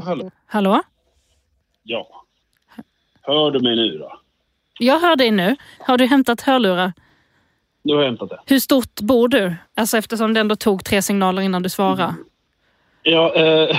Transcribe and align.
Hallå, 0.00 0.30
hallå. 0.46 0.82
Ja. 1.82 2.06
Hör 3.22 3.50
du 3.50 3.60
mig 3.60 3.76
nu 3.76 3.98
då? 3.98 4.12
Jag 4.78 5.00
hör 5.00 5.16
dig 5.16 5.30
nu. 5.30 5.56
Har 5.78 5.98
du 5.98 6.06
hämtat 6.06 6.40
hörlurar? 6.40 6.92
Nu 7.82 7.94
har 7.94 8.00
jag 8.02 8.08
hämtat 8.08 8.30
det. 8.30 8.40
Hur 8.46 8.58
stort 8.58 9.00
bor 9.00 9.28
du? 9.28 9.54
Alltså 9.74 9.98
eftersom 9.98 10.34
det 10.34 10.40
ändå 10.40 10.56
tog 10.56 10.84
tre 10.84 11.02
signaler 11.02 11.42
innan 11.42 11.62
du 11.62 11.68
svarade. 11.68 12.14
Ja, 13.02 13.34
eh, 13.34 13.76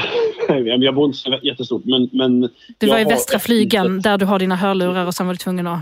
jag 0.80 0.96
bor 0.96 1.06
inte 1.06 1.18
så 1.18 1.40
jättestort, 1.44 1.82
men... 1.86 2.10
men 2.12 2.50
Du 2.78 2.88
var 2.88 3.00
i 3.00 3.04
Västra 3.04 3.36
ett 3.38 3.44
flygen 3.44 3.88
litet- 3.88 4.04
där 4.04 4.18
du 4.18 4.26
har 4.26 4.40
dina 4.40 4.56
hörlurar 4.56 5.06
och 5.06 5.14
sen 5.14 5.28
var 5.28 5.34
du 5.34 5.38
tvungen 5.38 5.68
att... 5.68 5.80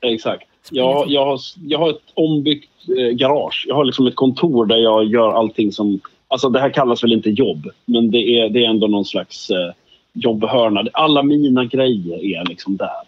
Exakt. 0.00 0.48
Jag, 0.70 1.10
jag, 1.10 1.26
har, 1.26 1.40
jag 1.66 1.78
har 1.78 1.90
ett 1.90 2.02
ombyggt 2.14 2.70
eh, 2.98 3.08
garage. 3.08 3.64
Jag 3.68 3.74
har 3.74 3.84
liksom 3.84 4.06
ett 4.06 4.16
kontor 4.16 4.66
där 4.66 4.76
jag 4.76 5.04
gör 5.04 5.32
allting 5.32 5.72
som... 5.72 6.00
Alltså 6.34 6.48
det 6.48 6.60
här 6.60 6.70
kallas 6.70 7.02
väl 7.04 7.12
inte 7.12 7.30
jobb, 7.30 7.68
men 7.84 8.10
det 8.10 8.18
är, 8.18 8.48
det 8.48 8.64
är 8.64 8.68
ändå 8.70 8.86
någon 8.86 9.04
slags 9.04 9.50
eh, 9.50 9.72
jobbhörna. 10.12 10.84
Alla 10.92 11.22
mina 11.22 11.64
grejer 11.64 12.24
är 12.24 12.44
liksom 12.48 12.76
där. 12.76 13.00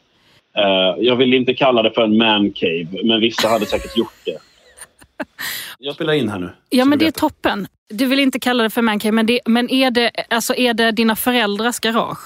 Eh, 0.59 0.95
jag 1.05 1.17
vill 1.17 1.34
inte 1.34 1.55
kalla 1.55 1.83
det 1.83 1.91
för 1.91 2.03
en 2.03 2.17
man 2.17 2.53
cave, 2.53 2.87
men 3.05 3.20
vissa 3.20 3.48
hade 3.48 3.67
säkert 3.67 3.97
gjort 3.97 4.15
det. 4.25 4.39
Jag 5.79 5.95
spelar 5.95 6.12
in 6.12 6.29
här 6.29 6.39
nu. 6.39 6.51
Ja 6.70 6.84
men 6.84 6.98
det 6.98 7.07
är 7.07 7.11
toppen. 7.11 7.67
Du 7.89 8.07
vill 8.07 8.20
inte 8.20 8.39
kalla 8.41 8.62
det 8.62 8.70
för 8.70 8.83
mancave, 8.83 9.12
men, 9.12 9.27
det, 9.27 9.41
men 9.47 9.70
är, 9.70 9.91
det, 9.91 10.11
alltså, 10.31 10.55
är 10.55 10.75
det 10.75 10.91
dina 10.93 11.17
föräldrars 11.17 11.81
garage? 11.81 12.19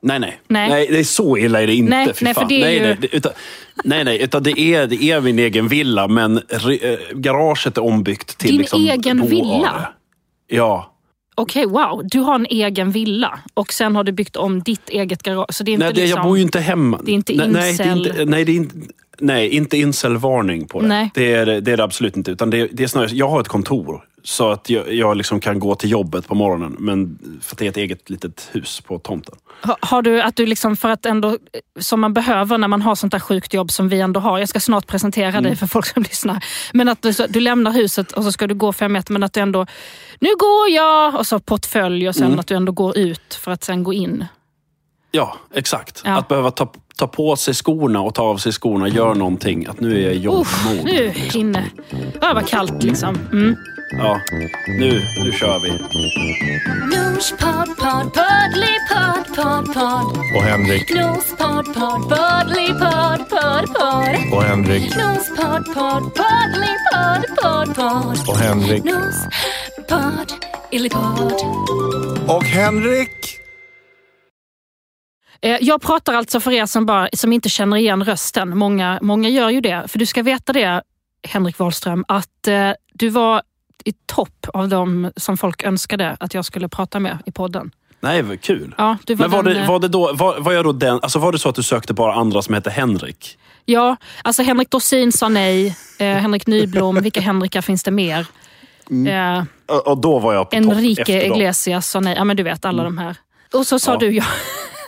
Nej, 0.00 0.18
nej, 0.20 0.38
Nej. 0.46 0.86
det 0.90 0.98
är 0.98 1.04
så 1.04 1.36
illa 1.36 1.62
är 1.62 1.66
det 1.66 1.74
inte. 1.74 1.90
Nej, 1.90 2.12
nej, 2.20 2.34
för 2.34 2.44
det 2.44 2.54
är 2.54 2.60
nej, 2.64 2.74
ju- 2.74 2.80
nej, 2.82 2.96
det, 3.00 3.16
utan, 3.16 3.32
nej, 3.84 4.04
nej, 4.04 4.22
utan 4.22 4.42
det 4.42 4.60
är, 4.60 4.86
det 4.86 5.10
är 5.10 5.20
min 5.20 5.38
egen 5.38 5.68
villa, 5.68 6.08
men 6.08 6.38
re, 6.48 6.74
eh, 6.92 6.98
garaget 7.14 7.76
är 7.76 7.84
ombyggt 7.84 8.38
till 8.38 8.50
Din 8.50 8.58
liksom 8.58 8.80
egen 8.88 9.18
boare. 9.18 9.30
villa? 9.30 9.92
Ja. 10.48 10.94
Okej, 11.34 11.66
wow. 11.66 12.02
Du 12.04 12.20
har 12.20 12.34
en 12.34 12.46
egen 12.50 12.90
villa 12.90 13.38
och 13.54 13.72
sen 13.72 13.96
har 13.96 14.04
du 14.04 14.12
byggt 14.12 14.36
om 14.36 14.62
ditt 14.62 14.88
eget 14.88 15.22
garage. 15.22 15.54
Så 15.54 15.64
det 15.64 15.70
är 15.70 15.72
inte 15.72 15.84
Nej, 15.84 15.94
det, 15.94 16.00
liksom... 16.00 16.18
jag 16.18 16.26
bor 16.26 16.36
ju 16.36 16.42
inte 16.42 16.60
hemma. 16.60 17.00
Det 17.04 17.10
är 17.10 17.14
inte 17.14 17.32
nej, 17.32 17.48
nej, 17.48 17.76
det 17.76 17.84
är 17.84 17.92
incel. 17.92 18.06
inte, 18.06 18.24
nej, 18.24 18.44
det 18.44 18.52
är 18.52 18.56
inte, 18.56 18.76
nej, 19.18 19.48
inte 19.48 19.76
incelvarning 19.76 20.68
på 20.68 20.80
det. 20.80 20.88
Nej. 20.88 21.10
Det, 21.14 21.32
är, 21.32 21.46
det 21.46 21.72
är 21.72 21.76
det 21.76 21.84
absolut 21.84 22.16
inte. 22.16 22.30
Utan 22.30 22.50
det, 22.50 22.68
det 22.72 22.82
är 22.82 22.86
snarare, 22.86 23.10
jag 23.12 23.28
har 23.28 23.40
ett 23.40 23.48
kontor. 23.48 24.04
Så 24.28 24.50
att 24.50 24.70
jag, 24.70 24.92
jag 24.92 25.16
liksom 25.16 25.40
kan 25.40 25.58
gå 25.58 25.74
till 25.74 25.90
jobbet 25.90 26.28
på 26.28 26.34
morgonen. 26.34 26.76
Men 26.78 27.18
för 27.42 27.54
att 27.54 27.58
det 27.58 27.64
är 27.66 27.68
ett 27.70 27.76
eget 27.76 28.10
litet 28.10 28.48
hus 28.52 28.80
på 28.80 28.98
tomten. 28.98 29.34
Har- 29.60 29.76
Har 29.80 30.02
du 30.02 30.22
att 30.22 30.36
du 30.36 30.46
liksom 30.46 30.76
för 30.76 30.88
att 30.88 31.06
ändå, 31.06 31.36
som 31.80 32.00
man 32.00 32.14
behöver 32.14 32.58
när 32.58 32.68
man 32.68 32.82
har 32.82 32.94
sånt 32.94 33.12
där 33.12 33.20
sjukt 33.20 33.54
jobb 33.54 33.70
som 33.70 33.88
vi 33.88 34.00
ändå 34.00 34.20
har. 34.20 34.38
Jag 34.38 34.48
ska 34.48 34.60
snart 34.60 34.86
presentera 34.86 35.28
Mm. 35.28 35.42
dig 35.42 35.56
för 35.56 35.66
folk 35.66 35.86
som 35.86 36.02
lyssnar. 36.02 36.44
Men 36.72 36.88
att 36.88 37.02
du, 37.02 37.12
du 37.28 37.40
lämnar 37.40 37.72
huset 37.72 38.12
och 38.12 38.24
så 38.24 38.32
ska 38.32 38.46
du 38.46 38.54
gå 38.54 38.72
fem 38.72 38.92
meter 38.92 39.12
men 39.12 39.22
att 39.22 39.32
du 39.32 39.40
ändå, 39.40 39.66
nu 40.20 40.28
går 40.38 40.68
jag! 40.68 41.14
Och 41.14 41.26
så 41.26 41.40
portfölj 41.40 42.08
och 42.08 42.14
sen 42.14 42.26
Mm. 42.26 42.38
att 42.38 42.46
du 42.46 42.54
ändå 42.54 42.72
går 42.72 42.98
ut 42.98 43.34
för 43.34 43.50
att 43.52 43.64
sen 43.64 43.82
gå 43.84 43.92
in. 43.92 44.24
Ja, 45.10 45.36
exakt. 45.54 46.02
Ja. 46.04 46.18
Att 46.18 46.28
behöva 46.28 46.50
ta, 46.50 46.72
ta 46.96 47.06
på 47.06 47.36
sig 47.36 47.54
skorna 47.54 48.00
och 48.00 48.14
ta 48.14 48.22
av 48.22 48.36
sig 48.36 48.52
skorna 48.52 48.88
gör 48.88 49.14
någonting. 49.14 49.66
Att 49.66 49.80
nu 49.80 49.98
är 49.98 50.04
jag 50.04 50.14
i 50.14 50.18
jobbmode. 50.18 50.82
nu 50.84 51.12
inne. 51.34 51.64
Ja, 52.20 52.32
vad 52.34 52.46
kallt 52.48 52.82
liksom. 52.82 53.18
Mm. 53.32 53.56
Ja, 53.90 54.20
nu, 54.66 55.02
nu 55.24 55.32
kör 55.32 55.58
vi. 55.58 55.70
Nosepodd, 56.96 57.76
pod, 57.76 58.14
poddlypodd, 58.14 59.36
pod, 59.36 59.74
pod. 59.74 60.18
Och 60.36 60.42
Henrik. 60.42 60.94
Nosepodd, 60.94 61.64
pod, 61.74 62.02
poddlypodd, 62.08 63.28
pod, 63.28 63.66
pod. 63.74 64.32
Och 64.32 64.42
Henrik. 64.42 64.96
Nosepodd, 64.96 65.64
pod, 65.74 66.14
poddlypodd, 66.14 67.36
pod, 67.42 67.74
pod. 67.76 68.28
Och 68.28 68.36
Henrik. 68.38 68.84
Nosepodd, 68.84 70.32
illypodd. 70.70 71.32
Och 72.28 72.44
Henrik. 72.44 73.10
Eh, 75.42 75.56
Jag 75.60 75.82
pratar 75.82 76.14
alltså 76.14 76.40
för 76.40 76.50
er 76.52 76.66
som, 76.66 76.86
bara, 76.86 77.08
som 77.12 77.32
inte 77.32 77.48
känner 77.48 77.76
igen 77.76 78.04
rösten. 78.04 78.58
Många, 78.58 78.98
många 79.02 79.28
gör 79.28 79.50
ju 79.50 79.60
det. 79.60 79.84
För 79.88 79.98
du 79.98 80.06
ska 80.06 80.22
veta 80.22 80.52
det, 80.52 80.82
Henrik 81.28 81.58
Wahlström, 81.58 82.04
att 82.08 82.48
eh, 82.48 82.70
du 82.92 83.08
var 83.08 83.42
i 83.84 83.92
topp 84.06 84.46
av 84.52 84.68
de 84.68 85.10
som 85.16 85.36
folk 85.36 85.62
önskade 85.62 86.16
att 86.20 86.34
jag 86.34 86.44
skulle 86.44 86.68
prata 86.68 87.00
med 87.00 87.18
i 87.26 87.32
podden. 87.32 87.70
Nej, 88.00 88.22
vad 88.22 88.40
kul. 88.40 88.74
Ja, 88.78 88.96
du 89.06 89.14
var 89.14 89.28
Men 89.28 89.36
var 89.36 89.42
den, 89.42 89.54
det, 89.62 89.68
var 89.68 89.78
det 89.78 89.88
då, 89.88 90.12
var, 90.12 90.40
var 90.40 90.52
jag 90.52 90.64
då 90.64 90.72
den, 90.72 90.94
alltså 91.02 91.18
var 91.18 91.32
det 91.32 91.38
så 91.38 91.48
att 91.48 91.54
du 91.54 91.62
sökte 91.62 91.94
bara 91.94 92.14
andra 92.14 92.42
som 92.42 92.54
hette 92.54 92.70
Henrik? 92.70 93.38
Ja, 93.64 93.96
alltså 94.22 94.42
Henrik 94.42 94.70
Dorsin 94.70 95.12
sa 95.12 95.28
nej. 95.28 95.76
Eh, 95.98 96.06
Henrik 96.06 96.46
Nyblom, 96.46 96.96
vilka 97.02 97.20
Henrikar 97.20 97.60
finns 97.62 97.82
det 97.82 97.90
mer? 97.90 98.26
Eh, 99.08 99.44
Och, 99.84 99.98
då 99.98 100.18
var 100.18 100.34
jag 100.34 100.50
på 100.50 100.56
Enrique. 100.56 101.26
Iglesias 101.26 101.88
sa 101.90 102.00
nej. 102.00 102.14
Ja, 102.16 102.24
men 102.24 102.36
du 102.36 102.42
vet 102.42 102.64
alla 102.64 102.84
de 102.84 102.98
här. 102.98 103.16
Och 103.54 103.66
så 103.66 103.78
sa 103.78 103.92
Ja. 103.92 103.98
du 103.98 104.10
ja. 104.10 104.24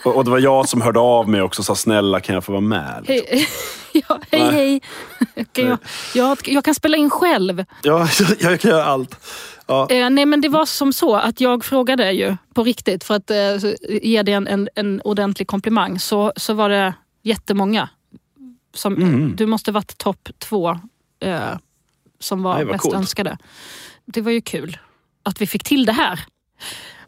Och, 0.05 0.15
och 0.15 0.25
det 0.25 0.31
var 0.31 0.39
jag 0.39 0.69
som 0.69 0.81
hörde 0.85 0.99
av 0.99 1.29
mig 1.29 1.41
också 1.41 1.61
och 1.61 1.65
sa 1.65 1.75
snälla 1.75 2.19
kan 2.19 2.35
jag 2.35 2.43
få 2.43 2.51
vara 2.51 2.61
med? 2.61 3.05
Hej, 3.07 3.47
ja, 4.09 4.19
hej. 4.31 4.41
Nej. 4.41 4.81
hej. 5.35 5.45
Kan 5.51 5.65
jag, 5.65 5.77
jag, 6.15 6.37
jag 6.45 6.65
kan 6.65 6.75
spela 6.75 6.97
in 6.97 7.09
själv. 7.09 7.65
Ja, 7.83 8.07
jag, 8.39 8.59
kan 8.61 8.71
göra 8.71 8.85
allt. 8.85 9.15
Ja. 9.67 9.87
Eh, 9.89 10.09
nej 10.09 10.25
men 10.25 10.41
det 10.41 10.49
var 10.49 10.65
som 10.65 10.93
så 10.93 11.15
att 11.15 11.41
jag 11.41 11.65
frågade 11.65 12.11
ju 12.11 12.35
på 12.53 12.63
riktigt 12.63 13.03
för 13.03 13.15
att 13.15 13.31
eh, 13.31 13.71
ge 14.01 14.23
dig 14.23 14.33
en, 14.33 14.47
en, 14.47 14.69
en 14.75 15.01
ordentlig 15.01 15.47
komplimang. 15.47 15.99
Så, 15.99 16.33
så 16.35 16.53
var 16.53 16.69
det 16.69 16.93
jättemånga. 17.23 17.89
Som, 18.73 18.93
Mm. 18.93 19.35
Du 19.35 19.45
måste 19.45 19.71
varit 19.71 19.97
topp 19.97 20.29
två 20.39 20.79
eh, 21.19 21.41
som 22.19 22.43
var 22.43 22.55
Nej, 22.55 22.65
mest 22.65 22.81
coolt. 22.81 22.95
önskade. 22.95 23.37
Det 24.05 24.21
var 24.21 24.31
ju 24.31 24.41
kul 24.41 24.77
att 25.23 25.41
vi 25.41 25.47
fick 25.47 25.63
till 25.63 25.85
det 25.85 25.91
här. 25.91 26.19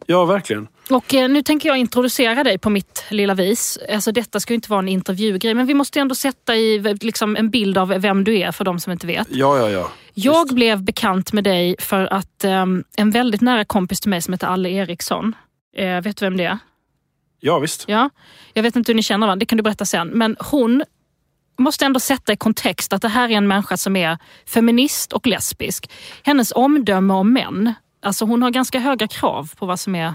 ja, 0.06 0.24
verkligen. 0.24 0.68
Och 0.90 1.14
eh, 1.14 1.28
nu 1.28 1.42
tänker 1.42 1.68
jag 1.68 1.78
introducera 1.78 2.44
dig 2.44 2.58
på 2.58 2.70
mitt 2.70 3.04
lilla 3.10 3.34
vis. 3.34 3.78
Alltså 3.92 4.12
detta 4.12 4.40
ska 4.40 4.52
ju 4.52 4.54
inte 4.54 4.70
vara 4.70 4.78
en 4.78 4.88
intervjugrej 4.88 5.54
men 5.54 5.66
vi 5.66 5.74
måste 5.74 6.00
ändå 6.00 6.14
sätta 6.14 6.56
i 6.56 6.96
liksom, 7.00 7.36
en 7.36 7.50
bild 7.50 7.78
av 7.78 7.88
vem 7.88 8.24
du 8.24 8.38
är 8.38 8.52
för 8.52 8.64
de 8.64 8.80
som 8.80 8.92
inte 8.92 9.06
vet. 9.06 9.26
Ja, 9.30 9.58
ja, 9.58 9.70
ja. 9.70 9.90
Jag 10.14 10.48
blev 10.48 10.82
bekant 10.82 11.32
med 11.32 11.44
dig 11.44 11.76
för 11.78 12.12
att 12.12 12.44
ehm, 12.44 12.84
en 12.96 13.10
väldigt 13.10 13.40
nära 13.40 13.64
kompis 13.64 14.00
till 14.00 14.10
mig 14.10 14.22
som 14.22 14.34
heter 14.34 14.46
Alle 14.46 14.68
Eriksson, 14.68 15.36
eh, 15.76 16.00
vet 16.00 16.16
du 16.16 16.26
vem 16.26 16.36
det 16.36 16.44
är? 16.44 16.58
Ja, 17.40 17.58
visst. 17.58 17.84
Ja, 17.88 18.10
jag 18.52 18.62
vet 18.62 18.76
inte 18.76 18.92
hur 18.92 18.96
ni 18.96 19.02
känner 19.02 19.26
varandra, 19.26 19.40
det 19.40 19.46
kan 19.46 19.56
du 19.56 19.62
berätta 19.62 19.84
sen. 19.84 20.08
Men 20.08 20.36
hon 20.40 20.84
måste 21.58 21.84
ändå 21.84 22.00
sätta 22.00 22.32
i 22.32 22.36
kontext 22.36 22.92
att 22.92 23.02
det 23.02 23.08
här 23.08 23.28
är 23.28 23.36
en 23.36 23.48
människa 23.48 23.76
som 23.76 23.96
är 23.96 24.18
feminist 24.46 25.12
och 25.12 25.26
lesbisk. 25.26 25.90
Hennes 26.22 26.52
omdöme 26.52 27.14
om 27.14 27.32
män, 27.32 27.74
alltså 28.02 28.24
hon 28.24 28.42
har 28.42 28.50
ganska 28.50 28.78
höga 28.78 29.08
krav 29.08 29.50
på 29.56 29.66
vad 29.66 29.80
som 29.80 29.94
är, 29.94 30.14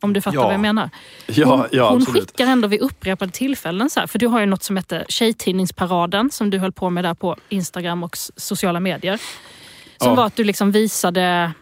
om 0.00 0.12
du 0.12 0.20
fattar 0.20 0.36
Ja. 0.38 0.44
vad 0.44 0.54
jag 0.54 0.60
menar. 0.60 0.90
Ja, 1.26 1.46
Hon, 1.46 1.66
ja 1.72 1.90
hon 1.90 2.06
skickar 2.06 2.46
ändå 2.46 2.68
vid 2.68 2.80
upprepade 2.80 3.32
tillfällen, 3.32 3.90
så 3.90 4.00
här, 4.00 4.06
för 4.06 4.18
du 4.18 4.26
har 4.26 4.40
ju 4.40 4.46
något 4.46 4.62
som 4.62 4.76
heter 4.76 5.04
Tjejtidningsparaden 5.08 6.30
som 6.30 6.50
du 6.50 6.58
höll 6.58 6.72
på 6.72 6.90
med 6.90 7.04
där 7.04 7.14
på 7.14 7.36
Instagram 7.48 8.02
och 8.04 8.16
sociala 8.36 8.80
medier. 8.80 9.20
Som 10.00 10.16
var 10.16 10.26
att 10.26 10.36
du 10.36 10.44
liksom 10.44 10.72
visade 10.72 11.52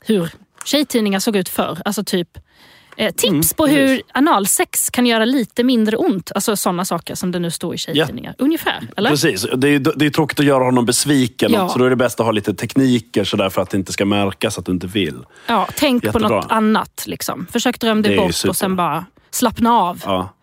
hur 0.00 0.30
tjejtidningar 0.64 1.18
såg 1.20 1.36
ut 1.36 1.48
förr. 1.48 1.78
Alltså 1.84 2.04
typ 2.04 2.38
eh, 2.98 3.10
tips 3.10 3.24
Mm, 3.24 3.42
på 3.56 3.66
hur 3.66 3.86
precis. 3.88 4.06
analsex 4.14 4.90
kan 4.90 5.06
göra 5.06 5.24
lite 5.24 5.64
mindre 5.64 5.96
ont. 5.96 6.32
Alltså 6.34 6.56
sådana 6.56 6.84
saker 6.84 7.14
som 7.14 7.32
det 7.32 7.38
nu 7.38 7.50
står 7.50 7.74
i 7.74 7.78
tjejtidningar. 7.78 8.34
Ungefär, 8.38 8.82
eller? 8.96 9.10
Precis. 9.10 9.46
Det 9.56 9.68
är, 9.68 9.78
det 9.98 10.06
är 10.06 10.10
tråkigt 10.10 10.40
att 10.40 10.46
göra 10.46 10.64
honom 10.64 10.86
besviken. 10.86 11.52
Ja. 11.52 11.68
Så 11.68 11.78
då 11.78 11.84
är 11.84 11.90
det 11.90 11.96
bäst 11.96 12.20
att 12.20 12.26
ha 12.26 12.32
lite 12.32 12.54
tekniker 12.54 13.24
så 13.24 13.36
där 13.36 13.50
för 13.50 13.62
att 13.62 13.70
det 13.70 13.76
inte 13.76 13.92
ska 13.92 14.04
märkas 14.04 14.58
att 14.58 14.66
du 14.66 14.72
inte 14.72 14.86
vill. 14.86 15.18
Ja, 15.46 15.68
tänk 15.76 16.04
Jättebra. 16.04 16.28
på 16.28 16.34
något 16.34 16.46
annat. 16.52 17.02
Liksom. 17.06 17.46
Försök 17.52 17.80
drömma 17.80 18.02
dig 18.02 18.16
bort 18.16 18.44
och 18.48 18.56
sen 18.56 18.76
bara 18.76 19.04
slappna 19.30 19.72
av. 19.78 20.02
Ja. 20.06 20.34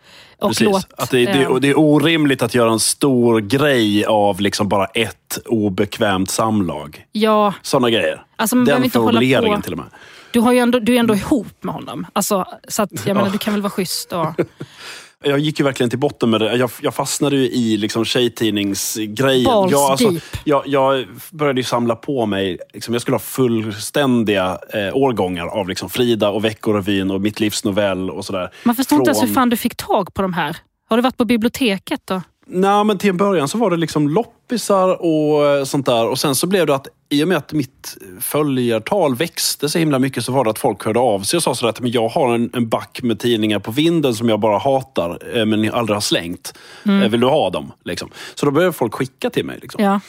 Precis. 0.41 0.61
låt, 0.67 0.87
att 0.97 1.11
det, 1.11 1.25
det, 1.25 1.41
eh, 1.43 1.55
det 1.55 1.69
är 1.69 1.79
orimligt 1.79 2.41
att 2.41 2.55
göra 2.55 2.71
en 2.71 2.79
stor 2.79 3.39
grej 3.39 4.05
av 4.05 4.41
liksom 4.41 4.69
bara 4.69 4.85
ett 4.85 5.39
obekvämt 5.45 6.29
samlag. 6.29 7.05
ja, 7.11 7.53
Sådana 7.61 7.89
grejer. 7.89 8.23
Alltså, 8.35 8.55
Den 8.55 8.89
formuleringen 8.89 9.61
till 9.61 9.71
och 9.71 9.77
med. 9.77 9.87
Du, 10.35 10.39
har 10.39 10.51
ju 10.51 10.59
ändå, 10.59 10.79
du 10.79 10.95
är 10.95 10.99
ändå 10.99 11.15
ihop 11.15 11.63
med 11.63 11.73
honom. 11.73 12.07
Alltså, 12.13 12.45
så 12.67 12.81
att, 12.81 12.89
jag 13.05 13.15
menar, 13.15 13.29
du 13.29 13.37
kan 13.37 13.53
väl 13.53 13.61
vara 13.61 13.71
schysst 13.71 14.13
och... 14.13 14.27
Jag 15.23 15.39
gick 15.39 15.59
ju 15.59 15.65
verkligen 15.65 15.89
till 15.89 15.99
botten 15.99 16.29
med 16.29 16.41
det. 16.41 16.55
Jag, 16.55 16.71
jag 16.81 16.95
fastnade 16.95 17.35
ju 17.35 17.49
i 17.49 17.77
liksom 17.77 18.05
tjejtidningsgrejen. 18.05 19.43
Balls 19.43 19.71
jag, 19.71 19.91
alltså, 19.91 20.09
deep. 20.09 20.23
jag, 20.43 20.67
jag 20.67 21.07
började 21.31 21.59
ju 21.59 21.63
samla 21.63 21.95
på 21.95 22.25
mig, 22.25 22.57
liksom, 22.73 22.93
jag 22.93 23.01
skulle 23.01 23.15
ha 23.15 23.19
fullständiga 23.19 24.59
eh, 24.73 24.95
årgångar 24.95 25.45
av 25.45 25.69
liksom, 25.69 25.89
Frida 25.89 26.29
och 26.29 26.45
Veckorevyn 26.45 27.11
och 27.11 27.21
Mitt 27.21 27.39
livs 27.39 27.63
novell 27.63 28.09
och 28.09 28.25
sådär. 28.25 28.51
Man 28.63 28.75
förstår 28.75 28.99
inte 28.99 29.09
ens 29.09 29.21
hur 29.21 29.27
Från- 29.27 29.35
fan 29.35 29.49
du 29.49 29.57
fick 29.57 29.75
tag 29.75 30.13
på 30.13 30.21
de 30.21 30.33
här. 30.33 30.57
Har 30.89 30.97
du 30.97 31.03
varit 31.03 31.17
på 31.17 31.25
biblioteket 31.25 32.01
då? 32.05 32.21
Nej, 32.47 32.83
men 32.83 32.97
till 32.97 33.09
en 33.09 33.17
början 33.17 33.47
så 33.47 33.57
var 33.57 33.69
det 33.69 33.77
liksom 33.77 34.09
loppisar 34.09 35.01
och 35.01 35.45
eh, 35.45 35.63
sånt 35.63 35.85
där. 35.85 36.07
Och 36.07 36.19
sen 36.19 36.35
så 36.35 36.47
blev 36.47 36.67
det 36.67 36.75
att 36.75 36.87
i 37.09 37.23
och 37.23 37.27
med 37.27 37.37
att 37.37 37.53
mitt 37.53 37.97
följartal 38.19 39.15
växte 39.15 39.69
så 39.69 39.79
himla 39.79 39.99
mycket 39.99 40.25
så 40.25 40.31
var 40.31 40.43
det 40.43 40.49
att 40.49 40.59
folk 40.59 40.85
hörde 40.85 40.99
av 40.99 41.19
sig 41.19 41.37
och 41.37 41.43
sa 41.43 41.55
sådär 41.55 41.69
att 41.69 41.81
men 41.81 41.91
jag 41.91 42.07
har 42.07 42.35
en, 42.35 42.49
en 42.53 42.69
back 42.69 42.99
med 43.03 43.19
tidningar 43.19 43.59
på 43.59 43.71
vinden 43.71 44.15
som 44.15 44.29
jag 44.29 44.39
bara 44.39 44.57
hatar 44.57 45.37
eh, 45.37 45.45
men 45.45 45.73
aldrig 45.73 45.95
har 45.95 46.01
slängt. 46.01 46.53
Eh, 46.85 47.09
Vill 47.09 47.19
du 47.19 47.27
ha 47.27 47.49
dem? 47.49 47.71
Liksom. 47.83 48.09
Så 48.35 48.45
då 48.45 48.51
började 48.51 48.73
folk 48.73 48.93
skicka 48.93 49.29
till 49.29 49.45
mig. 49.45 49.59
Liksom. 49.61 49.83
Ja. 49.83 49.99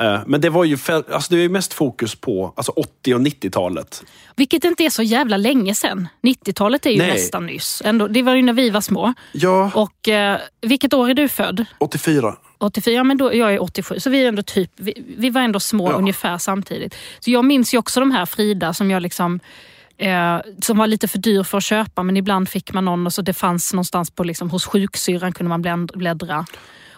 Eh, 0.00 0.20
Men 0.26 0.40
det 0.40 0.50
var 0.50 0.64
ju 0.64 0.78
alltså 0.88 1.30
det 1.30 1.36
var 1.36 1.42
ju 1.42 1.48
mest 1.48 1.72
fokus 1.72 2.14
på 2.14 2.52
alltså 2.56 2.72
80 2.72 3.14
och 3.14 3.20
90-talet. 3.20 4.04
Vilket 4.36 4.64
inte 4.64 4.84
är 4.84 4.90
så 4.90 5.02
jävla 5.02 5.36
länge 5.36 5.74
sedan. 5.74 6.08
90-talet 6.22 6.86
är 6.86 6.90
ju 6.90 6.98
Nej. 6.98 7.12
nästan 7.12 7.46
nyss. 7.46 7.82
Ändå, 7.84 8.08
det 8.08 8.22
var 8.22 8.34
ju 8.34 8.42
när 8.42 8.52
vi 8.52 8.70
var 8.70 8.80
små. 8.80 9.14
Ja, 9.32 9.70
Och 9.74 10.08
eh, 10.08 10.38
vilket 10.60 10.94
år 10.94 11.10
är 11.10 11.14
du 11.14 11.28
född? 11.28 11.64
84. 11.78 12.36
84, 12.58 12.94
ja, 12.94 13.04
men 13.04 13.16
då, 13.18 13.34
jag 13.34 13.54
är 13.54 13.62
87, 13.62 14.00
så 14.00 14.10
vi 14.10 14.24
är 14.24 14.28
ändå 14.28 14.42
typ, 14.42 14.70
vi, 14.76 15.14
vi 15.18 15.30
var 15.30 15.40
ändå 15.40 15.60
små 15.60 15.90
Ja. 15.90 15.96
ungefär 15.96 16.38
samtidigt. 16.38 16.94
Så 17.20 17.30
jag 17.30 17.44
minns 17.44 17.74
ju 17.74 17.78
också 17.78 18.00
de 18.00 18.10
här 18.10 18.26
Frida 18.26 18.74
som 18.74 18.90
jag 18.90 19.02
liksom 19.02 19.40
eh, 19.98 20.38
som 20.62 20.78
var 20.78 20.86
lite 20.86 21.08
för 21.08 21.18
dyr 21.18 21.42
för 21.42 21.58
att 21.58 21.64
köpa 21.64 22.02
men 22.02 22.16
ibland 22.16 22.48
fick 22.48 22.72
man 22.72 22.84
någon 22.84 23.06
och 23.06 23.12
så 23.14 23.22
det 23.22 23.32
fanns 23.32 23.72
någonstans 23.72 24.10
på 24.10 24.24
liksom, 24.24 24.50
hos 24.50 24.64
sjuksyrran 24.66 25.32
kunde 25.32 25.58
man 25.58 25.86
bläddra. 25.86 26.46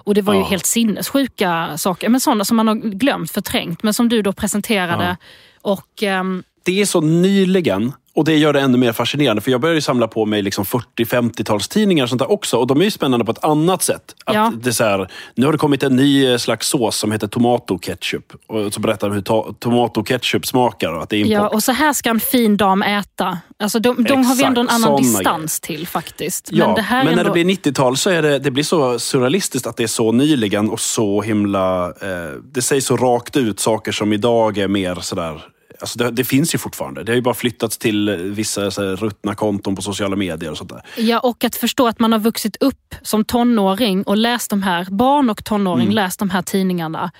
Och 0.04 0.14
det 0.14 0.22
var 0.22 0.34
ju 0.34 0.40
Ja. 0.40 0.46
helt 0.46 0.66
sinnessjuka 0.66 1.78
saker, 1.78 2.08
men 2.08 2.20
sådana 2.20 2.44
som 2.44 2.56
man 2.56 2.68
har 2.68 2.74
glömt, 2.74 3.30
förträngt, 3.30 3.82
men 3.82 3.94
som 3.94 4.08
du 4.08 4.22
då 4.22 4.32
presenterade. 4.32 5.16
Och 5.62 6.02
ehm, 6.02 6.42
Det 6.64 6.80
är 6.80 6.86
så 6.86 7.00
nyligen 7.00 7.92
och 8.14 8.24
det 8.24 8.36
gör 8.36 8.52
det 8.52 8.60
ännu 8.60 8.78
mer 8.78 8.92
fascinerande. 8.92 9.42
För 9.42 9.50
jag 9.50 9.60
började 9.60 9.76
ju 9.76 9.80
samla 9.80 10.08
på 10.08 10.26
mig 10.26 10.42
liksom 10.42 10.64
40-50-talstidningar 10.64 12.02
och 12.02 12.08
sånt 12.08 12.18
där 12.18 12.30
också. 12.30 12.56
Och 12.56 12.66
de 12.66 12.80
är 12.80 12.84
ju 12.84 12.90
spännande 12.90 13.24
på 13.24 13.32
ett 13.32 13.44
annat 13.44 13.82
sätt. 13.82 14.14
Att 14.24 14.34
Ja. 14.34 14.52
det 14.62 14.80
är 14.80 14.84
här, 14.84 15.08
nu 15.34 15.46
har 15.46 15.52
det 15.52 15.58
kommit 15.58 15.82
en 15.82 15.96
ny 15.96 16.26
eh, 16.26 16.36
slags 16.38 16.68
sås 16.68 16.96
som 16.96 17.12
heter 17.12 17.26
tomato 17.26 17.78
ketchup. 17.78 18.32
Och 18.46 18.74
så 18.74 18.80
berättar 18.80 19.08
de 19.08 19.14
hur 19.14 19.22
to- 19.22 19.54
tomato 19.58 20.04
ketchup 20.04 20.46
smakar 20.46 20.92
och 20.92 21.02
att 21.02 21.08
det 21.10 21.16
är 21.16 21.18
import. 21.20 21.32
Ja, 21.32 21.48
och 21.48 21.62
så 21.62 21.72
här 21.72 21.92
ska 21.92 22.10
en 22.10 22.20
fin 22.20 22.56
dam 22.56 22.82
äta. 22.82 23.38
Alltså 23.58 23.78
de, 23.78 24.04
de 24.04 24.24
har 24.24 24.34
vi 24.34 24.44
ändå 24.44 24.60
en 24.60 24.66
Exakt, 24.66 24.84
annan 24.86 25.02
distans 25.02 25.60
till 25.60 25.86
faktiskt. 25.86 26.48
Ja, 26.52 26.66
men 26.66 26.84
är 26.84 27.04
men 27.04 27.14
när 27.14 27.20
ändå... 27.24 27.34
det 27.34 27.44
blir 27.44 27.44
90-tal 27.44 27.96
så 27.96 28.10
är 28.10 28.22
det, 28.22 28.38
det 28.38 28.50
blir 28.50 28.64
så 28.64 28.98
surrealistiskt 28.98 29.66
att 29.66 29.76
det 29.76 29.82
är 29.82 29.86
så 29.86 30.12
nyligen 30.12 30.70
och 30.70 30.80
så 30.80 31.22
himla... 31.22 31.86
Eh, 31.86 32.32
det 32.54 32.62
sägs 32.62 32.86
så 32.86 32.96
rakt 32.96 33.36
ut 33.36 33.60
saker 33.60 33.92
som 33.92 34.12
idag 34.12 34.58
är 34.58 34.68
mer 34.68 34.94
sådär... 34.94 35.44
Alltså 35.82 35.98
det, 35.98 36.10
det 36.10 36.24
finns 36.24 36.54
ju 36.54 36.58
fortfarande. 36.58 37.02
Det 37.04 37.12
har 37.12 37.16
ju 37.16 37.22
bara 37.22 37.34
flyttats 37.34 37.78
till 37.78 38.10
vissa 38.10 38.70
så 38.70 38.82
här, 38.82 38.96
ruttna 38.96 39.34
konton 39.34 39.76
på 39.76 39.82
sociala 39.82 40.16
medier 40.16 40.50
och 40.50 40.58
sånt 40.58 40.70
där. 40.70 40.82
Ja, 40.96 41.18
och 41.18 41.44
att 41.44 41.56
förstå 41.56 41.86
att 41.86 42.00
man 42.00 42.12
har 42.12 42.18
vuxit 42.18 42.56
upp 42.60 42.94
som 43.02 43.24
tonåring 43.24 44.02
och 44.02 44.16
läst 44.16 44.50
de 44.50 44.62
här, 44.62 44.86
barn 44.90 45.30
och 45.30 45.44
tonåring, 45.44 45.82
Mm. 45.82 45.94
läst 45.94 46.18
de 46.18 46.30
här 46.30 46.42
tidningarna 46.42 47.10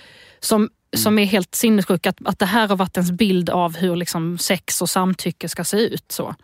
som, 0.41 0.69
som 0.97 1.19
är 1.19 1.25
helt 1.25 1.55
sinnessjuka. 1.55 2.11
Att, 2.11 2.17
att 2.25 2.39
det 2.39 2.47
här 2.47 2.69
har 2.69 2.77
varit 2.77 2.97
ens 2.97 3.11
bild 3.11 3.51
av 3.51 3.77
hur 3.77 3.97
liksom 3.97 4.39
sex 4.39 4.83
och 4.83 4.91
samtycke 4.91 5.49
ska 5.49 5.65
se 5.65 5.77
ut. 5.77 6.05
Så. 6.09 6.35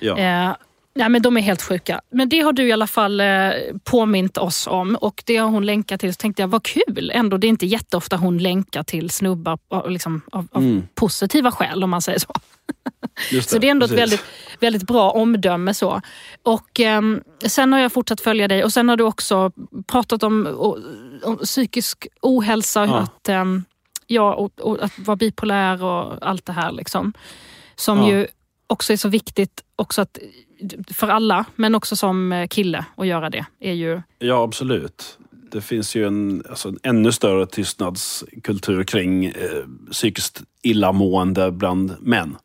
Ja. 0.00 0.18
Eh, 0.18 0.54
nej, 0.94 1.08
men 1.08 1.22
de 1.22 1.36
är 1.36 1.40
helt 1.40 1.62
sjuka. 1.62 2.00
Men 2.10 2.28
det 2.28 2.40
har 2.40 2.52
du 2.52 2.68
i 2.68 2.72
alla 2.72 2.86
fall 2.86 3.20
eh, 3.20 3.50
påmint 3.84 4.38
oss 4.38 4.66
om 4.66 4.96
och 5.00 5.22
det 5.26 5.36
har 5.36 5.48
hon 5.48 5.66
länkat 5.66 6.00
till. 6.00 6.14
Så 6.14 6.18
tänkte 6.18 6.42
jag, 6.42 6.48
vad 6.48 6.62
kul 6.64 7.10
ändå. 7.14 7.36
Det 7.36 7.46
är 7.46 7.48
inte 7.48 7.66
jätteofta 7.66 8.16
hon 8.16 8.38
länkar 8.38 8.82
till 8.82 9.10
snubbar 9.10 9.58
av, 9.70 9.90
liksom, 9.90 10.22
av, 10.32 10.46
av 10.52 10.62
Mm. 10.62 10.82
positiva 10.94 11.50
skäl 11.52 11.84
om 11.84 11.90
man 11.90 12.02
säger 12.02 12.18
så. 12.18 12.34
Just 13.32 13.50
Så 13.50 13.58
det 13.58 13.66
är 13.66 13.70
ändå 13.70 13.84
ett 13.86 13.90
precis. 13.92 14.00
väldigt, 14.02 14.24
väldigt 14.60 14.82
bra 14.82 15.10
omdöme. 15.10 15.74
så. 15.74 16.00
Och 16.42 16.80
ehm, 16.80 17.20
Sen 17.46 17.72
har 17.72 17.80
jag 17.80 17.92
fortsatt 17.92 18.20
följa 18.20 18.48
dig 18.48 18.64
och 18.64 18.72
sen 18.72 18.88
har 18.88 18.96
du 18.96 19.04
också 19.04 19.52
pratat 19.86 20.22
om, 20.22 20.46
om 21.24 21.36
psykisk 21.38 22.06
ohälsa, 22.22 22.86
Ja. 22.86 22.98
att, 22.98 23.28
ehm, 23.28 23.64
ja, 24.06 24.34
och, 24.34 24.60
och 24.60 24.82
att 24.84 24.98
vara 24.98 25.16
bipolär 25.16 25.82
och 25.82 26.14
allt 26.28 26.46
det 26.46 26.52
här. 26.52 26.72
Liksom. 26.72 27.12
Som 27.76 27.98
Ja. 27.98 28.08
ju 28.10 28.26
också 28.74 28.92
är 28.92 28.96
så 28.96 29.08
viktigt 29.08 29.64
också 29.76 30.02
att, 30.02 30.18
för 30.92 31.08
alla, 31.08 31.44
men 31.56 31.74
också 31.74 31.96
som 31.96 32.32
eh, 32.32 32.46
kille 32.46 32.84
att 32.96 33.06
göra 33.06 33.30
det. 33.30 33.46
är 33.60 33.72
ju 33.72 34.02
Ja, 34.18 34.42
absolut. 34.42 35.18
Det 35.52 35.60
finns 35.60 35.94
ju 35.94 36.06
en, 36.06 36.42
alltså, 36.50 36.68
en 36.68 36.78
ännu 36.82 37.12
större 37.12 37.46
tystnadskultur 37.46 38.84
kring 38.84 39.24
eh, 39.24 39.32
psykiskt 39.90 40.42
illamående 40.62 41.50
bland 41.50 41.94
män 42.00 42.36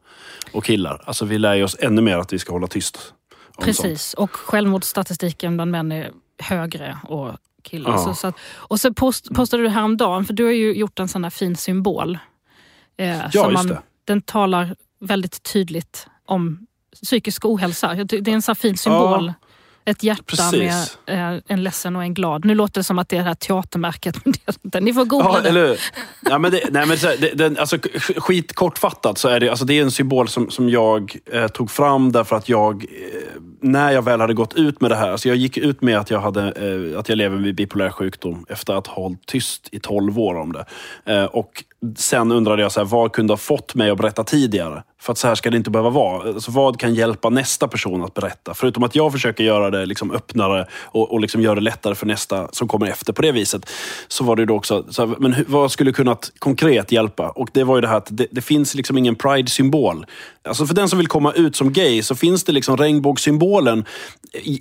och 0.52 0.66
killar. 0.66 1.02
Alltså, 1.06 1.26
vi 1.26 1.38
lär 1.38 1.56
ju 1.56 1.64
oss 1.64 1.78
ännu 1.80 2.02
mer 2.02 2.18
att 2.18 2.34
vi 2.34 2.40
ska 2.40 2.52
hålla 2.52 2.68
tyst. 2.68 3.14
om 3.56 3.64
sånt. 3.64 3.66
Precis, 3.66 4.14
och 4.14 4.36
självmordsstatistiken 4.36 5.58
bland 5.58 5.72
män 5.72 5.92
är 5.92 6.12
högre 6.38 6.98
och 7.04 7.32
killar. 7.64 7.92
Ja. 7.92 7.98
Så, 7.98 8.14
så 8.14 8.28
att, 8.28 8.36
och 8.56 8.80
så 8.80 8.94
post, 8.94 9.34
postade 9.34 9.64
du 9.64 9.70
häromdagen, 9.70 10.26
för 10.26 10.34
du 10.34 10.44
har 10.44 10.52
ju 10.52 10.74
gjort 10.74 11.00
en 11.00 11.08
sån 11.08 11.22
där 11.22 11.30
fin 11.30 11.56
symbol. 11.56 12.18
Eh, 12.98 13.30
som 13.30 13.52
just 13.52 13.68
det. 13.68 13.82
Den 14.06 14.22
talar 14.22 14.76
väldigt 15.00 15.44
tydligt 15.44 16.08
om 16.30 16.60
psykisk 17.04 17.46
ohälsa. 17.46 17.94
Det 17.94 18.14
är 18.14 18.30
en 18.30 18.42
här 18.48 18.54
fin 18.54 18.78
symbol. 18.78 19.34
Ett 19.86 20.04
hjärta 20.04 20.24
Precis. 20.26 20.98
med 21.08 21.36
eh, 21.36 21.42
en 21.48 21.64
ledsen 21.64 21.96
och 21.96 22.04
en 22.04 22.14
glad. 22.14 22.46
Nu 22.46 22.56
låter 22.56 22.80
det 22.80 22.84
som 22.84 23.00
att 23.00 23.10
det 23.10 23.16
är 23.18 23.20
det 23.22 23.28
här 23.28 23.36
teatermärket, 23.36 24.18
det. 24.62 24.82
Ni 24.82 24.94
får 24.94 25.06
googla 25.06 25.30
Ja, 25.34 25.42
det. 25.42 25.50
eller 25.50 25.68
hur? 25.68 25.80
ja, 26.22 26.38
men 26.38 26.52
det, 26.52 26.62
nej, 26.72 26.86
men 26.86 26.98
så 26.98 27.08
det, 27.20 27.34
den, 27.34 27.58
alltså, 27.58 27.76
sk- 27.76 28.20
skit 28.20 28.56
kortfattat 28.56 29.18
så 29.18 29.28
är 29.28 29.40
det, 29.40 29.50
alltså, 29.50 29.66
det 29.66 29.74
är 29.74 29.82
en 29.84 29.92
symbol 29.92 30.28
som, 30.28 30.50
som 30.52 30.70
jag 30.70 31.16
eh, 31.32 31.48
tog 31.48 31.72
fram 31.72 32.12
därför 32.12 32.36
att 32.36 32.50
jag, 32.50 32.84
eh, 32.84 33.42
när 33.62 33.92
jag 33.92 34.02
väl 34.02 34.22
hade 34.22 34.34
gått 34.34 34.54
ut 34.54 34.82
med 34.82 34.92
det 34.92 34.96
här, 34.96 35.10
alltså 35.12 35.28
jag 35.30 35.38
gick 35.38 35.58
ut 35.58 35.82
med 35.82 35.98
att 36.00 36.10
jag, 36.10 36.20
hade, 36.20 36.42
eh, 36.92 37.00
att 37.00 37.10
jag 37.10 37.16
lever 37.18 37.38
med 37.38 37.56
bipolär 37.56 37.90
sjukdom 37.90 38.46
efter 38.50 38.74
att 38.74 38.88
ha 38.88 39.04
hållit 39.04 39.26
tyst 39.26 39.70
i 39.72 39.80
12 39.80 40.20
år 40.20 40.36
om 40.36 40.54
det. 40.54 40.66
Eh, 41.06 41.26
och 41.26 41.64
sen 41.98 42.32
undrade 42.32 42.62
jag, 42.62 42.72
så 42.72 42.80
här, 42.80 42.86
vad 42.88 43.12
kunde 43.12 43.34
ha 43.34 43.38
fått 43.38 43.76
mig 43.76 43.90
att 43.90 43.98
berätta 43.98 44.24
tidigare? 44.24 44.84
För 45.02 45.12
att 45.12 45.18
så 45.18 45.28
här 45.28 45.36
ska 45.36 45.50
det 45.50 45.58
inte 45.58 45.70
behöva 45.70 45.90
vara. 45.90 46.30
Alltså, 46.30 46.52
vad 46.52 46.80
kan 46.80 46.96
hjälpa 46.96 47.30
nästa 47.30 47.68
person 47.68 48.04
att 48.04 48.14
berätta? 48.14 48.54
Förutom 48.54 48.84
att 48.84 48.96
jag 48.96 49.12
försöker 49.12 49.44
göra 49.44 49.70
det 49.70 49.86
liksom 49.86 50.12
öppnare 50.12 50.68
och, 50.86 51.12
och 51.12 51.20
liksom 51.20 51.42
göra 51.42 51.56
det 51.56 51.62
lättare 51.62 51.96
för 51.96 52.06
nästa 52.06 52.48
som 52.52 52.68
kommer 52.68 52.88
efter 52.88 53.14
på 53.14 53.22
det 53.22 53.32
viset. 53.32 53.70
Så 54.08 54.24
var 54.24 54.36
det 54.36 54.42
ju 54.42 54.46
då 54.46 54.56
också, 54.56 54.86
så 54.90 55.06
här, 55.06 55.16
men 55.20 55.34
hur, 55.34 55.46
vad 55.48 55.72
skulle 55.72 55.92
kunnat 55.92 56.32
konkret 56.40 56.92
hjälpa? 56.92 57.30
Och 57.30 57.50
det 57.54 57.64
var 57.64 57.76
ju 57.78 57.82
det 57.82 57.88
här 57.88 57.98
att 57.98 58.08
det, 58.10 58.28
det 58.32 58.42
finns 58.42 58.76
liksom 58.76 58.98
ingen 58.98 59.16
pride-symbol. 59.16 60.06
Alltså 60.44 60.66
för 60.66 60.76
den 60.76 60.90
som 60.90 60.98
vill 60.98 61.08
komma 61.08 61.34
ut 61.34 61.56
som 61.56 61.74
gay 61.74 62.04
så 62.04 62.16
finns 62.16 62.44
det 62.44 62.52
liksom 62.52 62.78
regnbågssymbolen 62.78 63.86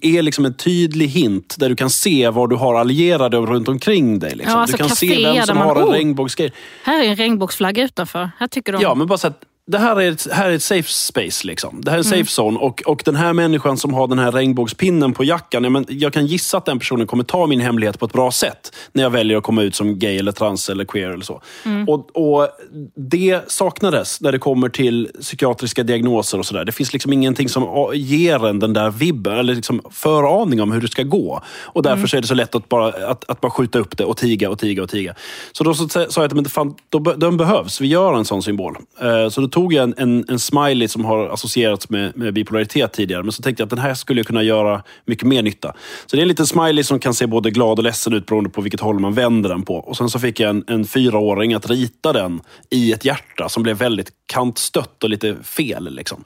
är 0.03 0.23
liksom 0.23 0.45
en 0.45 0.55
tydlig 0.55 1.09
hint 1.09 1.57
där 1.59 1.69
du 1.69 1.77
kan 1.77 1.91
se 1.91 2.29
var 2.29 2.49
du 2.49 2.57
har 2.57 2.75
allierade 2.75 3.37
runt 3.37 3.69
omkring 3.69 4.19
dig. 4.19 4.35
Liksom. 4.35 4.53
Ja, 4.53 4.59
alltså 4.61 4.77
du 4.77 4.83
kan 4.83 4.97
se 4.97 5.25
vem 5.25 5.47
som 5.47 5.57
har 5.57 5.77
en 5.77 5.85
oh! 5.85 5.93
regnbågsgrej. 5.93 6.53
Här 6.85 7.05
är 7.05 7.09
en 7.09 7.17
regnbågsflagga 7.17 7.85
utanför. 7.85 8.31
Här 8.39 8.47
tycker 8.47 8.73
de. 8.73 8.83
Ja, 8.83 8.95
men 8.95 9.07
bara 9.07 9.19
så 9.19 9.27
att 9.27 9.43
det 9.69 9.79
här 9.79 10.01
är, 10.01 10.11
ett, 10.11 10.27
här 10.33 10.51
är 10.51 10.55
ett 10.55 10.63
safe 10.63 10.89
space. 10.93 11.47
Liksom. 11.47 11.81
Det 11.83 11.91
här 11.91 11.99
är 11.99 12.03
en 12.03 12.05
safe 12.05 12.43
zone. 12.43 12.59
Och, 12.59 12.83
och 12.87 13.03
den 13.05 13.17
här 13.17 13.33
människan 13.33 13.77
som 13.77 13.95
har 13.95 14.07
den 14.07 14.19
här 14.19 14.33
regnbågspinnen 14.33 15.13
på 15.13 15.25
jackan. 15.25 15.65
Ja, 15.65 15.71
men 15.71 15.87
jag 15.89 16.13
kan 16.13 16.27
gissa 16.27 16.59
att 16.59 16.65
den 16.65 16.79
personen 16.79 17.07
kommer 17.07 17.25
ta 17.25 17.47
min 17.47 17.61
hemlighet 17.61 17.99
på 17.99 18.07
ett 18.07 18.13
bra 18.13 18.31
sätt. 18.31 18.73
När 18.93 19.03
jag 19.03 19.11
väljer 19.11 19.37
att 19.37 19.43
komma 19.43 19.63
ut 19.63 19.75
som 19.75 19.99
gay, 19.99 20.19
eller 20.19 20.33
trans 20.33 20.71
eller 20.71 20.85
queer. 20.85 21.11
eller 21.11 21.25
så. 21.25 21.43
Mm. 21.65 21.89
Och, 21.89 22.17
och 22.17 22.49
Det 22.97 23.41
saknades 23.47 24.21
när 24.21 24.33
det 24.33 24.39
kommer 24.39 24.69
till 24.69 25.09
psykiatriska 25.21 25.83
diagnoser 25.83 26.39
och 26.39 26.47
sådär. 26.47 26.65
Det 26.65 26.73
finns 26.73 26.93
liksom 26.93 27.13
ingenting 27.13 27.49
som 27.49 27.91
ger 27.95 28.47
en 28.47 28.59
den 28.59 28.73
där 28.73 28.91
vibben, 28.91 29.39
eller 29.39 29.55
liksom 29.55 29.81
föraning 29.91 30.63
om 30.63 30.73
hur 30.73 30.81
det 30.81 30.89
ska 30.89 31.03
gå. 31.03 31.43
Och 31.61 31.83
därför 31.83 31.99
Mm. 31.99 32.09
så 32.09 32.17
är 32.17 32.21
det 32.21 32.27
så 32.27 32.35
lätt 32.35 32.55
att 32.55 32.69
bara, 32.69 32.87
att, 33.11 33.31
att 33.31 33.41
bara 33.41 33.51
skjuta 33.51 33.79
upp 33.79 33.97
det 33.97 34.05
och 34.05 34.17
tiga 34.17 34.51
och 34.51 34.59
tiga 34.59 34.83
och 34.83 34.89
tiga. 34.89 35.15
Så 35.53 35.65
då 35.65 35.75
så 35.75 35.89
sa 35.89 36.07
jag 36.17 36.25
att 36.25 36.33
men 36.33 36.45
fan, 36.45 36.75
då, 36.89 36.99
den 36.99 37.37
behövs. 37.37 37.81
Vi 37.81 37.87
gör 37.87 38.15
en 38.15 38.25
sån 38.25 38.43
symbol. 38.43 38.77
Eh, 39.01 39.29
Så 39.29 39.41
då 39.41 39.49
tog 39.59 39.73
jag 39.73 39.85
en, 39.85 39.95
en, 39.97 40.25
en 40.29 40.39
smiley 40.39 40.89
som 40.89 41.05
har 41.05 41.29
associerats 41.29 41.91
med, 41.91 42.17
med 42.17 42.35
bipolaritet 42.35 42.93
tidigare. 42.93 43.23
Men 43.23 43.33
så 43.33 43.43
tänkte 43.43 43.61
jag 43.61 43.67
att 43.67 43.71
den 43.71 43.79
här 43.79 43.95
skulle 43.95 44.25
kunna 44.25 44.43
göra 44.43 44.83
mycket 45.07 45.27
mer 45.27 45.43
nytta. 45.43 45.75
Så 46.07 46.17
det 46.17 46.21
är 46.21 46.23
en 46.23 46.29
liten 46.29 46.47
smiley 46.47 46.85
som 46.85 46.99
kan 46.99 47.15
se 47.15 47.27
både 47.27 47.51
glad 47.51 47.79
och 47.79 47.85
ledsen 47.85 48.13
ut 48.13 48.27
beroende 48.27 48.51
på 48.51 48.61
vilket 48.61 48.81
håll 48.81 48.99
man 48.99 49.15
vänder 49.15 49.49
den 49.49 49.63
på. 49.63 49.75
Och 49.75 49.97
sen 49.97 50.11
så 50.11 50.19
fick 50.19 50.41
jag 50.41 50.51
en, 50.51 50.65
en 50.67 50.85
fyraåring 50.85 51.55
att 51.55 51.71
rita 51.71 52.13
den 52.13 52.41
i 52.71 52.93
ett 52.93 53.05
hjärta 53.05 53.49
som 53.49 53.63
blev 53.63 53.77
väldigt 53.77 54.11
kantstött 54.27 55.05
och 55.05 55.11
lite 55.11 55.37
fel. 55.43 55.95
Liksom. 55.95 56.25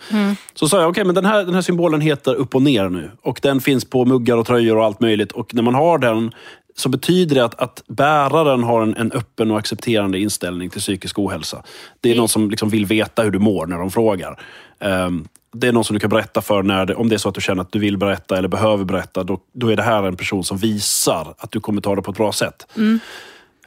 Så 0.55 0.69
sa 0.69 0.81
jag, 0.81 0.91
okej, 0.91 1.05
men 1.05 1.15
den 1.15 1.25
här, 1.25 1.45
den 1.45 1.55
här 1.55 1.63
symbolen 1.63 2.01
heter 2.01 2.35
upp 2.35 2.55
och 2.55 2.63
ner 2.63 2.89
nu. 2.89 3.11
Och 3.23 3.39
den 3.43 3.61
finns 3.61 3.85
på 3.85 4.05
muggar 4.05 4.37
och 4.37 4.47
tröjor 4.47 4.77
och 4.77 4.85
allt 4.85 5.01
möjligt. 5.01 5.33
Och 5.33 5.55
när 5.55 5.63
man 5.63 5.75
har 5.75 5.99
den 5.99 6.33
så 6.77 6.89
betyder 6.89 7.35
det 7.35 7.45
att, 7.45 7.61
att 7.61 7.83
bäraren 7.87 8.63
har 8.63 8.83
en, 8.83 8.97
en 8.97 9.13
öppen 9.13 9.51
och 9.51 9.59
accepterande 9.59 10.19
inställning 10.19 10.71
till 10.71 10.81
psykisk 10.81 11.19
ohälsa. 11.19 11.63
Det 12.01 12.11
är 12.11 12.17
någon 12.17 12.29
som 12.29 12.51
liksom 12.51 12.69
vill 12.69 12.87
veta 12.87 13.23
hur 13.23 13.31
du 13.31 13.39
mår 13.39 13.67
när 13.67 13.79
de 13.79 13.91
frågar. 13.91 14.41
Ehm, 14.81 15.29
det 15.53 15.69
är 15.69 15.73
någon 15.73 15.85
som 15.85 15.95
du 15.95 16.01
kan 16.01 16.11
berätta 16.11 16.41
för 16.43 16.63
när 16.63 16.87
det, 16.87 16.95
om 16.95 17.09
det 17.09 17.17
är 17.17 17.19
så 17.19 17.29
att 17.29 17.35
du 17.35 17.41
känner 17.41 17.63
att 17.63 17.73
du 17.73 17.79
vill 17.79 17.99
berätta 17.99 18.39
eller 18.39 18.49
behöver 18.49 18.85
berätta. 18.85 19.25
Då, 19.25 19.41
då 19.53 19.69
är 19.69 19.77
det 19.77 19.83
här 19.83 20.03
en 20.03 20.17
person 20.17 20.45
som 20.45 20.57
visar 20.57 21.35
att 21.39 21.51
du 21.51 21.61
kommer 21.61 21.81
ta 21.81 21.97
det 21.97 22.03
på 22.03 22.11
ett 22.11 22.17
bra 22.17 22.33
sätt. 22.33 22.67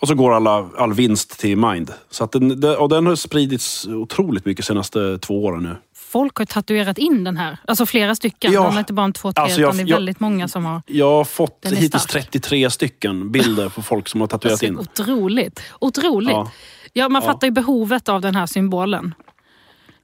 Och 0.02 0.08
så 0.08 0.16
går 0.16 0.34
alla, 0.34 0.70
all 0.78 0.94
vinst 0.94 1.40
till 1.40 1.58
Mind. 1.58 1.92
Så 2.10 2.24
att 2.24 2.32
den, 2.32 2.64
och 2.64 2.90
den 2.90 3.06
har 3.06 3.16
spridits 3.16 3.88
otroligt 3.88 4.46
mycket 4.46 4.66
de 4.66 4.68
senaste 4.68 5.18
två 5.18 5.46
åren 5.46 5.64
nu. 5.64 5.76
Folk 6.16 6.38
har 6.38 6.46
tatuerat 6.46 6.98
in 6.98 7.24
den 7.24 7.38
här. 7.38 7.58
Alltså 7.68 7.86
flera 7.86 8.16
stycken. 8.16 8.52
Ja. 8.54 8.64
De 8.64 8.76
är 8.76 8.80
inte 8.80 8.94
bara 8.94 9.04
en 9.06 9.14
två, 9.14 9.34
tre, 9.34 9.44
Alltså, 9.44 9.62
jag- 9.62 9.68
utan 9.68 9.78
det 9.78 9.84
är 9.84 9.88
jag- 9.88 9.96
väldigt 9.98 10.20
många 10.20 10.48
som 10.48 10.66
har... 10.66 10.82
Jag 10.88 11.12
har 11.12 11.24
fått 11.26 11.66
hittills 11.72 12.04
stark. 12.04 12.24
33 12.32 12.70
stycken 12.70 13.32
bilder 13.32 13.70
på 13.70 13.82
folk 13.82 14.08
som 14.08 14.22
har 14.22 14.28
tatuerat 14.28 14.52
Alltså, 14.54 14.66
in. 14.66 14.78
otroligt. 14.80 15.62
Otroligt. 15.80 16.32
Ja. 16.32 16.52
Ja. 16.94 17.10
man 17.10 17.22
Ja. 17.22 17.32
fattar 17.32 17.48
ju 17.48 17.52
behovet 17.52 18.10
av 18.10 18.22
den 18.22 18.36
här 18.36 18.46
symbolen. 18.46 19.14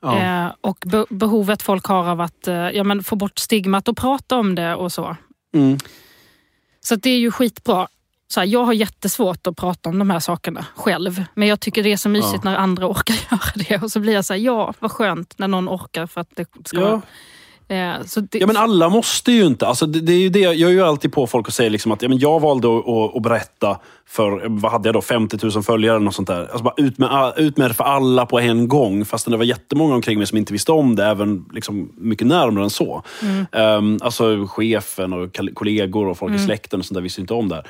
Eh, 0.05 0.47
och 0.61 0.83
be- 0.87 1.05
behovet 1.09 1.61
folk 1.61 1.85
har 1.85 2.09
av 2.09 2.21
att 2.21 2.47
eh, 2.47 2.55
ja, 2.55 2.83
men 2.83 3.03
få 3.03 3.15
bort 3.15 3.39
stigmat 3.39 3.87
och 3.87 3.97
prata 3.97 4.37
om 4.37 4.55
det 4.55 4.75
och 4.75 4.91
så. 4.91 5.15
Mm. 5.55 5.77
Så 6.85 6.95
det 6.95 7.09
är 7.09 7.17
ju 7.19 7.31
skitbra. 7.31 7.87
Så 8.31 8.39
här, 8.39 8.47
jag 8.47 8.63
har 8.63 8.73
jättesvårt 8.73 9.47
att 9.47 9.55
prata 9.57 9.89
om 9.89 9.99
de 9.99 10.09
här 10.09 10.19
sakerna 10.19 10.65
själv. 10.75 11.23
Men 11.33 11.47
jag 11.47 11.59
tycker 11.59 11.83
det 11.83 11.91
är 11.93 11.97
så 11.97 12.09
mysigt 12.09 12.43
när 12.43 12.55
andra 12.55 12.87
orkar 12.91 13.13
göra 13.31 13.41
det. 13.55 13.83
Och 13.83 13.91
så 13.91 13.99
blir 13.99 14.13
jag 14.13 14.25
så 14.25 14.33
här, 14.33 14.39
ja 14.39 14.73
vad 14.79 14.91
skönt 14.91 15.33
när 15.37 15.47
någon 15.47 15.69
orkar 15.69 16.07
för 16.07 16.21
att 16.21 16.29
det 16.35 16.45
ska 16.65 16.77
Ja. 16.79 16.89
vara... 16.89 17.01
Eh, 17.71 17.99
det, 18.15 18.39
Ja, 18.39 18.47
men 18.47 18.57
alla 18.57 18.89
måste 18.89 19.31
ju 19.31 19.45
inte. 19.45 19.67
Alltså, 19.67 19.85
det, 19.85 19.99
det 19.99 20.13
är 20.13 20.19
ju 20.19 20.29
det, 20.29 20.39
jag 20.39 20.69
är 20.69 20.73
ju 20.73 20.81
alltid 20.81 21.13
på 21.13 21.27
folk 21.27 21.47
och 21.47 21.53
säger 21.53 21.69
liksom 21.69 21.91
att 21.91 22.01
ja, 22.01 22.09
men 22.09 22.19
jag 22.19 22.39
valde 22.39 22.77
att, 22.77 22.87
att, 22.87 23.15
att 23.15 23.21
berätta 23.21 23.79
för, 24.07 24.45
vad 24.47 24.71
hade 24.71 24.87
jag 24.87 24.95
då, 24.95 25.01
50 25.01 25.37
000 25.41 25.63
följare 25.63 25.95
eller 25.95 26.05
något 26.05 26.15
sånt 26.15 26.27
där. 26.27 26.41
Alltså 26.41 26.63
bara 26.63 26.73
ut, 26.77 26.97
med, 26.97 27.33
ut 27.37 27.57
med 27.57 27.69
det 27.69 27.73
för 27.73 27.83
alla 27.83 28.25
på 28.25 28.39
en 28.39 28.67
gång. 28.67 29.05
Fast 29.05 29.29
det 29.29 29.37
var 29.37 29.43
jättemånga 29.43 29.95
omkring 29.95 30.17
mig 30.17 30.27
som 30.27 30.37
inte 30.37 30.53
visste 30.53 30.71
om 30.71 30.95
det, 30.95 31.05
även 31.05 31.45
liksom 31.53 31.91
mycket 31.97 32.27
närmare 32.27 32.63
än 32.63 32.69
så. 32.69 33.03
Um, 33.51 33.99
alltså 34.01 34.47
chefen 34.47 35.13
och 35.13 35.39
kollegor 35.53 36.07
och 36.07 36.17
folk 36.17 36.35
i 36.35 36.39
släkten 36.39 36.79
och 36.79 36.85
sånt 36.85 36.95
där 36.95 37.01
visste 37.01 37.21
inte 37.21 37.33
om 37.33 37.49
det. 37.49 37.63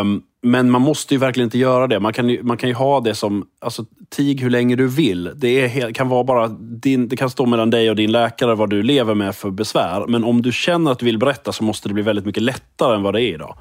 Um, 0.00 0.22
men 0.42 0.70
man 0.70 0.82
måste 0.82 1.14
ju 1.14 1.18
verkligen 1.18 1.46
inte 1.46 1.58
göra 1.58 1.86
det. 1.86 2.00
Man 2.00 2.12
kan 2.12 2.28
ju, 2.28 2.42
man 2.42 2.56
kan 2.56 2.68
ju 2.68 2.74
ha 2.74 3.00
det 3.00 3.14
som, 3.14 3.46
alltså 3.60 3.84
tig 4.08 4.40
hur 4.40 4.50
länge 4.50 4.76
du 4.76 4.88
vill. 4.88 5.30
Det 5.34 5.78
är, 5.78 5.92
kan 5.92 6.08
vara 6.08 6.24
bara 6.24 6.48
din, 6.58 7.08
det 7.08 7.16
kan 7.16 7.30
stå 7.30 7.46
mellan 7.46 7.70
dig 7.70 7.90
och 7.90 7.96
din 7.96 8.12
läkare 8.12 8.54
vad 8.54 8.70
du 8.70 8.82
lever 8.82 9.14
med 9.14 9.36
för 9.36 9.50
besvär. 9.50 10.06
Men 10.06 10.24
om 10.24 10.42
du 10.42 10.52
känner 10.52 10.90
att 10.90 10.98
du 10.98 11.04
vill 11.04 11.18
berätta 11.18 11.52
så 11.52 11.64
måste 11.64 11.88
det 11.88 11.94
bli 11.94 12.02
väldigt 12.02 12.26
mycket 12.26 12.42
lättare 12.42 12.96
än 12.96 13.02
vad 13.02 13.14
det 13.14 13.22
är 13.22 13.34
idag. 13.34 13.58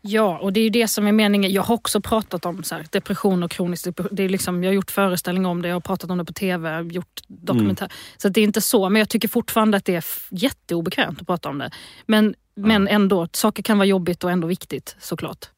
Ja, 0.00 0.38
och 0.38 0.52
det 0.52 0.60
är 0.60 0.64
ju 0.64 0.70
det 0.70 0.88
som 0.88 1.06
är 1.06 1.12
meningen. 1.12 1.52
Jag 1.52 1.62
har 1.62 1.74
också 1.74 2.00
pratat 2.00 2.46
om 2.46 2.62
så 2.62 2.74
här, 2.74 2.86
depression 2.90 3.42
och 3.42 3.50
kronisk 3.50 3.84
depression. 3.84 4.16
Det 4.16 4.22
är 4.22 4.28
liksom, 4.28 4.64
jag 4.64 4.70
har 4.70 4.74
gjort 4.74 4.90
föreställningar 4.90 5.48
om 5.48 5.62
det, 5.62 5.68
jag 5.68 5.76
har 5.76 5.80
pratat 5.80 6.10
om 6.10 6.18
det 6.18 6.24
på 6.24 6.32
TV, 6.32 6.82
gjort 6.82 7.20
dokumentär. 7.26 7.92
Så 8.16 8.28
att 8.28 8.34
det 8.34 8.40
är 8.40 8.44
inte 8.44 8.60
så, 8.60 8.88
men 8.88 8.98
jag 8.98 9.08
tycker 9.08 9.28
fortfarande 9.28 9.76
att 9.76 9.84
det 9.84 9.94
är 9.94 10.04
jätteobekvämt 10.30 11.20
att 11.20 11.26
prata 11.26 11.48
om 11.48 11.58
det. 11.58 11.70
Men, 12.06 12.34
men 12.56 12.88
ändå, 12.88 13.28
saker 13.32 13.62
kan 13.62 13.78
vara 13.78 13.86
jobbigt 13.86 14.24
och 14.24 14.30
ändå 14.30 14.46
viktigt 14.46 14.96
såklart. 15.00 15.48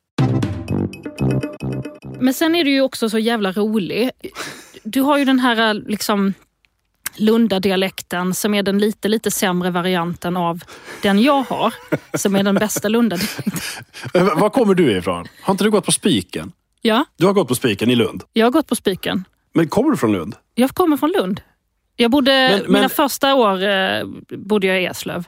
Men 2.20 2.34
sen 2.34 2.54
är 2.54 2.64
du 2.64 2.70
ju 2.70 2.80
också 2.80 3.08
så 3.10 3.18
jävla 3.18 3.52
rolig. 3.52 4.10
Du 4.82 5.00
har 5.00 5.18
ju 5.18 5.24
den 5.24 5.38
här 5.40 5.74
liksom 5.74 6.34
Lundadialekten 7.16 8.34
som 8.34 8.54
är 8.54 8.62
den 8.62 8.78
lite, 8.78 9.08
lite 9.08 9.30
sämre 9.30 9.70
varianten 9.70 10.36
av 10.36 10.60
den 11.02 11.22
jag 11.22 11.42
har. 11.42 11.74
Som 12.18 12.36
är 12.36 12.42
den 12.42 12.54
bästa 12.54 12.88
Lundadialekten. 12.88 13.52
Eh, 14.14 14.38
Var 14.40 14.50
kommer 14.50 14.74
du 14.74 14.96
ifrån? 14.98 15.26
Har 15.42 15.54
inte 15.54 15.64
du 15.64 15.70
gått 15.70 15.84
på 15.84 15.92
Spiken? 15.92 16.52
Ja, 16.82 17.04
Du 17.16 17.26
har 17.26 17.32
gått 17.32 17.48
på 17.48 17.54
Spiken 17.54 17.90
i 17.90 17.94
Lund. 17.96 18.22
jag 18.32 18.46
har 18.46 18.50
gått 18.50 18.66
på 18.66 18.74
Spiken. 18.76 19.24
Men 19.54 19.68
kommer 19.68 19.90
du 19.90 19.96
från 19.96 20.12
Lund? 20.12 20.36
Jag 20.54 20.70
kommer 20.70 20.96
från 20.96 21.10
Lund. 21.12 21.40
Jag 21.96 22.10
bodde, 22.10 22.30
Men- 22.32 22.62
men- 22.62 22.72
Mina 22.72 22.88
första 22.88 23.34
år 23.34 23.62
eh, 23.64 24.04
bodde 24.28 24.66
jag 24.66 24.82
i 24.82 24.86
Eslöv. 24.86 25.24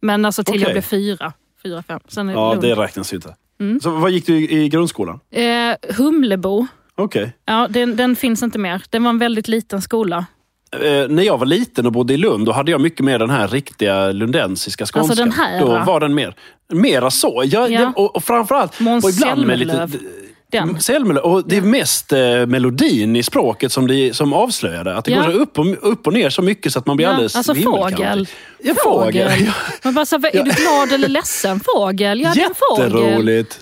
Men 0.00 0.24
alltså 0.24 0.44
till 0.44 0.54
jag 0.54 0.62
Okej. 0.62 0.74
blev 0.74 0.82
fyra. 0.82 1.32
Fyra, 1.62 1.82
fem. 1.82 2.00
Sen 2.08 2.28
är 2.28 2.32
Ja, 2.32 2.50
Lund. 2.50 2.62
det 2.62 2.74
räknas 2.74 3.12
ju 3.12 3.16
inte. 3.16 3.36
Så 3.82 3.90
vad 3.90 4.10
gick 4.10 4.26
du 4.26 4.36
i, 4.38 4.64
i 4.64 4.68
grundskolan? 4.68 5.20
Eh, 5.32 5.94
Humlebo. 5.96 6.66
Okej. 6.96 7.32
Ja, 7.44 7.68
den, 7.70 7.96
den 7.96 8.16
finns 8.16 8.42
inte 8.42 8.58
mer. 8.58 8.82
Det 8.90 8.98
var 8.98 9.10
en 9.10 9.18
väldigt 9.18 9.48
liten 9.48 9.82
skola. 9.82 10.26
Eh, 10.82 11.08
när 11.08 11.22
jag 11.22 11.38
var 11.38 11.46
liten 11.46 11.86
och 11.86 11.92
bodde 11.92 12.14
i 12.14 12.16
Lund, 12.16 12.46
då 12.46 12.52
hade 12.52 12.70
jag 12.70 12.80
mycket 12.80 13.00
mer 13.04 13.18
den 13.18 13.30
här 13.30 13.48
riktiga 13.48 14.12
lundensiska 14.12 14.86
skånskan. 14.86 15.10
Alltså 15.10 15.24
den 15.24 15.32
här, 15.32 15.60
Då 15.60 15.66
va? 15.66 15.84
var 15.86 16.00
den 16.00 16.14
mer, 16.14 16.34
mera 16.72 17.10
så. 17.10 17.42
Jag, 17.46 17.70
Ja. 17.70 17.80
det, 17.80 17.92
och, 17.96 18.16
och 18.16 18.24
framförallt, 18.24 18.80
Måns. 18.80 19.18
Zelmerlöw. 19.20 19.86
Den. 20.52 20.80
Zelmerlöw. 20.80 21.20
Och 21.24 21.48
det 21.48 21.56
är 21.56 21.60
mest 21.62 22.12
eh, 22.12 22.46
melodin 22.46 23.16
i 23.16 23.22
språket 23.22 23.72
som, 23.72 23.86
det, 23.86 24.16
som 24.16 24.32
avslöjade. 24.32 24.94
Att 24.96 25.04
det 25.04 25.10
Ja. 25.10 25.22
går 25.22 25.32
upp 25.32 25.58
och, 25.58 25.66
upp 25.92 26.06
och 26.06 26.12
ner 26.12 26.30
så 26.30 26.42
mycket 26.42 26.72
så 26.72 26.78
att 26.78 26.86
man 26.86 26.96
blir 26.96 27.06
Ja, 27.06 27.12
alldeles 27.12 27.36
alltså 27.36 27.52
vimmelkantig. 27.52 27.96
fågel. 27.96 28.28
Ja, 28.62 28.74
fågel. 28.84 29.30
Ja. 29.46 29.52
Man 29.84 29.94
bara, 29.94 30.06
så, 30.06 30.16
är 30.16 30.44
du 30.44 30.50
glad 30.50 30.92
eller 30.92 31.08
ledsen? 31.08 31.60
Fågel? 31.74 32.20
Ja, 32.20 32.30
är 32.30 32.34
fågel. 32.76 32.92
Jätteroligt. 32.92 33.60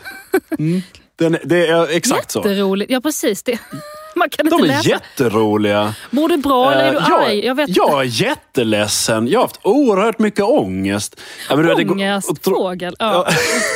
Mm. 0.58 0.82
Den, 1.18 1.36
det 1.44 1.66
är 1.66 1.96
exakt 1.96 2.30
så. 2.30 2.38
Jätteroligt. 2.38 2.90
Ja, 2.90 3.00
precis. 3.00 3.42
Det. 3.42 3.58
Man 4.16 4.28
kan 4.30 4.46
De 4.48 4.54
inte 4.54 4.66
är 4.66 4.76
läsa. 4.76 4.88
jätteroliga. 4.88 5.94
Mår 6.10 6.28
du 6.28 6.36
bra 6.36 6.72
eller 6.72 6.84
är 6.84 6.92
du 6.92 6.98
Eh, 6.98 7.04
jag, 7.08 7.22
arg? 7.24 7.44
Jag 7.46 7.54
vet 7.54 7.68
inte. 7.68 7.80
jag 7.80 8.00
är 8.00 8.04
jätteledsen. 8.04 9.28
Jag 9.28 9.38
har 9.40 9.44
haft 9.44 9.60
oerhört 9.62 10.18
mycket 10.18 10.44
ångest. 10.44 11.20
Ja, 11.48 11.56
men 11.56 11.66
det 11.66 11.84
Ångest, 11.90 12.30
och 12.30 12.38
fågel. 12.42 12.96
Ja, 12.98 13.28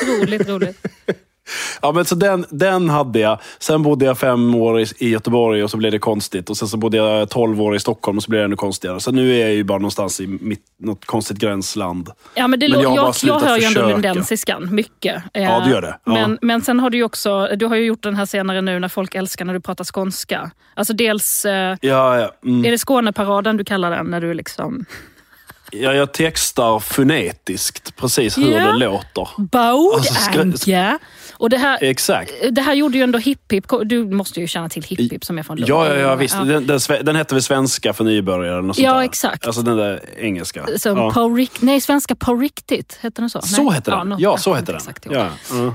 otroligt 0.03 0.49
roligt. 0.49 0.77
Ja, 1.83 1.93
men 1.93 2.05
så 2.05 2.15
den, 2.15 2.45
den 2.51 2.89
hade 2.91 3.19
jag. 3.19 3.39
Sen 3.59 3.83
bodde 3.83 4.05
jag 4.05 4.19
fem 4.19 4.55
år 4.55 4.81
i, 4.81 4.87
i 4.99 5.09
Göteborg 5.09 5.65
och 5.65 5.71
så 5.71 5.77
blev 5.77 5.93
det 5.93 5.99
konstigt. 5.99 6.51
Och 6.51 6.57
Sen 6.57 6.69
så 6.69 6.77
bodde 6.77 6.97
jag 6.97 7.31
tolv 7.31 7.63
år 7.63 7.77
i 7.77 7.81
Stockholm 7.81 8.17
och 8.19 8.23
så 8.25 8.31
blev 8.31 8.41
det 8.41 8.45
ännu 8.45 8.57
konstigare. 8.57 9.01
Så 9.01 9.13
nu 9.13 9.35
är 9.37 9.41
jag 9.41 9.55
ju 9.55 9.65
bara 9.65 9.79
någonstans 9.79 10.21
i 10.21 10.27
mitt, 10.27 10.63
något 10.81 11.05
konstigt 11.05 11.39
gränsland. 11.39 12.11
Ja, 12.35 12.49
men 12.49 12.61
det 12.61 12.69
Men 12.69 12.81
jag 12.81 12.97
jag, 12.97 13.15
jag, 13.23 13.41
hör 13.41 13.59
ju 13.59 13.65
ändå 13.65 13.89
lundensiskan 13.89 14.75
mycket. 14.75 15.23
Ja, 15.33 15.63
du 15.65 15.71
gör 15.71 15.83
det. 15.83 15.99
Ja. 16.05 16.13
Men, 16.13 16.39
men 16.43 16.63
sen 16.63 16.81
har 16.81 16.91
du 16.91 16.97
ju 16.99 17.05
också, 17.05 17.49
du 17.57 17.67
har 17.67 17.77
ju 17.77 17.85
gjort 17.85 18.03
den 18.03 18.15
här 18.17 18.27
senare 18.27 18.61
nu 18.61 18.79
när 18.79 18.89
folk 18.89 19.15
älskar 19.15 19.45
när 19.45 19.55
du 19.55 19.61
pratar 19.61 19.85
skånska. 19.85 20.51
Alltså 20.75 20.93
dels, 20.93 21.45
eh, 21.45 21.77
Ja, 21.81 22.21
ja, 22.21 22.33
mm. 22.45 22.65
är 22.65 22.71
det 22.71 22.79
Skåneparaden 22.79 23.57
du 23.57 23.65
kallar 23.65 23.91
den 23.91 24.07
när 24.07 24.21
du 24.21 24.35
liksom... 24.35 24.85
ja, 25.73 25.93
jag 25.93 26.13
textar 26.13 26.79
fonetiskt 26.79 27.97
precis 27.97 28.39
hur 28.39 28.53
Ja. 28.53 28.59
det 28.67 28.73
låter. 28.73 29.29
Baudanka! 29.37 30.09
skra- 30.15 30.99
Och 31.39 31.51
det 31.51 31.59
här, 31.59 31.79
Exakt. 31.83 32.33
det 32.51 32.61
här 32.63 32.75
gjorde 32.75 32.97
ju 32.99 33.05
ändå 33.05 33.19
Hipp 33.19 33.53
Hipp. 33.53 33.65
Du 33.85 34.05
måste 34.05 34.41
ju 34.41 34.47
känna 34.47 34.69
till 34.69 34.83
Hipp 34.83 35.13
Hipp 35.13 35.25
som 35.25 35.39
är 35.39 35.43
från 35.43 35.57
Lund. 35.57 35.71
Ja, 35.71 35.89
ja, 35.89 35.95
ja 35.95 36.15
visst. 36.15 36.35
Den, 36.37 36.67
den, 36.67 36.79
sve- 36.79 37.03
den 37.03 37.17
hette 37.17 37.35
väl 37.35 37.43
Svenska 37.43 37.93
för 37.93 38.05
nybörjare? 38.05 38.63
något 38.63 38.77
sånt 38.77 38.85
Ja, 38.87 38.95
där. 38.95 39.01
exakt. 39.03 39.47
Alltså 39.47 39.63
den 39.63 39.77
där 39.77 40.01
engelska. 40.19 40.67
Som 40.79 40.97
ja. 40.99 41.11
på 41.11 41.29
rikt, 41.29 41.63
nej, 41.63 41.81
svenska 41.81 42.15
på 42.17 42.35
riktigt. 42.35 42.99
Hette 43.01 43.23
den 43.23 43.31
så? 43.31 43.41
Så 43.43 43.63
nej. 43.63 43.75
hette 43.75 43.91
den. 43.91 44.11
Ja, 44.11 44.17
jag 44.19 44.41
så 44.41 44.55
hette 44.55 44.73
den. 44.73 44.77
exakt. 44.81 45.07
Ja. 45.11 45.29
ja. 45.51 45.75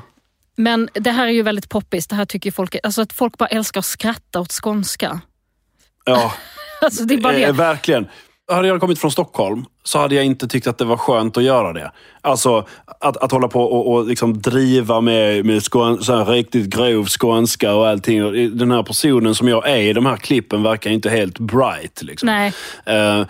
Men 0.55 0.89
det 0.93 1.12
här 1.12 1.27
är 1.27 1.32
ju 1.32 1.41
väldigt 1.41 1.70
poppis. 1.70 2.08
Det 2.08 2.15
här 2.15 2.25
tycker 2.25 2.51
folk, 2.51 2.75
alltså 2.84 3.01
att 3.01 3.13
folk 3.13 3.38
bara 3.38 3.48
älskar 3.50 3.79
att 3.79 3.86
skratta 3.86 4.39
åt 4.39 4.51
skånska. 4.51 5.20
ja. 6.05 6.34
Alltså 6.82 7.03
det 7.03 7.13
är 7.13 7.22
bara 7.22 7.34
Eh, 7.34 7.48
det. 7.48 7.51
verkligen. 7.53 8.08
Hade 8.52 8.68
jag 8.68 8.80
kommit 8.80 9.00
från 9.00 9.12
Stockholm 9.12 9.66
så 9.84 10.00
hade 10.00 10.16
jag 10.16 10.26
inte 10.26 10.48
tyckt 10.48 10.68
att 10.68 10.78
det 10.78 10.86
var 10.86 10.98
skönt 10.98 11.38
att 11.38 11.44
göra 11.44 11.74
det. 11.74 11.92
Alltså 12.22 12.66
att, 13.00 13.18
att 13.18 13.32
hålla 13.32 13.48
på 13.48 13.62
och, 13.64 13.92
och 13.94 14.08
liksom 14.08 14.42
driva 14.42 15.02
med, 15.02 15.46
med 15.46 15.64
skån, 15.64 16.04
så 16.04 16.26
riktigt 16.26 16.66
grov 16.76 17.06
skånska 17.06 17.74
och 17.76 17.88
allting. 17.88 18.26
Och 18.26 18.34
Den 18.34 18.72
här 18.72 18.84
personen 18.84 19.36
som 19.36 19.48
jag 19.48 19.70
är 19.70 19.78
i 19.78 19.94
de 19.94 20.06
här 20.06 20.18
klippen 20.18 20.64
verkar 20.64 20.90
inte 20.92 21.10
helt 21.10 21.40
bright. 21.40 22.02
Liksom. 22.04 22.26
Nej. 22.28 22.48
Eh, 22.86 23.26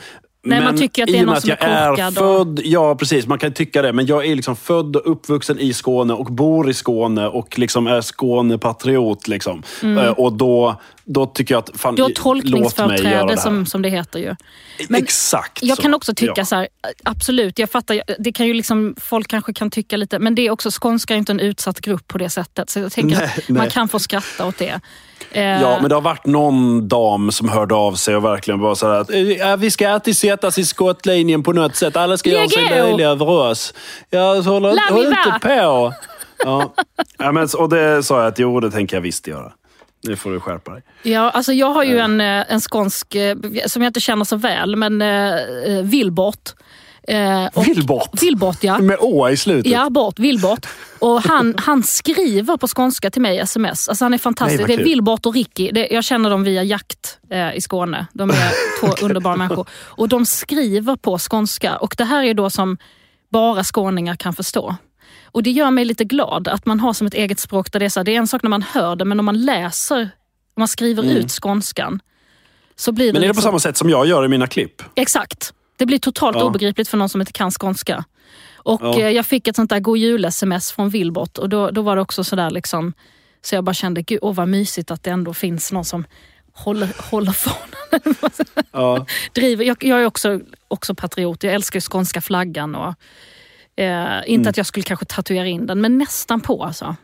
Nej, 0.46 0.60
man 0.60 0.66
men 0.74 0.78
tycker 0.78 1.04
att 1.04 1.08
det 1.08 1.18
är 1.18 1.22
och 1.22 1.26
någon 1.28 1.42
som 1.42 1.50
jag 1.50 1.62
är 1.70 1.86
är 1.86 1.90
korkad 1.90 2.08
och- 2.18 2.24
född, 2.38 2.62
Ja, 2.64 2.96
precis. 2.96 3.28
Man 3.28 3.40
kan 3.40 3.54
tycka 3.54 3.82
det. 3.82 3.94
Men 3.94 4.06
jag 4.06 4.26
är 4.26 4.36
liksom 4.36 4.56
född 4.56 4.96
och 4.96 5.12
uppvuxen 5.12 5.60
i 5.60 5.74
Skåne 5.74 6.14
och 6.14 6.26
bor 6.26 6.70
i 6.70 6.74
Skåne 6.74 7.28
och 7.28 7.60
liksom 7.60 7.88
är 7.88 8.02
Skånepatriot. 8.02 9.28
Liksom. 9.28 9.64
Eh, 9.82 10.10
Och 10.10 10.34
då, 10.34 10.82
då 11.06 11.26
tycker 11.26 11.54
jag 11.56 11.60
att... 11.60 11.70
Fan. 11.82 11.96
Du 11.96 12.02
har 12.02 12.10
tolkningsföreträde 12.10 13.38
som, 13.38 13.66
som 13.66 13.82
det 13.82 13.90
heter 13.90 14.20
ju. 14.20 14.36
Men 14.90 15.04
Exakt 15.04 15.64
Jag 15.64 15.78
så. 15.78 15.82
kan 15.84 15.94
också 15.94 16.14
tycka 16.16 16.34
Ja. 16.36 16.46
så 16.46 16.56
här, 16.56 16.68
absolut, 17.04 17.60
jag 17.60 17.70
fattar, 17.70 18.02
det 18.20 18.32
kan 18.32 18.46
ju 18.48 18.54
liksom, 18.54 18.96
folk 19.02 19.28
kanske 19.28 19.54
kan 19.54 19.70
tycka 19.72 19.98
lite, 19.98 20.20
men 20.20 20.36
det 20.36 20.42
är 20.42 20.52
också, 20.52 20.70
skånska 20.82 21.14
är 21.14 21.18
inte 21.18 21.32
en 21.32 21.40
utsatt 21.40 21.82
grupp 21.82 22.08
på 22.08 22.18
det 22.18 22.30
sättet. 22.30 22.70
Så 22.70 22.80
jag 22.80 22.92
tänker 22.92 23.18
Nej, 23.18 23.26
att 23.38 23.50
man 23.50 23.58
nej. 23.58 23.72
kan 23.72 23.88
få 23.88 24.00
skratta 24.00 24.46
åt 24.46 24.58
det. 24.58 24.80
Eh, 25.32 25.44
Ja, 25.44 25.78
men 25.82 25.90
det 25.90 25.96
har 25.96 26.02
varit 26.02 26.26
någon 26.26 26.88
dam 26.88 27.32
som 27.32 27.50
hörde 27.50 27.76
av 27.76 27.94
sig 27.96 28.16
och 28.16 28.24
verkligen 28.26 28.60
bara 28.60 28.76
så 28.76 28.88
att 28.88 29.10
"Eh, 29.12 29.58
vi 29.58 29.72
ska 29.72 29.90
alltid 29.90 30.18
sättas 30.18 30.58
i 30.58 30.66
skottlinjen 30.66 31.44
på 31.44 31.54
något 31.54 31.76
sätt. 31.76 31.96
Alla 31.96 32.18
ska 32.18 32.30
göra 32.30 32.48
sig 32.50 32.64
Lägg 32.64 32.80
av!" 32.82 32.88
löjliga 32.88 33.10
över 33.10 33.30
oss. 33.30 33.74
La 34.12 34.20
håll 34.44 34.62
va! 34.64 35.00
inte 35.00 35.40
på. 35.42 35.94
Ja. 36.46 36.74
Ja, 37.18 37.32
men, 37.32 37.48
och 37.58 37.70
det 37.70 38.04
sa 38.04 38.18
jag 38.20 38.28
att 38.28 38.40
jo, 38.40 38.60
det 38.60 38.72
tänker 38.72 38.98
jag 38.98 39.02
visst 39.02 39.28
göra. 39.28 39.52
Nu 40.04 40.16
får 40.16 40.32
du 40.32 40.40
skärpa 40.40 40.72
dig. 40.72 40.82
Ja, 41.04 41.30
alltså 41.30 41.54
jag 41.54 41.74
har 41.74 41.84
ju 41.84 42.00
en, 42.00 42.22
eh, 42.22 42.52
en 42.54 42.60
skånsk, 42.62 43.16
eh, 43.16 43.36
som 43.66 43.82
jag 43.82 43.90
inte 43.90 44.00
känner 44.00 44.26
så 44.26 44.36
väl, 44.36 44.76
men 44.76 45.02
eh, 45.02 45.34
eh, 45.66 45.82
Vilbort. 45.84 46.54
Eh, 47.08 47.64
Vilbort? 47.66 48.24
Vilbort, 48.24 48.64
ja. 48.64 48.80
Med 48.80 48.98
å 49.00 49.30
i 49.30 49.38
slutet. 49.38 49.72
Ja, 49.72 49.90
bort, 49.90 50.20
Vilbort. 50.20 50.66
Och 51.00 51.22
han, 51.22 51.56
han 51.58 51.84
skriver 51.84 52.58
på 52.58 52.68
skånska 52.68 53.10
till 53.12 53.22
mig 53.22 53.36
i 53.36 53.40
sms. 53.40 53.90
Alltså 53.90 54.06
han 54.06 54.14
är 54.14 54.18
fantastisk. 54.18 54.60
Nej, 54.60 54.68
det 54.68 54.74
är 54.74 54.78
kul. 54.78 54.86
Vilbort 54.86 55.26
och 55.26 55.34
Ricky. 55.34 55.72
Det, 55.72 55.88
jag 55.92 56.04
känner 56.04 56.30
dem 56.30 56.44
via 56.44 56.64
jakt 56.64 57.18
eh, 57.30 57.56
i 57.56 57.62
Skåne. 57.62 58.08
De 58.14 58.30
är 58.30 58.80
två 58.80 58.88
underbara 59.06 59.36
människor. 59.36 59.68
Och 59.74 60.10
de 60.10 60.26
skriver 60.26 60.96
på 60.96 61.18
skånska. 61.20 61.78
Och 61.78 61.96
det 61.98 62.04
här 62.06 62.24
är 62.24 62.34
då 62.34 62.50
som 62.50 62.78
bara 63.32 63.64
skåningar 63.64 64.16
kan 64.16 64.34
förstå. 64.34 64.76
Och 65.34 65.44
det 65.44 65.52
gör 65.52 65.72
mig 65.72 65.86
lite 65.86 66.04
glad 66.04 66.48
att 66.48 66.66
man 66.66 66.80
har 66.80 66.94
som 66.94 67.08
ett 67.08 67.14
eget 67.14 67.40
språk 67.40 67.72
där 67.72 67.80
det 67.80 67.86
är 67.86 67.90
så 67.90 68.00
här, 68.00 68.06
det 68.06 68.12
är 68.16 68.18
en 68.18 68.28
sak 68.28 68.44
när 68.44 68.50
man 68.50 68.62
hör 68.62 68.96
det, 68.96 69.06
men 69.06 69.20
om 69.20 69.26
man 69.26 69.42
läser, 69.46 70.02
om 70.02 70.10
man 70.62 70.68
skriver 70.68 71.04
ut 71.04 71.32
skånskan, 71.32 72.00
så 72.76 72.92
blir 72.92 73.06
det, 73.06 73.10
Mm. 73.10 73.20
Men 73.22 73.24
är 73.24 73.28
det 73.28 73.34
på 73.34 73.38
liksom, 73.38 73.50
samma 73.50 73.60
sätt 73.60 73.78
som 73.78 73.90
jag 73.90 74.08
gör 74.08 74.26
i 74.26 74.28
mina 74.28 74.48
klipp? 74.48 74.82
Exakt. 74.96 75.54
Det 75.78 75.86
blir 75.86 76.00
totalt 76.00 76.38
Ja. 76.38 76.44
obegripligt 76.44 76.88
för 76.90 76.98
någon 76.98 77.10
som 77.10 77.22
inte 77.22 77.34
kan 77.34 77.52
skånska. 77.52 78.04
Och 78.56 78.82
Ja. 78.84 79.00
eh, 79.00 79.10
jag 79.10 79.26
fick 79.26 79.48
ett 79.48 79.56
sånt 79.56 79.70
där 79.70 79.80
god 79.80 79.98
jul-sms 79.98 80.72
från 80.72 80.90
Vilbort 80.90 81.38
och 81.38 81.50
då, 81.50 81.70
då 81.72 81.82
var 81.82 81.96
det 81.96 82.02
också 82.02 82.24
sådär 82.24 82.50
liksom, 82.50 82.94
så 83.42 83.56
jag 83.56 83.64
bara 83.64 83.74
kände, 83.74 84.02
gud 84.02 84.20
åh 84.22 84.34
vad 84.34 84.48
mysigt 84.48 84.92
att 84.92 85.04
det 85.04 85.10
ändå 85.12 85.34
finns 85.34 85.72
någon 85.72 85.86
som 85.86 86.06
håller, 86.54 86.90
håller 87.12 87.32
fanan. 87.32 88.16
Ja. 88.72 89.06
Driver. 89.34 89.66
Jag, 89.66 89.84
jag 89.84 90.02
är 90.02 90.06
också, 90.06 90.40
också 90.68 90.96
patriot, 90.96 91.44
jag 91.44 91.54
älskar 91.54 91.80
skånska 91.80 92.22
flaggan. 92.22 92.76
Och, 92.76 92.94
eh, 93.76 93.86
inte 94.26 94.32
Mm. 94.34 94.48
att 94.48 94.58
jag 94.58 94.66
skulle 94.66 94.84
kanske 94.84 95.06
tatuera 95.06 95.48
in 95.48 95.66
den, 95.66 95.82
men 95.82 95.98
nästan 95.98 96.42
på 96.42 96.64
alltså. 96.64 96.96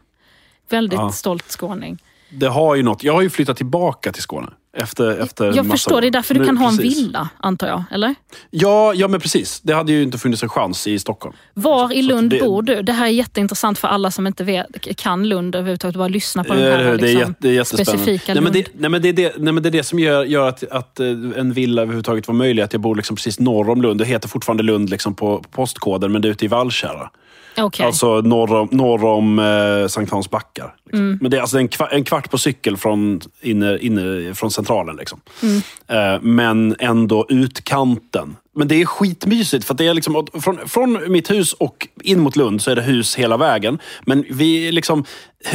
Väldigt 0.69 0.99
Ja. 0.99 1.11
stolt 1.11 1.51
skåning. 1.51 1.97
Det 2.29 2.47
har 2.47 2.75
ju 2.75 2.83
något. 2.83 3.03
Jag 3.03 3.13
har 3.13 3.21
ju 3.21 3.29
flyttat 3.29 3.57
tillbaka 3.57 4.11
till 4.11 4.21
Skåne. 4.21 4.47
Efter, 4.77 5.19
efter 5.21 5.53
Jag 5.55 5.67
förstår, 5.69 5.95
år. 5.95 6.01
det 6.01 6.07
är 6.07 6.11
därför 6.11 6.33
du 6.33 6.39
Nu- 6.39 6.45
kan 6.45 6.57
ha 6.57 6.69
en 6.69 6.77
precis. 6.77 6.97
villa, 6.97 7.29
antar 7.39 7.67
jag. 7.67 7.83
Eller? 7.91 8.15
Ja, 8.49 8.93
ja, 8.93 9.07
men 9.07 9.19
precis. 9.19 9.59
Det 9.61 9.73
hade 9.73 9.91
ju 9.91 10.03
inte 10.03 10.17
funnits 10.17 10.43
en 10.43 10.49
chans 10.49 10.87
i 10.87 10.99
Stockholm. 10.99 11.35
Var 11.53 11.93
i 11.93 12.01
Lund 12.01 12.29
det- 12.29 12.39
bor 12.39 12.61
du? 12.61 12.81
Det 12.81 12.91
här 12.93 13.05
är 13.05 13.09
jätteintressant 13.09 13.79
för 13.79 13.87
alla 13.87 14.11
som 14.11 14.27
inte 14.27 14.43
vet, 14.43 14.97
kan 14.97 15.27
Lund 15.29 15.55
överhuvudtaget. 15.55 15.95
Bara 15.95 16.07
lyssna 16.07 16.43
på 16.43 16.53
den 16.53 16.63
här 16.63 16.69
Eh, 16.79 16.85
det, 16.85 16.91
är 16.91 16.97
liksom, 16.97 17.19
jätte, 17.19 17.33
det 17.39 17.57
är 17.57 17.63
specifika 17.63 18.33
nej, 18.33 18.43
men 18.43 18.53
det, 18.53 18.67
nej, 18.73 18.89
men 18.89 19.01
det, 19.01 19.09
är 19.09 19.13
det, 19.13 19.33
nej, 19.37 19.53
men 19.53 19.63
det 19.63 19.69
är 19.69 19.71
det 19.71 19.83
som 19.83 19.99
gör, 19.99 20.23
gör 20.25 20.47
att, 20.47 20.63
att 20.71 20.99
eh, 20.99 21.07
en 21.37 21.53
villa 21.53 21.81
överhuvudtaget 21.81 22.27
var 22.27 22.35
möjlig. 22.35 22.63
Att 22.63 22.73
jag 22.73 22.81
bor 22.81 22.95
liksom 22.95 23.15
precis 23.15 23.39
norr 23.39 23.69
om 23.69 23.81
Lund. 23.81 23.99
Det 23.99 24.05
heter 24.05 24.27
fortfarande 24.27 24.63
Lund 24.63 24.89
liksom 24.89 25.15
på 25.15 25.43
postkoden, 25.51 26.11
men 26.11 26.21
det 26.21 26.27
är 26.27 26.31
ute 26.31 26.45
i 26.45 26.47
Vallkärra. 26.47 27.09
Okej. 27.57 27.85
Alltså 27.85 28.21
norr 28.21 28.53
om, 28.55 28.67
norr 28.71 29.05
om 29.05 29.39
eh, 29.39 29.87
Sankt 29.87 30.11
Hans 30.11 30.29
backar. 30.29 30.73
Liksom. 30.91 31.05
Mm. 31.05 31.17
Men 31.21 31.31
det 31.31 31.37
är 31.37 31.41
alltså 31.41 31.57
en, 31.57 31.67
kvart, 31.67 31.91
en 31.91 32.03
kvart 32.03 32.31
på 32.31 32.37
cykel 32.37 32.77
från, 32.77 33.21
inne, 33.41 33.77
inne, 33.77 34.33
från 34.33 34.51
centralen. 34.51 34.95
Liksom. 34.95 35.21
Mm. 35.43 35.61
Eh, 35.87 36.21
men 36.21 36.75
ändå 36.79 37.25
utkanten. 37.29 38.35
Men 38.55 38.67
det 38.67 38.81
är 38.81 38.85
skitmysigt 38.85 39.65
för 39.65 39.73
det 39.73 39.87
är 39.87 39.93
liksom, 39.93 40.27
från, 40.41 40.67
från 40.67 41.11
mitt 41.11 41.31
hus 41.31 41.53
och 41.53 41.87
in 42.03 42.19
mot 42.19 42.35
Lund 42.35 42.61
så 42.61 42.71
är 42.71 42.75
det 42.75 42.81
hus 42.81 43.15
hela 43.15 43.37
vägen. 43.37 43.79
Men 44.05 44.25
vi 44.29 44.67
är 44.67 44.71
liksom, 44.71 45.05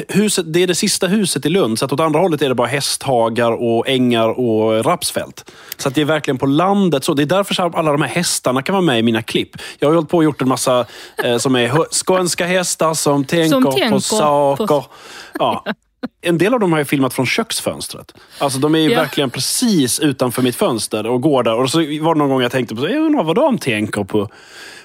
huset, 0.08 0.52
det 0.52 0.62
är 0.62 0.66
det 0.66 0.74
sista 0.74 1.06
huset 1.06 1.46
i 1.46 1.48
Lund, 1.48 1.78
så 1.78 1.84
att 1.84 1.92
åt 1.92 2.00
andra 2.00 2.20
hållet 2.20 2.42
är 2.42 2.48
det 2.48 2.54
bara 2.54 2.66
hästhagar 2.66 3.52
och 3.52 3.88
ängar 3.88 4.28
och 4.40 4.84
rapsfält. 4.84 5.50
Så 5.76 5.88
att 5.88 5.94
det 5.94 6.00
är 6.00 6.04
verkligen 6.04 6.38
på 6.38 6.46
landet. 6.46 7.04
så. 7.04 7.14
Det 7.14 7.22
är 7.22 7.26
därför 7.26 7.54
så 7.54 7.62
alla 7.62 7.92
de 7.92 8.02
här 8.02 8.08
hästarna 8.08 8.62
kan 8.62 8.72
vara 8.72 8.82
med 8.82 8.98
i 8.98 9.02
mina 9.02 9.22
klipp. 9.22 9.50
Jag 9.78 9.88
har 9.88 9.94
hållit 9.94 10.10
på 10.10 10.16
och 10.16 10.24
gjort 10.24 10.42
en 10.42 10.48
massa 10.48 10.86
eh, 11.24 11.38
som 11.38 11.56
är 11.56 12.04
skånska 12.04 12.46
hästar 12.46 12.94
som 12.94 13.24
tänker, 13.24 13.60
tänker 13.70 13.90
på 13.90 14.00
saker. 14.00 14.66
på- 14.66 14.84
Ja. 15.38 15.64
En 16.20 16.38
del 16.38 16.54
av 16.54 16.60
dem 16.60 16.72
har 16.72 16.78
jag 16.80 16.88
filmat 16.88 17.14
från 17.14 17.26
köksfönstret. 17.26 18.14
Alltså 18.38 18.58
de 18.58 18.74
är 18.74 18.78
ju 18.78 18.90
Ja. 18.90 19.00
verkligen 19.00 19.30
precis 19.30 20.00
utanför 20.00 20.42
mitt 20.42 20.56
fönster 20.56 21.06
och 21.06 21.20
går 21.22 21.42
där. 21.42 21.54
Och 21.54 21.70
så 21.70 21.78
var 21.78 22.14
det 22.14 22.18
någon 22.18 22.28
gång 22.28 22.42
jag 22.42 22.52
tänkte 22.52 22.74
på, 22.74 22.80
så, 22.80 22.88
jag 22.88 23.02
undrar 23.02 23.24
vad 23.24 23.36
de 23.36 23.58
tänker 23.58 24.04
på. 24.04 24.28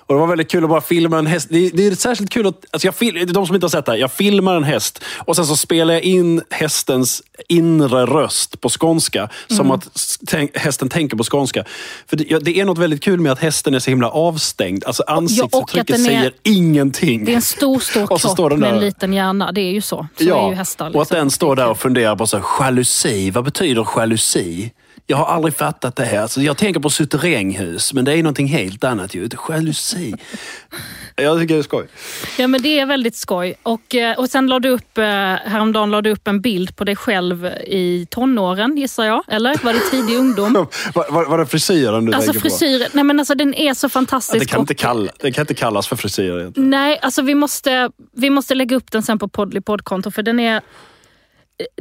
Och 0.09 0.15
det 0.15 0.19
var 0.19 0.27
väldigt 0.27 0.51
kul 0.51 0.63
att 0.63 0.69
bara 0.69 0.81
filma 0.81 1.19
en 1.19 1.27
häst. 1.27 1.47
Det, 1.51 1.69
det 1.69 1.87
är 1.87 1.95
särskilt 1.95 2.29
kul 2.31 2.47
att, 2.47 2.65
alltså 2.71 2.87
jag 2.87 2.95
fil, 2.95 3.33
de 3.33 3.45
som 3.45 3.55
inte 3.55 3.65
har 3.65 3.69
sett 3.69 3.85
det 3.85 3.91
här, 3.91 3.99
jag 3.99 4.11
filmar 4.11 4.55
en 4.55 4.63
häst 4.63 5.03
och 5.17 5.35
sen 5.35 5.45
så 5.45 5.55
spelar 5.57 5.93
jag 5.93 6.03
in 6.03 6.41
hästens 6.49 7.21
inre 7.47 8.05
röst 8.05 8.61
på 8.61 8.69
skånska. 8.69 9.29
Som 9.47 9.59
Mm. 9.59 9.71
att 9.71 9.87
tänk, 10.27 10.57
hästen 10.57 10.89
tänker 10.89 11.17
på 11.17 11.23
skånska. 11.23 11.63
För 12.07 12.17
det, 12.17 12.25
ja, 12.29 12.39
det 12.39 12.59
är 12.59 12.65
något 12.65 12.77
väldigt 12.77 13.03
kul 13.03 13.19
med 13.19 13.31
att 13.31 13.39
hästen 13.39 13.73
är 13.73 13.79
så 13.79 13.89
himla 13.91 14.09
avstängd. 14.09 14.83
Alltså 14.85 15.03
ansiktsuttrycket 15.07 15.89
är- 15.99 16.03
säger 16.03 16.33
ingenting. 16.43 17.25
Det 17.25 17.31
är 17.31 17.35
en 17.35 17.41
stor, 17.41 17.79
stor 17.79 18.01
Och 18.13 18.21
så 18.21 18.35
kropp 18.35 18.57
med 18.59 18.73
en 18.73 18.79
liten 18.79 19.13
hjärna. 19.13 19.51
Det 19.51 19.61
är 19.61 19.71
ju 19.71 19.81
så. 19.81 20.07
Så 20.17 20.23
är 20.23 20.49
ju 20.49 20.55
hästar. 20.55 20.85
och 20.85 20.89
att 20.91 20.99
liksom. 20.99 21.17
den 21.17 21.31
står 21.31 21.55
där 21.55 21.67
och 21.69 21.77
funderar 21.79 22.15
på 22.15 22.27
så 22.27 22.37
här, 22.37 22.45
jalusi. 22.59 23.31
Vad 23.31 23.43
betyder 23.43 23.87
jalusi? 23.97 24.71
Jag 25.11 25.17
har 25.17 25.25
aldrig 25.25 25.55
fattat 25.55 25.95
det 25.95 26.03
här. 26.05 26.19
Alltså, 26.19 26.41
jag 26.41 26.57
tänker 26.57 26.79
på 26.79 26.89
suterränghus, 26.89 27.93
men 27.93 28.05
det 28.05 28.13
är 28.13 28.23
någonting 28.23 28.47
helt 28.47 28.83
annat 28.83 29.15
ju. 29.15 29.29
Jalusi. 29.49 30.13
jag 31.15 31.39
tycker 31.39 31.53
det 31.53 31.59
är 31.59 31.63
skoj. 31.63 31.87
Ja, 32.37 32.47
men 32.47 32.61
det 32.61 32.79
är 32.79 32.85
väldigt 32.85 33.15
skoj. 33.15 33.55
Och, 33.63 33.95
eh, 33.95 34.19
och 34.19 34.29
sen 34.29 34.47
la 34.47 34.59
du 34.59 34.69
upp, 34.69 34.97
eh, 34.97 35.03
häromdagen 35.03 35.91
la 35.91 36.01
du 36.01 36.11
upp 36.11 36.27
en 36.27 36.41
bild 36.41 36.75
på 36.75 36.83
dig 36.83 36.95
själv 36.95 37.45
i 37.67 38.07
tonåren, 38.09 38.77
gissar 38.77 39.05
jag. 39.05 39.23
Eller? 39.27 39.55
Var 39.63 39.73
det 39.73 39.79
tidig 39.79 40.17
ungdom? 40.17 40.53
Var, 40.93 41.11
var, 41.11 41.25
var 41.25 41.37
det 41.37 41.45
frisyren 41.45 42.05
du 42.05 42.13
Alltså 42.13 42.31
tänker 42.31 42.49
på? 42.49 42.57
frisyren, 42.57 42.89
nej 42.93 43.03
men 43.03 43.19
alltså 43.19 43.35
den 43.35 43.53
är 43.53 43.73
så 43.73 43.85
Ja, 43.85 43.89
fantastisk. 43.89 44.39
det, 44.39 44.45
kan 44.45 44.59
inte 44.59 44.75
kalla, 44.75 45.11
det 45.19 45.31
kan 45.31 45.41
inte 45.41 45.53
kallas 45.53 45.87
för 45.87 45.95
frisyr 45.95 46.39
egentligen. 46.39 46.69
Nej, 46.69 46.99
alltså 47.01 47.21
vi 47.21 47.35
måste, 47.35 47.91
vi 48.15 48.29
måste 48.29 48.55
lägga 48.55 48.75
upp 48.75 48.91
den 48.91 49.03
sen 49.03 49.19
på 49.19 49.27
Podly 49.27 49.61
poddkonto 49.61 50.11
för 50.11 50.23
den 50.23 50.39
är 50.39 50.61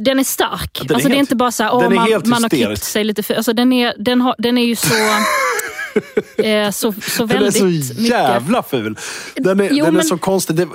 den 0.01 0.19
är 0.19 0.23
stark. 0.23 0.77
är 0.77 0.81
alltså 0.81 0.95
det 0.95 0.95
är 0.95 0.99
helt- 1.15 1.19
inte 1.19 1.35
bara 1.35 1.51
så 1.51 1.63
här, 1.63 1.81
den 1.81 1.91
är 1.91 1.95
man, 1.95 2.21
man 2.25 2.43
har 2.43 2.49
klippt 2.49 2.83
sig 2.83 3.03
lite 3.03 3.23
för, 3.23 3.33
alltså 3.33 3.53
den 3.53 3.73
är, 3.73 3.93
den 3.97 4.21
har, 4.21 4.35
den 4.37 4.57
är 4.57 4.63
ju 4.65 4.75
så, 4.75 4.93
eh, 6.43 6.71
så, 6.71 6.93
så 6.93 7.25
Den 7.25 7.37
är 7.37 7.41
väldigt 7.41 7.57
så 7.57 7.63
mycket. 7.65 7.99
jävla 7.99 8.63
ful. 8.63 8.97
Den 9.35 9.59
är, 9.59 9.69
Jo, 9.71 9.85
den 9.85 9.93
är 9.93 9.97
men- 9.97 10.05
så 10.05 10.17
konstig. 10.17 10.55
Det, 10.55 10.67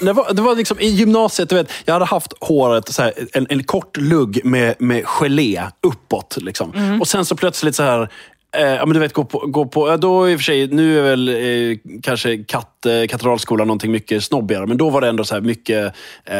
det, 0.00 0.12
var, 0.12 0.32
det 0.32 0.42
var 0.42 0.54
liksom 0.56 0.80
i 0.80 0.86
gymnasiet, 0.88 1.48
du 1.48 1.54
vet, 1.54 1.70
jag 1.84 1.92
hade 1.92 2.04
haft 2.04 2.32
håret, 2.40 2.94
så 2.94 3.02
här, 3.02 3.12
en, 3.32 3.46
en 3.50 3.64
kort 3.64 3.96
lugg 3.96 4.40
med, 4.44 4.74
med 4.78 5.02
gelé 5.06 5.62
uppåt. 5.82 6.36
Liksom. 6.40 6.72
Mm. 6.74 7.00
Och 7.00 7.08
sen 7.08 7.24
så 7.24 7.36
plötsligt 7.36 7.76
så 7.76 7.82
här 7.82 8.08
ja, 8.52 8.86
men 8.86 8.94
du 8.94 9.00
vet, 9.00 9.12
gå 9.12 9.24
på, 9.24 9.38
gå 9.38 9.66
på, 9.66 9.96
då 9.96 10.30
i 10.30 10.34
och 10.34 10.38
för 10.38 10.44
sig, 10.44 10.66
nu 10.68 10.98
är 10.98 11.02
väl 11.02 11.28
eh, 11.28 11.78
kanske 12.02 12.38
katt, 12.38 12.86
eh, 12.86 13.06
Katedralskolan 13.06 13.66
någonting 13.66 13.92
mycket 13.92 14.24
snobbigare, 14.24 14.66
men 14.66 14.76
då 14.76 14.90
var 14.90 15.00
det 15.00 15.08
ändå 15.08 15.24
så 15.24 15.40
mycket 15.40 15.94
eh, 16.24 16.38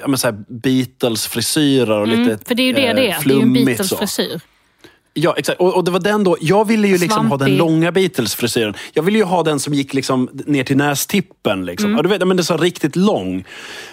ja, 0.00 0.08
men 0.08 0.18
så 0.18 0.32
Beatles-frisyrer 0.48 2.00
och 2.00 2.08
lite 2.08 2.22
Mm, 2.22 2.38
för 2.46 2.54
det 2.54 2.62
är 2.62 2.66
ju 2.66 2.72
det 2.72 2.86
eh, 2.86 2.94
det 2.94 3.10
är. 3.10 3.24
Det 3.24 3.34
är 3.34 3.36
ju 3.36 3.42
en. 3.42 3.64
Beatles-frisyr. 3.64 4.40
Ja, 5.14 5.34
exakt. 5.36 5.60
Och, 5.60 5.76
och 5.76 5.84
det 5.84 5.90
var 5.90 6.00
den 6.00 6.24
då. 6.24 6.36
Jag 6.40 6.66
ville 6.66 6.88
ju 6.88 6.98
liksom 6.98 7.26
ha 7.26 7.36
den 7.36 7.56
långa 7.56 7.92
Beatles-frisyren. 7.92 8.74
Jag 8.92 9.02
ville 9.02 9.18
ju 9.18 9.24
ha 9.24 9.42
den 9.42 9.60
som 9.60 9.74
gick 9.74 9.94
liksom 9.94 10.28
ner 10.32 10.64
till 10.64 10.76
nästippen. 10.76 11.64
Liksom. 11.64 11.86
Mm. 11.86 11.96
Ja, 11.96 12.02
du 12.02 12.08
vet, 12.08 12.28
men 12.28 12.36
det 12.36 12.40
är 12.40 12.44
så 12.44 12.56
riktigt 12.56 12.96
lång. 12.96 13.44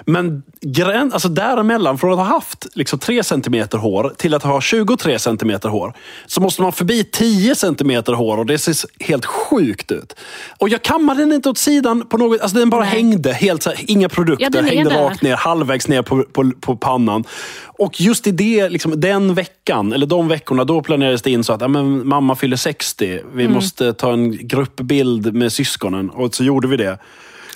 Men 0.05 0.43
grän, 0.61 1.13
alltså 1.13 1.29
däremellan, 1.29 1.97
från 1.97 2.11
att 2.11 2.17
ha 2.17 2.25
haft 2.25 2.67
liksom 2.73 2.99
3 2.99 3.23
centimeter 3.23 3.77
hår 3.77 4.13
till 4.17 4.33
att 4.33 4.43
ha 4.43 4.61
23 4.61 5.19
centimeter 5.19 5.69
hår, 5.69 5.93
så 6.25 6.41
måste 6.41 6.61
man 6.61 6.71
förbi 6.71 7.03
10 7.03 7.55
centimeter 7.55 8.13
hår 8.13 8.37
och 8.37 8.45
det 8.45 8.57
ser 8.57 8.75
helt 9.03 9.25
sjukt 9.25 9.91
ut. 9.91 10.15
Och 10.57 10.69
jag 10.69 10.81
kammade 10.81 11.21
den 11.21 11.31
inte 11.33 11.49
åt 11.49 11.57
sidan 11.57 12.05
på 12.05 12.17
något, 12.17 12.41
alltså 12.41 12.57
den 12.57 12.69
bara 12.69 12.81
Nej. 12.81 12.89
hängde. 12.89 13.33
Helt 13.33 13.65
här, 13.65 13.75
inga 13.87 14.09
produkter, 14.09 14.49
Ja, 14.53 14.61
hängde 14.61 14.89
där. 14.89 15.03
rakt 15.03 15.21
ner, 15.21 15.35
halvvägs 15.35 15.87
ner 15.87 16.01
på, 16.01 16.23
på, 16.23 16.51
på 16.61 16.75
pannan. 16.75 17.23
Och 17.65 18.01
just 18.01 18.27
i 18.27 18.31
det, 18.31 18.69
liksom, 18.69 19.01
den 19.01 19.33
veckan, 19.33 19.93
eller 19.93 20.05
de 20.05 20.27
veckorna, 20.27 20.63
då 20.63 20.81
planerades 20.81 21.21
det 21.21 21.31
in 21.31 21.43
så 21.43 21.53
att 21.53 21.61
ja, 21.61 21.67
men, 21.67 22.07
mamma 22.07 22.35
fyller 22.35 22.57
60. 22.57 23.19
Vi 23.33 23.43
Mm. 23.43 23.53
måste 23.55 23.93
ta 23.93 24.13
en 24.13 24.47
gruppbild 24.47 25.33
med 25.33 25.51
syskonen. 25.53 26.09
Och 26.09 26.35
så 26.35 26.43
gjorde 26.43 26.67
vi 26.67 26.77
det. 26.77 26.97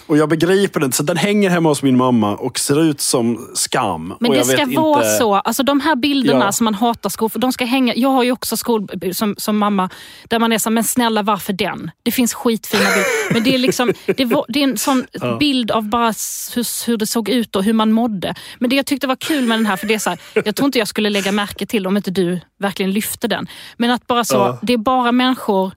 Och 0.08 0.18
jag 0.18 0.30
begriper 0.30 0.80
det 0.80 0.86
inte, 0.86 0.98
så 0.98 1.04
den 1.04 1.18
hänger 1.18 1.50
hemma 1.50 1.70
hos 1.70 1.84
min 1.84 1.98
mamma 1.98 2.36
och 2.36 2.60
ser 2.60 2.82
ut 2.84 3.02
som 3.02 3.52
skam. 3.54 4.14
Men 4.20 4.32
det 4.32 4.44
ska 4.46 4.66
vara 4.66 5.04
inte... 5.04 5.18
så. 5.18 5.34
Alltså 5.36 5.64
de 5.64 5.80
här 5.80 5.96
bilderna 5.96 6.46
Ja. 6.46 6.52
som 6.52 6.66
man 6.66 6.74
hatar 6.74 7.10
skol, 7.10 7.30
för 7.30 7.40
de 7.40 7.52
ska 7.52 7.66
hänga. 7.66 7.96
Jag 7.96 8.10
har 8.10 8.24
ju 8.24 8.32
också 8.32 8.58
skol 8.58 8.88
som, 9.14 9.36
som 9.38 9.58
mamma 9.58 9.90
där 10.30 10.40
man 10.40 10.52
är 10.54 10.58
så 10.58 10.70
men 10.70 10.84
snälla 10.84 11.22
varför 11.22 11.54
den? 11.54 11.92
Det 12.04 12.12
finns 12.12 12.34
skitfina 12.34 12.84
bilder. 12.84 13.34
Men 13.34 13.44
det 13.44 13.54
är, 13.56 13.58
liksom, 13.58 13.94
det 14.18 14.26
var, 14.26 14.46
det 14.48 14.60
är 14.60 14.64
en 14.64 14.78
sån 14.78 15.06
bild 15.40 15.72
av 15.72 15.84
bara 15.90 16.14
hur, 16.56 16.88
hur 16.88 16.98
det 16.98 17.08
såg 17.08 17.30
ut 17.30 17.56
och 17.56 17.64
hur 17.64 17.74
man 17.74 17.92
mådde. 17.92 18.36
Men 18.60 18.70
det 18.70 18.76
jag 18.76 18.86
tyckte 18.86 19.08
var 19.08 19.16
kul 19.16 19.46
med 19.46 19.58
den 19.60 19.66
här, 19.66 19.76
för 19.78 19.88
det 19.88 19.94
är 19.94 20.00
så 20.00 20.10
här, 20.10 20.20
jag 20.46 20.56
tror 20.56 20.66
inte 20.66 20.80
jag 20.80 20.88
skulle 20.88 21.10
lägga 21.10 21.32
märke 21.32 21.66
till 21.66 21.88
om 21.88 21.98
inte 21.98 22.12
du 22.12 22.40
verkligen 22.60 22.92
lyfte 22.92 23.28
den. 23.28 23.48
Men 23.78 23.92
att 23.92 24.08
bara 24.08 24.24
så, 24.24 24.36
Ja. 24.36 24.60
det 24.62 24.74
är 24.74 24.78
bara 24.78 25.12
människor 25.12 25.72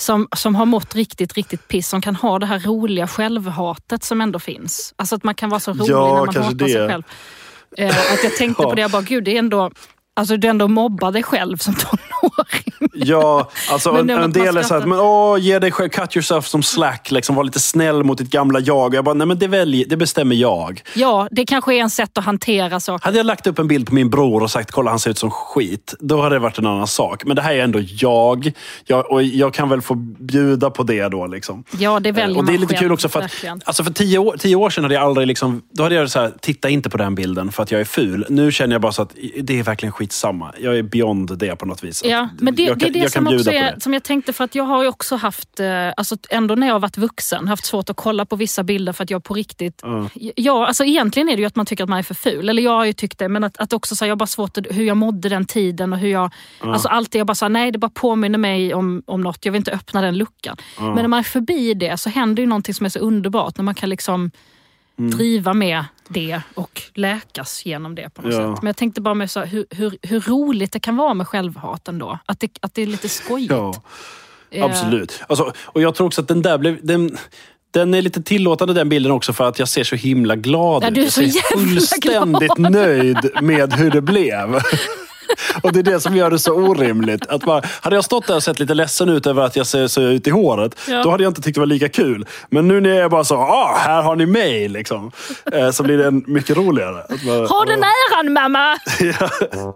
som, 0.00 0.28
som 0.36 0.54
har 0.54 0.66
mått 0.66 0.94
riktigt, 0.94 1.32
riktigt 1.34 1.68
piss, 1.68 1.88
som 1.88 2.00
kan 2.02 2.16
ha 2.16 2.38
det 2.38 2.46
här 2.46 2.58
roliga 2.58 3.08
självhatet 3.08 4.04
som 4.04 4.20
ändå 4.20 4.38
finns. 4.38 4.94
Alltså 4.96 5.14
att 5.14 5.24
man 5.24 5.34
kan 5.34 5.50
vara 5.50 5.60
så 5.60 5.72
rolig 5.72 5.88
Ja, 5.90 6.06
när 6.14 6.26
man 6.26 6.44
hatar 6.44 6.66
sig 6.68 6.74
det. 6.80 6.88
själv. 6.88 7.02
Eh, 7.76 8.12
att 8.12 8.24
jag 8.24 8.36
tänkte 8.36 8.62
Ja. 8.62 8.68
på 8.68 8.74
det, 8.74 8.82
jag 8.82 8.90
bara, 8.90 9.02
gud 9.02 9.24
det 9.24 9.34
är 9.34 9.38
ändå, 9.38 9.70
alltså 10.16 10.36
du 10.36 10.48
ändå 10.48 10.68
mobbar 10.68 11.12
dig 11.12 11.22
själv 11.22 11.56
som 11.56 11.74
tonåring. 11.74 12.69
Ja, 12.92 13.50
alltså 13.70 13.90
en, 13.90 13.96
en 13.96 14.10
att 14.10 14.20
man 14.20 14.32
del 14.32 14.56
är 14.56 14.62
så 14.62 14.66
skrattar. 14.66 14.86
men, 14.86 15.00
åh, 15.00 15.40
ge 15.40 15.58
dig 15.58 15.70
själv, 15.72 15.88
cut 15.88 16.16
yourself 16.16 16.46
som 16.46 16.62
slack, 16.62 17.10
liksom, 17.10 17.36
var 17.36 17.44
lite 17.44 17.60
snäll 17.60 18.04
mot 18.04 18.18
ditt 18.18 18.30
gamla 18.30 18.60
jag. 18.60 18.94
Jag 18.94 19.04
bara, 19.04 19.14
nej 19.14 19.26
men 19.26 19.38
det, 19.38 19.46
välj, 19.46 19.84
det 19.84 19.96
bestämmer 19.96 20.36
jag. 20.36 20.82
Ja, 20.94 21.28
det 21.30 21.46
kanske 21.46 21.74
är 21.74 21.78
en 21.80 21.90
sätt 21.90 22.18
att 22.18 22.24
hantera 22.24 22.80
saker. 22.80 23.04
Hade 23.04 23.16
jag 23.16 23.26
lagt 23.26 23.46
upp 23.46 23.58
en 23.58 23.68
bild 23.68 23.86
på 23.86 23.94
min 23.94 24.10
bror 24.10 24.42
och 24.42 24.50
sagt 24.50 24.70
kolla 24.70 24.90
han 24.90 24.98
ser 24.98 25.10
ut 25.10 25.18
som 25.18 25.30
skit, 25.30 25.94
då 26.00 26.22
hade 26.22 26.34
det 26.34 26.38
varit 26.38 26.58
en 26.58 26.66
annan 26.66 26.86
sak. 26.86 27.24
Men 27.24 27.36
det 27.36 27.42
här 27.42 27.54
är 27.54 27.64
ändå 27.64 27.80
jag. 27.82 28.52
jag 28.86 29.10
och 29.12 29.22
jag 29.22 29.54
kan 29.54 29.68
väl 29.68 29.82
få 29.82 29.94
bjuda 29.94 30.70
på 30.70 30.82
det 30.82 31.08
då. 31.08 31.26
Liksom. 31.26 31.64
Ja, 31.78 32.00
det 32.00 32.12
väljer 32.12 32.38
och 32.38 32.44
det 32.44 32.50
är 32.50 32.52
man 32.52 32.60
lite 32.60 32.74
själv, 32.74 32.80
kul 32.80 32.92
också 32.92 33.08
för 33.08 33.20
att 33.20 33.44
alltså 33.64 33.84
för 33.84 33.92
tio, 33.92 34.18
år, 34.18 34.36
tio 34.36 34.56
år 34.56 34.70
sedan 34.70 34.84
hade 34.84 34.94
jag 34.94 35.04
aldrig 35.04 35.26
liksom, 35.26 35.62
då 35.72 35.82
hade 35.82 35.94
jag 35.94 36.10
så 36.10 36.20
här, 36.20 36.32
titta 36.40 36.68
inte 36.68 36.90
på 36.90 36.96
den 36.96 37.14
bilden 37.14 37.52
för 37.52 37.62
att 37.62 37.70
jag 37.70 37.80
är 37.80 37.84
ful. 37.84 38.26
Nu 38.28 38.52
känner 38.52 38.74
jag 38.74 38.82
bara 38.82 38.92
så 38.92 39.02
att 39.02 39.14
det 39.42 39.58
är 39.58 39.62
verkligen 39.62 39.92
skitsamma. 39.92 40.52
Jag 40.58 40.78
är 40.78 40.82
beyond 40.82 41.38
det 41.38 41.56
på 41.56 41.66
något 41.66 41.84
vis. 41.84 42.02
Ja, 42.04 42.22
Att 42.22 42.40
men 42.40 42.54
det, 42.54 42.69
jag 42.70 42.78
det 42.78 42.86
är 42.86 42.90
det 42.90 42.98
jag 42.98 43.12
kan 43.12 43.24
som 43.24 43.34
också 43.34 43.50
på 43.50 43.56
är, 43.56 43.74
det. 43.74 43.80
som 43.80 43.92
jag 43.94 44.02
tänkte, 44.02 44.32
för 44.32 44.44
att 44.44 44.54
jag 44.54 44.64
har 44.64 44.82
ju 44.82 44.88
också 44.88 45.16
haft, 45.16 45.60
eh, 45.60 45.88
alltså 45.96 46.16
ändå 46.30 46.54
när 46.54 46.66
jag 46.66 46.74
har 46.74 46.80
varit 46.80 46.98
vuxen, 46.98 47.48
haft 47.48 47.64
svårt 47.64 47.90
att 47.90 47.96
kolla 47.96 48.24
på 48.24 48.36
vissa 48.36 48.62
bilder 48.62 48.92
för 48.92 49.04
att 49.04 49.10
jag 49.10 49.24
på 49.24 49.34
riktigt... 49.34 49.82
Ja, 50.36 50.66
alltså 50.66 50.84
egentligen 50.84 51.28
är 51.28 51.36
det 51.36 51.40
ju 51.40 51.46
att 51.46 51.56
man 51.56 51.66
tycker 51.66 51.84
att 51.84 51.90
man 51.90 51.98
är 51.98 52.02
för 52.02 52.14
ful, 52.14 52.48
eller 52.48 52.62
jag 52.62 52.70
har 52.70 52.84
ju 52.84 52.92
tyckt 52.92 53.18
det, 53.18 53.28
men 53.28 53.44
att, 53.44 53.56
att 53.56 53.72
också 53.72 53.96
så 53.96 54.04
här, 54.04 54.08
jag 54.08 54.14
har 54.14 54.18
bara 54.18 54.26
svårt 54.26 54.58
att, 54.58 54.66
hur 54.70 54.84
jag 54.84 54.96
mådde 54.96 55.28
den 55.28 55.44
tiden 55.46 55.92
och 55.92 55.98
hur 55.98 56.08
jag... 56.08 56.30
Alltså 56.60 56.88
allt 56.88 57.10
det, 57.10 57.18
jag 57.18 57.26
bara 57.26 57.34
sa 57.34 57.48
nej 57.48 57.72
det 57.72 57.78
bara 57.78 57.90
påminner 57.94 58.38
mig 58.38 58.74
om, 58.74 59.02
om 59.06 59.20
något, 59.20 59.44
jag 59.44 59.52
vill 59.52 59.60
inte 59.60 59.72
öppna 59.72 60.00
den 60.00 60.18
luckan. 60.18 60.56
Men 60.78 60.94
när 60.94 61.08
man 61.08 61.18
är 61.18 61.22
förbi 61.22 61.74
det 61.74 62.00
så 62.00 62.10
händer 62.10 62.42
ju 62.42 62.46
någonting 62.48 62.74
som 62.74 62.86
är 62.86 62.90
så 62.90 62.98
underbart, 62.98 63.56
när 63.56 63.64
man 63.64 63.74
kan 63.74 63.88
liksom 63.88 64.30
Mm. 64.98 65.10
driva 65.10 65.54
med 65.54 65.84
det 66.12 66.40
och 66.54 66.82
läkas 66.94 67.66
genom 67.66 67.94
det 67.94 68.10
på 68.14 68.22
något 68.22 68.32
Ja. 68.34 68.54
sätt. 68.54 68.62
Men 68.62 68.66
jag 68.68 68.76
tänkte 68.76 69.00
bara 69.00 69.14
med 69.14 69.30
så 69.30 69.40
här, 69.40 69.46
hur, 69.46 69.66
hur, 69.70 69.98
hur 70.02 70.20
roligt 70.20 70.72
det 70.72 70.80
kan 70.80 70.96
vara 70.96 71.14
med 71.14 71.28
självhat 71.28 71.88
ändå. 71.88 72.18
Att 72.26 72.40
det, 72.40 72.58
att 72.60 72.74
det 72.74 72.82
är 72.82 72.86
lite 72.86 73.08
skojigt. 73.08 73.50
Ja. 73.52 73.74
Eh, 74.50 74.64
Absolut. 74.64 75.20
Alltså, 75.28 75.52
och 75.64 75.82
jag 75.82 75.94
tror 75.94 76.06
också 76.06 76.20
att 76.20 76.28
den 76.28 76.42
där 76.42 76.58
blev... 76.58 76.78
Den, 76.86 77.18
Den 77.72 77.94
är 77.94 78.02
lite 78.02 78.22
tillåtande 78.22 78.74
den 78.74 78.88
bilden 78.88 79.12
också 79.12 79.32
för 79.32 79.48
att 79.48 79.58
jag 79.58 79.68
ser 79.68 79.84
så 79.84 79.96
himla 79.96 80.36
glad 80.36 80.82
Ja, 80.84 80.88
ut. 80.88 80.94
du 80.94 81.00
är 81.00 81.04
jag 81.04 81.12
så 81.12 81.20
ser 81.20 81.26
jävla 81.26 81.70
fullständigt 81.70 82.54
glad. 82.56 82.72
nöjd 82.72 83.30
med 83.42 83.72
hur 83.72 83.90
det 83.90 84.00
blev. 84.00 84.60
Och 85.62 85.72
det 85.72 85.78
är 85.78 85.82
det 85.82 86.00
som 86.00 86.16
gör 86.16 86.30
det 86.30 86.38
så 86.38 86.52
orimligt. 86.52 87.26
Att 87.26 87.44
bara, 87.44 87.62
hade 87.82 87.96
jag 87.96 88.04
stått 88.04 88.26
där 88.26 88.36
och 88.36 88.42
sett 88.42 88.58
lite 88.58 88.74
ledsen 88.74 89.08
ut 89.08 89.26
över 89.26 89.42
att 89.42 89.56
jag 89.56 89.66
ser 89.66 89.86
så 89.86 90.02
ut 90.02 90.26
i 90.26 90.30
håret, 90.30 90.74
Ja. 90.88 91.02
då 91.02 91.10
hade 91.10 91.22
jag 91.22 91.30
inte 91.30 91.42
tyckt 91.42 91.54
det 91.54 91.60
var 91.60 91.66
lika 91.66 91.88
kul. 91.88 92.26
Men 92.50 92.68
nu 92.68 92.80
när 92.80 92.90
jag 92.90 92.98
är 92.98 93.08
bara 93.08 93.24
så, 93.24 93.36
ah, 93.36 93.76
här 93.78 94.02
har 94.02 94.16
ni 94.16 94.26
mig, 94.26 94.68
liksom, 94.68 95.12
eh, 95.52 95.70
så 95.70 95.82
blir 95.82 95.98
det 95.98 96.06
en 96.06 96.24
mycket 96.26 96.56
roligare. 96.56 97.00
Att 97.02 97.22
bara, 97.22 97.46
Ha 97.46 97.64
den 97.64 97.82
äran 97.82 98.32
mamma! 98.32 98.76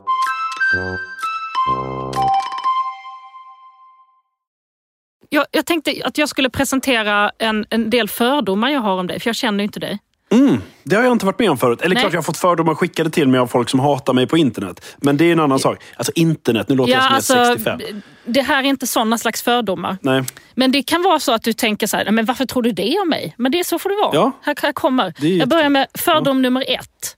Jag, 5.29 5.47
jag 5.51 5.67
tänkte 5.67 5.95
att 6.05 6.19
jag 6.19 6.29
skulle 6.29 6.51
presentera 6.51 7.31
en, 7.39 7.67
en 7.71 7.91
del 7.91 8.09
fördomar 8.09 8.71
jag 8.71 8.81
har 8.81 8.93
om 9.01 9.07
dig, 9.07 9.21
för 9.21 9.29
jag 9.29 9.37
känner 9.37 9.59
ju 9.59 9.65
inte 9.65 9.81
dig. 9.81 9.99
Mm, 10.31 10.61
det 10.83 10.97
har 10.97 11.03
jag 11.03 11.13
inte 11.13 11.27
varit 11.27 11.39
med 11.39 11.51
om 11.51 11.59
förut. 11.59 11.81
Eller 11.81 11.95
Nej. 11.95 12.03
klart 12.03 12.13
jag 12.13 12.19
har 12.19 12.25
fått 12.25 12.37
fördomar 12.37 12.75
skickade 12.75 13.11
till 13.11 13.29
mig 13.29 13.41
av 13.41 13.47
folk 13.47 13.71
som 13.71 13.81
hatar 13.81 14.13
mig 14.13 14.27
på 14.27 14.37
internet. 14.37 14.85
Men 14.97 15.17
det 15.17 15.25
är 15.25 15.33
en 15.33 15.41
annan 15.41 15.59
sak. 15.59 15.83
Alltså 15.97 16.13
internet, 16.15 16.69
nu 16.69 16.75
låter 16.75 16.93
jag 16.93 17.23
som 17.23 17.37
jag 17.37 17.47
är 17.47 17.55
65. 17.55 18.03
det 18.25 18.43
här 18.43 18.59
är 18.59 18.67
inte 18.67 18.87
sådana 18.87 19.19
slags 19.19 19.43
fördomar. 19.43 19.97
Nej. 20.01 20.23
Men 20.55 20.73
det 20.73 20.83
kan 20.83 21.03
vara 21.03 21.21
så 21.21 21.33
att 21.33 21.43
du 21.43 21.53
tänker 21.53 21.87
så 21.87 21.97
här, 21.97 22.11
men 22.11 22.25
varför 22.25 22.47
tror 22.47 22.63
du 22.63 22.73
det 22.73 22.99
om 23.03 23.09
mig? 23.09 23.35
Men 23.39 23.53
det 23.53 23.61
är 23.61 23.65
så 23.65 23.79
får 23.79 23.91
det 23.91 23.97
vara. 23.97 24.15
Ja. 24.15 24.33
Här, 24.43 24.55
här 24.63 24.73
kommer. 24.73 25.15
Jag 25.19 25.49
börjar 25.49 25.69
med 25.69 25.87
fördom 25.95 26.43
nummer 26.43 26.65
ett. 26.69 27.17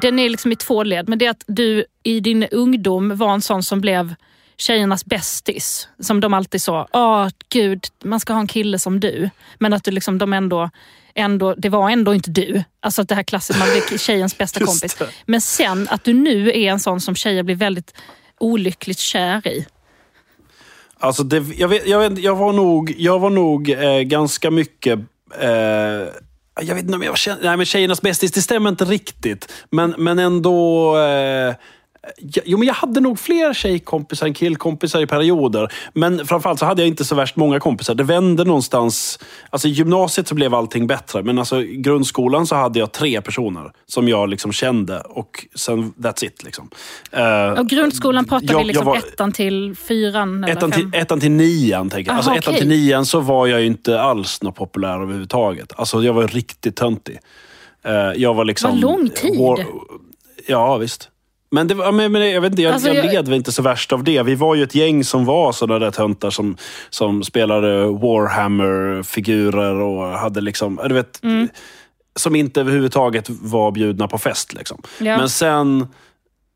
Den 0.00 0.18
är 0.18 0.28
liksom 0.28 0.52
i 0.52 0.56
två 0.56 0.82
led, 0.82 1.08
men 1.08 1.18
det 1.18 1.26
är 1.26 1.30
att 1.30 1.44
du 1.46 1.84
i 2.02 2.20
din 2.20 2.46
ungdom 2.50 3.16
var 3.16 3.32
en 3.34 3.42
sån 3.42 3.62
som 3.62 3.80
blev 3.80 4.14
tjejernas 4.56 5.04
bästis. 5.04 5.88
Som 5.98 6.20
de 6.20 6.34
alltid 6.34 6.62
sa, 6.62 6.88
åh 6.92 7.28
gud, 7.48 7.84
man 8.04 8.20
ska 8.20 8.32
ha 8.32 8.40
en 8.40 8.46
kille 8.46 8.78
som 8.78 9.00
du. 9.00 9.30
Men 9.58 9.72
att 9.72 9.84
du 9.84 9.90
liksom, 9.90 10.18
de 10.18 10.32
ändå, 10.32 10.70
ändå, 11.14 11.54
det 11.54 11.68
var 11.68 11.90
ändå 11.90 12.14
inte 12.14 12.30
du. 12.30 12.64
Alltså 12.80 13.02
att 13.02 13.08
det 13.08 13.14
här 13.14 13.22
klassiska, 13.22 13.64
man 13.64 13.68
blir 13.68 13.98
tjejens 13.98 14.38
bästa 14.38 14.64
kompis. 14.64 14.98
Men 15.26 15.40
sen 15.40 15.88
att 15.90 16.04
du 16.04 16.12
nu 16.12 16.48
är 16.48 16.70
en 16.70 16.80
sån 16.80 17.00
som 17.00 17.14
tjejer 17.14 17.42
blir 17.42 17.56
väldigt 17.56 17.94
olyckligt 18.38 18.98
kär 18.98 19.48
i. 19.48 19.66
Alltså 20.98 21.22
det, 21.22 21.44
jag, 21.56 21.68
vet, 21.68 21.86
jag, 21.86 21.98
vet, 21.98 22.18
jag 22.18 22.36
var 22.36 22.52
nog, 22.52 22.94
jag 22.98 23.18
var 23.18 23.30
nog 23.30 23.70
eh, 23.70 24.00
ganska 24.00 24.50
mycket... 24.50 24.98
Eh, 25.40 25.48
jag 26.60 26.74
vet 26.74 26.84
inte 26.84 26.94
om 26.94 27.02
jag 27.02 27.18
tjej, 27.18 27.34
nej, 27.42 27.56
men 27.56 27.66
tjejernas 27.66 28.02
bästis, 28.02 28.32
det 28.32 28.42
stämmer 28.42 28.70
inte 28.70 28.84
riktigt. 28.84 29.52
Men, 29.70 29.94
men 29.98 30.18
ändå... 30.18 30.96
Eh, 30.98 31.54
jo, 32.44 32.58
men 32.58 32.66
jag 32.68 32.74
hade 32.74 33.00
nog 33.00 33.18
fler 33.18 33.52
tjejkompisar 33.54 34.26
än 34.26 34.34
killkompisar 34.34 35.00
i 35.00 35.06
perioder. 35.06 35.72
Men 35.92 36.26
framförallt 36.26 36.58
så 36.58 36.64
hade 36.66 36.82
jag 36.82 36.88
inte 36.88 37.04
så 37.04 37.14
värst 37.14 37.36
många 37.36 37.60
kompisar. 37.60 37.94
Det 37.94 38.04
vände 38.04 38.44
någonstans... 38.44 39.18
Alltså 39.50 39.68
I 39.68 39.70
gymnasiet 39.70 40.28
så 40.28 40.34
blev 40.34 40.54
allting 40.54 40.86
bättre. 40.86 41.22
Men 41.22 41.38
alltså, 41.38 41.62
i 41.62 41.76
grundskolan 41.76 42.46
så 42.46 42.54
hade 42.54 42.78
jag 42.78 42.92
tre 42.92 43.20
personer 43.20 43.72
som 43.86 44.08
jag 44.08 44.28
liksom 44.28 44.52
kände. 44.52 45.00
Och 45.00 45.46
sen 45.54 45.92
that's 45.96 46.24
it. 46.24 46.44
Liksom. 46.44 46.70
Eh, 47.12 47.50
Och 47.60 47.66
grundskolan 47.68 48.24
pratar 48.24 48.46
jag- 48.52 48.58
vi 48.58 48.64
liksom 48.64 48.86
var- 48.86 48.96
ettan 48.96 49.32
till 49.32 49.76
fyran? 49.76 50.44
Eller 50.44 50.56
Ettan 50.56 50.70
till, 50.72 50.90
ettan 50.94 51.20
till 51.20 51.30
nian, 51.30 51.90
tänker 51.90 52.10
jag. 52.10 52.16
Alltså, 52.16 52.30
Aha, 52.30 52.38
ettan 52.38 52.50
okej. 52.54 52.60
till 52.60 52.68
nian 52.68 53.06
så 53.06 53.20
var 53.20 53.46
jag 53.46 53.64
inte 53.66 54.00
alls 54.00 54.42
något 54.42 54.54
populär 54.56 55.02
överhuvudtaget. 55.02 55.72
Alltså, 55.76 56.02
jag 56.02 56.12
var 56.12 56.28
riktigt 56.28 56.76
töntig. 56.76 57.18
Eh, 57.84 57.92
jag 58.16 58.34
var 58.34 58.44
liksom... 58.44 58.70
Vad 58.70 58.80
lång 58.80 59.08
tid. 59.08 59.40
ja, 60.46 60.76
visst. 60.76 61.08
Men, 61.56 61.66
det 61.68 61.74
var, 61.74 61.92
men, 61.92 62.12
men 62.12 62.30
jag 62.30 62.40
vet 62.40 62.52
inte, 62.52 62.62
jag, 62.62 62.72
Alltså, 62.72 62.88
jag 62.88 62.96
jag- 62.96 63.12
led 63.12 63.24
väl 63.28 63.34
inte 63.36 63.52
så 63.52 63.62
värst 63.62 63.92
av 63.92 64.04
det. 64.04 64.22
Vi 64.22 64.34
var 64.34 64.54
ju 64.54 64.62
ett 64.62 64.74
gäng 64.74 65.04
som 65.04 65.24
var 65.24 65.52
sådana 65.52 65.78
där 65.78 65.90
töntar 65.90 66.30
som, 66.30 66.56
som 66.90 67.22
spelade 67.22 67.86
Warhammer-figurer 67.86 69.74
och 69.74 70.18
hade 70.18 70.40
liksom... 70.40 70.80
Du 70.88 70.94
vet, 70.94 71.22
Mm. 71.22 71.48
Som 72.18 72.36
inte 72.36 72.60
överhuvudtaget 72.60 73.30
var 73.30 73.70
bjudna 73.72 74.08
på 74.08 74.18
fest. 74.18 74.52
Liksom. 74.52 74.82
Ja. 74.98 75.18
Men 75.18 75.28
sen, 75.28 75.86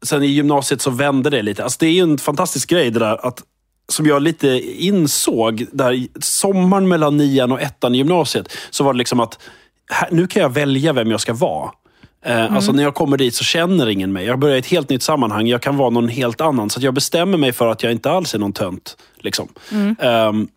sen 0.03 0.23
i 0.23 0.27
gymnasiet 0.27 0.81
så 0.83 0.91
vände 0.91 1.31
det 1.31 1.43
lite. 1.43 1.63
Alltså, 1.65 1.77
det 1.81 1.87
är 1.87 1.93
ju 1.93 2.03
en 2.03 2.19
fantastisk 2.19 2.71
grej 2.71 2.91
det 2.91 2.99
där 2.99 3.27
att 3.27 3.43
som 3.89 4.07
jag 4.07 4.23
lite 4.23 4.49
insåg, 4.85 5.67
där 5.73 6.07
sommaren 6.21 6.89
mellan 6.89 7.17
nian 7.17 7.53
och 7.53 7.61
ettan 7.61 7.95
i 7.95 7.99
gymnasiet, 7.99 8.53
så 8.71 8.85
var 8.85 8.93
det 8.93 8.99
liksom 8.99 9.21
att 9.21 9.39
här, 9.91 10.09
nu 10.13 10.27
kan 10.27 10.43
jag 10.43 10.49
välja 10.51 10.93
vem 10.93 11.11
jag 11.11 11.21
ska 11.21 11.33
vara. 11.35 11.71
Eh, 12.25 12.55
Alltså 12.55 12.73
när 12.73 12.83
jag 12.83 12.95
kommer 12.95 13.17
dit 13.17 13.35
så 13.35 13.45
känner 13.45 13.89
ingen 13.89 14.13
mig. 14.13 14.27
Jag 14.27 14.39
börjar 14.39 14.57
i 14.57 14.59
ett 14.59 14.67
helt 14.67 14.89
nytt 14.89 15.03
sammanhang. 15.03 15.47
Jag 15.47 15.63
kan 15.63 15.77
vara 15.77 15.91
någon 15.91 16.09
helt 16.09 16.41
annan. 16.41 16.71
Så 16.71 16.81
jag 16.81 16.95
bestämmer 16.95 17.39
mig 17.39 17.53
för 17.53 17.69
att 17.69 17.83
jag 17.83 17.93
inte 17.93 18.11
alls 18.11 18.35
är 18.35 18.39
någon 18.39 18.53
tönt. 18.53 18.97
Liksom. 19.19 19.49
Ehm, 19.99 20.49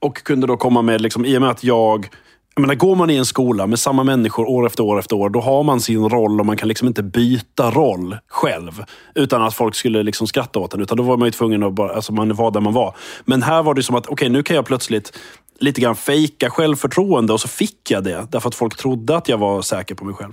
och 0.00 0.16
kunde 0.22 0.46
då 0.46 0.56
komma 0.56 0.82
med, 0.82 1.00
liksom, 1.00 1.24
i 1.24 1.36
och 1.36 1.40
med 1.42 1.50
att 1.50 1.64
jag... 1.64 2.08
Jag 2.54 2.60
menar, 2.60 2.74
går 2.74 2.96
man 2.96 3.10
i 3.10 3.16
en 3.16 3.24
skola 3.26 3.66
med 3.66 3.78
samma 3.78 4.04
människor 4.04 4.48
år 4.48 4.66
efter 4.66 4.82
år 4.82 4.98
efter 4.98 5.16
år, 5.16 5.30
då 5.30 5.40
har 5.40 5.62
man 5.62 5.80
sin 5.80 6.08
roll 6.08 6.40
och 6.40 6.46
man 6.46 6.56
kan 6.56 6.68
liksom 6.68 6.88
inte 6.88 7.02
byta 7.02 7.70
roll 7.70 8.16
själv. 8.28 8.84
Utan 9.14 9.42
att 9.42 9.54
folk 9.54 9.74
skulle 9.74 10.02
liksom 10.02 10.26
skratta 10.26 10.58
åt 10.58 10.74
en. 10.74 10.80
Utan 10.80 10.96
då 10.96 11.02
var 11.02 11.16
man 11.16 11.28
ju 11.28 11.32
tvungen 11.32 11.62
att 11.62 11.72
bara, 11.72 11.94
alltså 11.94 12.12
man 12.12 12.34
var 12.34 12.50
där 12.50 12.60
man 12.60 12.72
var. 12.72 12.96
Men 13.24 13.42
här 13.42 13.62
var 13.62 13.74
det 13.74 13.82
som 13.82 13.94
att, 13.96 14.06
okej 14.06 14.28
nu 14.28 14.42
kan 14.42 14.56
jag 14.56 14.66
plötsligt 14.66 15.18
lite 15.58 15.80
grann 15.80 15.96
fejka 15.96 16.50
självförtroende 16.50 17.32
och 17.32 17.40
så 17.40 17.48
fick 17.48 17.90
jag 17.90 18.04
det. 18.04 18.26
Därför 18.30 18.48
att 18.48 18.54
folk 18.54 18.76
trodde 18.76 19.16
att 19.16 19.28
jag 19.28 19.38
var 19.38 19.62
säker 19.62 19.94
på 19.94 20.04
mig 20.04 20.14
själv. 20.14 20.32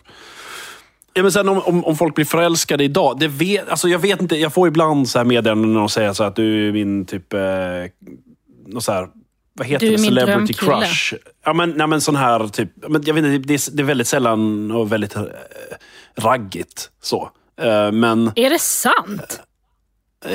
Ja, 1.13 1.21
men 1.21 1.31
sen 1.31 1.49
om, 1.49 1.61
om, 1.61 1.85
om 1.85 1.95
folk 1.95 2.15
blir 2.15 2.25
förälskade 2.25 2.83
idag, 2.83 3.19
det 3.19 3.27
vet, 3.27 3.69
alltså 3.69 3.89
jag 3.89 3.99
vet 3.99 4.21
inte. 4.21 4.35
Jag 4.35 4.53
får 4.53 4.67
ibland 4.67 5.09
så 5.09 5.19
här 5.19 5.25
meddelanden 5.25 5.77
och 5.77 5.91
säger 5.91 6.13
så 6.13 6.23
att 6.23 6.35
du 6.35 6.67
är 6.67 6.71
min 6.71 7.05
typ... 7.05 7.33
Eh, 7.33 7.39
så 8.79 8.91
här, 8.91 9.07
vad 9.53 9.67
heter 9.67 9.85
Du 9.85 9.93
är 9.93 9.97
det? 9.97 10.01
min 10.01 10.09
Celebrity 10.09 10.53
drömkille. 10.53 10.85
crush. 10.85 11.13
Ja, 11.45 11.53
men, 11.53 11.69
nej, 11.69 11.87
men 11.87 12.01
sån 12.01 12.15
här 12.15 12.47
typ... 12.47 12.69
Men 12.87 13.03
jag 13.05 13.13
vet 13.13 13.25
inte, 13.25 13.47
det, 13.47 13.53
är, 13.53 13.75
det 13.75 13.83
är 13.83 13.85
väldigt 13.85 14.07
sällan 14.07 14.71
och 14.71 14.91
väldigt 14.91 15.15
eh, 15.15 15.23
raggigt. 16.17 16.89
Så. 17.01 17.29
Eh, 17.61 17.91
men... 17.91 18.31
Är 18.35 18.49
det 18.49 18.59
sant? 18.59 19.41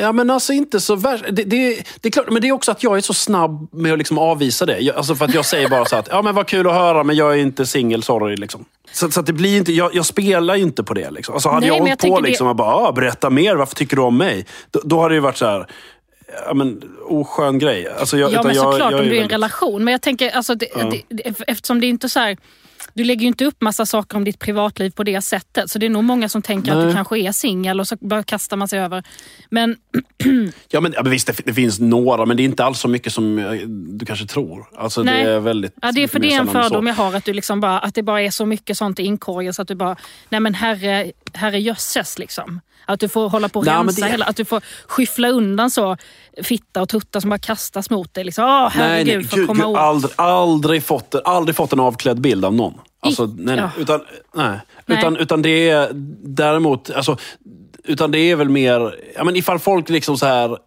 Ja 0.01 0.12
men 0.12 0.31
alltså 0.31 0.53
inte 0.53 0.81
så 0.81 0.94
värst. 0.96 1.24
Det, 1.31 1.42
det, 1.44 1.83
det 2.01 2.09
är 2.09 2.11
klart, 2.11 2.31
men 2.31 2.42
det 2.42 2.48
är 2.48 2.53
också 2.53 2.70
att 2.70 2.83
jag 2.83 2.96
är 2.96 3.01
så 3.01 3.14
snabb 3.14 3.68
med 3.74 3.92
att 3.92 3.98
liksom 3.98 4.18
avvisa 4.18 4.66
det. 4.66 4.79
Jag, 4.79 4.96
alltså 4.96 5.14
för 5.14 5.24
att 5.24 5.35
jag 5.35 5.44
säger 5.46 5.68
bara 5.68 5.85
så 5.85 5.96
att, 5.96 6.09
ja 6.11 6.22
men 6.22 6.35
vad 6.35 6.46
kul 6.46 6.66
att 6.66 6.74
höra 6.74 7.05
men 7.05 7.16
jag 7.16 7.33
är 7.33 7.37
inte 7.37 7.66
singel, 7.66 8.03
sorry. 8.03 8.37
Liksom. 8.37 8.64
Så, 8.92 9.11
så 9.11 9.20
att 9.20 9.27
det 9.27 9.33
blir 9.33 9.57
inte, 9.59 9.72
jag, 9.72 9.94
jag 9.94 10.07
spelar 10.07 10.55
ju 10.57 10.62
inte 10.62 10.83
på 10.85 10.94
det. 10.94 11.11
Liksom. 11.11 11.35
Alltså 11.35 11.48
hade 11.48 11.61
Nej, 11.61 11.68
jag 11.68 11.74
hållit 11.74 11.88
jag 11.90 11.98
på 11.98 12.03
tänker 12.03 12.22
det- 12.22 12.29
liksom 12.29 12.46
och 12.46 12.57
bara, 12.57 12.74
ah, 12.74 12.92
berätta 12.92 13.31
mer, 13.31 13.57
varför 13.57 13.74
tycker 13.74 13.96
du 13.96 14.03
om 14.03 14.16
mig? 14.16 14.46
Då, 14.70 14.81
då 14.85 15.01
hade 15.01 15.09
det 15.14 15.16
ju 15.16 15.20
varit 15.20 15.37
så 15.37 15.46
här, 15.46 15.66
ja 16.46 16.55
men 16.55 16.83
oskön 17.09 17.59
grej. 17.59 17.88
Alltså, 18.01 18.18
jag, 18.18 18.33
Ja, 18.33 18.42
men 18.42 18.55
jag, 18.55 18.64
såklart 18.64 18.90
jag 18.92 19.01
om 19.01 19.07
är 19.07 19.11
du 19.11 19.11
är 19.11 19.14
i 19.14 19.16
en 19.16 19.22
väldigt- 19.22 19.33
relation. 19.33 19.85
Men 19.85 19.92
jag 19.92 20.01
tänker, 20.03 20.31
alltså, 20.31 20.55
det, 20.55 20.66
det, 21.09 21.33
eftersom 21.46 21.81
det 21.81 21.87
inte 21.87 22.07
är 22.07 22.09
så 22.09 22.20
här... 22.20 22.37
Du 22.98 23.04
lägger 23.04 23.22
ju 23.22 23.28
inte 23.28 23.44
upp 23.44 23.61
massa 23.61 23.87
saker 23.87 24.16
om 24.16 24.24
ditt 24.24 24.38
privatliv 24.38 24.90
på 24.90 25.04
det 25.04 25.20
sättet. 25.20 25.70
Så 25.70 25.78
det 25.78 25.87
är 25.87 25.90
nog 25.90 26.04
många 26.04 26.28
som 26.28 26.42
tänker 26.42 26.72
att 26.72 26.78
du 26.78 26.84
Nej. 26.84 26.94
kanske 26.94 27.18
är 27.18 27.32
singel 27.32 27.80
och 27.80 27.88
så 27.88 27.96
bara 28.00 28.22
kastar 28.22 28.56
man 28.56 28.68
sig 28.68 28.78
över. 28.78 29.02
Men 29.50 29.76
Ja, 30.68 30.80
men, 30.80 30.92
ja, 30.96 31.02
visst, 31.02 31.26
det, 31.26 31.40
det 31.44 31.54
finns 31.54 31.80
några, 31.80 32.26
men 32.26 32.37
det 32.37 32.42
är 32.42 32.44
inte 32.44 32.64
alls 32.64 32.80
så 32.80 32.88
mycket 32.88 33.12
som 33.12 33.38
eh, 33.38 33.52
du 33.68 34.06
kanske 34.06 34.26
tror. 34.26 34.66
Alltså, 34.76 35.02
Nej. 35.02 35.24
Det 35.24 35.30
är 35.30 35.40
väldigt 35.40 35.74
ja, 35.82 35.92
det 35.92 36.02
är 36.02 36.08
för 36.08 36.18
det 36.18 36.32
är 36.32 36.40
en 36.40 36.48
fördom 36.48 36.87
jag 36.87 36.94
har. 36.94 37.14
Att, 37.14 37.24
du 37.24 37.32
liksom 37.32 37.61
bara, 37.61 37.78
att 37.78 37.94
det 37.94 38.02
bara 38.02 38.22
är 38.22 38.30
så 38.30 38.46
mycket 38.46 38.78
sånt 38.78 39.00
i 39.00 39.02
inkorgen 39.02 39.54
så 39.54 39.62
att 39.62 39.68
du 39.68 39.74
bara, 39.74 39.96
nej 40.28 40.40
men 40.40 40.54
herre, 40.54 41.12
herre 41.32 41.61
jösses 41.61 42.18
liksom. 42.18 42.61
Att 42.87 43.00
du 43.00 43.08
får 43.08 43.28
hålla 43.28 43.48
på 43.48 43.58
och 43.58 43.66
Nej, 43.66 43.74
rensa 43.74 44.04
det- 44.04 44.11
hela, 44.11 44.24
att 44.24 44.37
du 44.37 44.44
får 44.44 44.62
skyffla 44.87 45.28
undan 45.28 45.70
så 45.70 45.96
fitta 46.42 46.82
och 46.82 46.88
tuttar 46.88 47.20
som 47.20 47.30
bara 47.30 47.38
kastas 47.38 47.90
mot 47.90 48.14
dig. 48.14 48.24
Liksom. 48.24 48.44
Åh, 48.44 48.68
herregud, 48.72 49.06
nej, 49.06 49.16
nej, 49.16 49.24
för 49.24 49.37
att 49.37 49.40
gud, 49.40 49.46
komma 49.46 49.64
gud, 49.64 49.72
åt. 49.72 49.78
aldrig, 49.78 50.12
aldrig, 50.16 50.82
fått, 50.84 51.14
aldrig 51.24 51.56
fått 51.56 51.72
en 51.72 51.80
avklädd 51.80 52.20
bild 52.20 52.44
av 52.44 52.54
någon. 52.54 52.74
Alltså, 53.00 53.26
nej, 53.37 53.56
nej, 53.56 53.68
utan, 53.78 54.00
nej. 54.34 54.58
Nej. 54.87 54.98
Utan, 54.98 55.16
utan 55.16 55.42
det 55.42 55.70
är 55.70 55.88
däremot, 56.22 56.90
alltså, 56.90 57.16
utan 57.84 58.11
det 58.11 58.18
är 58.18 58.37
väl 58.37 58.48
mer, 58.48 58.94
ja, 59.14 59.24
men 59.24 59.37
ifall 59.37 59.58
folk 59.58 59.88
liksom 59.88 60.16
så 60.18 60.26
här 60.26 60.58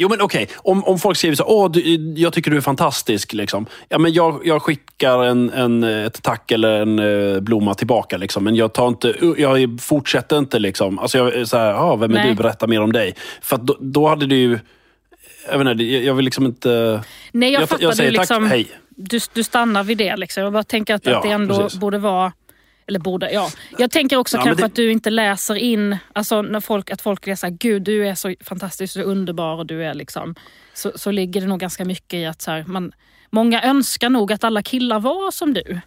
Jo 0.00 0.08
men 0.08 0.20
okej, 0.20 0.48
om, 0.56 0.84
om 0.84 0.98
folk 0.98 1.16
skriver 1.18 1.36
så 1.36 1.44
Åh, 1.46 1.70
du, 1.70 1.80
jag 2.16 2.32
tycker 2.32 2.50
du 2.50 2.56
är 2.56 2.60
fantastisk. 2.60 3.32
Liksom. 3.32 3.66
Ja, 3.88 3.98
men 3.98 4.12
jag, 4.12 4.40
jag 4.44 4.62
skickar 4.62 5.24
en, 5.24 5.50
en, 5.50 5.84
ett 5.84 6.22
tack 6.22 6.50
eller 6.50 6.80
en 6.80 6.98
eh, 6.98 7.40
blomma 7.40 7.74
tillbaka. 7.74 8.16
Liksom. 8.16 8.44
Men 8.44 8.56
jag, 8.56 8.72
tar 8.72 8.88
inte, 8.88 9.14
jag 9.36 9.80
fortsätter 9.80 10.38
inte. 10.38 10.58
Liksom. 10.58 10.98
Alltså 10.98 11.18
jag 11.18 11.48
så 11.48 11.56
här, 11.56 11.74
ah, 11.74 11.96
vem 11.96 12.10
är 12.10 12.14
Nej. 12.14 12.28
du? 12.28 12.34
Berätta 12.34 12.66
mer 12.66 12.80
om 12.80 12.92
dig. 12.92 13.14
För 13.42 13.56
då, 13.56 13.76
då 13.80 14.08
hade 14.08 14.34
ju... 14.34 14.58
Jag, 15.50 15.58
vet 15.58 15.68
inte, 15.68 15.84
jag 15.84 16.14
vill 16.14 16.24
liksom 16.24 16.46
inte... 16.46 17.00
Nej, 17.32 17.52
jag, 17.52 17.62
Jag- 17.62 17.82
jag 17.82 17.96
säger 17.96 18.10
du, 18.10 18.16
tack, 18.16 18.22
liksom, 18.30 18.46
hej. 18.46 18.68
Du, 19.00 19.20
du 19.32 19.44
stannar 19.44 19.84
vid 19.84 19.98
det. 19.98 20.16
Liksom. 20.16 20.42
Jag 20.42 20.52
bara 20.52 20.62
tänker 20.64 20.94
att, 20.94 21.06
Ja, 21.06 21.16
att 21.16 21.22
det 21.22 21.30
ändå 21.30 21.58
precis. 21.62 21.80
borde 21.80 21.98
vara... 21.98 22.32
Eller 22.86 22.98
borde, 22.98 23.30
ja. 23.32 23.50
Jag 23.78 23.90
tänker 23.90 24.16
också 24.16 24.36
Ja, 24.36 24.42
kanske 24.42 24.62
det- 24.62 24.66
att 24.66 24.74
du 24.74 24.92
inte 24.92 25.10
läser 25.10 25.54
in... 25.54 25.96
Alltså 26.12 26.42
när 26.42 26.60
folk, 26.60 26.90
att 26.90 27.00
folk 27.00 27.26
läser 27.26 27.48
Gud 27.50 27.82
du 27.82 28.08
är 28.08 28.14
så 28.14 28.34
fantastisk 28.40 28.96
och 28.96 29.02
underbar 29.02 29.54
och 29.54 29.66
du 29.66 29.84
är 29.84 29.94
liksom... 29.94 30.34
Så, 30.74 30.92
så 30.94 31.10
ligger 31.10 31.40
det 31.40 31.46
nog 31.46 31.60
ganska 31.60 31.84
mycket 31.84 32.14
i 32.18 32.24
att 32.26 32.42
så 32.42 32.50
här, 32.50 32.64
man, 32.66 32.92
många 33.30 33.62
önskar 33.62 34.10
nog 34.10 34.32
att 34.32 34.44
alla 34.44 34.62
killar 34.62 35.00
var 35.00 35.30
som 35.30 35.54
du. 35.54 35.80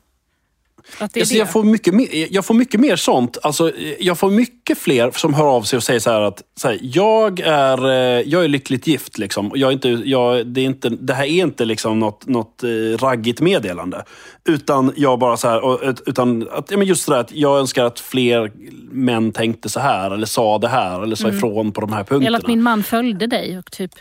Att 0.98 1.18
Alltså, 1.18 1.36
jag, 1.36 1.52
får 1.52 1.64
mycket 1.64 1.94
mer, 1.94 2.28
jag 2.32 2.46
får 2.46 2.54
mycket 2.54 2.80
mer 2.80 2.96
sånt. 2.96 3.38
Alltså, 3.44 3.72
jag 4.00 4.18
får 4.20 4.32
mycket 4.32 4.78
fler 4.78 5.12
som 5.12 5.34
hör 5.34 5.46
av 5.46 5.62
sig 5.62 5.78
och 5.78 5.84
säger 5.84 6.00
så 6.00 6.10
att 6.10 6.42
så 6.60 6.68
här, 6.68 6.80
jag, 6.82 7.40
är, 7.40 7.90
eh, 7.90 8.22
jag 8.30 8.44
är 8.44 8.48
lyckligt 8.48 8.88
gift. 8.88 9.18
Liksom. 9.18 9.52
Jag 9.56 9.68
är 9.68 9.74
inte, 9.74 9.90
jag, 9.90 10.48
det, 10.48 10.62
är 10.62 10.66
inte, 10.66 10.90
det 10.90 11.14
här 11.14 11.26
är 11.26 11.44
inte 11.44 11.66
liksom 11.66 12.00
något, 12.00 12.28
något 12.28 12.64
eh, 12.64 12.98
raggigt 12.98 13.42
meddelande. 13.42 14.04
Utan 14.46 14.94
jag 14.96 15.20
bara 15.20 15.38
så 15.38 15.48
här, 15.48 15.64
och, 15.64 15.80
utan 16.06 16.48
att, 16.52 16.72
ja, 16.72 16.78
men 16.78 16.88
just 16.88 17.08
det 17.08 17.14
där 17.14 17.20
att 17.20 17.32
jag 17.32 17.60
önskar 17.60 17.86
att 17.86 18.00
fler 18.00 18.52
män 18.92 19.32
tänkte 19.32 19.70
så 19.70 19.80
här, 19.80 20.12
eller 20.12 20.26
sa 20.26 20.58
det 20.58 20.68
här, 20.68 21.04
eller 21.04 21.16
sa 21.16 21.30
ifrån 21.30 21.72
på 21.72 21.82
de 21.82 21.94
här 21.94 22.00
punkterna. 22.00 22.18
Mm. 22.18 22.28
Eller 22.28 22.40
att 22.40 22.48
min 22.48 22.64
man 22.64 22.84
följde 22.84 23.28
dig 23.28 23.58
och 23.58 23.72
typ 23.72 23.92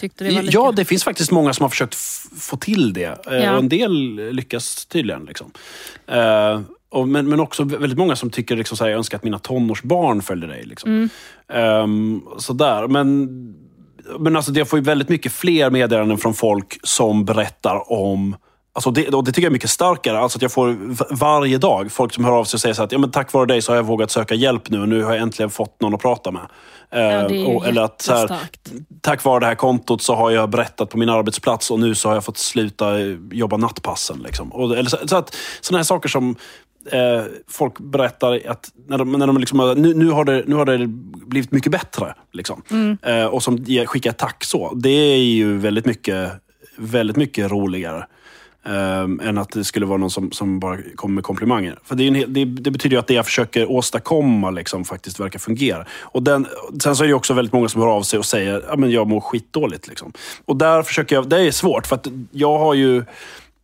tyckte 0.00 0.24
det 0.24 0.34
var 0.34 0.42
lika. 0.42 0.54
Ja, 0.54 0.72
det 0.72 0.84
finns 0.84 1.04
faktiskt 1.04 1.30
många 1.30 1.52
som 1.54 1.64
har 1.64 1.70
försökt 1.70 1.94
få 2.40 2.56
till 2.56 2.92
det. 2.92 3.26
Eh, 3.26 3.34
Ja. 3.34 3.52
Och 3.52 3.58
en 3.58 3.68
del 3.68 4.14
lyckas 4.32 4.86
tydligen. 4.86 5.24
Liksom. 5.24 5.50
Eh, 6.06 6.60
och, 6.90 7.08
men, 7.08 7.28
men 7.28 7.40
också 7.40 7.64
väldigt 7.64 7.98
många 7.98 8.16
som 8.16 8.30
tycker 8.30 8.56
liksom, 8.56 8.76
så 8.76 8.84
här, 8.84 8.90
jag 8.90 8.98
önskar 8.98 9.18
att 9.18 9.24
mina 9.24 9.38
tonårsbarn 9.38 10.22
följde 10.22 10.46
dig. 10.46 10.64
Liksom. 10.64 10.90
Mm. 10.90 11.08
Ehm, 11.52 12.22
sådär. 12.38 12.88
Men, 12.88 13.28
men 14.18 14.36
alltså, 14.36 14.52
jag 14.52 14.68
får 14.68 14.78
ju 14.78 14.82
väldigt 14.84 15.08
mycket 15.08 15.32
fler 15.32 15.70
meddelanden 15.70 16.18
från 16.18 16.34
folk 16.34 16.78
som 16.82 17.24
berättar 17.24 17.92
om 17.92 18.36
Alltså 18.76 18.90
det, 18.90 19.08
och 19.08 19.24
det 19.24 19.32
tycker 19.32 19.42
jag 19.42 19.50
är 19.50 19.52
mycket 19.52 19.70
starkare. 19.70 20.18
Alltså 20.18 20.38
att 20.38 20.42
jag 20.42 20.52
får 20.52 20.76
varje 21.14 21.58
dag 21.58 21.92
folk 21.92 22.14
som 22.14 22.24
hör 22.24 22.32
av 22.32 22.44
sig 22.44 22.56
och 22.56 22.60
säger 22.60 22.74
så 22.74 22.82
att 22.82 22.92
ja, 22.92 22.98
men 22.98 23.10
tack 23.10 23.32
vare 23.32 23.46
dig 23.46 23.62
så 23.62 23.72
har 23.72 23.76
jag 23.76 23.82
vågat 23.82 24.10
söka 24.10 24.34
hjälp 24.34 24.70
nu 24.70 24.80
och 24.80 24.88
nu 24.88 25.02
har 25.02 25.12
jag 25.12 25.22
äntligen 25.22 25.50
fått 25.50 25.80
någon 25.80 25.94
att 25.94 26.02
prata 26.02 26.30
med. 26.30 26.42
Eh, 26.94 27.00
Ja, 27.02 27.30
ju 27.30 27.44
och, 27.46 27.66
eller 27.66 27.82
att 27.82 28.02
så 28.02 28.12
här, 28.12 28.38
tack 29.00 29.24
vare 29.24 29.40
det 29.40 29.46
här 29.46 29.54
kontot 29.54 30.02
så 30.02 30.14
har 30.14 30.30
jag 30.30 30.50
berättat 30.50 30.90
på 30.90 30.98
min 30.98 31.08
arbetsplats 31.08 31.70
och 31.70 31.80
nu 31.80 31.94
så 31.94 32.08
har 32.08 32.16
jag 32.16 32.24
fått 32.24 32.38
sluta 32.38 33.00
eh, 33.00 33.16
jobba 33.32 33.56
nattpassen. 33.56 34.18
Liksom. 34.24 34.52
Och, 34.52 34.76
eller 34.76 34.90
så, 34.90 35.08
så 35.08 35.16
att, 35.16 35.36
sådana 35.60 35.78
här 35.78 35.84
saker 35.84 36.08
som 36.08 36.36
eh, 36.90 37.22
folk 37.48 37.78
berättar 37.80 38.40
att 38.48 38.70
när 38.88 38.98
de, 38.98 39.12
när 39.12 39.26
de 39.26 39.38
liksom, 39.38 39.74
nu, 39.76 39.94
nu, 39.94 40.10
har 40.10 40.24
det, 40.24 40.44
nu 40.46 40.54
har 40.54 40.64
det 40.64 40.86
blivit 41.26 41.52
mycket 41.52 41.72
bättre. 41.72 42.14
Liksom. 42.32 42.62
Eh, 43.02 43.24
och 43.24 43.42
som 43.42 43.64
skickar 43.86 44.12
tack 44.12 44.44
så. 44.44 44.74
Det 44.74 44.88
är 44.88 45.18
ju 45.18 45.58
väldigt 45.58 45.86
mycket, 45.86 46.32
väldigt 46.76 47.16
mycket 47.16 47.50
roligare. 47.50 48.06
Um, 48.66 49.20
än 49.20 49.38
att 49.38 49.50
det 49.50 49.64
skulle 49.64 49.86
vara 49.86 49.98
någon 49.98 50.10
som, 50.10 50.32
som 50.32 50.60
bara 50.60 50.78
kommer 50.96 51.14
med 51.14 51.24
komplimanger. 51.24 51.78
För 51.84 51.94
det, 51.94 52.08
en, 52.08 52.32
det, 52.32 52.44
det 52.44 52.70
betyder 52.70 52.96
ju 52.96 53.00
att 53.00 53.06
det 53.06 53.14
jag 53.14 53.24
försöker 53.24 53.70
åstadkomma 53.70 54.50
liksom, 54.50 54.84
faktiskt 54.84 55.20
verkar 55.20 55.38
fungera. 55.38 55.86
Och 56.02 56.22
den, 56.22 56.46
sen 56.82 56.96
så 56.96 57.04
är 57.04 57.08
det 57.08 57.14
också 57.14 57.34
väldigt 57.34 57.52
många 57.52 57.68
som 57.68 57.80
hör 57.80 57.88
av 57.88 58.02
sig 58.02 58.18
och 58.18 58.24
säger 58.24 58.56
att 58.56 58.80
ja, 58.80 58.86
jag 58.86 59.08
mår 59.08 59.20
skitdåligt. 59.20 59.88
Liksom. 59.88 60.12
Och 60.44 60.56
där 60.56 60.82
försöker 60.82 61.16
jag, 61.16 61.28
det 61.28 61.40
är 61.40 61.50
svårt 61.50 61.86
för 61.86 61.96
att 61.96 62.06
jag 62.30 62.58
har 62.58 62.74
ju 62.74 63.04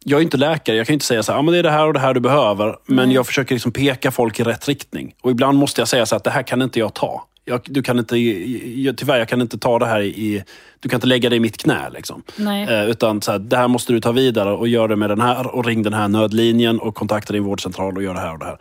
jag 0.04 0.18
är 0.18 0.22
inte 0.22 0.36
läkare, 0.36 0.76
jag 0.76 0.86
kan 0.86 0.94
inte 0.94 1.06
säga 1.06 1.22
så 1.22 1.32
här, 1.32 1.38
ah, 1.38 1.42
men 1.42 1.52
det 1.52 1.58
är 1.58 1.62
det 1.62 1.70
här 1.70 1.86
och 1.86 1.92
det 1.92 2.00
här 2.00 2.14
du 2.14 2.20
behöver. 2.20 2.76
Men 2.86 3.10
jag 3.10 3.26
försöker 3.26 3.54
liksom 3.54 3.72
peka 3.72 4.10
folk 4.10 4.40
i 4.40 4.42
rätt 4.42 4.68
riktning. 4.68 5.14
Och 5.22 5.30
ibland 5.30 5.58
måste 5.58 5.80
jag 5.80 5.88
säga 5.88 6.06
så 6.06 6.14
här, 6.14 6.16
att 6.16 6.24
det 6.24 6.30
här 6.30 6.42
kan 6.42 6.62
inte 6.62 6.78
jag 6.78 6.94
ta. 6.94 7.26
Jag, 7.50 7.60
du 7.64 7.82
kan 7.82 7.98
inte, 7.98 8.16
jag, 8.16 8.96
tyvärr, 8.96 9.18
jag 9.18 9.28
kan 9.28 9.40
inte 9.40 9.58
ta 9.58 9.78
det 9.78 9.86
här 9.86 10.00
i... 10.00 10.44
Du 10.80 10.88
kan 10.88 10.96
inte 10.96 11.06
lägga 11.06 11.30
det 11.30 11.36
i 11.36 11.40
mitt 11.40 11.56
knä. 11.56 11.90
Liksom. 11.90 12.22
Eh, 12.68 12.90
utan 12.90 13.22
så 13.22 13.32
här, 13.32 13.38
det 13.38 13.56
här 13.56 13.68
måste 13.68 13.92
du 13.92 14.00
ta 14.00 14.12
vidare 14.12 14.52
och 14.52 14.68
gör 14.68 14.88
det 14.88 14.96
med 14.96 15.10
den 15.10 15.20
här 15.20 15.46
och 15.54 15.64
ring 15.66 15.82
den 15.82 15.92
här 15.92 16.08
nödlinjen 16.08 16.78
och 16.78 16.94
kontakta 16.94 17.32
din 17.32 17.44
vårdcentral 17.44 17.96
och 17.96 18.02
gör 18.02 18.14
det 18.14 18.20
här 18.20 18.32
och 18.32 18.38
det 18.38 18.44
här. 18.44 18.58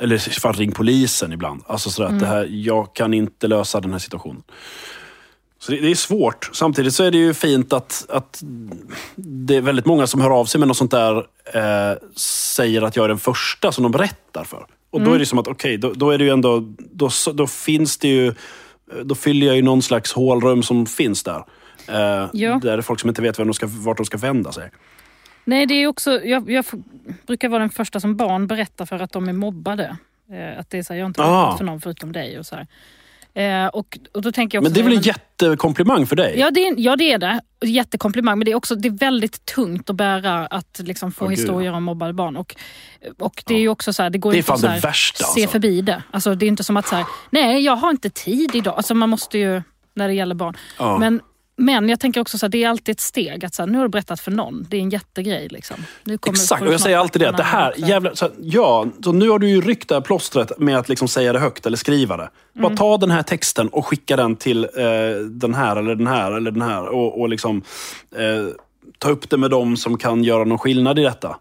Eller 0.00 0.40
fall 0.40 0.54
ring 0.54 0.72
polisen 0.72 1.32
ibland. 1.32 1.62
Alltså 1.66 1.90
så 1.90 2.02
att 2.02 2.20
det 2.20 2.26
här, 2.26 2.48
jag 2.50 2.94
kan 2.94 3.14
inte 3.14 3.48
lösa 3.48 3.80
den 3.80 3.92
här 3.92 3.98
situationen. 3.98 4.42
Så 5.58 5.72
det, 5.72 5.78
det 5.80 5.90
är 5.90 5.94
svårt. 5.94 6.50
Samtidigt 6.52 6.94
så 6.94 7.04
är 7.04 7.10
det 7.10 7.18
ju 7.18 7.34
fint 7.34 7.72
att, 7.72 8.06
att 8.08 8.42
det 9.16 9.56
är 9.56 9.60
väldigt 9.60 9.86
många 9.86 10.06
som 10.06 10.20
hör 10.20 10.30
av 10.30 10.44
sig 10.44 10.58
med 10.58 10.68
något 10.68 10.76
sånt 10.76 10.90
där 10.90 11.16
eh, 11.54 11.98
säger 12.16 12.82
att 12.82 12.96
jag 12.96 13.04
är 13.04 13.08
den 13.08 13.18
första 13.18 13.72
som 13.72 13.82
de 13.82 13.92
berättar 13.92 14.44
för. 14.44 14.66
Och 14.92 15.00
då 15.00 15.12
är 15.14 15.18
det 15.18 15.26
som 15.26 15.38
att, 15.38 15.48
okej, 15.48 15.76
då, 15.78 15.92
då 15.92 16.10
är 16.10 16.18
det 16.18 16.24
ju 16.24 16.30
ändå, 16.30 16.60
då, 16.78 17.10
då 17.34 17.46
finns 17.46 17.98
det 17.98 18.08
ju, 18.08 18.34
då 19.04 19.14
fyller 19.14 19.46
jag 19.46 19.56
ju 19.56 19.62
någon 19.62 19.82
slags 19.82 20.12
hålrum 20.12 20.62
som 20.62 20.86
finns 20.86 21.22
där. 21.22 21.44
Eh, 21.88 22.30
Ja. 22.32 22.58
Där 22.62 22.78
är 22.78 22.82
folk 22.82 23.00
som 23.00 23.08
inte 23.08 23.22
vet 23.22 23.38
vem 23.38 23.46
de 23.46 23.54
ska, 23.54 23.66
vart 23.70 23.96
de 23.96 24.06
ska 24.06 24.16
vända 24.18 24.52
sig. 24.52 24.70
Nej, 25.44 25.66
det 25.66 25.74
är 25.74 25.86
också, 25.86 26.10
jag, 26.24 26.50
jag 26.50 26.64
brukar 27.26 27.48
vara 27.48 27.60
den 27.60 27.70
första 27.70 28.00
som 28.00 28.16
barn 28.16 28.46
berättar 28.46 28.86
för 28.86 28.98
att 29.02 29.12
de 29.12 29.28
är 29.28 29.32
mobbade. 29.32 29.96
Eh, 30.32 30.58
att 30.60 30.70
det 30.70 30.78
är 30.78 30.82
så 30.82 30.92
här, 30.92 30.98
jag 31.00 31.04
har 31.04 31.08
inte 31.08 31.22
Ah. 31.22 31.26
berättat 31.42 31.58
för 31.58 31.64
någon 31.64 31.80
förutom 31.80 32.12
dig. 32.12 32.38
Och 32.38 32.46
så 32.46 32.54
här. 32.56 32.66
Eh, 33.34 33.66
och, 33.66 33.98
och 34.14 34.22
då 34.22 34.32
tänker 34.32 34.58
jag 34.58 34.62
också 34.62 34.70
Men 34.70 34.74
det 34.74 34.80
är 34.80 34.84
väl 34.84 34.92
en 34.92 35.02
jättekomplimang 35.02 36.06
för 36.06 36.16
dig? 36.16 36.34
Ja 36.38 36.50
det, 36.50 36.66
är, 36.66 36.74
ja, 36.78 36.96
det 36.96 37.12
är 37.12 37.18
det. 37.18 37.40
Jättekomplimang. 37.66 38.38
Men 38.38 38.44
det 38.44 38.50
är 38.50 38.54
också 38.54 38.74
det 38.74 38.88
är 38.88 38.92
väldigt 38.92 39.46
tungt 39.46 39.90
att 39.90 39.96
bära 39.96 40.46
att 40.46 40.80
liksom 40.84 41.12
få 41.12 41.26
gud, 41.26 41.38
historier 41.38 41.72
om 41.72 41.84
mobbade 41.84 42.12
barn. 42.12 42.36
Och, 42.36 42.54
och 43.18 43.42
det 43.46 43.54
är 43.54 43.58
ju 43.58 43.68
också 43.68 43.92
så 43.92 44.02
här, 44.02 44.10
det 44.10 44.18
går 44.18 44.32
Det 44.32 44.38
inte 44.38 44.52
att 44.52 44.62
här, 44.62 44.80
värsta, 44.80 45.24
se 45.24 45.40
alltså. 45.40 45.52
förbi 45.52 45.80
det. 45.80 46.02
Alltså, 46.10 46.34
det 46.34 46.46
är 46.46 46.48
inte 46.48 46.64
som 46.64 46.76
att 46.76 46.86
så 46.86 46.94
här, 46.96 47.06
nej 47.30 47.64
jag 47.64 47.76
har 47.76 47.90
inte 47.90 48.10
tid 48.10 48.54
idag. 48.54 48.74
Alltså, 48.76 48.94
man 48.94 49.08
måste 49.08 49.38
ju, 49.38 49.62
när 49.94 50.08
det 50.08 50.14
gäller 50.14 50.34
barn. 50.34 50.56
Men, 51.00 51.20
men 51.56 51.88
jag 51.88 52.00
tänker 52.00 52.20
också 52.20 52.38
så 52.38 52.46
här, 52.46 52.50
det 52.50 52.64
är 52.64 52.68
alltid 52.68 52.92
ett 52.92 53.00
steg. 53.00 53.44
Att 53.44 53.54
så 53.54 53.62
här, 53.62 53.66
nu 53.66 53.78
har 53.78 53.84
du 53.84 53.88
berättat 53.88 54.20
för 54.20 54.30
någon. 54.30 54.66
Det 54.70 54.76
är 54.76 54.80
en 54.80 54.90
jättegrej. 54.90 55.48
Liksom. 55.48 55.76
Exakt, 56.26 56.62
och 56.62 56.72
jag 56.72 56.80
säger 56.80 56.98
alltid 56.98 57.22
det. 57.22 57.28
Att 57.28 57.36
det 57.36 57.42
här, 57.42 57.74
jävla, 57.76 58.14
så, 58.16 58.30
ja, 58.40 58.86
så 59.04 59.12
nu 59.12 59.28
har 59.28 59.38
du 59.38 59.48
ju 59.48 59.60
ryckt 59.60 59.88
det 59.88 59.94
här 59.94 60.00
plåstret 60.02 60.58
med 60.58 60.78
att 60.78 60.88
liksom 60.88 61.08
säga 61.08 61.32
det 61.32 61.38
högt 61.38 61.66
eller 61.66 61.76
skriva 61.76 62.16
det. 62.16 62.30
Bara 62.52 62.66
Mm. 62.66 62.76
ta 62.76 62.96
den 62.96 63.10
här 63.10 63.22
texten 63.22 63.68
och 63.68 63.86
skicka 63.86 64.16
den 64.16 64.36
till 64.36 64.64
eh, 64.64 65.24
den 65.30 65.54
här 65.54 65.76
eller 65.76 65.94
den 65.94 66.06
här 66.06 66.32
eller 66.32 66.50
den 66.50 66.62
här. 66.62 66.88
Och, 66.88 67.20
och 67.20 67.28
liksom 67.28 67.62
eh, 68.16 68.54
ta 68.98 69.10
upp 69.10 69.30
det 69.30 69.36
med 69.36 69.50
dem 69.50 69.76
som 69.76 69.98
kan 69.98 70.24
göra 70.24 70.44
någon 70.44 70.58
skillnad 70.58 70.98
i 70.98 71.02
detta. 71.02 71.36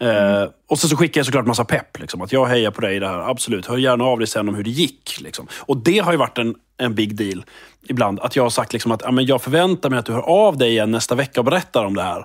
Eh, 0.00 0.48
och 0.68 0.78
så, 0.78 0.88
så 0.88 0.96
skickar 0.96 1.18
jag 1.18 1.26
såklart 1.26 1.46
massa 1.46 1.64
pepp. 1.64 1.98
Liksom, 1.98 2.22
att 2.22 2.32
jag 2.32 2.46
hejar 2.46 2.70
på 2.70 2.80
dig 2.80 2.96
i 2.96 2.98
det 2.98 3.08
här. 3.08 3.30
Absolut. 3.30 3.66
Hör 3.66 3.76
gärna 3.76 4.04
av 4.04 4.18
dig 4.18 4.26
sen 4.28 4.48
om 4.48 4.54
hur 4.54 4.64
det 4.64 4.70
gick. 4.70 5.20
Liksom. 5.20 5.46
Och 5.60 5.76
det 5.76 5.98
har 5.98 6.12
ju 6.12 6.18
varit 6.18 6.38
en, 6.38 6.54
en 6.76 6.94
big 6.94 7.16
deal 7.16 7.44
ibland. 7.88 8.20
Att 8.20 8.36
jag 8.36 8.42
har 8.42 8.50
sagt 8.50 8.72
liksom 8.72 8.92
att 8.92 9.02
ja, 9.04 9.10
men 9.10 9.26
jag 9.26 9.42
förväntar 9.42 9.90
mig 9.90 9.98
att 9.98 10.06
du 10.06 10.12
hör 10.12 10.28
av 10.28 10.58
dig 10.58 10.70
igen 10.70 10.90
nästa 10.90 11.14
vecka 11.14 11.40
och 11.40 11.44
berättar 11.44 11.84
om 11.84 11.94
det 11.96 12.02
här. 12.02 12.24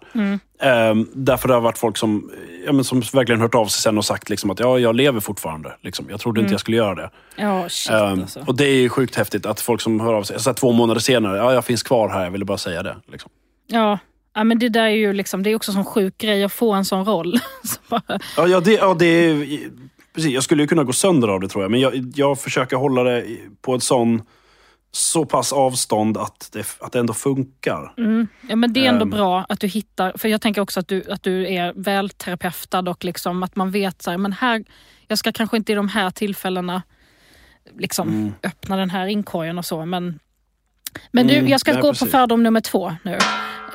Eh, 0.61 0.95
därför 1.13 1.47
det 1.47 1.53
har 1.53 1.61
varit 1.61 1.77
folk 1.77 1.97
som, 1.97 2.31
ja, 2.65 2.71
men 2.71 2.83
som 2.83 3.01
verkligen 3.13 3.41
hört 3.41 3.55
av 3.55 3.65
sig 3.65 3.81
sen 3.81 3.97
och 3.97 4.05
sagt 4.05 4.29
liksom 4.29 4.49
att 4.49 4.59
ja, 4.59 4.79
jag 4.79 4.95
lever 4.95 5.19
fortfarande. 5.19 5.75
Liksom. 5.81 6.05
Jag 6.09 6.19
trodde 6.19 6.41
inte 6.41 6.53
jag 6.53 6.59
skulle 6.61 6.77
göra 6.77 6.95
det. 6.95 7.09
Ja, 7.35 7.69
shit 7.69 7.91
Ehm, 7.91 8.21
alltså. 8.21 8.43
Och 8.47 8.55
det 8.55 8.65
är 8.65 8.75
ju 8.75 8.89
sjukt 8.89 9.15
häftigt 9.15 9.45
att 9.45 9.61
folk 9.61 9.81
som 9.81 9.99
hör 9.99 10.13
av 10.13 10.23
sig, 10.23 10.39
så 10.39 10.53
två 10.53 10.71
månader 10.71 11.01
senare, 11.01 11.37
ja, 11.37 11.53
jag 11.53 11.65
finns 11.65 11.83
kvar 11.83 12.09
här, 12.09 12.23
jag 12.23 12.31
ville 12.31 12.45
bara 12.45 12.57
säga 12.57 12.83
det. 12.83 12.95
Liksom. 13.11 13.31
Ja. 13.67 13.97
Ja, 14.33 14.43
men 14.43 14.59
det 14.59 14.69
där 14.69 14.83
är 14.83 14.89
ju 14.89 15.13
liksom, 15.13 15.43
det 15.43 15.49
är 15.49 15.55
också 15.55 15.71
en 15.71 15.75
sån 15.75 15.85
sjuk 15.85 16.17
grej 16.17 16.43
att 16.43 16.53
få 16.53 16.73
en 16.73 16.85
sån 16.85 17.05
roll. 17.05 17.39
Så 17.63 17.77
bara, 17.89 18.19
Ja, 18.37 18.47
ja, 18.47 18.59
det, 18.59 18.73
ja 18.73 18.93
det 18.99 19.05
är, 19.05 19.59
precis, 20.15 20.31
jag 20.31 20.43
skulle 20.43 20.63
ju 20.63 20.67
kunna 20.67 20.83
gå 20.83 20.93
sönder 20.93 21.27
av 21.27 21.39
det 21.39 21.47
tror 21.47 21.63
jag, 21.63 21.71
men 21.71 21.79
jag, 21.79 22.11
jag 22.15 22.39
försöker 22.39 22.75
hålla 22.75 23.03
det 23.03 23.25
på 23.61 23.75
ett 23.75 23.83
sån, 23.83 24.21
så 24.91 25.25
pass 25.25 25.53
avstånd 25.53 26.17
att 26.17 26.49
det, 26.53 26.65
att 26.79 26.91
det 26.91 26.99
ändå 26.99 27.13
funkar. 27.13 27.93
Ja, 28.49 28.55
men 28.55 28.73
det 28.73 28.85
är 28.85 28.89
ändå 28.89 29.03
Ehm. 29.03 29.09
bra 29.09 29.45
att 29.49 29.59
du 29.59 29.67
hittar, 29.67 30.13
för 30.17 30.27
jag 30.27 30.41
tänker 30.41 30.61
också 30.61 30.79
att 30.79 30.87
du, 30.87 31.11
att 31.11 31.23
du 31.23 31.53
är 31.53 31.73
väl 31.75 32.09
terapeutad 32.09 32.79
och 32.89 33.05
liksom 33.05 33.43
att 33.43 33.55
man 33.55 33.71
vet 33.71 34.01
så 34.01 34.11
här, 34.11 34.17
men 34.17 34.33
här, 34.33 34.63
jag 35.07 35.17
ska 35.17 35.31
kanske 35.31 35.57
inte 35.57 35.71
i 35.71 35.75
de 35.75 35.89
här 35.89 36.09
tillfällena 36.11 36.81
liksom 37.79 38.07
Mm. 38.09 38.33
öppna 38.43 38.77
den 38.77 38.89
här 38.89 39.07
inkorgen 39.07 39.57
och 39.57 39.65
så. 39.65 39.85
Men, 39.85 40.19
men 41.11 41.27
du, 41.27 41.35
Mm, 41.35 41.47
jag 41.51 41.59
ska 41.59 41.73
nej, 41.73 41.81
gå 41.81 41.87
precis. 41.91 42.07
på 42.07 42.11
fördom 42.11 42.43
nummer 42.43 42.61
två 42.61 42.95
nu. 43.03 43.17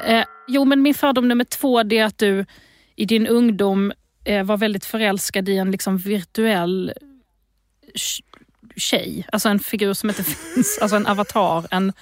Eh, 0.06 0.24
jo, 0.48 0.64
men 0.64 0.82
min 0.82 0.94
fördom 0.94 1.28
nummer 1.28 1.44
två 1.44 1.82
det 1.82 1.98
är 1.98 2.04
att 2.04 2.18
du 2.18 2.44
i 2.96 3.04
din 3.04 3.26
ungdom 3.26 3.92
eh, 4.24 4.44
var 4.44 4.56
väldigt 4.56 4.84
förälskad 4.84 5.48
i 5.48 5.56
en 5.56 5.70
liksom 5.70 5.98
virtuell 5.98 6.92
tj- 7.94 8.22
tjej, 8.76 9.26
alltså 9.32 9.48
en 9.48 9.58
figur 9.58 9.92
som 9.92 10.08
inte 10.08 10.24
finns, 10.54 10.78
alltså 10.82 10.96
en 10.96 11.06
avatar. 11.06 11.66
En, 11.70 11.92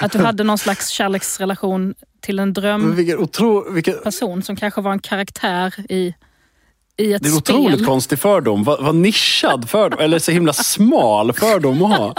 att 0.00 0.12
du 0.12 0.18
hade 0.18 0.44
någon 0.44 0.58
slags 0.58 0.88
kärleksrelation 0.88 1.94
till 2.20 2.38
en 2.38 2.52
drömperson 2.52 2.96
vilken 2.96 3.18
otro, 3.18 3.72
vilken, 3.72 4.12
som 4.12 4.56
kanske 4.56 4.80
var 4.80 4.92
en 4.92 4.98
karaktär 4.98 5.74
i, 5.88 6.14
i 6.96 7.12
ett 7.12 7.22
det 7.22 7.28
är 7.28 7.32
en 7.32 7.40
spel. 7.40 7.56
otroligt 7.56 7.86
konstig 7.86 8.18
fördom. 8.18 8.64
Vad, 8.64 8.84
vad 8.84 8.94
nischad 8.94 9.70
fördom, 9.70 10.00
eller 10.00 10.18
så 10.18 10.32
himla 10.32 10.52
smal 10.52 11.32
fördom 11.32 11.82
att 11.82 11.98
ha. 11.98 12.14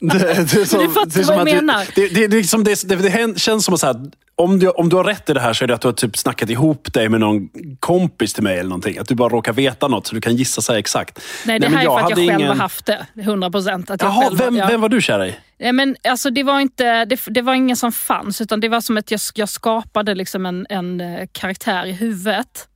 Det, 0.00 0.18
det, 0.18 0.54
är 0.54 0.64
som, 0.64 0.78
du 0.80 0.88
fattar 0.88 1.06
det 1.06 1.20
är 1.20 1.24
som 1.24 1.36
vad 1.36 1.48
jag 1.48 1.54
menar. 1.54 1.86
Det, 1.94 2.08
det, 2.08 2.28
liksom, 2.28 2.64
det, 2.64 2.88
det, 2.88 2.96
det 2.96 3.40
känns 3.40 3.64
som 3.64 3.74
att 3.74 3.80
så 3.80 3.86
här, 3.86 4.10
om, 4.40 4.58
du, 4.58 4.68
om 4.68 4.88
du 4.88 4.96
har 4.96 5.04
rätt 5.04 5.30
i 5.30 5.32
det 5.32 5.40
här 5.40 5.52
så 5.52 5.64
är 5.64 5.68
det 5.68 5.74
att 5.74 5.80
du 5.80 5.88
har 5.88 5.92
typ 5.92 6.16
snackat 6.16 6.50
ihop 6.50 6.92
dig 6.92 7.08
med 7.08 7.20
någon 7.20 7.48
kompis 7.80 8.34
till 8.34 8.42
mig 8.42 8.58
eller 8.58 8.68
någonting. 8.68 8.98
Att 8.98 9.08
du 9.08 9.14
bara 9.14 9.28
råkar 9.28 9.52
veta 9.52 9.88
något 9.88 10.06
så 10.06 10.14
du 10.14 10.20
kan 10.20 10.36
gissa 10.36 10.62
sig 10.62 10.78
exakt. 10.78 11.20
Nej, 11.46 11.58
det 11.58 11.68
men 11.68 11.78
här 11.78 11.84
är 11.84 11.88
för 11.88 11.96
att 11.96 12.10
jag 12.10 12.18
själv 12.18 12.40
ingen- 12.40 12.48
har 12.48 12.54
haft 12.54 12.86
det. 12.86 13.06
100 13.16 13.50
procent. 13.50 13.90
Jaha, 13.98 14.30
vem, 14.32 14.54
vem 14.54 14.80
var 14.80 14.88
du 14.88 15.00
kär 15.00 15.24
i? 15.24 15.36
Nej, 15.58 15.72
men 15.72 15.96
alltså, 16.08 16.30
det, 16.30 16.42
var 16.42 16.60
inte, 16.60 17.04
det, 17.04 17.20
det 17.26 17.42
var 17.42 17.54
ingen 17.54 17.76
som 17.76 17.92
fanns, 17.92 18.40
utan 18.40 18.60
det 18.60 18.68
var 18.68 18.80
som 18.80 18.96
att 18.96 19.10
jag, 19.10 19.20
jag 19.34 19.48
skapade 19.48 20.14
liksom 20.14 20.46
en, 20.46 20.66
en 20.68 21.00
eh, 21.00 21.26
karaktär 21.32 21.86
i 21.86 21.92
huvudet. 21.92 22.66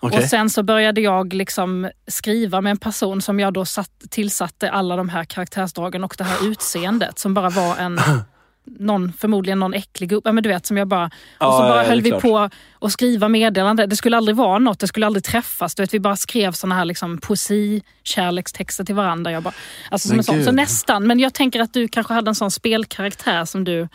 Okej. 0.00 0.18
Och 0.18 0.24
sen 0.24 0.50
så 0.50 0.62
började 0.62 1.00
jag 1.00 1.32
liksom 1.32 1.90
skriva 2.06 2.60
med 2.60 2.70
en 2.70 2.76
person 2.76 3.22
som 3.22 3.40
jag 3.40 3.52
då 3.52 3.64
satt, 3.64 3.90
tillsatte 4.10 4.70
alla 4.70 4.96
de 4.96 5.08
här 5.08 5.24
karaktärsdragen 5.24 6.04
och 6.04 6.14
det 6.18 6.24
här 6.24 6.48
utseendet 6.48 7.18
som 7.18 7.34
bara 7.34 7.50
var 7.50 7.76
en, 7.76 8.00
någon, 8.64 9.12
förmodligen 9.12 9.58
någon 9.58 9.74
äcklig 9.74 10.08
gubbe, 10.08 10.32
men 10.32 10.42
du 10.42 10.48
vet 10.48 10.66
som 10.66 10.76
jag 10.76 10.88
bara... 10.88 11.10
Ja, 11.38 11.46
och 11.46 11.54
så 11.54 11.60
bara 11.60 11.82
ja, 11.82 11.88
höll 11.88 12.00
vi 12.00 12.10
klart. 12.10 12.22
på 12.22 12.48
att 12.80 12.92
skriva 12.92 13.28
meddelande. 13.28 13.86
Det 13.86 13.96
skulle 13.96 14.16
aldrig 14.16 14.36
vara 14.36 14.58
något, 14.58 14.78
det 14.78 14.86
skulle 14.86 15.06
aldrig 15.06 15.24
träffas. 15.24 15.74
Du 15.74 15.82
vet, 15.82 15.94
vi 15.94 16.00
bara 16.00 16.16
skrev 16.16 16.52
såna 16.52 16.74
här 16.74 16.84
liksom, 16.84 17.18
poesi, 17.18 17.82
kärlekstexter 18.02 18.84
till 18.84 18.94
varandra. 18.94 19.32
Jag 19.32 19.42
bara, 19.42 19.54
alltså 19.90 20.08
som 20.08 20.18
en 20.18 20.24
sån. 20.24 20.44
Så 20.44 20.52
nästan, 20.52 21.06
men 21.06 21.20
jag 21.20 21.34
tänker 21.34 21.60
att 21.60 21.72
du 21.72 21.88
kanske 21.88 22.14
hade 22.14 22.30
en 22.30 22.34
sån 22.34 22.50
spelkaraktär 22.50 23.44
som 23.44 23.64
du... 23.64 23.88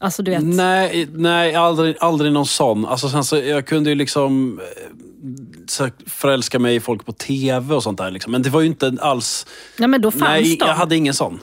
Alltså 0.00 0.22
du 0.22 0.30
vet. 0.30 0.44
Nej, 0.44 1.08
nej 1.12 1.54
aldrig, 1.54 1.96
aldrig 2.00 2.32
någon 2.32 2.46
sån. 2.46 2.86
Alltså, 2.86 3.08
sen 3.08 3.24
så, 3.24 3.36
jag 3.36 3.66
kunde 3.66 3.90
ju 3.90 3.96
liksom 3.96 4.60
eh, 4.60 4.64
så 5.66 5.88
förälska 6.06 6.58
mig 6.58 6.74
i 6.74 6.80
folk 6.80 7.06
på 7.06 7.12
tv 7.12 7.74
och 7.74 7.82
sånt 7.82 7.98
där. 7.98 8.10
Liksom. 8.10 8.32
Men 8.32 8.42
det 8.42 8.50
var 8.50 8.60
ju 8.60 8.66
inte 8.66 8.96
alls... 9.00 9.46
Nej 9.76 9.88
men 9.88 10.00
då 10.00 10.10
fanns 10.10 10.22
nej, 10.22 10.56
de. 10.60 10.66
jag 10.66 10.74
hade 10.74 10.96
ingen 10.96 11.14
sån. 11.14 11.40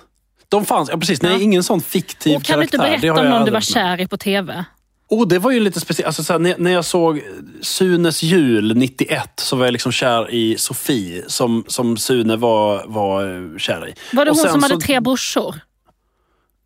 De 0.50 0.66
fanns, 0.66 0.90
ja 0.90 0.98
precis. 0.98 1.20
Ja. 1.24 1.30
Nej, 1.30 1.44
ingen 1.44 1.64
sån 1.64 1.82
fiktiv 1.82 2.36
och 2.36 2.44
kan 2.44 2.60
du 2.60 2.68
karaktär. 2.68 2.86
inte 2.94 2.98
Det 2.98 3.02
berätta 3.14 3.22
har 3.22 3.26
om 3.26 3.38
någon 3.38 3.46
du 3.46 3.52
var 3.52 3.62
kär 3.62 4.02
i 4.02 4.08
på 4.08 4.18
tv? 4.18 4.66
Oh, 5.10 5.28
det 5.28 5.40
var 5.40 5.52
ju 5.52 5.60
lite 5.60 5.80
speciellt. 5.80 6.20
Alltså, 6.20 6.38
när, 6.38 6.56
när 6.58 6.72
jag 6.72 6.86
såg 6.86 7.22
Sunes 7.62 8.24
jul 8.24 8.78
91 8.78 9.30
så 9.36 9.56
var 9.56 9.66
jag 9.66 9.72
liksom 9.72 9.92
kär 9.92 10.32
i 10.32 10.58
Sofie 10.58 11.24
som, 11.28 11.64
som 11.68 11.98
Sune 11.98 12.36
var, 12.36 12.84
var 12.88 13.24
kär 13.60 13.88
i. 13.90 13.94
Var 14.16 14.26
det 14.26 14.32
Och 14.32 14.38
hon 14.38 14.50
som 14.50 14.64
hade 14.64 14.76
så- 14.76 14.82
tre 14.82 15.00
brorsor? 15.00 15.56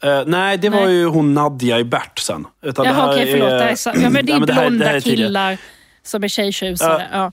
Eh, 0.04 0.22
nej, 0.26 0.58
det 0.58 0.70
var 0.70 0.86
Nej. 0.86 0.94
ju 0.96 1.06
hon 1.06 1.34
Nadja 1.34 1.80
i 1.80 1.84
Bert 1.84 2.20
sen. 2.20 2.46
Utan 2.63 2.86
det 2.86 2.92
Jaha 2.92 3.13
okej, 3.13 3.32
förlåt. 3.32 3.50
Det, 3.50 3.60
här 3.63 3.72
är 3.72 3.76
så, 3.76 3.89
ja, 3.96 4.10
men 4.10 4.13
det 4.26 4.34
Nej, 4.34 4.34
är 4.36 4.39
men 4.39 4.48
det 4.48 4.54
här- 4.54 4.63
det 4.63 4.70
blonda 4.70 4.86
här 4.86 4.96
är 4.96 5.02
killar 5.02 5.58
som 6.04 6.24
är 6.24 6.28
tjejtjusare. 6.28 7.08
Ja. 7.12 7.32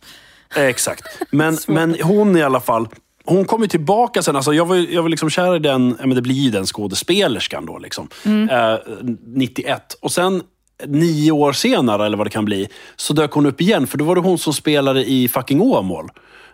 Eh, 0.57 0.63
Exakt. 0.65 1.05
Men, 1.31 1.59
men 1.69 1.97
hon 2.03 2.37
i 2.37 2.43
alla 2.43 2.61
fall. 2.61 2.89
Hon 3.27 3.45
kom 3.45 3.63
ju 3.63 3.69
tillbaka 3.69 4.23
sen. 4.23 4.37
Alltså 4.37 4.55
jag, 4.55 4.67
var, 4.67 4.77
jag 4.77 5.03
var 5.03 5.09
liksom 5.09 5.31
kär 5.31 5.57
i 5.57 5.59
den, 5.59 5.97
men 6.01 6.15
det 6.15 6.23
blir 6.23 6.35
ju 6.35 6.51
den 6.51 6.67
skådespelerskan 6.67 7.67
då. 7.67 7.79
Liksom. 7.79 8.09
Mm. 8.25 8.51
Eh, 8.51 8.79
91. 9.27 9.99
Och 10.01 10.13
sen 10.13 10.43
nio 10.85 11.33
år 11.33 11.53
senare, 11.53 12.07
eller 12.07 12.17
vad 12.17 12.27
det 12.27 12.31
kan 12.31 12.45
bli, 12.45 12.69
så 12.97 13.13
dök 13.13 13.33
hon 13.33 13.47
upp 13.47 13.61
igen. 13.61 13.87
För 13.87 13.99
då 13.99 14.05
var 14.05 14.15
det 14.15 14.21
hon 14.21 14.39
som 14.39 14.53
spelade 14.53 15.05
i 15.05 15.29
fucking 15.29 15.61
Åmål. 15.61 16.11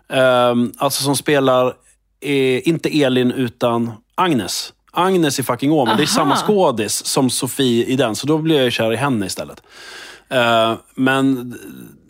Eh, 0.09 0.55
alltså 0.77 1.05
som 1.05 1.17
spelar, 1.17 1.67
eh, 2.21 2.69
inte 2.69 3.03
Elin, 3.03 3.33
utan 3.33 3.93
Agnes. 4.15 4.73
Agnes 4.93 5.39
i 5.39 5.43
fucking 5.43 5.73
Åmål. 5.73 5.97
Det 5.97 6.03
är 6.03 6.07
samma 6.07 6.37
skådis 6.37 7.05
som 7.05 7.31
Sofie 7.31 7.85
i 7.85 7.97
den, 7.97 8.17
så 8.17 8.27
då 8.27 8.39
blev 8.39 8.63
jag 8.63 8.73
kär 8.73 8.93
i 8.93 8.97
henne 8.97 9.27
istället. 9.27 9.63
Eh, 10.29 10.75
men 10.95 11.55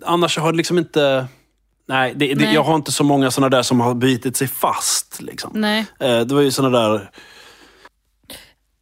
annars 0.04 0.38
har 0.38 0.52
det 0.52 0.56
liksom 0.56 0.78
inte... 0.78 1.26
Nej, 1.86 2.12
det, 2.16 2.34
det, 2.34 2.44
Nej. 2.44 2.54
jag 2.54 2.62
har 2.62 2.74
inte 2.74 2.92
så 2.92 3.04
många 3.04 3.30
såna 3.30 3.48
där 3.48 3.62
som 3.62 3.80
har 3.80 3.94
bitit 3.94 4.36
sig 4.36 4.48
fast. 4.48 5.22
Liksom. 5.22 5.50
Nej. 5.54 5.86
Eh, 6.00 6.20
det 6.20 6.34
var 6.34 6.40
ju 6.42 6.50
såna 6.50 6.70
där... 6.70 7.10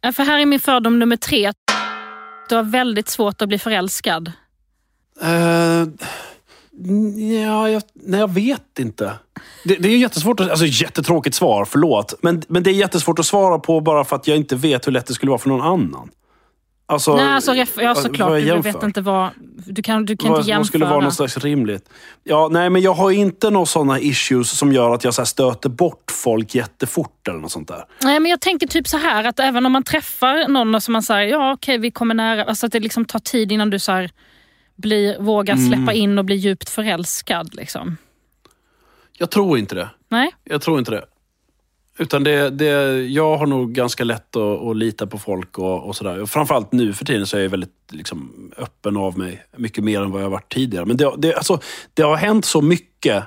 Ja, 0.01 0.11
För 0.11 0.23
här 0.23 0.39
är 0.39 0.45
min 0.45 0.59
fördom 0.59 0.99
nummer 0.99 1.15
tre. 1.15 1.53
Du 2.49 2.55
har 2.55 2.63
väldigt 2.63 3.09
svårt 3.09 3.41
att 3.41 3.47
bli 3.47 3.59
förälskad. 3.59 4.31
Eh, 5.21 5.87
ja, 7.43 7.69
jag, 7.69 7.83
nej, 7.93 8.19
jag 8.19 8.33
vet 8.33 8.79
inte. 8.79 9.13
Det, 9.63 9.75
det 9.75 9.89
är 9.89 9.97
jättesvårt 9.97 10.39
att, 10.39 10.49
alltså 10.49 10.65
jättetråkigt 10.65 11.35
svar, 11.35 11.65
förlåt. 11.65 12.13
Men, 12.21 12.43
men 12.47 12.63
det 12.63 12.69
är 12.69 12.73
jättesvårt 12.73 13.19
att 13.19 13.25
svara 13.25 13.59
på 13.59 13.79
bara 13.81 14.03
för 14.03 14.15
att 14.15 14.27
jag 14.27 14.37
inte 14.37 14.55
vet 14.55 14.87
hur 14.87 14.91
lätt 14.91 15.05
det 15.05 15.13
skulle 15.13 15.29
vara 15.29 15.39
för 15.39 15.49
någon 15.49 15.61
annan. 15.61 16.09
Alltså, 16.91 17.15
Nej, 17.15 17.25
alltså, 17.25 17.53
ja, 17.55 17.65
vad- 17.75 17.97
såklart. 17.97 18.31
Du 18.31 18.39
jag 18.39 18.63
vet 18.63 18.83
inte 18.83 19.01
vad... 19.01 19.29
Du 19.65 19.81
kan, 19.83 20.05
du 20.05 20.17
kan 20.17 20.29
vad, 20.29 20.39
inte 20.39 20.49
jämföra. 20.49 20.59
vad 20.59 20.67
skulle 20.67 20.85
vara 20.85 20.99
något 20.99 21.13
slags 21.13 21.37
rimligt? 21.37 21.89
Ja, 22.23 22.47
nej, 22.51 22.69
men 22.69 22.81
jag 22.81 22.93
har 22.93 23.11
inte 23.11 23.49
några 23.49 23.65
sådana 23.65 23.99
issues 23.99 24.57
som 24.57 24.73
gör 24.73 24.93
att 24.93 25.03
jag 25.03 25.13
så 25.13 25.25
stöter 25.25 25.69
bort 25.69 26.11
folk 26.11 26.55
jättefort 26.55 27.27
eller 27.27 27.39
något 27.39 27.51
sånt 27.51 27.67
där. 27.67 27.83
Nej, 28.03 28.19
men 28.19 28.31
jag 28.31 28.41
tänker 28.41 28.67
typ 28.67 28.87
så 28.87 28.97
här 28.97 29.23
att 29.23 29.39
även 29.39 29.65
om 29.65 29.71
man 29.71 29.83
träffar 29.83 30.47
någon 30.47 30.81
som 30.81 30.91
man 30.91 31.03
säger 31.03 31.29
ja 31.31 31.53
okej 31.53 31.77
vi 31.77 31.91
kommer 31.91 32.15
nära. 32.15 32.43
Alltså 32.43 32.65
att 32.65 32.71
det 32.71 32.79
liksom 32.79 33.05
tar 33.05 33.19
tid 33.19 33.51
innan 33.51 33.69
du 33.69 33.79
så 33.79 33.91
här, 33.91 34.09
blir, 34.75 35.19
vågar 35.19 35.53
Mm. 35.55 35.71
släppa 35.73 35.93
in 35.93 36.17
och 36.17 36.25
bli 36.25 36.35
djupt 36.35 36.69
förälskad. 36.69 37.55
Liksom. 37.55 37.97
Jag 39.17 39.31
tror 39.31 39.57
inte 39.57 39.75
det. 39.75 39.89
Nej? 40.09 40.31
Jag 40.43 40.61
tror 40.61 40.79
inte 40.79 40.91
det. 40.91 41.05
Utan 41.97 42.23
det, 42.23 42.49
det, 42.49 43.01
jag 43.07 43.37
har 43.37 43.45
nog 43.45 43.73
ganska 43.73 44.03
lätt 44.03 44.35
att, 44.35 44.61
att 44.61 44.77
lita 44.77 45.07
på 45.07 45.17
folk 45.17 45.59
och, 45.59 45.87
och 45.87 45.95
sådär. 45.95 46.25
Framförallt 46.25 46.71
nu 46.71 46.93
för 46.93 47.05
tiden 47.05 47.27
så 47.27 47.37
är 47.37 47.41
jag 47.41 47.49
väldigt 47.49 47.69
liksom, 47.91 48.51
öppen 48.57 48.97
av 48.97 49.17
mig. 49.17 49.43
Mycket 49.57 49.83
mer 49.83 50.01
än 50.01 50.11
vad 50.11 50.23
jag 50.23 50.29
varit 50.29 50.53
tidigare. 50.53 50.85
Men 50.85 50.97
det, 50.97 51.13
det, 51.17 51.35
alltså, 51.35 51.59
det 51.93 52.01
har 52.03 52.15
hänt 52.15 52.45
så 52.45 52.61
mycket 52.61 53.23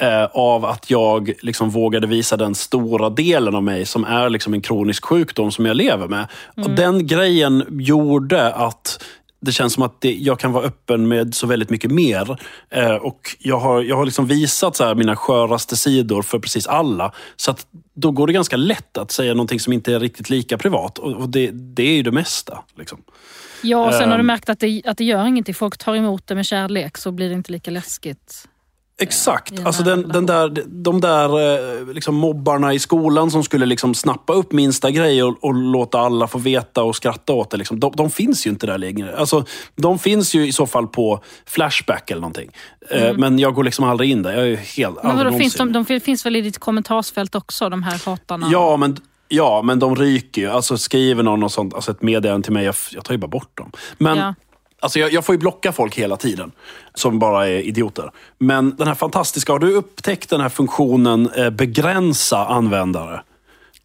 eh, 0.00 0.24
av 0.24 0.64
att 0.64 0.90
jag 0.90 1.32
liksom 1.40 1.70
vågade 1.70 2.06
visa 2.06 2.36
den 2.36 2.54
stora 2.54 3.10
delen 3.10 3.54
av 3.54 3.62
mig 3.62 3.86
som 3.86 4.04
är 4.04 4.30
liksom 4.30 4.54
en 4.54 4.60
kronisk 4.60 5.04
sjukdom 5.04 5.52
som 5.52 5.66
jag 5.66 5.76
lever 5.76 6.08
med. 6.08 6.26
Och 6.56 6.70
den 6.70 7.06
grejen 7.06 7.64
gjorde 7.70 8.52
att 8.52 9.04
det 9.44 9.52
känns 9.52 9.72
som 9.72 9.82
att 9.82 10.00
det, 10.00 10.14
jag 10.14 10.38
kan 10.38 10.52
vara 10.52 10.64
öppen 10.64 11.08
med 11.08 11.34
så 11.34 11.46
väldigt 11.46 11.70
mycket 11.70 11.90
mer. 11.90 12.38
Eh, 12.70 12.94
och 12.94 13.36
jag 13.38 13.58
har, 13.58 13.82
jag 13.82 13.96
har 13.96 14.04
liksom 14.04 14.26
visat 14.26 14.76
så 14.76 14.84
här 14.84 14.94
mina 14.94 15.16
sköraste 15.16 15.76
sidor 15.76 16.22
för 16.22 16.38
precis 16.38 16.66
alla. 16.66 17.12
Så 17.36 17.50
att 17.50 17.66
då 17.94 18.10
går 18.10 18.26
det 18.26 18.32
ganska 18.32 18.56
lätt 18.56 18.98
att 18.98 19.10
säga 19.10 19.34
någonting 19.34 19.60
som 19.60 19.72
inte 19.72 19.92
är 19.94 20.00
riktigt 20.00 20.30
lika 20.30 20.58
privat. 20.58 20.98
Och, 20.98 21.12
och 21.12 21.28
det, 21.28 21.50
det 21.50 21.82
är 21.82 21.94
ju 21.96 22.02
det 22.02 22.12
mesta. 22.12 22.58
Liksom. 22.78 22.98
Ja, 23.62 23.86
och 23.86 23.94
sen 23.94 24.08
har 24.10 24.16
du 24.16 24.20
Ehm. 24.20 24.26
märkt 24.26 24.48
att 24.48 24.60
det, 24.60 24.82
att 24.84 24.98
det 24.98 25.04
gör 25.04 25.26
ingenting. 25.26 25.54
Folk 25.54 25.78
tar 25.78 25.94
emot 25.96 26.26
det 26.26 26.34
med 26.34 26.46
kärlek 26.46 26.98
så 26.98 27.12
blir 27.12 27.28
det 27.28 27.34
inte 27.34 27.52
lika 27.52 27.70
läskigt. 27.70 28.48
Exakt. 28.98 29.66
Alltså 29.66 29.82
den, 29.82 30.08
den 30.08 30.26
där, 30.26 30.62
de 30.66 31.00
där 31.00 31.28
eh, 31.80 31.94
liksom 31.94 32.14
mobbarna 32.14 32.74
i 32.74 32.78
skolan 32.78 33.30
som 33.30 33.44
skulle 33.44 33.66
liksom 33.66 33.94
snappa 33.94 34.32
upp 34.32 34.52
minsta 34.52 34.90
grej 34.90 35.22
och, 35.22 35.44
och 35.44 35.54
låta 35.54 35.98
alla 35.98 36.26
få 36.26 36.38
veta 36.38 36.82
och 36.82 36.96
skratta 36.96 37.32
åt 37.32 37.50
det. 37.50 37.56
Liksom. 37.56 37.80
De, 37.80 37.92
de 37.96 38.10
finns 38.10 38.46
ju 38.46 38.50
inte 38.50 38.66
där 38.66 38.78
längre. 38.78 39.16
Alltså, 39.16 39.44
de 39.76 39.98
finns 39.98 40.34
ju 40.34 40.46
i 40.46 40.52
så 40.52 40.66
fall 40.66 40.86
på 40.86 41.20
Flashback 41.46 42.10
eller 42.10 42.20
någonting. 42.20 42.50
Eh, 42.90 43.12
Men 43.16 43.38
jag 43.38 43.54
går 43.54 43.64
liksom 43.64 43.84
aldrig 43.84 44.10
in 44.10 44.22
där. 44.22 44.32
Jag 44.32 44.48
är 44.48 44.56
helt... 44.56 45.02
Mm. 45.02 45.16
Men 45.16 45.26
vadå, 45.26 45.38
finns 45.38 45.54
de, 45.54 45.72
de 45.72 46.00
finns 46.00 46.26
väl 46.26 46.36
i 46.36 46.40
ditt 46.40 46.58
kommentarsfält 46.58 47.34
också, 47.34 47.68
de 47.68 47.82
här 47.82 48.06
hatarna? 48.06 48.48
Ja, 48.52 48.76
men, 48.76 48.96
ja, 49.28 49.62
men 49.62 49.78
de 49.78 49.96
ryker 49.96 50.42
ju. 50.42 50.50
Alltså 50.50 50.78
skriver 50.78 51.22
någon 51.22 51.42
och 51.42 51.52
sånt, 51.52 51.74
alltså 51.74 51.90
ett 51.90 52.02
meddelande 52.02 52.44
till 52.44 52.52
mig, 52.52 52.64
jag, 52.64 52.74
jag 52.92 53.04
tar 53.04 53.14
ju 53.14 53.18
bara 53.18 53.28
bort 53.28 53.58
dem. 53.58 53.72
Men 53.98 54.18
Ja. 54.18 54.34
Alltså, 54.84 54.98
jag, 54.98 55.12
jag 55.12 55.24
får 55.24 55.34
ju 55.34 55.38
blocka 55.38 55.72
folk 55.72 55.94
hela 55.94 56.16
tiden, 56.16 56.52
som 56.94 57.18
bara 57.18 57.48
är 57.48 57.60
idioter. 57.60 58.10
Men 58.38 58.76
den 58.76 58.86
här 58.86 58.94
fantastiska, 58.94 59.52
har 59.52 59.58
du 59.58 59.74
upptäckt 59.74 60.30
den 60.30 60.40
här 60.40 60.48
funktionen 60.48 61.30
eh, 61.36 61.50
begränsa 61.50 62.46
användare? 62.46 63.22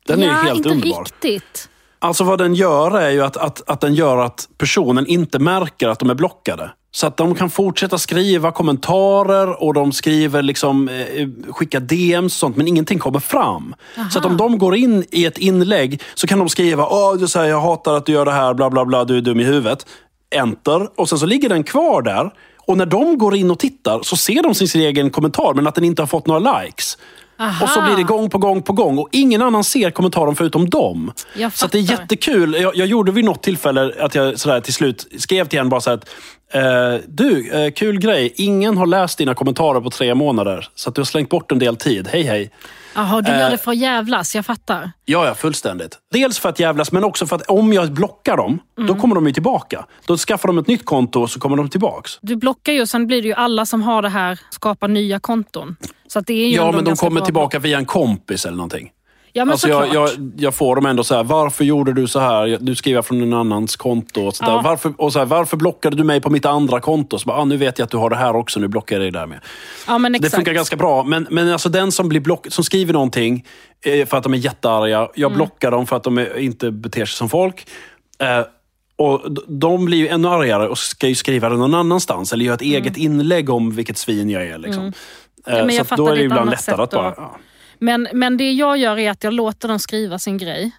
Den 0.07 0.23
är 0.23 0.27
ja, 0.27 0.41
ju 0.41 0.47
helt 0.47 0.57
inte 0.57 0.69
underbar. 0.69 1.03
riktigt. 1.03 1.69
Alltså 1.99 2.23
vad 2.23 2.39
den 2.39 2.55
gör 2.55 2.97
är 2.97 3.09
ju 3.09 3.21
att, 3.21 3.37
att, 3.37 3.69
att 3.69 3.81
den 3.81 3.95
gör 3.95 4.17
att 4.17 4.49
personen 4.57 5.07
inte 5.07 5.39
märker 5.39 5.87
att 5.87 5.99
de 5.99 6.09
är 6.09 6.15
blockade. 6.15 6.71
Så 6.91 7.07
att 7.07 7.17
de 7.17 7.35
kan 7.35 7.49
fortsätta 7.49 7.97
skriva 7.97 8.51
kommentarer 8.51 9.63
och 9.63 9.73
de 9.73 9.91
skriver 9.91 10.41
liksom, 10.41 10.89
eh, 10.89 11.27
skickar 11.51 11.79
DMs 11.79 12.33
och 12.33 12.39
sånt, 12.39 12.57
men 12.57 12.67
ingenting 12.67 12.99
kommer 12.99 13.19
fram. 13.19 13.75
Så 14.11 14.19
att 14.19 14.25
om 14.25 14.37
de 14.37 14.57
går 14.57 14.75
in 14.75 15.05
i 15.11 15.25
ett 15.25 15.37
inlägg 15.37 16.01
så 16.15 16.27
kan 16.27 16.39
de 16.39 16.49
skriva 16.49 16.87
Åh, 16.87 17.15
du 17.15 17.27
säger, 17.27 17.49
jag 17.49 17.61
hatar 17.61 17.93
att 17.93 18.05
du 18.05 18.11
gör 18.11 18.25
det 18.25 18.31
här, 18.31 18.53
bla 18.53 18.69
bla 18.69 18.85
bla, 18.85 19.05
du 19.05 19.17
är 19.17 19.21
dum 19.21 19.39
i 19.39 19.43
huvudet. 19.43 19.85
Enter. 20.35 20.99
Och 20.99 21.09
sen 21.09 21.19
så 21.19 21.25
ligger 21.25 21.49
den 21.49 21.63
kvar 21.63 22.01
där. 22.01 22.31
Och 22.57 22.77
när 22.77 22.85
de 22.85 23.17
går 23.17 23.35
in 23.35 23.51
och 23.51 23.59
tittar 23.59 23.99
så 24.03 24.17
ser 24.17 24.43
de 24.43 24.55
sin 24.55 24.81
egen 24.81 25.09
kommentar, 25.09 25.53
men 25.53 25.67
att 25.67 25.75
den 25.75 25.83
inte 25.83 26.01
har 26.01 26.07
fått 26.07 26.27
några 26.27 26.61
likes. 26.61 26.97
Aha. 27.39 27.65
Och 27.65 27.69
så 27.69 27.81
blir 27.81 27.95
det 27.95 28.03
gång 28.03 28.29
på 28.29 28.37
gång 28.37 28.61
på 28.61 28.73
gång 28.73 28.97
och 28.97 29.09
ingen 29.11 29.41
annan 29.41 29.63
ser 29.63 29.91
kommentaren 29.91 30.35
förutom 30.35 30.69
dem. 30.69 31.11
Så 31.53 31.67
det 31.67 31.77
är 31.77 31.81
jättekul. 31.81 32.53
Jag, 32.61 32.75
jag 32.75 32.87
gjorde 32.87 33.11
vid 33.11 33.25
något 33.25 33.43
tillfälle 33.43 33.93
att 33.99 34.15
jag 34.15 34.39
sådär 34.39 34.61
till 34.61 34.73
slut 34.73 35.07
skrev 35.17 35.47
till 35.47 35.59
henne 35.59 35.69
bara 35.69 35.81
så 35.81 35.91
att 35.91 36.09
eh, 36.53 36.95
Du, 37.07 37.51
eh, 37.65 37.71
kul 37.71 37.99
grej. 37.99 38.33
Ingen 38.35 38.77
har 38.77 38.85
läst 38.85 39.17
dina 39.17 39.33
kommentarer 39.33 39.81
på 39.81 39.89
tre 39.89 40.15
månader. 40.15 40.67
Så 40.75 40.89
du 40.89 41.01
har 41.01 41.05
slängt 41.05 41.29
bort 41.29 41.51
en 41.51 41.59
del 41.59 41.75
tid. 41.75 42.07
Hej 42.11 42.23
hej. 42.23 42.51
Jaha, 42.95 43.21
du 43.21 43.31
gör 43.31 43.45
Eh. 43.45 43.49
det 43.51 43.57
för 43.57 43.71
att 43.71 43.77
jävlas, 43.77 44.35
jag 44.35 44.45
fattar. 44.45 44.91
Ja, 45.05 45.25
ja, 45.25 45.35
fullständigt. 45.35 45.97
Dels 46.13 46.39
för 46.39 46.49
att 46.49 46.59
jävlas, 46.59 46.91
men 46.91 47.03
också 47.03 47.25
för 47.27 47.35
att 47.35 47.41
om 47.49 47.73
jag 47.73 47.91
blockar 47.91 48.37
dem, 48.37 48.59
då 48.77 48.83
Mm. 48.83 48.99
kommer 48.99 49.15
de 49.15 49.27
ju 49.27 49.33
tillbaka. 49.33 49.85
Då 50.05 50.17
skaffar 50.17 50.47
de 50.47 50.57
ett 50.57 50.67
nytt 50.67 50.85
konto 50.85 51.21
och 51.21 51.29
så 51.29 51.39
kommer 51.39 51.57
de 51.57 51.69
tillbaks. 51.69 52.17
Du 52.21 52.35
blockar 52.35 52.73
ju 52.73 52.81
och 52.81 52.89
sen 52.89 53.07
blir 53.07 53.21
det 53.21 53.27
ju 53.27 53.33
alla 53.33 53.65
som 53.65 53.81
har 53.81 54.01
det 54.01 54.09
här 54.09 54.39
skapar 54.49 54.87
nya 54.87 55.19
konton. 55.19 55.75
Så 56.07 56.19
att 56.19 56.27
det 56.27 56.33
är 56.33 56.47
ju 56.47 56.55
Ja, 56.55 56.71
men 56.71 56.83
de 56.83 56.95
kommer 56.95 57.21
tillbaka 57.21 57.59
via 57.59 57.77
en 57.77 57.85
kompis 57.85 58.45
eller 58.45 58.57
någonting. 58.57 58.89
Ja, 59.39 59.45
men 59.45 59.51
Alltså 59.51 59.67
såklart. 59.67 59.93
jag, 59.93 60.09
jag, 60.09 60.31
jag 60.37 60.55
får 60.55 60.75
dem 60.75 60.85
ändå 60.85 61.03
så 61.03 61.15
här, 61.15 61.23
varför 61.23 61.63
gjorde 61.63 61.93
du 61.93 62.07
så 62.07 62.19
här? 62.19 62.57
Du 62.61 62.75
skriver 62.75 63.01
från 63.01 63.21
en 63.21 63.33
annans 63.33 63.75
konto. 63.75 64.21
Och, 64.21 64.35
så. 64.35 64.43
Ja. 64.47 64.61
Varför, 64.63 64.93
och 64.97 65.13
så 65.13 65.19
här, 65.19 65.25
varför 65.25 65.57
blockade 65.57 65.95
du 65.95 66.03
mig 66.03 66.21
på 66.21 66.29
mitt 66.29 66.45
andra 66.45 66.79
konto? 66.79 67.19
Så 67.19 67.25
bara, 67.27 67.37
ah, 67.37 67.45
nu 67.45 67.57
vet 67.57 67.79
jag 67.79 67.85
att 67.85 67.91
du 67.91 67.97
har 67.97 68.09
det 68.09 68.15
här 68.15 68.35
också, 68.35 68.59
nu 68.59 68.67
blockar 68.67 68.95
jag 68.95 69.03
dig 69.03 69.11
där 69.11 69.25
med. 69.27 69.39
ja, 69.87 69.97
men 69.97 70.11
Det 70.11 70.17
exakt. 70.17 70.35
funkar 70.35 70.53
ganska 70.53 70.75
bra. 70.75 71.03
Men, 71.03 71.27
men 71.29 71.49
alltså 71.51 71.69
den 71.69 71.91
som, 71.91 72.09
blir 72.09 72.19
block, 72.21 72.47
som 72.49 72.63
skriver 72.63 72.93
någonting 72.93 73.45
eh, 73.85 74.05
för 74.05 74.17
att 74.17 74.23
de 74.23 74.33
är 74.33 74.37
jättearga, 74.37 75.09
jag 75.15 75.29
Mm. 75.31 75.37
blockar 75.37 75.71
dem 75.71 75.87
för 75.87 75.95
att 75.95 76.03
de 76.03 76.17
är, 76.17 76.37
inte 76.37 76.71
beter 76.71 77.05
sig 77.05 77.17
som 77.17 77.29
folk. 77.29 77.67
Eh, 78.21 78.45
och 78.95 79.21
de 79.47 79.85
blir 79.85 79.97
ju 79.97 80.07
ännu 80.07 80.27
argare 80.27 80.67
och 80.67 80.77
ska 80.77 81.07
ju 81.07 81.15
skriva 81.15 81.49
det 81.49 81.55
någon 81.57 81.73
annanstans. 81.73 82.33
Eller 82.33 82.45
göra 82.45 82.55
ett 82.55 82.61
eget 82.61 82.97
inlägg 82.97 83.49
om 83.49 83.71
vilket 83.71 83.97
svin 83.97 84.29
jag 84.29 84.47
är. 84.47 84.57
Liksom. 84.57 84.83
Eh, 84.83 84.89
Mm. 85.45 85.59
Ja, 85.59 85.65
men 85.65 85.75
jag 85.75 85.87
så 85.87 85.93
att 85.93 85.97
då 85.97 86.07
är 86.07 86.15
det 86.15 86.23
ibland 86.23 86.49
lättare 86.49 86.81
att 86.83 86.91
bara... 86.91 87.13
ja. 87.17 87.37
Men, 87.79 88.07
men 88.13 88.37
det 88.37 88.51
jag 88.51 88.77
gör 88.77 88.97
är 88.99 89.11
att 89.11 89.23
jag 89.23 89.33
låter 89.33 89.67
dem 89.67 89.79
skriva 89.79 90.19
sin 90.19 90.37
grej. 90.37 90.71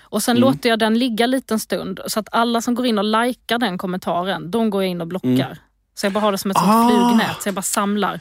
Och 0.00 0.22
sen 0.22 0.36
Mm. 0.36 0.48
låter 0.50 0.68
jag 0.68 0.78
den 0.78 0.98
ligga 0.98 1.24
en 1.24 1.30
liten 1.30 1.58
stund 1.58 2.00
så 2.06 2.20
att 2.20 2.28
alla 2.32 2.60
som 2.62 2.74
går 2.74 2.86
in 2.86 2.98
och 2.98 3.04
likar 3.04 3.58
den 3.58 3.78
kommentaren, 3.78 4.50
de 4.50 4.70
går 4.70 4.82
jag 4.82 4.90
in 4.90 5.00
och 5.00 5.06
blockar. 5.06 5.58
Så 5.94 6.06
jag 6.06 6.12
bara 6.12 6.20
har 6.20 6.32
det 6.32 6.38
som 6.38 6.50
ett 6.50 6.56
sånt 6.56 6.68
Mm. 6.68 6.86
Ah. 6.86 6.88
flugnät, 7.08 7.42
så 7.42 7.48
jag 7.48 7.54
bara 7.54 7.62
samlar. 7.62 8.20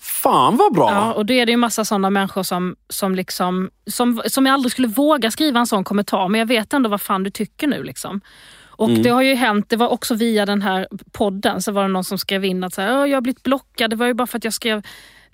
Fan 0.00 0.56
vad 0.56 0.72
bra! 0.74 0.90
Ja, 0.90 1.12
och 1.12 1.26
då 1.26 1.34
är 1.34 1.46
det 1.46 1.52
ju 1.52 1.56
massa 1.56 1.84
sådana 1.84 2.10
människor 2.10 2.42
som, 2.42 2.76
som, 2.88 3.14
liksom, 3.14 3.70
som, 3.86 4.22
som 4.26 4.46
jag 4.46 4.52
aldrig 4.54 4.72
skulle 4.72 4.88
våga 4.88 5.30
skriva 5.30 5.60
en 5.60 5.66
sån 5.66 5.84
kommentar, 5.84 6.28
men 6.28 6.38
jag 6.38 6.46
vet 6.46 6.72
ändå 6.72 6.88
vad 6.90 7.00
fan 7.00 7.22
du 7.22 7.30
tycker 7.30 7.66
nu. 7.66 7.82
Liksom. 7.82 8.20
Och 8.66 8.88
Mm. 8.88 9.02
det 9.02 9.10
har 9.10 9.22
ju 9.22 9.34
hänt, 9.34 9.68
det 9.68 9.76
var 9.76 9.88
också 9.88 10.14
via 10.14 10.46
den 10.46 10.62
här 10.62 10.88
podden, 11.12 11.62
så 11.62 11.72
var 11.72 11.82
det 11.82 11.88
någon 11.88 12.04
som 12.04 12.18
skrev 12.18 12.44
in 12.44 12.64
att 12.64 12.74
så 12.74 12.80
här, 12.82 12.98
"Åh, 13.00 13.06
jag 13.08 13.16
har 13.16 13.20
blivit 13.20 13.42
blockad, 13.42 13.90
det 13.90 13.96
var 13.96 14.06
ju 14.06 14.14
bara 14.14 14.26
för 14.26 14.38
att 14.38 14.44
jag 14.44 14.52
skrev 14.54 14.82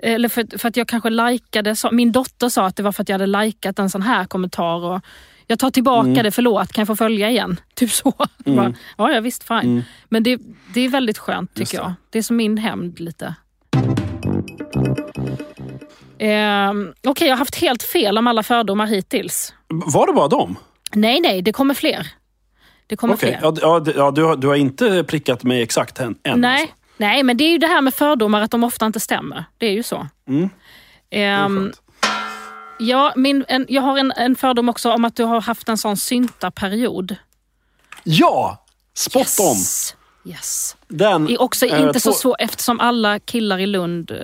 eller 0.03 0.29
för, 0.29 0.59
för 0.59 0.69
att 0.69 0.77
jag 0.77 0.89
kanske 0.89 1.11
likade, 1.11 1.75
min 1.93 2.13
dotter 2.13 2.49
sa 2.49 2.67
att 2.67 2.77
det 2.77 2.83
var 2.83 2.93
för 2.93 3.03
att 3.03 3.09
jag 3.09 3.15
hade 3.19 3.27
likat 3.45 3.79
en 3.79 3.91
sån 3.91 4.03
här 4.03 4.25
kommentar. 4.25 4.85
Och 4.85 5.01
jag 5.47 5.59
tar 5.59 5.71
tillbaka 5.71 6.09
Mm. 6.09 6.23
det, 6.25 6.31
förlåt, 6.31 6.73
kan 6.73 6.83
jag 6.83 6.87
få 6.87 6.97
följa 6.97 7.31
igen? 7.31 7.61
Typ 7.75 7.91
så. 7.91 8.15
Bara, 8.45 8.75
ja, 8.99 9.13
ja, 9.13 9.21
visst, 9.21 9.45
fine. 9.49 9.85
Men 10.09 10.23
det, 10.23 10.39
det 10.75 10.81
är 10.81 10.89
väldigt 10.89 11.19
skönt 11.19 11.51
Mm. 11.57 11.61
Just 11.63 11.71
tycker 11.73 11.83
det. 11.83 11.89
jag. 11.89 11.95
Det 12.11 12.19
är 12.19 12.23
som 12.23 12.37
min 12.37 12.59
hämnd 12.59 13.01
lite. 13.01 13.35
Ehm, 16.19 16.93
Okej, 17.07 17.29
jag 17.29 17.35
har 17.35 17.39
haft 17.39 17.55
helt 17.55 17.83
fel 17.83 18.19
om 18.19 18.27
alla 18.27 18.43
fördomar 18.43 18.87
hittills. 18.87 19.55
Var 19.69 20.07
det 20.07 20.13
bara 20.13 20.29
dem? 20.29 20.57
Nej, 20.93 21.21
nej, 21.21 21.43
det 21.43 21.53
kommer 21.53 21.75
fler. 21.75 22.07
Det 22.87 22.97
kommer 22.97 23.15
Okej, 23.15 23.39
fler. 23.41 23.53
ja, 23.63 23.83
ja, 23.97 24.11
du, 24.11 24.23
har, 24.25 24.37
du 24.37 24.47
har 24.49 24.55
inte 24.57 25.05
prickat 25.05 25.45
mig 25.45 25.63
exakt 25.63 26.01
än? 26.01 26.15
än 26.25 26.41
nej, 26.41 26.61
Alltså. 26.61 26.75
Nej, 26.99 27.23
men 27.23 27.37
det 27.37 27.45
är 27.45 27.51
ju 27.51 27.59
det 27.59 27.67
här 27.67 27.83
med 27.83 27.95
fördomar, 27.95 28.41
att 28.43 28.51
de 28.51 28.65
ofta 28.65 28.87
inte 28.87 29.01
stämmer. 29.01 29.45
Det 29.59 29.67
är 29.67 29.73
ju 29.73 29.83
så. 29.83 30.07
Mm. 30.29 30.51
Ehm, 31.11 31.73
ja, 32.79 33.13
min, 33.17 33.45
en, 33.49 33.67
jag 33.69 33.83
har 33.83 33.99
en, 33.99 34.13
en 34.17 34.37
fördom 34.37 34.69
också 34.69 34.93
om 34.93 35.05
att 35.05 35.17
du 35.17 35.25
har 35.25 35.41
haft 35.41 35.69
en 35.69 35.79
sån 35.79 35.97
syntarperiod. 35.97 37.17
Ja! 38.05 38.65
Spot 38.95 39.27
on! 39.41 39.57
Yes. 39.57 39.95
yes. 40.25 40.77
Den, 40.89 41.25
Det 41.25 41.33
är 41.33 41.43
också 41.43 41.67
eh, 41.67 41.83
inte 41.83 42.01
så 42.01 42.11
två- 42.11 42.17
svårt 42.19 42.37
eftersom 42.39 42.81
alla 42.81 43.19
killar 43.19 43.59
i 43.59 43.67
Lund 43.67 44.11
eh, 44.11 44.17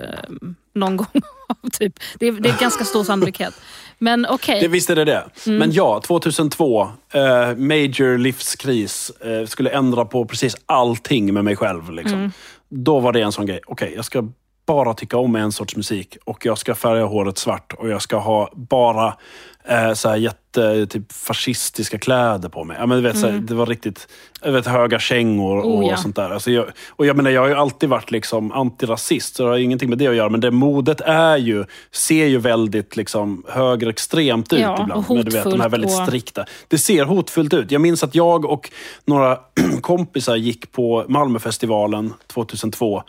någon 0.75 0.97
gång 0.97 1.22
typ. 1.72 2.01
Det 2.18 2.27
är, 2.27 2.33
det 2.33 2.49
är 2.49 2.61
ganska 2.61 2.85
stor 2.85 3.05
sannolikhet. 3.05 3.55
Men 3.99 4.27
okej. 4.27 4.61
Det, 4.61 4.68
visst 4.68 4.91
är 4.91 4.97
det 4.97 5.05
det. 5.05 5.25
Mm. 5.47 5.59
Men 5.59 5.72
ja, 5.72 6.01
2002, 6.07 6.83
eh, 7.12 7.20
major 7.57 8.18
livskris, 8.18 9.11
eh, 9.11 9.47
skulle 9.47 9.70
ändra 9.70 10.05
på 10.05 10.25
precis 10.27 10.57
allting 10.66 11.35
med 11.35 11.45
mig 11.45 11.57
själv. 11.57 11.91
Liksom. 11.93 12.18
Mm. 12.18 12.33
Då 12.77 13.01
var 13.01 13.12
det 13.12 13.20
en 13.20 13.33
sån 13.33 13.47
grej. 13.47 13.61
Okej, 13.66 13.93
jag 13.97 14.05
ska 14.05 14.29
bara 14.66 14.95
tycka 14.95 15.16
om 15.16 15.37
en 15.37 15.53
sorts 15.53 15.77
musik 15.77 16.16
och 16.25 16.47
jag 16.47 16.59
ska 16.59 16.75
färga 16.75 17.05
håret 17.05 17.39
svart 17.39 17.72
och 17.72 17.89
jag 17.89 18.03
ska 18.03 18.16
ha 18.16 18.51
bara 18.55 19.16
eh, 19.64 19.93
så 19.93 20.09
här 20.09 20.16
jätte, 20.61 20.86
typ 20.86 21.12
fascistiska 21.12 21.98
kläder 21.98 22.48
på 22.48 22.64
mig. 22.64 22.76
Ja, 22.80 22.86
men 22.86 22.96
du 22.98 23.02
vet, 23.09 23.18
så 23.18 23.26
här, 23.26 23.38
det 23.38 23.55
var 23.55 23.66
riktigt 23.66 24.09
vet, 24.42 24.66
höga 24.66 24.98
kängor 24.98 25.57
och 25.59 25.64
Mm. 25.64 25.78
Oh, 25.84 25.90
ja. 25.90 25.96
sånt 25.96 26.16
där. 26.16 26.30
Alltså 26.30 26.50
jag, 26.50 26.64
och 26.90 27.07
jag 27.07 27.16
menar, 27.16 27.30
jag 27.30 27.40
har 27.40 27.48
ju 27.48 27.55
alltid 27.55 27.88
varit 27.88 28.11
liksom 28.11 28.52
antirasist, 28.52 29.36
så 29.36 29.42
det 29.42 29.48
har 29.48 29.57
ingenting 29.59 29.88
med 29.88 29.98
det 29.98 30.07
att 30.07 30.14
göra. 30.16 30.28
Men 30.28 30.40
det 30.40 30.50
modet 30.50 31.00
är 31.00 31.36
ju, 31.36 31.64
ser 31.92 32.26
ju 32.26 32.38
väldigt 32.38 32.96
liksom, 32.96 33.42
högerextremt 33.48 34.52
ut 34.52 34.61
Ja, 34.61 34.82
ibland. 34.82 35.07
och 35.09 35.16
med, 35.16 35.24
du 35.26 35.30
vet, 35.30 35.44
de 35.44 35.61
här 35.61 35.68
väldigt 35.68 35.90
och- 36.00 36.07
strikta. 36.07 36.44
Det 36.68 36.78
ser 36.78 37.05
hotfullt 37.05 37.55
ut. 37.55 37.70
Jag 37.70 37.80
minns 37.80 38.05
att 38.05 38.14
jag 38.14 38.44
och 38.44 38.70
några 39.05 39.38
kompisar 39.80 40.36
gick 40.36 40.72
på 40.72 41.05
Malmöfestivalen 41.09 42.14
2002. 42.26 43.02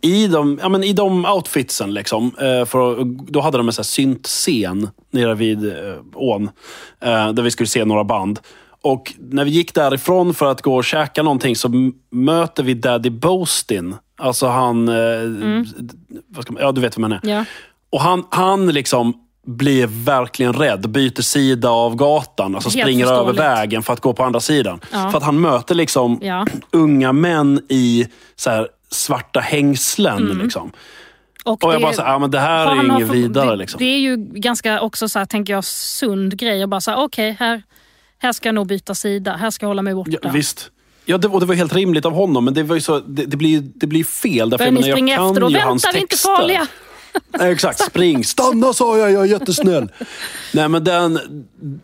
I 0.00 0.26
de, 0.26 0.58
ja, 0.62 0.68
men 0.68 0.84
i 0.84 0.92
de 0.92 1.24
outfitsen. 1.24 1.94
Liksom, 1.94 2.24
eh, 2.40 2.64
för, 2.64 3.04
då 3.32 3.40
hade 3.40 3.56
de 3.58 3.66
en 3.68 3.72
sån 3.72 3.82
här 3.82 3.86
syntscen 3.86 4.88
nere 5.10 5.34
vid 5.34 5.68
eh, 5.68 5.94
ån. 6.14 6.50
Eh, 7.00 7.32
där 7.32 7.42
vi 7.42 7.50
skulle 7.50 7.66
se 7.66 7.84
några 7.84 8.04
band. 8.04 8.40
Och 8.82 9.12
när 9.18 9.44
vi 9.44 9.50
gick 9.50 9.74
därifrån 9.74 10.34
för 10.34 10.46
att 10.46 10.62
gå 10.62 10.76
och 10.76 10.84
käka 10.84 11.22
någonting 11.22 11.56
så 11.56 11.92
möter 12.10 12.62
vi 12.62 12.74
Daddy 12.74 13.10
Boastin. 13.10 13.94
Alltså 14.18 14.46
han... 14.46 14.88
Eh, 14.88 15.64
ska 16.40 16.52
man, 16.52 16.62
ja, 16.62 16.72
du 16.72 16.80
vet 16.80 16.96
vem 16.96 17.02
han 17.02 17.12
är. 17.12 17.20
Ja. 17.22 17.44
Och 17.90 18.00
han, 18.00 18.24
han 18.30 18.66
liksom 18.66 19.14
blir 19.46 19.86
verkligen 19.86 20.52
rädd, 20.52 20.88
byter 20.90 21.22
sida 21.22 21.70
av 21.70 21.96
gatan, 21.96 22.54
alltså 22.54 22.70
Helt 22.70 22.80
springer 22.82 23.12
över 23.12 23.32
vägen 23.32 23.82
för 23.82 23.92
att 23.92 24.00
gå 24.00 24.12
på 24.12 24.24
andra 24.24 24.40
sidan. 24.40 24.80
Ja. 24.92 25.10
För 25.10 25.18
att 25.18 25.24
han 25.24 25.40
möter 25.40 25.74
liksom 25.74 26.18
Ja. 26.22 26.46
unga 26.70 27.12
män 27.12 27.60
i 27.68 28.06
så 28.36 28.50
här, 28.50 28.68
svarta 28.90 29.40
hängslen. 29.40 30.18
Mm. 30.30 30.38
Liksom. 30.38 30.72
Och 31.46 31.64
Och 31.64 31.74
jag 31.74 31.82
bara, 31.82 31.92
så, 31.92 32.02
ja, 32.02 32.18
men 32.18 32.30
det 32.30 32.38
här 32.38 32.66
är 32.66 32.84
inget 32.84 33.08
vidare. 33.08 33.50
Det, 33.50 33.56
Liksom. 33.56 33.78
det 33.78 33.84
är 33.84 33.98
ju 33.98 34.16
ganska 34.16 34.80
också 34.80 35.08
så 35.08 35.18
här, 35.18 35.26
tänker 35.26 35.52
jag, 35.52 35.64
sund 35.64 36.38
grej 36.38 36.62
att 36.62 36.68
bara 36.68 36.80
säga 36.80 36.96
okej, 36.96 37.36
här, 37.40 37.62
här 38.18 38.32
ska 38.32 38.48
jag 38.48 38.54
nog 38.54 38.66
byta 38.66 38.94
sida. 38.94 39.36
Här 39.36 39.50
ska 39.50 39.64
jag 39.64 39.68
hålla 39.68 39.82
mig 39.82 39.94
borta. 39.94 40.10
Ja, 40.22 40.30
visst. 40.30 40.70
Ja, 41.04 41.18
det, 41.18 41.28
och 41.28 41.40
det 41.40 41.46
var 41.46 41.54
helt 41.54 41.74
rimligt 41.74 42.04
av 42.04 42.12
honom, 42.12 42.44
men 42.44 42.54
det, 42.54 42.62
var 42.62 42.78
så, 42.78 42.98
det, 43.00 43.26
det, 43.26 43.36
blir, 43.36 43.60
det 43.74 43.86
blir 43.86 44.04
fel. 44.04 44.50
Därför 44.50 44.64
jag, 44.64 44.74
ni 44.74 44.80
jag 44.80 44.96
springa 44.96 45.16
kan 45.16 45.30
efter 45.30 45.44
och 45.44 45.50
ju 45.50 45.58
hans 45.58 45.84
vänta, 45.84 45.94
vi 45.94 45.98
är 45.98 46.02
inte 46.02 46.16
farliga. 46.16 46.66
Nej, 47.38 47.52
exakt, 47.52 47.80
spring. 47.84 48.24
Stanna 48.24 48.72
sa 48.72 48.98
jag, 48.98 49.12
jag 49.12 49.22
är 49.22 49.26
jättesnäll. 49.26 49.88
nej, 50.54 50.68
men 50.68 50.84
den... 50.84 51.20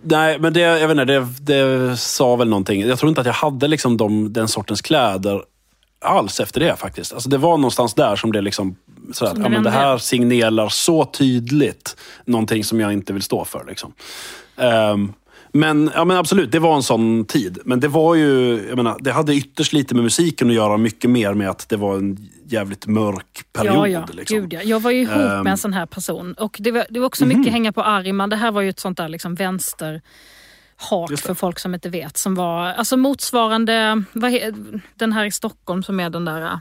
Nej, 0.02 0.38
men 0.38 0.52
det, 0.52 0.60
jag 0.60 0.88
vet 0.88 0.98
inte, 0.98 1.04
det, 1.04 1.26
det 1.40 1.96
sa 1.96 2.36
väl 2.36 2.48
någonting. 2.48 2.80
Jag 2.80 2.98
tror 2.98 3.08
inte 3.08 3.20
att 3.20 3.26
jag 3.26 3.34
hade 3.34 3.68
liksom 3.68 3.96
de, 3.96 4.32
den 4.32 4.48
sortens 4.48 4.82
kläder 4.82 5.42
alls 6.02 6.40
efter 6.40 6.60
det 6.60 6.76
faktiskt. 6.76 7.12
Alltså, 7.12 7.28
det 7.28 7.38
var 7.38 7.56
någonstans 7.56 7.94
där 7.94 8.16
som 8.16 8.32
det 8.32 8.40
liksom... 8.40 8.76
Sådär, 9.12 9.42
ja, 9.42 9.48
men 9.48 9.62
det 9.62 9.70
här 9.70 9.98
signelar 9.98 10.68
så 10.68 11.04
tydligt 11.04 11.96
någonting 12.24 12.64
som 12.64 12.80
jag 12.80 12.92
inte 12.92 13.12
vill 13.12 13.22
stå 13.22 13.44
för. 13.44 13.64
Liksom. 13.68 13.92
Ehm, 14.56 15.12
men, 15.52 15.90
ja, 15.94 16.04
men 16.04 16.16
absolut, 16.16 16.52
det 16.52 16.58
var 16.58 16.76
en 16.76 16.82
sån 16.82 17.24
tid. 17.24 17.58
Men 17.64 17.80
det 17.80 17.88
var 17.88 18.14
ju, 18.14 18.64
jag 18.68 18.76
menar, 18.76 18.96
det 19.00 19.12
hade 19.12 19.34
ytterst 19.34 19.72
lite 19.72 19.94
med 19.94 20.04
musiken 20.04 20.48
att 20.48 20.54
göra. 20.54 20.76
Mycket 20.76 21.10
mer 21.10 21.34
med 21.34 21.50
att 21.50 21.68
det 21.68 21.76
var 21.76 21.96
en 21.96 22.28
jävligt 22.44 22.86
mörk 22.86 23.44
period. 23.52 23.76
Ja, 23.76 23.88
ja. 23.88 24.06
liksom. 24.12 24.36
Gud, 24.36 24.52
ja. 24.52 24.62
Jag 24.62 24.80
var 24.80 24.90
ju 24.90 25.00
ihop. 25.00 25.16
Mhm. 25.16 25.42
med 25.42 25.50
en 25.50 25.58
sån 25.58 25.72
här 25.72 25.86
person. 25.86 26.34
Och 26.34 26.56
det 26.60 26.70
var, 26.70 26.86
det 26.90 27.00
var 27.00 27.06
också 27.06 27.26
mycket 27.26 27.52
hänga 27.52 27.72
på 27.72 27.82
Arman. 27.82 28.30
Det 28.30 28.36
här 28.36 28.52
var 28.52 28.60
ju 28.60 28.68
ett 28.68 28.80
sånt 28.80 28.96
där 28.96 29.08
liksom 29.08 29.34
vänster 29.34 30.02
hak 30.82 31.20
för 31.20 31.34
folk 31.34 31.58
som 31.58 31.74
inte 31.74 31.88
vet. 31.88 32.16
Som 32.16 32.34
var 32.34 32.66
alltså 32.66 32.96
motsvarande 32.96 34.04
vad 34.12 34.32
den 34.94 35.12
här 35.12 35.24
i 35.24 35.30
Stockholm 35.30 35.82
som 35.82 36.00
är 36.00 36.10
den 36.10 36.24
där 36.24 36.60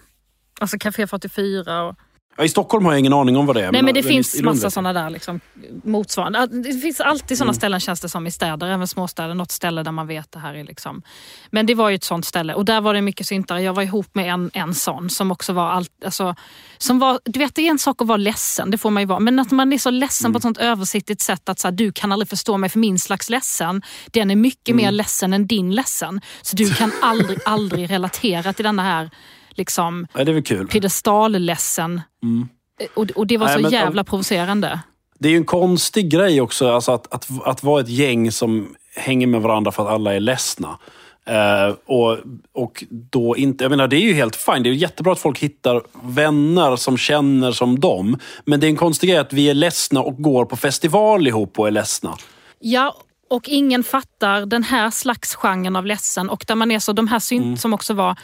Alltså 0.60 0.78
Café 0.80 1.08
44 1.08 1.84
och 1.84 1.96
Ja, 2.38 2.44
I 2.44 2.50
Stockholm 2.50 2.86
har 2.86 2.92
jag 2.92 3.00
ingen 3.00 3.14
aning 3.14 3.38
om 3.38 3.46
vad 3.46 3.56
det 3.56 3.66
är. 3.66 3.72
Nej 3.72 3.82
men 3.82 3.94
det 3.94 4.04
finns 4.04 4.36
i 4.36 4.44
massa 4.44 4.70
sådana 4.72 4.94
där 4.94 5.10
liksom, 5.10 5.40
motsvarande. 5.84 6.48
Det 6.48 6.74
finns 6.74 7.00
alltid 7.02 7.32
Mm. 7.32 7.38
sådana 7.38 7.54
ställen 7.54 7.80
känns 7.80 8.02
det 8.02 8.10
som 8.10 8.28
i 8.28 8.32
städer, 8.32 8.68
även 8.68 8.88
småstäder. 8.88 9.34
Något 9.34 9.52
ställe 9.52 9.84
där 9.84 9.92
man 9.92 10.08
vet 10.08 10.32
det 10.32 10.40
här 10.40 10.54
är 10.54 10.64
liksom. 10.64 11.02
Men 11.50 11.66
det 11.66 11.76
var 11.76 11.90
ju 11.90 11.96
ett 11.96 12.04
sånt 12.04 12.26
ställe 12.26 12.54
och 12.54 12.66
där 12.66 12.82
var 12.82 12.94
det 12.94 13.02
mycket 13.02 13.28
syntare. 13.28 13.62
Jag 13.62 13.74
var 13.74 13.84
ihop 13.84 14.16
med 14.16 14.34
en, 14.34 14.52
en 14.54 14.74
sån 14.74 15.10
som 15.10 15.32
också 15.32 15.54
var 15.54 15.70
allt, 15.70 15.92
alltså, 16.06 16.36
som 16.78 17.00
var, 17.00 17.20
du 17.26 17.40
vet 17.40 17.56
det 17.56 17.62
är 17.68 17.70
en 17.72 17.80
sak 17.80 18.02
att 18.02 18.08
vara 18.08 18.18
ledsen, 18.18 18.72
det 18.72 18.78
får 18.78 18.90
man 18.90 19.04
ju 19.04 19.08
vara. 19.08 19.20
Men 19.20 19.40
att 19.40 19.52
man 19.52 19.74
är 19.74 19.78
så 19.78 19.90
ledsen 19.90 20.26
Mm. 20.26 20.34
på 20.34 20.38
ett 20.38 20.44
sånt 20.44 20.58
översiktligt 20.58 21.22
sätt 21.22 21.50
att 21.50 21.60
så 21.60 21.68
här, 21.68 21.72
du 21.74 21.92
kan 21.92 22.12
aldrig 22.12 22.30
förstå 22.30 22.58
mig 22.58 22.70
för 22.70 22.80
min 22.80 23.00
slags 23.00 23.30
ledsen, 23.30 23.82
den 24.12 24.32
är 24.32 24.36
mycket 24.36 24.70
Mm. 24.70 24.86
mer 24.86 24.92
ledsen 24.92 25.34
än 25.34 25.48
din 25.48 25.72
ledsen. 25.76 26.22
Så 26.42 26.56
du 26.56 26.74
kan 26.74 26.92
aldrig, 27.02 27.40
aldrig 27.46 27.90
relatera 27.92 28.54
till 28.54 28.64
denna 28.66 28.84
här 28.84 29.10
liksom 29.62 30.08
Ja, 30.14 30.24
det 30.24 30.32
är 30.32 30.34
väl 30.34 30.44
kul. 30.44 30.68
piedestalledsen. 30.68 32.02
Och, 32.94 33.12
och 33.16 33.28
det 33.28 33.38
var 33.38 33.46
Nej, 33.48 33.56
så 33.56 33.62
men- 33.62 33.72
jävla 33.72 34.04
provocerande. 34.04 34.80
Det 35.20 35.28
är 35.28 35.32
ju 35.32 35.38
en 35.38 35.46
konstig 35.46 36.10
grej 36.12 36.42
också, 36.42 36.72
alltså 36.72 36.92
att, 36.92 37.14
att, 37.14 37.28
att 37.48 37.64
vara 37.64 37.82
ett 37.82 37.90
gäng 37.90 38.32
som 38.32 38.76
hänger 38.96 39.28
med 39.28 39.42
varandra 39.42 39.72
för 39.72 39.84
att 39.84 39.90
alla 39.90 40.14
är 40.14 40.20
ledsna. 40.20 40.80
Eh, 41.26 41.76
och, 41.86 42.18
och 42.54 42.84
då 42.90 43.38
inte, 43.38 43.64
jag 43.64 43.70
menar, 43.70 43.88
det 43.88 43.96
är 43.96 44.02
ju 44.02 44.14
helt 44.14 44.36
fint. 44.36 44.64
Det 44.64 44.70
är 44.70 44.74
ju 44.74 44.80
jättebra 44.80 45.14
att 45.14 45.20
folk 45.20 45.40
hittar 45.40 45.82
vänner 46.04 46.76
som 46.76 46.98
känner 46.98 47.52
som 47.52 47.80
dem. 47.80 48.18
Men 48.46 48.60
det 48.60 48.68
är 48.68 48.70
en 48.70 48.76
konstig 48.76 49.10
grej 49.10 49.20
att 49.20 49.34
vi 49.34 49.50
är 49.50 49.54
ledsna 49.54 50.02
och 50.02 50.18
går 50.24 50.46
på 50.46 50.56
festival 50.56 51.28
ihop 51.28 51.60
och 51.60 51.68
är 51.68 51.72
ledsna. 51.72 52.18
Ja, 52.60 52.96
och 53.30 53.50
ingen 53.50 53.84
fattar 53.84 54.46
den 54.46 54.64
här 54.64 54.92
slags 54.92 55.36
genren 55.36 55.76
av 55.76 55.86
ledsen. 55.86 56.30
Och 56.30 56.44
där 56.48 56.56
man 56.56 56.72
är 56.72 56.80
så, 56.80 56.94
de 56.94 57.08
här 57.08 57.20
synt 57.20 57.62
som 57.62 57.74
också 57.74 57.94
var, 57.94 58.16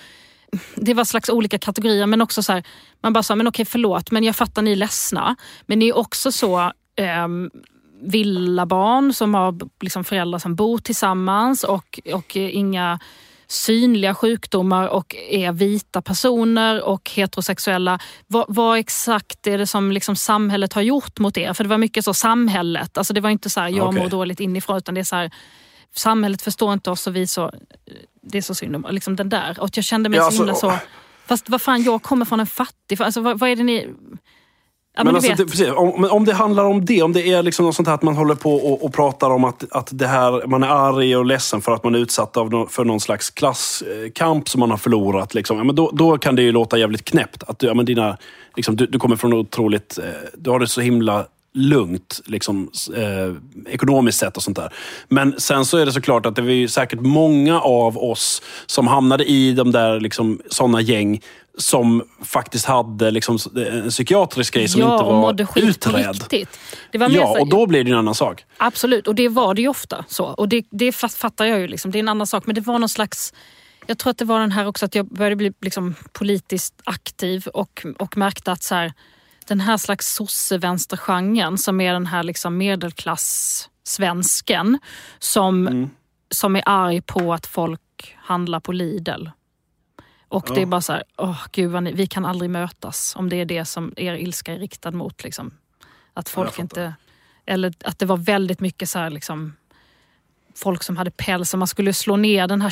det 0.75 0.93
var 0.93 1.03
slags 1.03 1.29
olika 1.29 1.57
kategorier 1.57 2.05
men 2.05 2.21
också 2.21 2.43
så 2.43 2.53
här, 2.53 2.63
man 3.01 3.13
bara 3.13 3.23
sa, 3.23 3.35
men 3.35 3.47
okej 3.47 3.65
förlåt 3.65 4.11
men 4.11 4.23
jag 4.23 4.35
fattar 4.35 4.61
ni 4.61 4.71
är 4.71 4.75
ledsna. 4.75 5.35
Men 5.65 5.79
ni 5.79 5.87
är 5.87 5.97
också 5.97 6.31
så 6.31 6.71
ehm, 6.95 7.49
villabarn 8.01 9.13
som 9.13 9.33
har 9.33 9.59
liksom 9.81 10.03
föräldrar 10.03 10.39
som 10.39 10.55
bor 10.55 10.77
tillsammans 10.77 11.63
och, 11.63 11.99
och 12.13 12.37
eh, 12.37 12.55
inga 12.55 12.99
synliga 13.47 14.15
sjukdomar 14.15 14.87
och 14.87 15.15
är 15.29 15.51
vita 15.51 16.01
personer 16.01 16.83
och 16.83 17.11
heterosexuella. 17.15 17.99
Vad, 18.27 18.45
vad 18.47 18.79
exakt 18.79 19.47
är 19.47 19.57
det 19.57 19.67
som 19.67 19.91
liksom 19.91 20.15
samhället 20.15 20.73
har 20.73 20.81
gjort 20.81 21.19
mot 21.19 21.37
er? 21.37 21.53
För 21.53 21.63
det 21.63 21.69
var 21.69 21.77
mycket 21.77 22.05
så 22.05 22.13
samhället, 22.13 22.97
alltså 22.97 23.13
det 23.13 23.21
var 23.21 23.29
inte 23.29 23.49
så 23.49 23.59
här 23.59 23.69
jag 23.69 23.87
Okej. 23.87 24.01
mår 24.01 24.09
dåligt 24.09 24.39
inifrån 24.39 24.77
utan 24.77 24.95
det 24.95 25.01
är 25.01 25.03
så 25.03 25.15
här 25.15 25.31
samhället 25.95 26.41
förstår 26.41 26.73
inte 26.73 26.91
oss 26.91 27.07
och 27.07 27.15
vi 27.15 27.27
så, 27.27 27.51
det 28.21 28.37
är 28.37 28.41
så 28.41 28.55
synd 28.55 28.75
om 28.75 28.85
liksom 28.89 29.15
den 29.15 29.29
där. 29.29 29.57
Och 29.59 29.69
jag 29.73 29.83
kände 29.83 30.09
mig 30.09 30.17
Ja, 30.17 30.21
så 30.21 30.27
alltså, 30.27 30.43
himla 30.43 30.79
så, 30.79 30.85
fast 31.25 31.49
vad 31.49 31.61
fan 31.61 31.83
jag 31.83 32.03
kommer 32.03 32.25
från 32.25 32.39
en 32.39 32.47
fattig, 32.47 33.01
alltså 33.01 33.21
vad, 33.21 33.39
vad 33.39 33.49
är 33.49 33.55
det 33.55 33.63
ni 33.63 33.87
Ja, 34.97 35.03
men 35.03 35.13
men 35.13 35.15
alltså, 35.15 35.43
det, 35.43 35.51
precis, 35.51 35.67
om, 35.75 36.03
om 36.11 36.25
det 36.25 36.33
handlar 36.33 36.63
om 36.63 36.85
det, 36.85 37.01
om 37.01 37.13
det 37.13 37.33
är 37.33 37.43
liksom 37.43 37.65
något 37.65 37.75
sånt 37.75 37.87
här 37.87 37.95
att 37.95 38.01
man 38.01 38.15
håller 38.15 38.35
på 38.35 38.55
och, 38.55 38.85
och 38.85 38.93
pratar 38.93 39.29
om 39.29 39.43
att, 39.43 39.71
att 39.71 39.89
det 39.91 40.07
här, 40.07 40.47
man 40.47 40.63
är 40.63 40.67
arg 40.67 41.15
och 41.15 41.25
ledsen 41.25 41.61
för 41.61 41.71
att 41.71 41.83
man 41.83 41.95
är 41.95 41.99
utsatt 41.99 42.37
av 42.37 42.51
nå- 42.51 42.67
för 42.67 42.85
någon 42.85 42.99
slags 42.99 43.29
klasskamp 43.29 44.49
som 44.49 44.59
man 44.59 44.71
har 44.71 44.77
förlorat. 44.77 45.33
Liksom. 45.33 45.57
Ja, 45.57 45.63
men 45.63 45.75
då, 45.75 45.91
då 45.93 46.17
kan 46.17 46.35
det 46.35 46.41
ju 46.41 46.51
låta 46.51 46.77
jävligt 46.77 47.05
knäppt. 47.05 47.43
Att 47.43 47.59
du, 47.59 47.67
ja, 47.67 47.73
men 47.73 47.85
dina, 47.85 48.17
liksom, 48.55 48.75
du, 48.75 48.85
du 48.85 48.99
kommer 48.99 49.15
från 49.15 49.33
otroligt... 49.33 49.97
Eh, 49.97 50.05
du 50.37 50.49
har 50.49 50.59
det 50.59 50.67
så 50.67 50.81
himla 50.81 51.25
lugnt 51.57 52.21
liksom, 52.25 52.71
eh, 52.95 53.73
ekonomiskt 53.73 54.19
sett 54.19 54.37
och 54.37 54.43
sånt 54.43 54.57
där. 54.57 54.73
Men 55.07 55.35
sen 55.39 55.65
så 55.65 55.77
är 55.77 55.85
det 55.85 55.91
såklart 55.91 56.25
att 56.25 56.35
det 56.35 56.41
var 56.41 56.49
ju 56.49 56.67
säkert 56.67 56.99
många 57.01 57.61
av 57.61 57.97
oss 57.97 58.41
som 58.65 58.87
hamnade 58.87 59.25
i 59.25 59.53
de 59.53 59.71
där 59.71 59.99
liksom, 59.99 60.41
såna 60.49 60.81
gäng 60.81 61.21
som 61.57 62.03
faktiskt 62.25 62.65
hade 62.65 63.11
liksom, 63.11 63.37
en 63.55 63.89
psykiatrisk 63.89 64.53
grej 64.53 64.67
som 64.67 64.81
ja, 64.81 64.93
inte 64.93 65.03
var 65.05 65.31
utredd. 65.69 66.23
var 66.93 67.09
Ja, 67.09 67.33
så- 67.35 67.41
och 67.41 67.47
då 67.49 67.65
blir 67.67 67.83
det 67.83 67.91
en 67.91 67.97
annan 67.97 68.15
sak. 68.15 68.45
Absolut, 68.57 69.07
och 69.07 69.15
det 69.15 69.29
var 69.29 69.53
det 69.53 69.61
ju 69.61 69.67
ofta. 69.67 70.05
så. 70.07 70.25
Och 70.25 70.49
det, 70.49 70.65
det 70.69 70.91
fat- 70.91 71.13
fattar 71.13 71.45
jag 71.45 71.59
ju. 71.59 71.67
Liksom. 71.67 71.91
Det 71.91 71.97
är 71.97 71.99
en 71.99 72.09
annan 72.09 72.27
sak. 72.27 72.45
Men 72.45 72.55
det 72.55 72.61
var 72.61 72.79
någon 72.79 72.89
slags... 72.89 73.33
Jag 73.87 73.97
tror 73.97 74.11
att 74.11 74.17
det 74.17 74.25
var 74.25 74.39
den 74.39 74.51
här 74.51 74.67
också 74.67 74.85
att 74.85 74.95
jag 74.95 75.05
började 75.07 75.35
bli 75.35 75.53
liksom, 75.61 75.95
politiskt 76.11 76.73
aktiv 76.83 77.47
och, 77.53 77.85
och 77.99 78.17
märkte 78.17 78.51
att 78.51 78.63
så 78.63 78.75
här, 78.75 78.93
den 79.47 79.61
här 79.61 79.77
slags 79.77 80.13
sosse-vänstergenren 80.13 81.57
som 81.57 81.81
är 81.81 81.93
den 81.93 82.05
här 82.05 82.23
liksom 82.23 82.57
medelklass-svensken 82.57 84.79
som, 85.19 85.67
Mm. 85.67 85.89
som 86.31 86.55
är 86.55 86.63
arg 86.65 87.01
på 87.01 87.33
att 87.33 87.47
folk 87.47 88.15
handlar 88.17 88.59
på 88.59 88.71
Lidl. 88.71 89.27
Och 90.29 90.51
det 90.55 90.61
är 90.61 90.65
bara 90.65 90.81
så 90.81 90.93
här, 90.93 91.03
åh 91.17 91.45
gud 91.51 91.83
ni, 91.83 91.91
vi 91.91 92.07
kan 92.07 92.25
aldrig 92.25 92.51
mötas 92.51 93.15
om 93.15 93.29
det 93.29 93.35
är 93.35 93.45
det 93.45 93.65
som 93.65 93.93
er 93.97 94.13
ilska 94.13 94.53
är 94.53 94.59
riktad 94.59 94.91
mot. 94.91 95.23
Liksom. 95.23 95.51
Att 96.13 96.29
folk 96.29 96.49
fattar. 96.49 96.63
inte... 96.63 96.93
Eller 97.45 97.73
att 97.85 97.99
det 97.99 98.05
var 98.05 98.17
väldigt 98.17 98.59
mycket 98.59 98.89
så 98.89 98.99
här 98.99 99.09
liksom 99.09 99.55
folk 100.55 100.83
som 100.83 100.97
hade 100.97 101.11
päls 101.11 101.53
och 101.53 101.59
man 101.59 101.67
skulle 101.67 101.93
slå 101.93 102.15
ner 102.15 102.47
den 102.47 102.61
här 102.61 102.69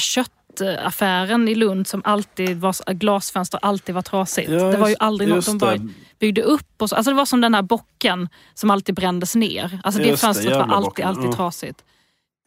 köttaffären 0.60 1.48
i 1.48 1.56
Lund 1.56 1.88
som 1.88 2.02
alltid 2.06 2.58
var, 2.58 2.94
glasfönster 2.94 3.60
alltid 3.62 3.96
var 3.96 4.02
trasigt. 4.02 4.50
Ja, 4.52 4.58
det 4.64 4.78
var 4.78 4.88
ju 4.88 4.92
just- 4.92 5.02
aldrig 5.02 5.30
något 5.30 5.36
just 5.36 5.48
de 5.48 5.58
bara 5.58 5.76
det. 5.78 5.88
byggde 6.20 6.42
upp. 6.42 6.82
Och 6.82 6.90
så. 6.90 6.96
Alltså 6.96 7.12
det 7.12 7.18
var 7.18 7.26
som 7.26 7.42
den 7.42 7.54
här 7.56 7.62
bocken 7.62 8.30
som 8.54 8.70
alltid 8.72 8.96
brändes 8.96 9.36
ner. 9.36 9.80
Alltså 9.84 10.02
det 10.02 10.08
Just 10.08 10.22
det, 10.22 10.28
fönstret 10.28 10.54
var 10.54 10.60
jävla 10.60 10.76
alltid, 10.76 10.86
bocken, 10.86 11.08
alltid 11.08 11.32
trasigt. 11.32 11.84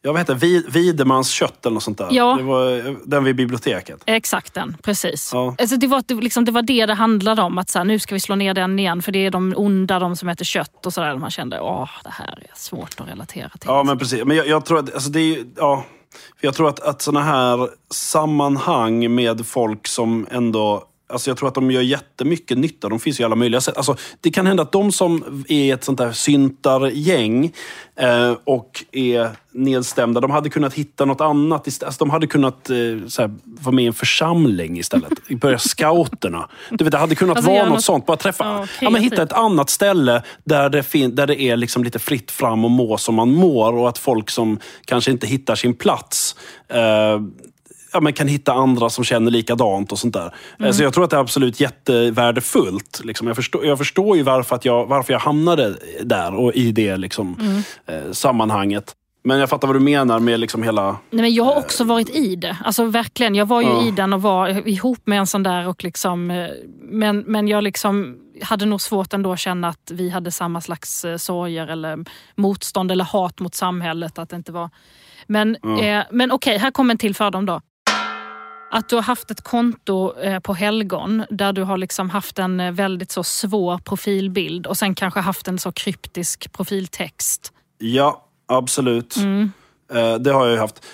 Ja, 0.01 0.11
vad 0.11 0.21
heter 0.21 0.33
det? 0.33 0.39
Vid- 0.39 0.69
Videmans 0.73 1.29
kött 1.29 1.65
eller 1.65 1.73
något 1.73 1.83
sånt 1.83 1.97
där. 1.97 2.07
Ja. 2.11 2.35
Det 2.37 2.43
var 2.43 2.87
eh, 2.87 2.93
den 3.05 3.23
vid 3.23 3.35
biblioteket. 3.35 4.03
Exakt 4.05 4.53
den, 4.53 4.77
precis. 4.83 5.29
Ja. 5.33 5.55
Alltså 5.59 5.77
det, 5.77 5.87
var, 5.87 6.03
det, 6.07 6.13
liksom, 6.13 6.45
det 6.45 6.51
var 6.51 6.61
det 6.61 6.85
det 6.85 6.93
handlade 6.93 7.41
om. 7.41 7.57
Att 7.57 7.69
så 7.69 7.77
här, 7.77 7.85
nu 7.85 7.99
ska 7.99 8.15
vi 8.15 8.19
slå 8.19 8.35
ner 8.35 8.53
den 8.53 8.79
igen 8.79 9.01
för 9.01 9.11
det 9.11 9.25
är 9.25 9.31
de 9.31 9.53
onda, 9.57 9.99
de 9.99 10.15
som 10.15 10.29
äter 10.29 10.45
kött 10.45 10.85
och 10.85 10.93
sådär. 10.93 11.15
Man 11.15 11.31
kände, 11.31 11.59
åh 11.59 11.89
det 12.03 12.09
här 12.09 12.39
är 12.39 12.55
svårt 12.55 12.95
att 12.99 13.07
relatera 13.07 13.49
till. 13.49 13.67
Ja, 13.69 13.83
men 13.83 13.97
precis. 13.99 14.25
Men 14.25 14.37
jag, 14.37 14.47
jag 14.47 14.65
tror 14.65 14.79
att, 14.79 14.93
alltså 14.93 15.09
det 15.09 15.19
är 15.19 15.45
ja, 15.57 15.85
för 16.39 16.47
jag 16.47 16.53
tror 16.53 16.69
att, 16.69 16.79
att 16.79 17.01
sådana 17.01 17.25
här 17.25 17.69
sammanhang 17.93 19.15
med 19.15 19.45
folk 19.45 19.87
som 19.87 20.27
ändå 20.31 20.83
Alltså 21.09 21.29
jag 21.29 21.37
tror 21.37 21.47
att 21.49 21.55
de 21.55 21.71
gör 21.71 21.81
jättemycket 21.81 22.57
nytta. 22.57 22.89
De 22.89 22.99
finns 22.99 23.19
ju 23.19 23.21
i 23.21 23.25
alla 23.25 23.35
möjliga 23.35 23.61
sätt. 23.61 23.77
Alltså 23.77 23.95
det 24.21 24.31
kan 24.31 24.47
hända 24.47 24.63
att 24.63 24.71
de 24.71 24.91
som 24.91 25.43
är 25.47 25.73
ett 25.73 25.83
sånt 25.83 25.97
där 25.97 26.11
syntargäng 26.11 27.51
eh, 27.95 28.33
och 28.43 28.83
är 28.91 29.29
nedstämda, 29.51 30.21
de 30.21 30.31
hade 30.31 30.49
kunnat 30.49 30.73
hitta 30.73 31.05
något 31.05 31.21
annat. 31.21 31.67
Istället. 31.67 31.87
Alltså 31.87 31.99
de 32.05 32.09
hade 32.09 32.27
kunnat 32.27 32.69
eh, 32.69 32.75
så 33.07 33.21
här, 33.21 33.35
vara 33.43 33.75
med 33.75 33.83
i 33.83 33.87
en 33.87 33.93
församling 33.93 34.79
istället. 34.79 35.11
Börja 35.41 35.59
scouterna. 35.59 36.49
Du 36.69 36.83
vet, 36.83 36.91
det 36.91 36.97
hade 36.97 37.15
kunnat 37.15 37.37
Alltså, 37.37 37.51
vara 37.51 37.63
något 37.63 37.73
något- 37.73 37.83
sånt. 37.83 38.05
Bara 38.05 38.17
träffa, 38.17 38.43
Ja, 38.45 38.67
ja, 38.81 38.89
men 38.89 39.01
hitta 39.01 39.15
kreativt. 39.15 39.31
ett 39.31 39.37
annat 39.37 39.69
ställe 39.69 40.23
där 40.43 40.69
det, 40.69 40.83
fin- 40.83 41.15
där 41.15 41.27
det 41.27 41.41
är 41.41 41.57
liksom 41.57 41.83
lite 41.83 41.99
fritt 41.99 42.31
fram 42.31 42.65
och 42.65 42.71
må 42.71 42.97
som 42.97 43.15
man 43.15 43.31
mår 43.33 43.73
och 43.73 43.89
att 43.89 43.97
folk 43.97 44.29
som 44.29 44.59
kanske 44.85 45.11
inte 45.11 45.27
hittar 45.27 45.55
sin 45.55 45.73
plats 45.75 46.35
eh, 46.67 47.19
ja, 47.93 47.99
men 47.99 48.13
kan 48.13 48.27
hitta 48.27 48.53
andra 48.53 48.89
som 48.89 49.03
känner 49.03 49.31
likadant 49.31 49.91
och 49.91 49.99
sånt 49.99 50.13
där. 50.13 50.33
Eh, 50.59 50.71
Så 50.71 50.83
jag 50.83 50.93
tror 50.93 51.03
att 51.03 51.09
det 51.09 51.15
är 51.15 51.19
absolut 51.21 51.59
jättevärdefullt. 51.59 53.01
Liksom. 53.03 53.27
Jag, 53.27 53.35
förstår, 53.35 53.65
jag 53.65 53.77
förstår 53.77 54.17
ju 54.17 54.23
varför, 54.23 54.55
att 54.55 54.65
jag, 54.65 54.85
varför 54.85 55.13
jag 55.13 55.19
hamnade 55.19 55.75
där 56.03 56.33
och 56.35 56.53
i 56.53 56.71
det 56.71 56.97
liksom, 56.97 57.35
eh, 57.87 58.11
sammanhanget. 58.11 58.95
Men 59.23 59.39
jag 59.39 59.49
fattar 59.49 59.67
vad 59.67 59.75
du 59.75 59.79
menar 59.79 60.19
med 60.19 60.39
liksom 60.39 60.63
hela... 60.63 60.91
Nej, 60.91 61.21
men 61.21 61.33
jag 61.33 61.43
har 61.43 61.55
också 61.55 61.83
varit 61.83 62.09
i 62.09 62.35
det. 62.35 62.57
Alltså 62.65 62.85
verkligen. 62.85 63.35
Jag 63.35 63.45
var 63.45 63.61
ju 63.61 63.67
Ja. 63.67 63.87
i 63.87 63.91
den 63.91 64.13
och 64.13 64.21
var 64.21 64.67
ihop 64.67 64.99
med 65.05 65.19
en 65.19 65.27
sån 65.27 65.43
där. 65.43 65.67
Och 65.67 65.83
liksom, 65.83 66.31
eh, 66.31 66.47
men, 66.81 67.19
men 67.19 67.47
jag 67.47 67.63
liksom 67.63 68.17
hade 68.41 68.65
nog 68.65 68.81
svårt 68.81 69.13
ändå 69.13 69.31
att 69.33 69.39
känna 69.39 69.67
att 69.67 69.91
vi 69.91 70.09
hade 70.09 70.31
samma 70.31 70.61
slags 70.61 71.05
eh, 71.05 71.17
sorger 71.17 71.67
eller 71.67 71.97
motstånd 72.35 72.91
eller 72.91 73.05
hat 73.05 73.39
mot 73.39 73.55
samhället. 73.55 74.19
Att 74.19 74.29
det 74.29 74.35
inte 74.35 74.51
var... 74.51 74.69
Men, 75.27 75.55
eh, 75.79 76.03
men 76.11 76.31
okej, 76.31 76.57
här 76.57 76.71
kommer 76.71 76.93
en 76.93 76.97
till 76.97 77.15
fördom 77.15 77.45
då. 77.45 77.61
Att 78.71 78.89
du 78.89 78.95
har 78.95 79.03
haft 79.03 79.31
ett 79.31 79.41
konto 79.41 80.19
eh, 80.21 80.39
på 80.39 80.53
helgon 80.53 81.23
där 81.29 81.53
du 81.53 81.63
har 81.63 81.77
liksom 81.77 82.09
haft 82.09 82.39
en 82.39 82.59
eh, 82.59 82.71
väldigt 82.71 83.11
så 83.11 83.23
svår 83.23 83.77
profilbild 83.77 84.67
och 84.67 84.77
sen 84.77 84.95
kanske 84.95 85.19
haft 85.19 85.47
en 85.47 85.59
så 85.59 85.71
kryptisk 85.71 86.51
profiltext. 86.53 87.53
Ja, 87.77 88.23
absolut. 88.47 89.15
Eh, 89.93 90.13
det 90.15 90.31
har 90.31 90.45
jag 90.45 90.53
ju 90.53 90.59
haft. 90.59 90.85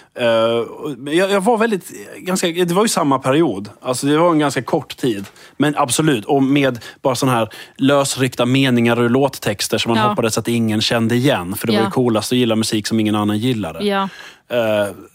Jag, 1.13 1.41
var 1.41 1.57
väldigt... 1.57 1.91
Ganska, 2.17 2.47
det 2.47 2.71
var 2.73 2.81
ju 2.83 2.87
samma 2.87 3.19
period. 3.19 3.69
Alltså 3.81 4.07
det 4.07 4.17
var 4.17 4.31
en 4.31 4.39
ganska 4.39 4.61
kort 4.61 4.97
tid. 4.97 5.25
Men 5.57 5.75
absolut. 5.77 6.25
Och 6.25 6.43
med 6.43 6.79
bara 7.01 7.15
sådana 7.15 7.37
här 7.37 7.49
lösryckta 7.77 8.45
meningar 8.45 9.01
ur 9.01 9.09
låttexter 9.09 9.77
som 9.77 9.89
man 9.89 9.97
Ja. 9.97 10.07
hoppades 10.09 10.37
att 10.37 10.47
ingen 10.47 10.81
kände 10.81 11.15
igen. 11.15 11.55
För 11.55 11.67
det 11.67 11.73
var 11.73 11.79
Ja. 11.79 11.85
ju 11.85 11.91
coolast 11.91 12.31
att 12.31 12.37
gilla 12.37 12.55
musik 12.55 12.87
som 12.87 12.99
ingen 12.99 13.15
annan 13.15 13.37
gillade. 13.37 13.85
Ja. 13.85 14.09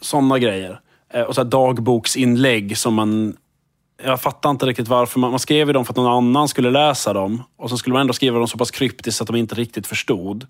Sådana 0.00 0.38
grejer. 0.38 0.80
Eh, 1.14 1.22
och 1.22 1.34
så 1.34 1.40
här 1.40 1.48
dagboksinlägg 1.48 2.78
som 2.78 2.94
man... 2.94 3.36
Jag 4.04 4.20
fattar 4.20 4.50
inte 4.50 4.66
riktigt 4.66 4.88
varför. 4.88 5.20
Man, 5.20 5.30
man 5.30 5.40
skrev 5.40 5.66
ju 5.66 5.72
dem 5.72 5.84
för 5.84 5.92
att 5.92 5.96
någon 5.96 6.12
annan 6.12 6.48
skulle 6.48 6.70
läsa 6.70 7.12
dem. 7.12 7.42
Och 7.56 7.70
så 7.70 7.76
skulle 7.76 7.92
man 7.92 8.00
ändå 8.00 8.12
skriva 8.12 8.38
dem 8.38 8.48
så 8.48 8.58
pass 8.58 8.70
kryptiskt 8.70 9.20
att 9.20 9.26
de 9.26 9.36
inte 9.36 9.54
riktigt 9.54 9.86
förstod. 9.86 10.46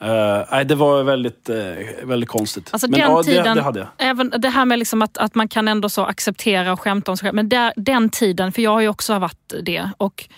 Eh, 0.00 0.44
nej, 0.50 0.64
det 0.64 0.74
var 0.74 1.02
väldigt, 1.02 1.48
eh, 1.48 1.56
väldigt 2.04 2.28
konstigt. 2.28 2.68
Alltså 2.72 2.88
Men 2.88 3.00
den 3.00 3.10
ja, 3.10 3.22
tiden, 3.22 3.44
det, 3.44 3.54
det 3.54 3.62
hade 3.62 3.78
jag. 3.78 3.88
Även 3.98 4.32
det 4.38 4.48
här 4.48 4.64
med 4.64 4.78
liksom 4.78 5.02
att, 5.02 5.18
att 5.18 5.34
man 5.34 5.48
kan 5.48 5.68
ändå 5.68 5.88
så 5.88 6.04
acceptera 6.04 6.72
och 6.72 6.80
skämta 6.80 7.10
om 7.10 7.16
sig 7.16 7.26
själv. 7.26 7.34
Men 7.34 7.48
där, 7.48 7.72
den 7.76 8.08
tiden, 8.08 8.52
för 8.52 8.62
jag 8.62 8.70
har 8.70 8.80
ju 8.80 8.88
också 8.88 9.18
varit 9.18 9.54
det. 9.62 9.90
Och 9.98 10.28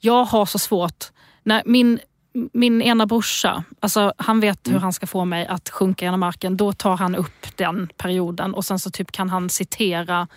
jag 0.00 0.24
har 0.24 0.46
så 0.46 0.58
svårt. 0.58 1.04
När 1.42 1.62
min, 1.66 1.98
min 2.52 2.82
ena 2.82 3.06
brorsa, 3.06 3.64
alltså 3.80 4.12
han 4.16 4.40
vet 4.40 4.66
Mm. 4.66 4.74
hur 4.74 4.80
han 4.82 4.92
ska 4.92 5.06
få 5.06 5.24
mig 5.24 5.46
att 5.46 5.70
sjunka 5.70 6.04
genom 6.04 6.20
marken. 6.20 6.56
Då 6.56 6.72
tar 6.72 6.96
han 6.96 7.14
upp 7.14 7.46
den 7.56 7.88
perioden 7.96 8.54
och 8.54 8.64
sen 8.64 8.78
så 8.78 8.90
typ 8.90 9.12
kan 9.12 9.30
han 9.30 9.50
citera 9.50 10.28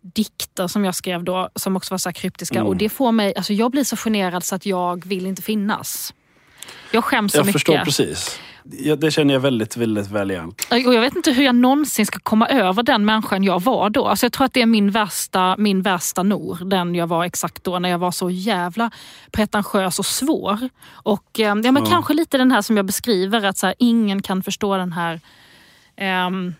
dikter 0.00 0.66
som 0.68 0.84
jag 0.84 0.94
skrev 0.94 1.24
då, 1.24 1.48
som 1.54 1.76
också 1.76 1.94
var 1.94 1.98
så 1.98 2.12
kryptiska. 2.12 2.54
Mm. 2.58 2.66
Och 2.66 2.76
det 2.76 2.88
får 2.88 3.12
mig, 3.12 3.34
alltså 3.36 3.52
jag 3.52 3.70
blir 3.70 3.84
så 3.84 3.96
generad 3.96 4.44
så 4.44 4.54
att 4.54 4.66
jag 4.66 5.06
vill 5.06 5.26
inte 5.26 5.42
finnas. 5.42 6.14
Jag 6.90 7.04
skäms 7.04 7.32
så 7.32 7.38
Jag 7.38 7.46
mycket. 7.46 7.60
förstår 7.60 7.78
precis. 7.84 8.38
Ja, 8.70 8.96
det 8.96 9.10
känner 9.10 9.34
jag 9.34 9.40
väldigt, 9.40 9.76
väldigt 9.76 10.10
väl 10.10 10.30
igen. 10.30 10.54
Och 10.70 10.94
jag 10.94 11.00
vet 11.00 11.16
inte 11.16 11.32
hur 11.32 11.44
jag 11.44 11.54
någonsin 11.54 12.06
ska 12.06 12.18
komma 12.18 12.48
över 12.48 12.82
den 12.82 13.04
människan 13.04 13.44
jag 13.44 13.62
var 13.62 13.90
då. 13.90 14.06
Alltså 14.06 14.26
jag 14.26 14.32
tror 14.32 14.44
att 14.44 14.52
det 14.52 14.62
är 14.62 14.66
min 14.66 14.90
värsta, 14.90 15.56
min 15.58 15.82
värsta 15.82 16.22
nor, 16.22 16.58
den 16.64 16.94
jag 16.94 17.06
var 17.06 17.24
exakt 17.24 17.64
då, 17.64 17.78
när 17.78 17.88
jag 17.88 17.98
var 17.98 18.10
så 18.10 18.30
jävla 18.30 18.90
pretentiös 19.32 19.98
och 19.98 20.06
svår. 20.06 20.68
Och 20.92 21.40
eh, 21.40 21.56
ja, 21.64 21.72
men 21.72 21.86
kanske 21.86 22.14
lite 22.14 22.38
den 22.38 22.50
här 22.50 22.62
som 22.62 22.76
jag 22.76 22.86
beskriver, 22.86 23.44
att 23.44 23.58
så 23.58 23.66
här, 23.66 23.74
ingen 23.78 24.22
kan 24.22 24.42
förstå 24.42 24.76
den 24.76 24.92
här 24.92 25.20
ehm, 25.96 26.54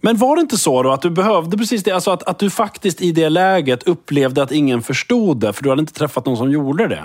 Men 0.00 0.16
var 0.16 0.36
det 0.36 0.42
inte 0.42 0.58
så 0.58 0.82
då 0.82 0.92
att 0.92 1.02
du 1.02 1.10
behövde 1.10 1.58
precis 1.58 1.82
det? 1.82 1.92
Alltså 1.92 2.10
att, 2.10 2.22
att 2.22 2.38
du 2.38 2.50
faktiskt 2.50 3.02
i 3.02 3.12
det 3.12 3.28
läget 3.28 3.82
upplevde 3.82 4.42
att 4.42 4.52
ingen 4.52 4.82
förstod 4.82 5.40
det, 5.40 5.52
för 5.52 5.62
du 5.62 5.70
hade 5.70 5.80
inte 5.80 5.92
träffat 5.94 6.26
någon 6.26 6.36
som 6.36 6.50
gjorde 6.50 6.88
det? 6.88 7.04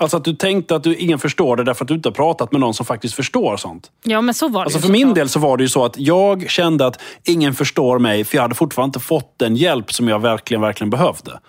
Alltså 0.00 0.16
att 0.16 0.24
du 0.24 0.34
tänkte 0.34 0.76
att 0.76 0.82
du, 0.82 0.96
ingen 0.96 1.18
förstår 1.18 1.56
det 1.56 1.64
därför 1.64 1.84
att 1.84 1.88
du 1.88 1.94
inte 1.94 2.08
har 2.08 2.14
pratat 2.14 2.52
med 2.52 2.60
någon 2.60 2.74
som 2.74 2.86
faktiskt 2.86 3.14
förstår 3.14 3.56
sånt. 3.56 3.90
Ja 4.02 4.20
men 4.20 4.34
så 4.34 4.48
var 4.48 4.60
det 4.60 4.64
Alltså 4.64 4.78
för 4.78 4.88
min 4.88 5.00
såklart. 5.00 5.14
del 5.16 5.28
så 5.28 5.38
var 5.38 5.56
det 5.56 5.62
ju 5.62 5.68
så 5.68 5.84
att 5.84 5.98
jag 5.98 6.50
kände 6.50 6.86
att 6.86 7.00
ingen 7.24 7.54
förstår 7.54 7.98
mig, 7.98 8.24
för 8.24 8.36
jag 8.36 8.42
hade 8.42 8.54
fortfarande 8.54 8.88
inte 8.88 9.06
fått 9.06 9.34
den 9.36 9.56
hjälp 9.56 9.92
som 9.92 10.08
jag 10.08 10.18
verkligen, 10.18 10.60
verkligen 10.60 10.90
behövde. 10.90 11.40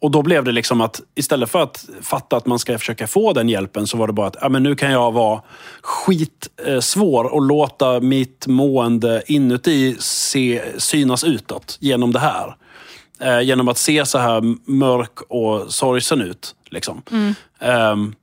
Och 0.00 0.10
då 0.10 0.22
blev 0.22 0.44
det 0.44 0.52
liksom 0.52 0.80
att 0.80 1.00
istället 1.14 1.50
för 1.50 1.62
att 1.62 1.84
fatta 2.02 2.36
att 2.36 2.46
man 2.46 2.58
ska 2.58 2.78
försöka 2.78 3.06
få 3.06 3.32
den 3.32 3.48
hjälpen 3.48 3.86
så 3.86 3.96
var 3.96 4.06
det 4.06 4.12
bara 4.12 4.26
att 4.26 4.36
ja, 4.40 4.48
men 4.48 4.62
nu 4.62 4.74
kan 4.74 4.90
jag 4.90 5.12
vara 5.12 5.42
skitsvår 5.82 7.24
och 7.24 7.42
låta 7.42 8.00
mitt 8.00 8.46
mående 8.46 9.22
inuti 9.26 9.96
se, 9.98 10.62
synas 10.78 11.24
utåt 11.24 11.76
genom 11.80 12.12
det 12.12 12.18
här. 12.18 12.56
Eh, 13.22 13.40
genom 13.40 13.68
att 13.68 13.78
se 13.78 14.06
så 14.06 14.18
här 14.18 14.70
mörk 14.70 15.20
och 15.28 15.72
sorgsen 15.72 16.20
ut. 16.20 16.54
Liksom. 16.70 17.02
Ehm, 17.60 18.14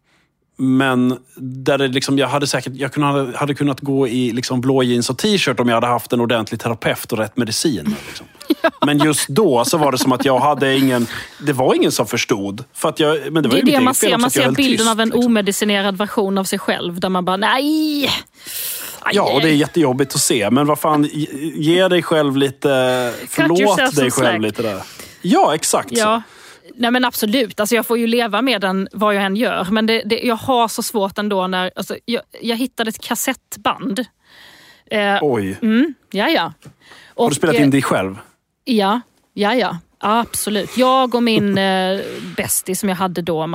Men 0.62 1.18
där 1.36 1.78
det 1.78 1.88
liksom, 1.88 2.18
jag 2.18 2.28
hade 2.28 2.48
säkert 2.48 2.74
jag 2.76 2.94
kunde, 2.94 3.38
hade 3.38 3.54
kunnat 3.54 3.80
gå 3.80 4.08
i 4.08 4.32
liksom 4.32 4.62
blå 4.62 4.84
jeans 4.84 5.10
och 5.10 5.18
t-shirt 5.18 5.60
om 5.60 5.68
jag 5.70 5.76
hade 5.76 5.88
haft 5.88 6.14
en 6.14 6.22
ordentlig 6.22 6.60
terapeut 6.60 7.12
och 7.12 7.18
rätt 7.18 7.38
medicin. 7.38 7.96
Liksom. 8.08 8.26
Men 8.86 8.98
just 8.98 9.28
då 9.28 9.66
så 9.66 9.78
var 9.78 9.92
det 9.92 9.98
som 9.98 10.12
att 10.12 10.26
jag 10.26 10.40
hade 10.40 10.78
ingen... 10.78 11.08
Det 11.46 11.54
var 11.54 11.74
ingen 11.76 11.92
som 11.92 12.08
förstod. 12.08 12.64
För 12.74 12.90
att 12.90 13.00
jag, 13.00 13.34
men 13.34 13.44
det 13.44 13.50
var 13.50 13.56
Det 13.56 13.62
är 13.62 13.66
det 13.66 13.80
man 13.80 13.96
ser. 13.96 14.18
Man 14.18 14.32
ser 14.32 14.52
bilden 14.52 14.78
tyst, 14.78 14.90
av 14.90 15.00
en 15.00 15.08
liksom. 15.08 15.26
omedicinerad 15.26 15.98
version 15.98 16.38
av 16.38 16.44
sig 16.44 16.60
själv. 16.60 17.00
Där 17.00 17.10
man 17.10 17.26
bara, 17.26 17.38
nej! 17.38 18.06
Aj, 19.00 19.16
Ja, 19.16 19.34
och 19.34 19.42
det 19.42 19.50
är 19.50 19.54
jättejobbigt 19.54 20.16
att 20.16 20.22
se. 20.22 20.50
Men 20.50 20.68
vad 20.68 20.80
fan, 20.80 21.10
ge- 21.56 21.88
dig 21.88 22.04
själv 22.04 22.38
lite... 22.38 23.14
Förlåt 23.30 23.78
dig 23.78 24.12
själv 24.12 24.12
slack. 24.12 24.42
lite 24.42 24.62
där. 24.62 24.82
Ja, 25.22 25.56
exakt 25.56 25.98
så. 25.98 26.22
Nej 26.80 26.92
men 26.92 27.06
absolut, 27.06 27.60
alltså 27.60 27.76
jag 27.76 27.86
får 27.86 27.98
ju 27.98 28.08
leva 28.08 28.42
med 28.42 28.62
den 28.62 28.88
vad 28.92 29.16
jag 29.16 29.24
än 29.24 29.36
gör. 29.36 29.68
Men 29.72 29.86
det, 29.86 30.02
det, 30.06 30.20
jag 30.20 30.36
har 30.36 30.68
så 30.68 30.84
svårt 30.84 31.18
ändå 31.18 31.48
när... 31.48 31.72
Alltså, 31.76 31.96
jag, 32.06 32.22
jag 32.42 32.56
hittade 32.58 32.90
ett 32.90 33.02
kassettband. 33.02 34.00
Eh, 34.92 35.18
Oj. 35.22 35.58
mm, 35.62 35.94
ja, 36.12 36.30
ja. 36.30 36.54
Och, 37.08 37.24
Har 37.24 37.30
du 37.30 37.36
spelat 37.36 37.56
eh, 37.56 37.62
in 37.62 37.70
dig 37.72 37.82
själv? 37.82 38.16
Ja, 38.66 39.02
ja, 39.34 39.54
ja. 39.56 39.78
Absolut. 39.98 40.78
Jag 40.78 41.16
och 41.16 41.24
min 41.24 41.58
eh, 41.58 42.00
bästis 42.38 42.80
som 42.80 42.90
jag 42.90 42.96
hade 42.96 43.22
då, 43.22 43.48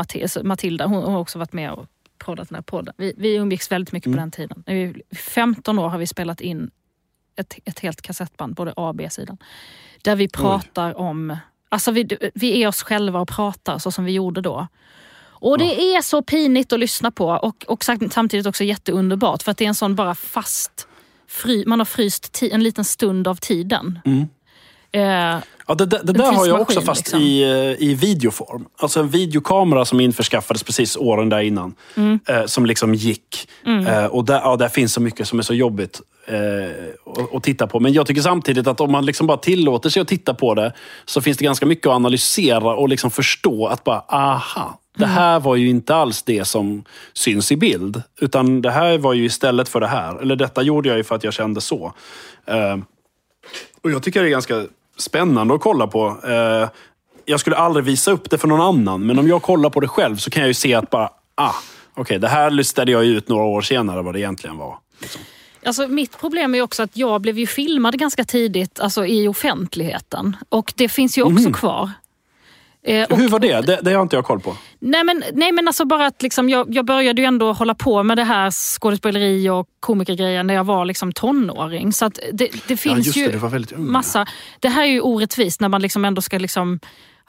Matilda, 0.42 0.86
hon, 0.86 1.02
hon 1.02 1.12
har 1.12 1.20
också 1.20 1.38
varit 1.38 1.52
med 1.52 1.72
och 1.72 1.86
proddat 2.24 2.48
den 2.48 2.54
här 2.56 2.62
podden. 2.62 2.94
Vi, 2.96 3.14
vi 3.16 3.34
umgicks 3.36 3.72
väldigt 3.72 3.92
mycket 3.92 4.06
Mm. 4.06 4.16
på 4.16 4.20
den 4.20 4.30
tiden. 4.30 4.62
Vi- 4.66 5.16
15 5.16 5.78
år 5.78 5.88
har 5.88 5.98
vi 5.98 6.06
spelat 6.06 6.40
in 6.40 6.70
ett, 7.36 7.58
ett 7.64 7.80
helt 7.80 8.02
kassettband, 8.02 8.54
både 8.54 8.72
A 8.76 8.88
och 8.88 8.94
B-sidan. 8.94 9.38
Där 10.02 10.16
vi 10.16 10.28
pratar 10.28 10.98
om... 10.98 11.36
Alltså 11.74 11.90
vi, 11.90 12.08
vi 12.34 12.62
är 12.62 12.68
oss 12.68 12.82
själva 12.82 13.20
och 13.20 13.28
pratar 13.28 13.78
så 13.78 13.90
som 13.90 14.04
vi 14.04 14.12
gjorde 14.12 14.40
då. 14.40 14.66
Och 15.26 15.58
det 15.58 15.94
är 15.94 16.02
så 16.02 16.22
pinigt 16.22 16.72
att 16.72 16.80
lyssna 16.80 17.10
på 17.10 17.26
och, 17.26 17.64
och 17.68 17.84
samtidigt 17.84 18.46
också 18.46 18.64
jätteunderbart 18.64 19.42
för 19.42 19.50
att 19.50 19.58
det 19.58 19.64
är 19.64 19.68
en 19.68 19.74
sån 19.74 19.94
bara 19.94 20.14
fast... 20.14 20.88
Fry, 21.26 21.64
man 21.66 21.80
har 21.80 21.84
fryst 21.84 22.32
ti, 22.32 22.50
en 22.50 22.62
liten 22.62 22.84
stund 22.84 23.28
av 23.28 23.34
tiden. 23.34 23.98
Eh, 24.92 25.36
Ja, 25.66 25.74
det, 25.74 25.86
det, 25.86 26.00
det 26.04 26.12
där 26.12 26.32
har 26.32 26.46
jag 26.46 26.60
också 26.60 26.80
fast 26.80 27.00
liksom. 27.06 27.20
i, 27.20 27.42
eh, 27.42 27.88
i 27.88 27.94
videoform. 27.94 28.64
Alltså 28.78 29.00
en 29.00 29.08
videokamera 29.08 29.84
som 29.84 30.00
införskaffades 30.00 30.62
precis 30.62 30.96
åren 30.96 31.28
där 31.28 31.40
innan. 31.40 31.74
Mm. 31.94 32.18
Eh, 32.28 32.44
som 32.46 32.66
liksom 32.66 32.94
gick. 32.94 33.48
Eh, 33.88 34.04
och 34.06 34.24
där, 34.24 34.40
ja, 34.40 34.56
där 34.56 34.68
finns 34.68 34.92
så 34.92 35.00
mycket 35.00 35.28
som 35.28 35.38
är 35.38 35.42
så 35.42 35.54
jobbigt 35.54 36.00
eh, 36.26 37.16
att, 37.22 37.34
att 37.34 37.42
titta 37.42 37.66
på. 37.66 37.80
Men 37.80 37.92
jag 37.92 38.06
tycker 38.06 38.22
samtidigt 38.22 38.66
att 38.66 38.80
om 38.80 38.92
man 38.92 39.06
liksom 39.06 39.26
bara 39.26 39.38
tillåter 39.38 39.90
sig 39.90 40.02
att 40.02 40.08
titta 40.08 40.34
på 40.34 40.54
det 40.54 40.72
så 41.04 41.20
finns 41.20 41.38
det 41.38 41.44
ganska 41.44 41.66
mycket 41.66 41.86
att 41.86 41.92
analysera 41.94 42.74
och 42.76 42.88
liksom 42.88 43.10
förstå 43.10 43.66
att 43.66 43.84
bara, 43.84 44.04
aha. 44.08 44.80
Det 44.96 45.04
Mm. 45.04 45.16
här 45.16 45.40
var 45.40 45.56
ju 45.56 45.68
inte 45.68 45.94
alls 45.94 46.22
det 46.22 46.44
som 46.44 46.84
syns 47.12 47.52
i 47.52 47.56
bild. 47.56 48.02
Utan 48.20 48.62
det 48.62 48.70
här 48.70 48.98
var 48.98 49.12
ju 49.12 49.24
istället 49.24 49.68
för 49.68 49.80
det 49.80 49.86
här. 49.86 50.22
Eller 50.22 50.36
detta 50.36 50.62
gjorde 50.62 50.88
jag 50.88 50.98
ju 50.98 51.04
för 51.04 51.14
att 51.14 51.24
jag 51.24 51.32
kände 51.32 51.60
så. 51.60 51.92
Eh, 52.46 52.76
och 53.82 53.90
jag 53.90 54.02
tycker 54.02 54.22
det 54.22 54.28
är 54.28 54.30
ganska 54.30 54.66
spännande 54.96 55.54
att 55.54 55.60
kolla 55.60 55.86
på. 55.86 56.16
Eh, 56.24 56.68
jag 57.24 57.40
skulle 57.40 57.56
aldrig 57.56 57.84
visa 57.84 58.10
upp 58.10 58.30
det 58.30 58.38
för 58.38 58.48
någon 58.48 58.60
annan, 58.60 59.06
men 59.06 59.18
om 59.18 59.28
jag 59.28 59.42
kollar 59.42 59.70
på 59.70 59.80
det 59.80 59.88
själv 59.88 60.16
så 60.16 60.30
kan 60.30 60.40
jag 60.40 60.48
ju 60.48 60.54
se 60.54 60.74
att 60.74 60.90
bara, 60.90 61.10
ah, 61.34 61.54
okej, 61.94 62.18
det 62.18 62.28
här 62.28 62.50
listade 62.50 62.92
jag 62.92 63.04
ut 63.04 63.28
några 63.28 63.44
år 63.44 63.62
senare 63.62 64.02
vad 64.02 64.14
det 64.14 64.20
egentligen 64.20 64.56
var. 64.56 64.78
Alltså, 65.66 65.88
mitt 65.88 66.18
problem 66.18 66.54
är 66.54 66.62
också 66.62 66.82
att 66.82 66.96
jag 66.96 67.20
blev 67.20 67.38
ju 67.38 67.46
filmad 67.46 67.98
ganska 67.98 68.24
tidigt 68.24 68.80
alltså, 68.80 69.06
i 69.06 69.28
offentligheten. 69.28 70.36
Och 70.48 70.72
det 70.76 70.88
finns 70.88 71.18
ju 71.18 71.22
också 71.22 71.52
kvar. 71.52 71.90
Eh, 72.86 73.04
och, 73.10 73.16
Hur 73.18 73.28
var 73.28 73.38
det? 73.38 73.60
det? 73.60 73.80
Det 73.82 73.92
har 73.92 74.02
inte 74.02 74.16
jag 74.16 74.24
koll 74.24 74.40
på. 74.40 74.56
nej, 74.78 75.04
men, 75.04 75.24
nej 75.32 75.52
men 75.52 75.68
alltså 75.68 75.84
bara 75.84 76.06
att 76.06 76.22
liksom, 76.22 76.48
jag, 76.48 76.74
jag 76.74 76.84
började 76.84 77.22
ju 77.22 77.26
ändå 77.26 77.52
hålla 77.52 77.74
på 77.74 78.02
med 78.02 78.18
det 78.18 78.24
här 78.24 78.50
skådespeleri 78.50 79.48
och 79.48 79.66
komikergrejen 79.80 80.46
när 80.46 80.54
jag 80.54 80.64
var 80.64 80.84
liksom 80.84 81.12
tonåring. 81.12 81.92
Så 81.92 82.04
att 82.04 82.18
det, 82.32 82.48
det 82.68 82.76
finns 82.76 83.06
just 83.06 83.18
ju 83.18 83.28
det, 83.28 83.38
var 83.38 83.48
väldigt 83.48 83.72
ja. 83.72 83.78
massa... 83.78 84.26
Det 84.60 84.68
här 84.68 84.82
är 84.82 84.86
ju 84.88 85.00
orättvist 85.00 85.60
när 85.60 85.68
man 85.68 85.82
liksom 85.82 86.04
ändå 86.04 86.22
ska 86.22 86.38
liksom 86.38 86.80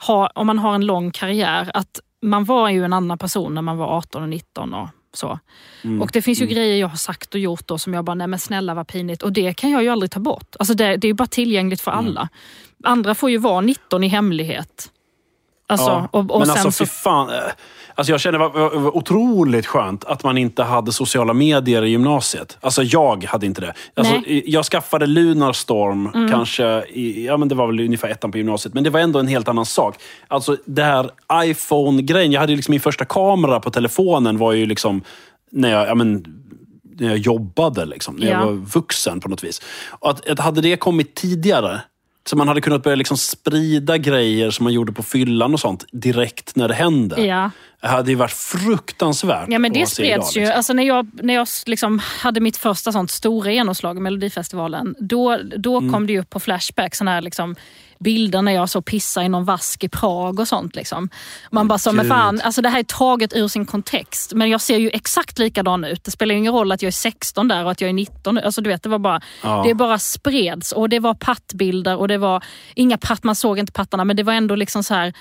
ha, 0.08 0.28
om 0.36 0.48
man 0.48 0.60
har 0.60 0.76
en 0.76 0.86
lång 0.86 1.12
karriär, 1.12 1.72
att 1.74 2.00
man 2.22 2.46
var 2.46 2.70
ju 2.70 2.84
en 2.86 2.94
annan 2.94 3.18
person 3.18 3.54
när 3.56 3.62
man 3.62 3.78
var 3.78 3.88
18 3.98 4.24
och 4.24 4.30
19 4.30 4.74
och 4.74 4.88
så. 5.14 5.40
Mm. 5.84 6.02
Och 6.02 6.10
det 6.14 6.22
finns 6.22 6.42
ju 6.42 6.46
grejer 6.46 6.78
jag 6.78 6.88
har 6.88 6.98
sagt 6.98 7.34
och 7.34 7.40
gjort 7.40 7.68
då 7.68 7.78
som 7.78 7.94
jag 7.94 8.06
bara, 8.06 8.14
nej 8.16 8.28
men 8.28 8.40
snälla 8.40 8.74
vad 8.74 8.88
pinigt. 8.88 9.24
Och 9.24 9.34
det 9.34 9.54
kan 9.54 9.70
jag 9.72 9.84
ju 9.84 9.90
aldrig 9.90 10.12
ta 10.12 10.20
bort. 10.20 10.56
Alltså 10.60 10.74
det, 10.74 10.98
det 10.98 11.08
är 11.08 11.10
ju 11.10 11.14
bara 11.14 11.28
tillgängligt 11.28 11.82
för 11.82 11.92
Mm. 11.92 12.06
alla. 12.06 12.30
Andra 12.84 13.16
får 13.16 13.30
ju 13.30 13.38
vara 13.38 13.62
19 13.62 14.04
i 14.04 14.08
hemlighet. 14.08 14.92
Alltså, 15.68 15.90
Ja, 15.90 16.08
och, 16.12 16.20
och 16.32 16.40
men 16.40 16.48
sen 16.48 16.52
alltså 16.58 16.72
så, 16.72 16.86
fy 16.86 16.90
fan. 16.92 17.30
eh, 17.30 17.36
Alltså 17.98 18.12
jag 18.14 18.20
känner 18.22 18.40
det 18.40 18.48
var, 18.48 18.98
otroligt 18.98 19.66
skönt 19.66 20.04
att 20.06 20.24
man 20.24 20.38
inte 20.38 20.64
hade 20.64 20.92
sociala 20.92 21.34
medier 21.34 21.84
i 21.84 21.90
gymnasiet. 21.90 22.58
Alltså 22.62 22.84
jag 22.84 23.24
hade 23.24 23.46
inte 23.46 23.62
det. 23.62 23.74
Alltså, 23.96 24.14
Nej. 24.14 24.24
Mm. 24.32 24.44
jag 24.48 24.66
skaffade 24.66 25.06
Lunarstorm 25.06 26.30
kanske, 26.32 26.84
i, 26.90 27.26
ja 27.26 27.38
men 27.38 27.48
det 27.48 27.56
var 27.56 27.68
väl 27.68 27.80
ungefär 27.80 28.08
ettan 28.10 28.32
på 28.32 28.38
gymnasiet. 28.38 28.74
Men 28.74 28.84
det 28.84 28.90
var 28.90 29.00
ändå 29.00 29.20
en 29.20 29.28
helt 29.28 29.48
annan 29.48 29.66
sak. 29.66 29.96
Alltså 30.28 30.58
det 30.66 30.84
här 30.84 31.10
iPhone-grejen. 31.34 32.32
Jag 32.32 32.42
hade 32.42 32.56
liksom 32.56 32.72
min 32.72 32.80
första 32.82 33.06
kamera 33.06 33.60
på 33.60 33.72
telefonen 33.72 34.38
var 34.38 34.52
ju 34.54 34.66
liksom 34.66 35.02
när 35.52 35.72
jag, 35.72 35.88
ja 35.88 35.96
men, 35.96 36.26
när 37.00 37.08
jag 37.08 37.18
jobbade, 37.18 37.86
liksom, 37.86 38.16
när 38.16 38.28
Ja. 38.28 38.32
jag 38.40 38.46
var 38.46 38.54
vuxen 38.54 39.20
på 39.20 39.30
något 39.30 39.44
vis. 39.44 39.62
Och 39.90 40.10
att, 40.10 40.30
att 40.30 40.40
hade 40.40 40.62
det 40.62 40.78
kommit 40.78 41.16
tidigare, 41.16 41.82
så 42.30 42.38
man 42.38 42.48
hade 42.48 42.62
kunnat 42.62 42.84
börja 42.84 42.96
liksom 42.96 43.18
sprida 43.18 43.98
grejer 43.98 44.52
som 44.52 44.64
man 44.64 44.74
gjorde 44.74 44.92
på 44.92 45.04
fyllan 45.04 45.54
och 45.54 45.60
sånt 45.60 45.86
direkt 45.92 46.56
när 46.56 46.68
det 46.68 46.74
hände. 46.74 47.22
Ja. 47.26 47.52
Det 47.82 47.88
hade 47.88 48.10
ju 48.12 48.16
varit 48.16 48.32
fruktansvärt 48.32 49.46
Ja 49.50 49.60
men 49.60 49.74
det 49.74 49.86
spreds 49.88 50.38
ju. 50.38 50.40
liksom. 50.42 50.58
Alltså 50.58 50.74
när 50.74 50.84
jag, 50.84 51.08
när 51.24 51.34
jag 51.34 51.48
liksom 51.66 52.00
hade 52.00 52.40
mitt 52.40 52.58
första 52.58 52.92
sånt 52.92 53.12
stora 53.12 53.52
genomslag 53.52 53.98
i 53.98 54.00
Melodifestivalen, 54.00 54.96
då, 55.00 55.40
då 55.58 55.78
Mm. 55.78 55.94
kom 55.94 56.08
det 56.08 56.14
ju 56.14 56.20
upp 56.20 56.30
på 56.30 56.40
Flashback 56.40 56.96
såna 56.96 57.12
här 57.12 57.22
liksom 57.22 57.56
bilder 58.00 58.42
när 58.42 58.52
jag 58.52 58.70
så 58.70 58.82
pissar 58.82 59.22
i 59.24 59.30
någon 59.30 59.46
vask 59.46 59.84
i 59.84 59.90
Prag 59.90 60.40
och 60.40 60.48
sånt. 60.48 60.76
Liksom. 60.76 61.10
Man 61.52 61.68
bara 61.68 61.80
så, 61.80 61.92
men 61.92 62.08
fan, 62.08 62.42
alltså 62.42 62.62
det 62.62 62.70
här 62.70 62.80
är 62.80 62.84
taget 62.84 63.34
ur 63.36 63.48
sin 63.48 63.66
kontext. 63.66 64.34
Men 64.34 64.50
jag 64.50 64.62
ser 64.62 64.78
ju 64.78 64.90
exakt 64.90 65.40
likadan 65.40 65.84
ut. 65.86 66.04
Det 66.04 66.12
spelar 66.12 66.36
ingen 66.36 66.54
roll 66.54 66.72
att 66.72 66.82
jag 66.82 66.88
är 66.88 66.92
16 66.92 67.48
där 67.48 67.64
och 67.66 67.72
att 67.72 67.82
jag 67.82 67.90
är 67.90 67.94
19. 67.94 68.38
Alltså 68.38 68.62
du 68.62 68.70
vet, 68.70 68.84
det 68.84 68.90
var 68.90 69.00
bara, 69.00 69.22
Ja. 69.44 69.64
det 69.68 69.74
bara 69.74 70.00
spreds 70.00 70.72
och 70.72 70.90
det 70.90 71.00
var 71.00 71.14
pattbilder 71.14 71.96
och 71.98 72.08
det 72.08 72.18
var 72.18 72.44
inga 72.76 72.98
patt, 72.98 73.24
man 73.24 73.36
såg 73.36 73.60
inte 73.60 73.72
pattarna 73.72 74.06
men 74.06 74.16
det 74.16 74.24
var 74.24 74.34
ändå 74.34 74.56
liksom 74.56 74.84
så 74.84 74.94
här 74.94 75.14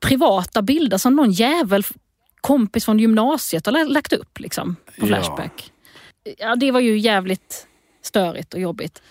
privata 0.00 0.62
bilder 0.62 0.98
som 0.98 1.16
någon 1.16 1.32
jävel 1.32 1.82
kompis 2.40 2.84
från 2.84 2.98
gymnasiet 2.98 3.66
har 3.66 3.84
lagt 3.92 4.12
upp 4.12 4.40
liksom, 4.40 4.76
på 4.84 4.92
Ja. 4.96 5.06
Flashback. 5.06 5.72
Ja. 6.38 6.56
det 6.56 6.70
var 6.72 6.80
ju 6.80 6.98
jävligt 6.98 7.66
störigt 8.02 8.54
och 8.54 8.60
jobbigt. 8.60 9.02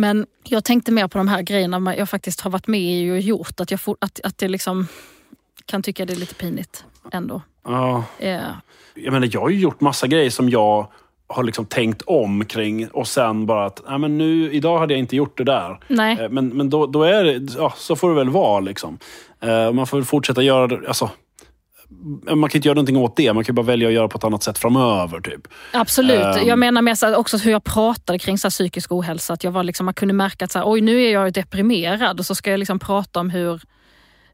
Men 0.00 0.26
jag 0.44 0.64
tänkte 0.64 0.92
mer 0.92 1.08
på 1.08 1.18
de 1.18 1.28
här 1.28 1.42
grejerna 1.42 1.96
jag 1.96 2.08
faktiskt 2.08 2.40
har 2.40 2.50
varit 2.50 2.66
med 2.66 2.80
i 2.80 3.10
och 3.10 3.20
gjort. 3.20 3.60
Att 3.60 3.70
jag, 3.70 3.80
for, 3.80 3.96
att, 4.00 4.20
att 4.24 4.42
jag 4.42 4.50
liksom 4.50 4.86
kan 5.66 5.82
tycka 5.82 6.04
det 6.06 6.12
är 6.12 6.16
lite 6.16 6.34
pinigt 6.34 6.84
ändå. 7.12 7.42
Ja. 7.64 8.04
Eh, 8.18 8.40
Jag, 8.94 9.12
menar, 9.12 9.28
jag 9.32 9.40
har 9.40 9.48
ju 9.48 9.58
gjort 9.58 9.80
massa 9.80 10.06
grejer 10.06 10.30
som 10.30 10.48
jag 10.50 10.86
har 11.26 11.42
liksom 11.44 11.66
tänkt 11.66 12.02
om 12.02 12.44
kring 12.44 12.88
och 12.88 13.06
sen 13.08 13.46
bara 13.46 13.66
att 13.66 13.82
nej, 13.88 13.98
men 13.98 14.18
nu, 14.18 14.52
idag 14.52 14.78
hade 14.78 14.92
jag 14.94 14.98
inte 14.98 15.16
gjort 15.16 15.38
det 15.38 15.44
där. 15.44 15.80
nej. 15.88 16.18
Eh, 16.20 16.28
Men, 16.28 16.48
men 16.48 16.70
då, 16.70 16.86
då 16.86 17.02
är 17.02 17.24
det, 17.24 17.54
ja, 17.58 17.72
så 17.76 17.96
får 17.96 18.08
det 18.08 18.14
väl 18.16 18.30
vara. 18.30 18.60
Liksom. 18.60 18.98
Eh, 19.40 19.72
Man 19.72 19.86
får 19.86 19.96
väl 19.96 20.04
fortsätta 20.04 20.42
göra 20.42 20.66
det. 20.66 20.88
Alltså, 20.88 21.10
man 22.36 22.50
kan 22.50 22.58
inte 22.58 22.68
göra 22.68 22.74
någonting 22.74 22.96
åt 22.96 23.16
det. 23.16 23.32
Man 23.32 23.44
kan 23.44 23.54
bara 23.54 23.66
välja 23.66 23.88
att 23.88 23.94
göra 23.94 24.08
på 24.08 24.18
ett 24.18 24.24
annat 24.24 24.42
sätt 24.42 24.58
framöver. 24.58 25.20
Typ. 25.20 25.48
Absolut. 25.72 26.36
Ehm. 26.36 26.46
jag 26.48 26.58
menar 26.58 26.82
med 26.82 26.98
så 26.98 27.14
också 27.16 27.36
hur 27.36 27.50
jag 27.50 27.64
pratade 27.64 28.18
kring 28.18 28.38
så 28.38 28.46
här, 28.46 28.50
psykisk 28.50 28.92
ohälsa. 28.92 29.32
Att 29.32 29.44
jag 29.44 29.50
var 29.50 29.62
liksom, 29.62 29.84
man 29.84 29.94
kunde 29.94 30.14
märka 30.14 30.44
att 30.44 30.52
så 30.52 30.58
här, 30.58 30.70
oj 30.70 30.80
nu 30.80 31.02
är 31.02 31.12
jag 31.12 31.32
deprimerad 31.32 32.18
och 32.20 32.26
så 32.26 32.34
ska 32.34 32.50
jag 32.50 32.58
liksom 32.58 32.78
prata 32.78 33.20
om 33.20 33.30
hur... 33.30 33.62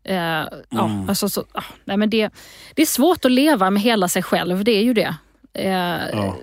Eh, 0.05 0.17
ja, 0.17 0.49
Mm. 0.71 1.09
alltså, 1.09 1.29
så, 1.29 1.45
ah, 1.53 1.63
nej, 1.85 1.97
men 1.97 2.11
det, 2.11 2.31
det 2.75 2.83
är 2.83 2.87
svårt 2.87 3.25
att 3.25 3.33
leva 3.33 3.71
med 3.71 3.83
hela 3.83 4.09
sig 4.09 4.23
själv, 4.23 4.65
det 4.65 4.73
är 4.73 4.83
ju 4.83 4.93
det. 4.95 5.15
Eh, 5.53 5.71
Ja. 6.13 6.37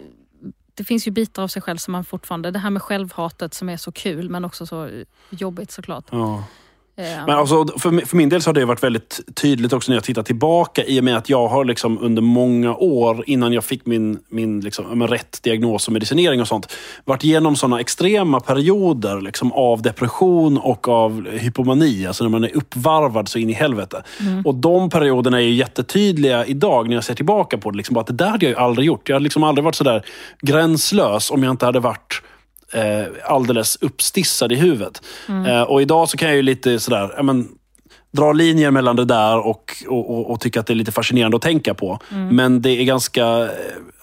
Det 0.76 0.84
finns 0.84 1.07
ju 1.07 1.11
bitar 1.11 1.43
av 1.43 1.47
sig 1.47 1.61
själv 1.61 1.78
som 1.78 1.91
man 1.91 2.03
fortfarande... 2.05 2.51
Det 2.51 2.59
här 2.59 2.70
med 2.70 2.82
självhatet 2.82 3.53
som 3.53 3.70
är 3.70 3.78
så 3.78 3.91
kul 3.91 4.30
men 4.30 4.45
också 4.45 4.66
så 4.66 4.89
jobbigt 5.30 5.72
såklart. 5.72 6.05
Ja. 6.11 6.43
Eh, 6.96 7.06
Men 7.28 7.30
alltså, 7.30 7.68
för, 7.68 8.06
för 8.06 8.18
min 8.18 8.30
del 8.30 8.41
så 8.41 8.50
har 8.50 8.54
det 8.54 8.66
varit 8.66 8.84
väldigt 8.84 9.20
tydligt 9.36 9.74
också 9.74 9.91
när 9.91 9.98
jag 9.98 10.04
tittar 10.04 10.24
tillbaka 10.24 10.84
i 10.84 11.00
och 11.00 11.04
med 11.04 11.18
att 11.18 11.30
jag 11.30 11.48
har 11.48 11.66
liksom 11.66 11.98
under 12.02 12.22
många 12.22 12.76
år 12.76 13.24
innan 13.28 13.54
jag 13.54 13.64
fick 13.64 13.86
min, 13.86 14.20
min 14.30 14.62
liksom, 14.62 15.08
rätt 15.08 15.44
diagnos 15.44 15.88
och 15.88 15.94
medicinering 15.94 16.41
och 16.41 16.48
sånt 16.48 16.74
varit 17.06 17.24
igenom 17.24 17.56
sådana 17.56 17.80
extrema 17.80 18.39
perioder 18.39 19.22
liksom, 19.22 19.52
av 19.52 19.82
depression 19.82 20.58
och 20.58 20.88
av 20.88 21.30
hypomani. 21.30 22.08
Alltså 22.08 22.24
när 22.24 22.32
man 22.32 22.44
är 22.44 22.58
uppvarvad 22.58 23.28
så 23.28 23.39
in 23.39 23.50
i 23.50 23.54
helvete. 23.54 24.04
Och 24.46 24.56
de 24.56 24.89
perioderna 24.89 25.38
är 25.38 25.46
ju 25.46 25.54
jättetydliga 25.54 26.46
idag 26.46 26.88
när 26.88 26.96
jag 26.96 27.04
ser 27.04 27.16
tillbaka 27.16 27.58
på 27.58 27.72
det. 27.72 27.78
Liksom, 27.78 27.98
att 27.98 28.08
det 28.08 28.14
där 28.14 28.30
hade 28.30 28.46
jag 28.46 28.52
ju 28.52 28.58
aldrig 28.58 28.88
gjort. 28.88 29.10
Jag 29.10 29.16
hade 29.16 29.24
liksom 29.24 29.44
aldrig 29.44 29.66
varit 29.66 29.76
sådär 29.76 30.06
gränslös 30.41 31.32
om 31.32 31.44
jag 31.44 31.52
inte 31.52 31.66
hade 31.66 31.80
varit 31.80 32.22
eh, 32.74 33.05
alldeles 33.26 33.78
uppstissad 33.82 34.51
i 34.51 34.55
huvudet. 34.55 35.01
Eh, 35.47 35.61
och 35.61 35.82
idag 35.82 36.09
så 36.09 36.17
kan 36.17 36.28
jag 36.28 36.36
ju 36.36 36.41
lite 36.41 36.80
sådär, 36.80 37.13
ja, 37.17 37.24
men, 37.24 37.49
dra 38.11 38.32
linjer 38.32 38.71
mellan 38.71 38.95
det 38.95 39.05
där 39.05 39.38
och, 39.38 39.74
och, 39.88 40.09
och, 40.09 40.32
och 40.32 40.39
tycka 40.39 40.59
att 40.59 40.67
det 40.67 40.74
är 40.74 40.76
lite 40.76 40.91
fascinerande 40.91 41.38
att 41.38 41.43
tänka 41.43 41.74
på. 41.74 41.99
Mm. 42.11 42.36
Men 42.36 42.61
det 42.61 42.69
är 42.69 42.84
ganska 42.84 43.26
eh, 43.26 43.49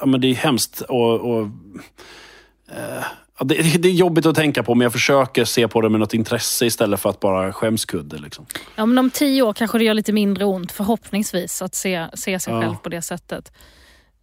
ja, 0.00 0.06
men 0.06 0.20
det 0.20 0.26
är 0.26 0.34
hemskt 0.34 0.80
och, 0.80 1.40
eh, 1.40 3.04
det, 3.44 3.54
det 3.78 3.88
är 3.88 3.92
jobbigt 3.92 4.26
att 4.26 4.34
tänka 4.34 4.62
på, 4.62 4.74
men 4.74 4.84
jag 4.84 4.92
försöker 4.92 5.44
se 5.44 5.68
på 5.68 5.80
det 5.80 5.88
med 5.88 6.00
något 6.00 6.14
intresse 6.14 6.66
istället 6.66 7.00
för 7.00 7.10
att 7.10 7.20
bara 7.20 7.52
skämskudde. 7.52 8.18
Liksom. 8.18 8.46
Ja, 8.76 8.86
men 8.86 8.98
om 8.98 9.10
tio 9.10 9.42
år 9.42 9.52
kanske 9.52 9.78
det 9.78 9.84
gör 9.84 9.94
lite 9.94 10.12
mindre 10.12 10.44
ont, 10.44 10.72
förhoppningsvis, 10.72 11.62
att 11.62 11.74
se, 11.74 12.06
se 12.14 12.38
sig 12.38 12.54
Ja. 12.54 12.60
själv 12.62 12.74
på 12.74 12.88
det 12.88 13.02
sättet. 13.02 13.52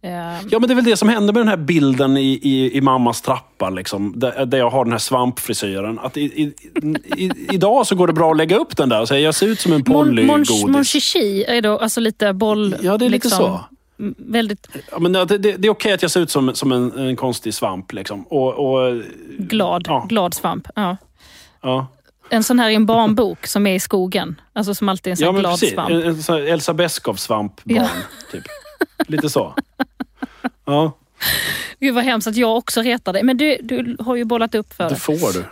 Eh, 0.02 0.10
Ja, 0.50 0.58
men 0.58 0.62
det 0.62 0.72
är 0.72 0.74
väl 0.74 0.84
det 0.84 0.96
som 0.96 1.08
händer 1.08 1.32
med 1.32 1.40
den 1.40 1.48
här 1.48 1.56
bilden 1.56 2.16
i, 2.16 2.40
i, 2.42 2.76
i 2.76 2.80
mammas 2.80 3.22
trappa. 3.22 3.70
Liksom, 3.70 4.12
där, 4.16 4.46
där 4.46 4.58
jag 4.58 4.70
har 4.70 4.84
den 4.84 4.92
här 4.92 4.98
svampfrisyren. 4.98 5.98
Att 5.98 6.16
i, 6.16 6.20
i, 6.22 6.54
i, 7.16 7.30
idag 7.52 7.86
så 7.86 7.94
går 7.94 8.06
det 8.06 8.12
bra 8.12 8.30
att 8.30 8.36
lägga 8.36 8.56
upp 8.56 8.76
den 8.76 8.88
där 8.88 9.00
och 9.00 9.08
säga 9.08 9.20
jag 9.20 9.34
ser 9.34 9.46
ut 9.46 9.60
som 9.60 9.72
en 9.72 9.84
Polly-godis. 9.84 10.64
mon 10.64 10.74
är 10.76 11.60
då 11.60 11.78
alltså 11.78 12.00
lite 12.00 12.32
boll... 12.32 12.76
Ja, 12.82 12.96
det 12.98 13.04
är 13.04 13.10
lite 13.10 13.26
liksom, 13.26 13.44
så. 13.46 13.60
m- 13.98 14.14
Väldigt 14.18 14.68
Ja, 14.90 14.98
men 14.98 15.12
det, 15.12 15.24
det, 15.24 15.38
det 15.38 15.68
är 15.68 15.70
okej 15.70 15.92
att 15.92 16.02
jag 16.02 16.10
ser 16.10 16.20
ut 16.20 16.30
som, 16.30 16.54
som 16.54 16.72
en, 16.72 16.98
en 16.98 17.16
konstig 17.16 17.54
svamp. 17.54 17.92
Liksom. 17.92 18.22
Och, 18.22 18.54
och, 18.54 19.02
glad, 19.38 19.84
Ja. 19.88 20.06
glad 20.08 20.34
svamp. 20.34 20.68
Ja. 20.74 20.96
ja. 21.62 21.86
En 22.30 22.42
sån 22.42 22.58
här 22.58 22.70
i 22.70 22.74
en 22.74 22.86
barnbok 22.86 23.46
som 23.46 23.66
är 23.66 23.74
i 23.74 23.80
skogen. 23.80 24.40
Alltså 24.52 24.74
som 24.74 24.88
alltid 24.88 25.06
är 25.06 25.12
en 25.12 25.16
sån 25.16 25.26
ja, 25.26 25.32
glad 25.40 25.52
precis. 25.52 25.72
svamp. 25.74 25.90
En, 25.90 26.02
en 26.02 26.22
sån 26.22 26.46
Elsa 26.46 26.72
Beskow-svampbarn. 26.72 27.76
Ja. 27.76 27.88
Typ. 28.32 28.44
Lite 29.06 29.30
så. 29.30 29.54
Ja, 30.64 30.92
Gud 31.80 31.94
vad 31.94 32.04
hemskt 32.04 32.28
att 32.28 32.36
jag 32.36 32.56
också 32.56 32.82
retar 32.82 33.12
dig. 33.12 33.22
Men 33.22 33.36
du, 33.36 33.56
du 33.62 33.96
har 34.00 34.16
ju 34.16 34.24
bollat 34.24 34.54
upp 34.54 34.72
för 34.72 34.84
det 34.84 34.90
det. 34.94 35.00
får 35.00 35.32
du. 35.32 35.44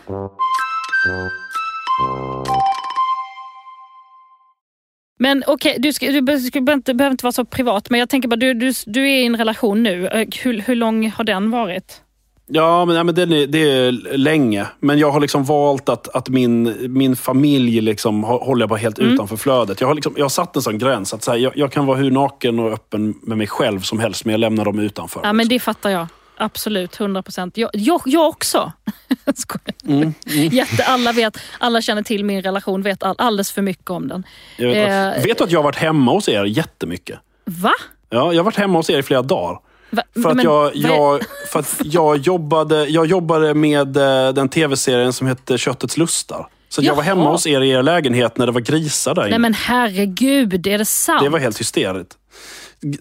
Men 5.19 5.45
okej, 5.47 5.77
du, 5.79 5.93
ska, 5.93 6.07
du 6.13 6.23
be- 6.23 6.39
ska, 6.41 6.61
behöver, 6.61 6.79
inte, 6.79 6.95
behöver 6.95 7.13
inte 7.13 7.25
vara 7.25 7.33
så 7.33 7.45
privat. 7.45 7.91
Men 7.91 8.01
jag 8.01 8.09
tänker 8.09 8.29
bara, 8.29 8.37
du, 8.37 8.55
du, 8.55 8.73
du 8.87 9.01
är 9.11 9.17
i 9.23 9.27
en 9.27 9.37
relation 9.37 9.83
nu. 9.83 10.07
Eh, 10.09 10.27
Hur, 10.43 10.61
hur 10.61 10.75
lång 10.75 11.11
har 11.11 11.25
den 11.25 11.51
varit? 11.51 12.03
Ja, 12.49 12.85
men, 12.85 12.97
ja, 12.97 13.05
men 13.05 13.15
det, 13.15 13.23
är, 13.23 13.47
det 13.47 13.59
är 13.59 13.93
länge. 14.17 14.67
Men 14.81 14.99
jag 14.99 15.11
har 15.11 15.21
liksom 15.21 15.45
valt 15.45 15.89
att, 15.89 16.09
att 16.09 16.29
min, 16.29 16.77
min 16.93 17.17
familj 17.17 17.81
liksom, 17.81 18.25
håller 18.25 18.63
jag 18.63 18.69
bara 18.69 18.79
helt 18.79 18.99
Mm. 18.99 19.13
utanför 19.15 19.37
flödet. 19.37 19.81
Jag 19.81 19.89
har, 19.89 19.95
liksom, 19.95 20.15
jag 20.17 20.25
har 20.25 20.29
satt 20.29 20.57
en 20.57 20.63
sån 20.63 20.79
gräns. 20.79 21.15
att 21.15 21.23
så 21.23 21.31
här, 21.31 21.39
jag, 21.39 21.53
jag 21.57 21.73
kan 21.73 21.87
vara 21.87 21.99
hur 21.99 22.11
naken 22.11 22.59
och 22.59 22.73
öppen 22.73 23.15
med 23.23 23.39
mig 23.39 23.47
själv 23.47 23.81
som 23.81 24.01
helst, 24.01 24.25
men 24.25 24.33
jag 24.33 24.39
lämnar 24.41 24.65
dem 24.65 24.79
utanför. 24.79 25.21
Ja, 25.25 25.33
men 25.33 25.49
det 25.49 25.61
fattar 25.61 25.91
jag. 25.91 26.07
Absolut, 26.39 27.01
100 27.01 27.23
procent. 27.23 27.57
Jag, 27.57 27.71
jag, 27.73 28.03
jag 28.05 28.29
också. 28.29 28.73
Skojar. 29.35 29.75
Mm, 29.99 30.15
Jätte, 30.53 30.85
alla, 30.85 31.13
vet, 31.13 31.39
alla 31.59 31.81
känner 31.83 32.03
till 32.03 32.25
min 32.25 32.43
relation, 32.43 32.83
vet 32.83 33.03
all, 33.03 33.15
alldeles 33.19 33.53
för 33.53 33.63
mycket 33.63 33.91
om 33.91 34.09
den. 34.09 34.25
vet, 34.59 35.17
eh, 35.17 35.25
vet 35.25 35.39
du 35.39 35.45
att 35.45 35.51
jag 35.51 35.59
har 35.59 35.65
varit 35.65 35.77
hemma 35.77 36.13
hos 36.13 36.29
er 36.29 36.45
jättemycket? 36.45 37.19
Va? 37.45 37.73
Ja, 38.11 38.33
jag 38.33 38.39
har 38.39 38.45
varit 38.45 38.57
hemma 38.57 38.79
hos 38.79 38.91
er 38.91 38.99
i 38.99 39.03
flera 39.03 39.23
dagar. 39.23 39.59
Va? 39.91 40.03
För 40.23 40.29
att, 40.31 40.37
Men 40.37 40.45
jag, 40.45 40.77
jag, 40.77 41.23
för 41.53 41.59
att 41.61 41.81
jag, 41.85 42.17
jobbade, 42.17 42.87
jag 42.87 43.07
jobbade 43.07 43.55
med 43.55 43.97
eh, 43.97 44.33
den 44.33 44.49
tv-serien 44.49 45.13
som 45.13 45.27
hette 45.27 45.59
Köttets 45.59 45.97
lustar. 45.97 46.49
Så 46.69 46.83
jag 46.83 46.95
var 46.95 47.03
hemma 47.03 47.31
hos 47.31 47.47
er 47.47 47.61
i 47.61 47.71
er 47.71 47.83
lägenhet 47.83 48.39
när 48.39 48.47
det 48.47 48.53
var 48.53 48.61
grisar 48.61 49.15
där 49.15 49.23
inne. 49.23 49.31
Nej 49.31 49.39
men 49.39 49.55
herregud, 49.55 50.67
är 50.67 50.79
det 50.79 50.85
sant? 50.85 51.23
Det 51.23 51.29
var 51.29 51.39
helt 51.39 51.61
hysteriskt. 51.61 52.15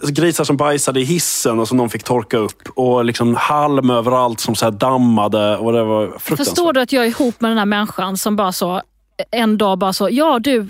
Grisar 0.09 0.43
som 0.43 0.57
bajsade 0.57 0.99
i 0.99 1.03
hissen 1.03 1.59
och 1.59 1.67
som 1.67 1.77
någon 1.77 1.89
fick 1.89 2.03
torka 2.03 2.38
upp. 2.38 2.69
Och 2.75 3.05
liksom 3.05 3.36
halm 3.36 3.89
överallt 3.89 4.39
som 4.39 4.55
så 4.55 4.65
här 4.65 4.71
dammade. 4.71 5.57
Och 5.57 5.73
det 5.73 5.83
var 5.83 6.07
fruktansvärt. 6.07 6.38
Förstår 6.38 6.73
du 6.73 6.81
att 6.81 6.91
jag 6.91 7.03
är 7.03 7.07
ihop 7.07 7.41
med 7.41 7.51
den 7.51 7.57
här 7.57 7.65
människan 7.65 8.17
som 8.17 8.36
bara 8.36 8.51
så, 8.51 8.81
en 9.31 9.57
dag 9.57 9.77
bara 9.77 9.93
så, 9.93 10.09
ja 10.11 10.39
du, 10.39 10.67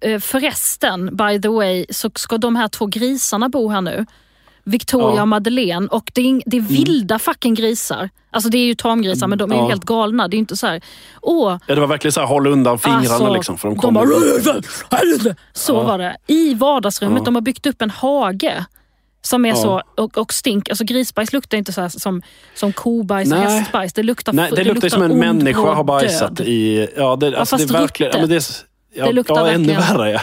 eh, 0.00 0.20
förresten, 0.20 1.16
by 1.16 1.40
the 1.40 1.48
way, 1.48 1.86
så 1.90 2.10
ska 2.14 2.38
de 2.38 2.56
här 2.56 2.68
två 2.68 2.86
grisarna 2.86 3.48
bo 3.48 3.68
här 3.68 3.80
nu. 3.80 4.06
Victoria 4.64 5.06
Ja. 5.06 5.12
Mm. 5.12 5.22
och 5.22 5.28
Madeleine 5.28 5.86
och 5.90 6.10
det 6.14 6.20
är, 6.30 6.42
det 6.46 6.56
är 6.56 6.60
vilda 6.60 7.18
fucking 7.18 7.54
grisar. 7.54 8.10
Alltså 8.30 8.50
det 8.50 8.58
är 8.58 8.64
ju 8.64 8.74
tamgrisar 8.74 9.26
men 9.26 9.38
de 9.38 9.50
är 9.52 9.56
ju 9.56 9.62
Ja. 9.62 9.68
helt 9.68 9.84
galna. 9.84 10.28
Det 10.28 10.34
är 10.34 10.36
ju 10.36 10.40
inte 10.40 10.56
så 10.56 10.66
här, 10.66 10.80
åh, 11.22 11.58
Ja, 11.66 11.74
det 11.74 11.80
var 11.80 11.88
verkligen 11.88 12.12
så 12.12 12.20
här, 12.20 12.26
håll 12.26 12.46
undan 12.46 12.78
fingrarna 12.78 13.00
Alltså, 13.14 13.32
liksom. 13.34 13.58
För 13.58 13.68
de 13.68 13.74
de 13.74 13.80
kom 13.80 13.94
bara... 13.94 14.06
Så 15.52 15.82
var 15.82 15.98
det. 15.98 16.16
I 16.26 16.54
vardagsrummet. 16.54 17.18
Ja. 17.20 17.24
De 17.24 17.34
har 17.34 17.42
byggt 17.42 17.66
upp 17.66 17.82
en 17.82 17.90
hage. 17.90 18.64
Som 19.24 19.44
är 19.44 19.48
Ja. 19.48 19.56
så, 19.56 19.82
och, 19.96 20.18
och 20.18 20.32
stink. 20.32 20.68
Alltså 20.68 20.84
grisbajs 20.84 21.32
luktar 21.32 21.58
inte 21.58 21.72
så 21.72 21.88
som, 21.90 22.22
som 22.54 22.72
kobajs 22.72 23.32
och 23.32 23.38
hästbajs. 23.38 23.92
Det 23.92 24.02
luktar, 24.02 24.32
Nej, 24.32 24.50
det, 24.56 24.64
luktar 24.64 24.88
som 24.88 25.02
en 25.02 25.18
människa 25.18 25.60
har 25.74 25.84
bajsat 25.84 26.36
död. 26.36 26.46
i... 26.48 26.88
Ja, 26.96 27.16
det, 27.16 27.26
alltså, 27.38 27.56
fast 27.56 27.68
det 27.68 27.74
är 27.74 27.80
verkligen... 27.80 28.12
Ja, 28.14 28.18
men 28.20 28.28
det, 28.28 28.36
är, 28.36 28.44
ja, 28.94 29.06
Det 29.06 29.12
luktar 29.12 29.34
ja, 29.46 29.48
ännu 29.52 29.74
värre. 29.74 30.10
Ja. 30.10 30.20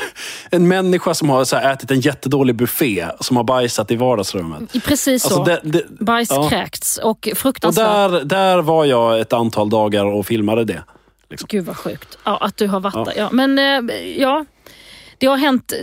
En 0.51 0.67
människa 0.67 1.13
som 1.13 1.29
har 1.29 1.45
så 1.45 1.55
här, 1.55 1.73
ätit 1.73 1.91
en 1.91 1.99
jättedålig 1.99 2.55
buffé 2.55 3.05
som 3.19 3.37
har 3.37 3.43
bajsat 3.43 3.91
i 3.91 3.95
vardagsrummet. 3.95 4.83
Precis 4.85 5.23
så. 5.23 5.27
Alltså, 5.39 5.43
det, 5.43 5.59
det, 5.63 6.05
Bajs 6.05 6.29
ja. 6.31 6.39
och 7.03 7.09
Och 7.11 7.29
fruktansvärt. 7.35 8.11
där, 8.11 8.23
där 8.25 8.61
var 8.61 8.85
jag 8.85 9.19
ett 9.19 9.33
antal 9.33 9.69
dagar 9.69 10.05
och 10.05 10.25
filmade 10.25 10.63
det. 10.65 10.83
Gud 11.47 11.65
vad 11.65 11.77
sjukt. 11.77 12.17
Ja, 12.23 12.37
att 12.37 12.57
du 12.57 12.67
har 12.67 12.79
varit 12.79 12.95
Ja. 12.95 13.13
Ja, 13.15 13.29
men 13.31 13.59
eh, 13.59 13.95
ja, 14.17 14.45
det 15.17 15.27
har 15.27 15.37
hänt. 15.37 15.73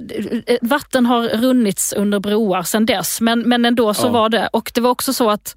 eh, 0.47 0.57
Vatten 0.63 1.07
har 1.07 1.23
runnits 1.29 1.93
under 1.93 2.21
broar 2.21 2.63
sedan 2.63 2.87
dess. 2.87 3.21
Men, 3.21 3.41
men 3.41 3.65
ändå 3.65 3.95
så 3.95 4.07
Ja. 4.07 4.11
var 4.11 4.29
det. 4.29 4.49
Och 4.53 4.71
det 4.75 4.81
var 4.81 4.91
också 4.91 5.13
så 5.13 5.31
att 5.31 5.57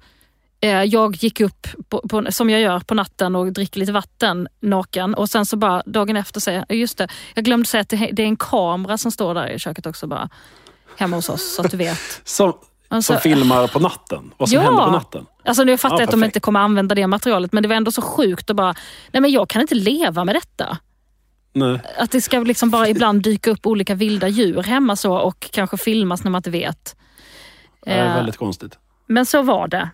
jag 0.68 1.16
gick 1.16 1.40
upp, 1.40 1.66
på, 1.88 2.00
på, 2.08 2.26
som 2.30 2.50
jag 2.50 2.60
gör 2.60 2.80
på 2.80 2.94
natten 2.94 3.36
och 3.36 3.52
dricker 3.52 3.80
lite 3.80 3.92
vatten 3.92 4.48
naken. 4.60 5.14
Och 5.14 5.28
sen 5.30 5.46
så 5.46 5.56
bara 5.56 5.82
dagen 5.86 6.16
efter 6.16 6.40
säger 6.40 6.64
jag, 6.68 6.78
just 6.78 6.98
det, 6.98 7.08
jag 7.34 7.44
glömde 7.44 7.68
säga 7.68 7.80
att 7.80 7.88
det, 7.88 8.10
det 8.12 8.22
är 8.22 8.26
en 8.26 8.36
kamera 8.36 8.98
som 8.98 9.10
står 9.10 9.34
där 9.34 9.46
i 9.48 9.58
köket 9.58 9.86
också 9.86 10.06
bara. 10.06 10.28
Hemma 10.96 11.16
hos 11.16 11.28
oss, 11.28 11.54
så 11.54 11.62
att 11.62 11.70
du 11.70 11.76
vet. 11.76 12.20
Som, 12.24 12.52
Alltså, 12.92 13.12
som 13.12 13.20
filmar 13.20 13.66
på 13.68 13.78
natten. 13.78 14.32
Vad 14.36 14.48
som 14.48 14.56
Ja. 14.56 14.62
händer 14.62 14.84
på 14.84 14.90
natten. 14.90 15.26
Alltså 15.44 15.64
nu 15.64 15.78
fattar 15.78 15.96
Ja, 15.96 16.00
jag 16.00 16.04
att 16.04 16.10
de 16.10 16.24
inte 16.24 16.40
kommer 16.40 16.60
använda 16.60 16.94
det 16.94 17.06
materialet, 17.06 17.52
men 17.52 17.62
det 17.62 17.68
var 17.68 17.76
ändå 17.76 17.92
så 17.92 18.02
sjukt 18.02 18.50
att 18.50 18.56
bara, 18.56 18.74
nej 19.12 19.20
men 19.20 19.30
jag 19.30 19.48
kan 19.48 19.62
inte 19.62 19.74
leva 19.74 20.24
med 20.24 20.34
detta. 20.34 20.78
Nej. 21.52 21.80
Att 21.98 22.10
det 22.10 22.20
ska 22.20 22.38
liksom 22.38 22.70
bara 22.70 22.88
ibland 22.88 23.22
dyka 23.22 23.50
upp 23.50 23.66
olika 23.66 23.94
vilda 23.94 24.28
djur 24.28 24.62
hemma 24.62 24.96
så 24.96 25.14
och 25.16 25.48
kanske 25.52 25.76
filmas 25.76 26.24
när 26.24 26.30
man 26.30 26.38
inte 26.38 26.50
vet. 26.50 26.96
Det 27.84 27.90
är 27.90 28.08
Eh, 28.08 28.14
väldigt 28.14 28.36
konstigt. 28.36 28.78
Men 29.06 29.26
så 29.26 29.42
var 29.42 29.68
det. 29.68 29.90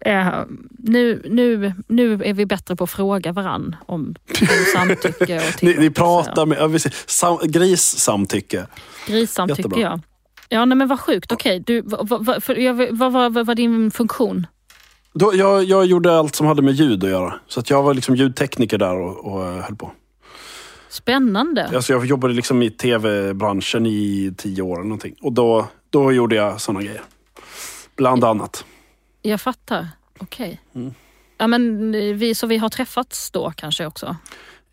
Eh, 0.00 0.42
nu, 0.78 1.22
nu, 1.30 1.74
nu 1.88 2.12
är 2.24 2.34
vi 2.34 2.46
bättre 2.46 2.76
på 2.76 2.84
att 2.84 2.90
fråga 2.90 3.32
varann 3.32 3.76
om, 3.86 4.14
om 4.40 4.46
samtycke. 4.74 5.36
Och 5.36 5.62
Ni, 5.62 5.74
ni 5.74 5.90
pratar 5.90 6.46
med... 6.46 6.58
Ja, 6.58 6.78
sam, 7.06 7.38
grissamtycke. 7.42 8.66
Grissamtycke, 9.06 9.60
Jättebra. 9.62 9.80
ja. 9.80 10.00
Ja, 10.48 10.64
nej, 10.64 10.76
men 10.76 10.88
vad 10.88 11.00
sjukt. 11.00 11.32
Okej, 11.32 11.62
du, 11.66 11.82
vad, 11.84 12.08
vad, 12.98 13.32
vad 13.34 13.46
var 13.46 13.54
din 13.54 13.90
funktion? 13.90 14.46
Då, 15.14 15.32
jag, 15.34 15.64
jag 15.64 15.86
gjorde 15.86 16.18
allt 16.18 16.34
som 16.34 16.46
hade 16.46 16.62
med 16.62 16.74
ljud 16.74 17.04
att 17.04 17.10
göra. 17.10 17.34
Så 17.48 17.60
att 17.60 17.70
jag 17.70 17.82
var 17.82 17.94
liksom 17.94 18.16
ljudtekniker 18.16 18.78
där 18.78 18.96
och, 18.96 19.32
och 19.32 19.46
eh, 19.46 19.62
höll 19.62 19.76
på. 19.76 19.92
Spännande. 20.88 21.70
Alltså 21.74 21.92
jag 21.92 22.06
jobbade 22.06 22.34
liksom 22.34 22.62
i 22.62 22.70
tv-branschen 22.70 23.86
i 23.86 24.34
tio 24.36 24.62
år 24.62 24.74
eller 24.74 24.84
någonting. 24.84 25.14
Och 25.22 25.32
då, 25.32 25.66
då 25.90 26.12
gjorde 26.12 26.36
jag 26.36 26.60
sådana 26.60 26.82
grejer. 26.82 27.02
Bland 27.96 28.24
annat. 28.24 28.64
Jag 29.22 29.40
fattar. 29.40 29.88
Okej. 30.18 30.60
Mm. 30.74 30.94
Ja, 31.38 31.46
men 31.46 31.92
vi, 32.18 32.34
så 32.34 32.46
vi 32.46 32.56
har 32.56 32.68
träffats 32.68 33.30
då 33.30 33.52
kanske 33.56 33.86
också? 33.86 34.16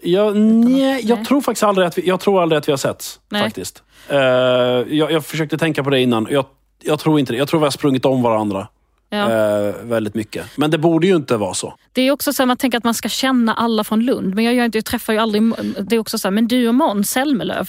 Jag, 0.02 0.36
nej, 0.36 1.06
jag 1.08 1.26
tror 1.26 1.42
faktiskt 1.42 1.64
aldrig 1.64 1.88
att 1.88 1.98
vi, 1.98 2.08
jag 2.08 2.20
tror 2.20 2.42
aldrig 2.42 2.58
att 2.58 2.68
vi 2.68 2.72
har 2.72 2.78
setts. 2.78 3.20
Nej. 3.30 3.44
Faktiskt. 3.44 3.84
Eh, 4.10 4.18
jag, 4.18 5.12
jag 5.12 5.26
försökte 5.26 5.58
tänka 5.58 5.84
på 5.84 5.90
det 5.90 6.00
innan. 6.00 6.28
Jag, 6.30 6.46
jag 6.84 7.00
tror 7.00 7.20
inte 7.20 7.34
det. 7.34 7.38
Jag 7.38 7.48
tror 7.48 7.60
vi 7.60 7.64
har 7.66 7.72
sprungit 7.72 8.06
om 8.06 8.22
varandra. 8.22 8.68
Ja. 9.10 9.32
eh, 9.32 9.76
väldigt 9.84 10.16
mycket. 10.16 10.58
Men 10.58 10.72
det 10.72 10.78
borde 10.78 11.08
ju 11.08 11.16
inte 11.16 11.38
vara 11.38 11.54
så. 11.54 11.74
Det 11.94 12.02
är 12.02 12.12
också 12.12 12.34
så 12.34 12.44
här, 12.44 12.48
man 12.48 12.58
tänker 12.58 12.78
att 12.78 12.84
man 12.84 12.94
ska 12.94 13.10
känna 13.10 13.54
alla 13.54 13.84
från 13.84 14.06
Lund, 14.06 14.36
men 14.36 14.44
jag, 14.44 14.54
gör 14.54 14.66
inte, 14.66 14.78
jag 14.78 14.86
träffar 14.86 15.14
ju 15.14 15.20
aldrig... 15.20 15.44
Det 15.80 15.96
är 15.96 16.00
också 16.00 16.18
så 16.18 16.28
här, 16.28 16.32
men 16.32 16.48
du 16.48 16.68
och 16.68 16.76
Måns 16.76 17.10
Zelmerlöw, 17.10 17.66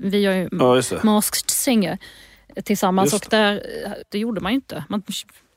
vi 0.00 0.20
gör 0.20 0.32
ju 0.32 0.48
Ja. 0.52 0.82
Masked 1.02 1.50
Singer 1.50 1.98
tillsammans 2.64 3.12
och 3.12 3.26
där, 3.30 3.62
det 4.08 4.18
gjorde 4.18 4.40
man 4.40 4.52
ju 4.52 4.56
inte. 4.56 4.84
Man 4.88 5.02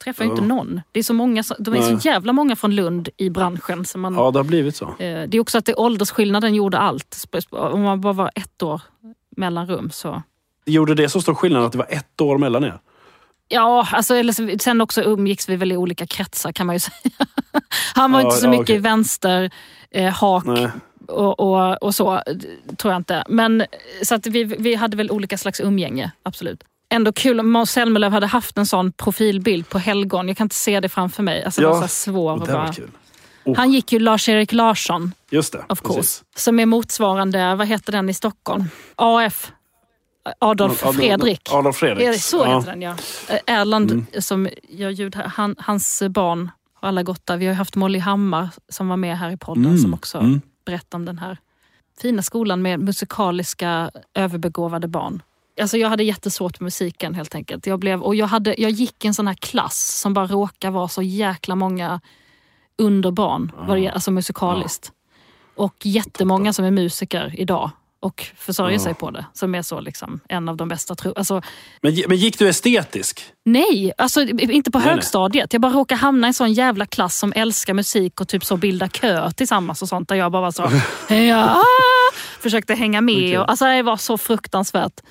träffar 0.04 0.24
ju 0.24 0.30
Ja. 0.30 0.34
inte 0.36 0.46
någon. 0.48 0.82
Det 0.92 1.00
är 1.00 1.04
så 1.04 1.14
många, 1.14 1.44
de 1.60 1.74
är 1.74 1.80
Nej. 1.80 2.00
så 2.02 2.08
jävla 2.08 2.34
många 2.34 2.56
från 2.56 2.76
Lund 2.76 3.10
i 3.18 3.30
branschen. 3.30 3.86
Så 3.86 3.98
man, 3.98 4.14
Ja, 4.16 4.32
det 4.32 4.40
har 4.40 4.44
blivit 4.44 4.76
så. 4.76 4.86
eh, 4.86 4.94
det 5.28 5.34
är 5.34 5.40
också 5.40 5.58
att 5.58 5.66
det, 5.66 5.76
åldersskillnaden 5.76 6.56
gjorde 6.56 6.78
allt. 6.78 7.26
Om 7.50 7.82
man 7.82 8.02
bara 8.02 8.14
var 8.14 8.32
ett 8.36 8.64
år 8.64 8.82
mellanrum 9.38 9.90
så... 9.92 10.24
Gjorde 10.66 10.96
det 10.96 11.10
så 11.10 11.22
stor 11.22 11.34
skillnad 11.36 11.64
att 11.66 11.72
det 11.72 11.78
var 11.78 11.88
ett 11.90 12.22
år 12.22 12.38
mellan 12.38 12.64
er? 12.64 12.80
Ja, 13.48 13.88
alltså, 13.92 14.16
eller 14.16 14.58
sen 14.60 14.82
också 14.82 15.02
umgicks 15.02 15.50
vi 15.50 15.56
väl 15.56 15.72
i 15.72 15.78
olika 15.78 16.08
kretsar 16.08 16.52
kan 16.52 16.68
man 16.68 16.76
ju 16.76 16.80
säga. 16.80 17.12
Han 17.96 18.12
var 18.12 18.20
Ja, 18.22 18.26
inte 18.26 18.38
så 18.38 18.46
ja, 18.46 18.50
mycket 18.50 18.64
okej. 18.64 18.78
vänster, 18.80 19.52
eh, 19.92 20.14
hak 20.14 20.44
och, 21.08 21.40
och, 21.40 21.84
och 21.84 21.96
så, 21.96 22.22
tror 22.78 22.94
jag 22.94 23.00
inte. 23.00 23.24
Men 23.30 23.64
så 24.04 24.16
att 24.16 24.28
vi, 24.28 24.44
vi 24.44 24.76
hade 24.76 24.98
väl 24.98 25.12
olika 25.12 25.38
slags 25.38 25.60
umgänge, 25.60 26.12
absolut. 26.24 26.64
Ändå 26.90 27.12
kul 27.14 27.40
om 27.40 27.50
Måns 27.52 27.72
Zelmerlöw 27.72 28.10
hade 28.14 28.28
haft 28.28 28.58
en 28.58 28.66
sån 28.66 28.92
profilbild 28.92 29.70
på 29.70 29.80
helgon. 29.80 30.28
Jag 30.28 30.38
kan 30.38 30.46
inte 30.46 30.56
se 30.56 30.80
det 30.80 30.90
framför 30.90 31.24
mig. 31.24 31.44
Alltså, 31.44 31.62
det 31.62 31.68
Ja, 31.68 31.74
var 31.74 31.82
så 31.82 31.88
svår. 31.88 32.36
Det 32.36 32.42
Och 32.42 32.48
var 32.48 32.54
bara, 32.54 32.74
kul. 32.74 32.92
Oh. 33.44 33.56
Han 33.58 33.72
gick 33.72 33.92
ju 33.92 34.00
Lars-Erik 34.00 34.52
Larsson, 34.54 35.12
Just 35.32 35.54
det. 35.54 35.64
of 35.70 35.82
course. 35.82 35.96
precis. 36.00 36.24
Som 36.36 36.60
är 36.60 36.66
motsvarande, 36.66 37.56
vad 37.56 37.68
heter 37.68 37.92
den 37.92 38.10
i 38.10 38.14
Stockholm? 38.14 38.64
AF. 38.96 39.52
Adolf 40.40 40.78
Fredrik. 40.80 41.50
Adolf 41.52 41.76
Fredrik. 41.78 42.08
Ja, 42.08 42.14
Så 42.14 42.38
Ja. 42.38 42.46
Mm. 42.46 42.58
heter 42.60 42.72
den 42.72 42.82
ja. 42.82 42.96
Eh, 43.30 43.60
Erland 43.60 44.06
som 44.20 44.50
gör 44.70 44.90
ljud 44.90 45.16
här, 45.16 45.28
han, 45.28 45.56
hans 45.60 46.04
barn 46.10 46.52
har 46.74 46.88
alla 46.88 47.04
gått 47.04 47.26
där. 47.26 47.38
Vi 47.38 47.48
har 47.48 47.54
haft 47.54 47.76
Molly 47.76 48.00
Hammar 48.00 48.50
som 48.70 48.88
var 48.88 48.98
med 48.98 49.18
här 49.18 49.32
i 49.32 49.38
podden 49.38 49.66
Mm, 49.66 49.78
som 49.78 49.94
också 49.94 50.18
mm. 50.18 50.42
berättar 50.66 50.98
om 50.98 51.06
den 51.06 51.20
här 51.20 51.38
fina 52.02 52.22
skolan 52.22 52.62
med 52.62 52.80
musikaliska 52.80 53.92
överbegåvade 54.14 54.88
barn. 54.88 55.22
Alltså 55.62 55.78
jag 55.78 55.90
hade 55.90 56.04
jättesvårt 56.04 56.60
med 56.60 56.66
musiken 56.66 57.16
helt 57.16 57.36
enkelt. 57.36 57.68
Jag, 57.68 57.80
blev, 57.80 58.02
och 58.02 58.16
jag, 58.16 58.28
hade, 58.28 58.56
jag 58.62 58.72
gick 58.72 59.06
i 59.06 59.08
en 59.08 59.14
sån 59.14 59.28
här 59.28 59.34
klass 59.36 60.00
som 60.02 60.14
bara 60.14 60.28
råkar 60.28 60.72
vara 60.72 60.88
så 60.88 61.02
jäkla 61.02 61.56
många 61.56 62.02
under 62.78 63.12
barn, 63.12 63.52
vad 63.68 63.78
det, 63.78 63.90
alltså 63.90 64.12
musikaliskt. 64.12 64.92
Och 65.56 65.76
jättemånga 65.84 66.54
som 66.54 66.66
är 66.66 66.72
musiker 66.72 67.34
idag 67.38 67.72
och 68.02 68.26
försörjer 68.38 68.78
Ja. 68.78 68.84
sig 68.84 68.94
på 68.94 69.12
det. 69.12 69.26
Som 69.34 69.56
är 69.56 69.62
så 69.62 69.80
liksom 69.80 70.20
en 70.30 70.50
av 70.50 70.58
de 70.58 70.68
bästa. 70.68 70.96
Tro, 70.96 71.14
alltså, 71.16 71.42
Men, 71.82 71.96
men 72.08 72.18
gick 72.18 72.40
du 72.40 72.50
estetisk? 72.50 73.22
Nej, 73.46 73.92
alltså 73.98 74.22
inte 74.22 74.72
på 74.72 74.78
Nej, 74.80 74.86
nej. 74.88 74.96
högstadiet. 74.96 75.54
Jag 75.54 75.62
bara 75.62 75.72
råkade 75.74 76.02
hamna 76.02 76.28
i 76.28 76.30
en 76.30 76.34
sån 76.34 76.54
jävla 76.54 76.86
klass 76.86 77.18
som 77.20 77.34
älskar 77.36 77.74
musik 77.74 78.22
och 78.22 78.28
typ 78.28 78.46
så 78.46 78.58
bilda 78.58 78.88
kö 78.90 79.32
tillsammans 79.32 79.82
och 79.82 79.90
sånt. 79.90 80.10
Där 80.10 80.16
jag 80.16 80.32
bara 80.32 80.42
var 80.42 80.52
så, 80.52 80.70
ja, 81.14 81.62
försökte 82.40 82.74
hänga 82.74 83.02
med. 83.02 83.16
Okej. 83.16 83.40
Och, 83.40 83.50
alltså 83.50 83.66
det 83.66 83.82
var 83.84 83.98
så 83.98 84.18
fruktansvärt. 84.18 85.02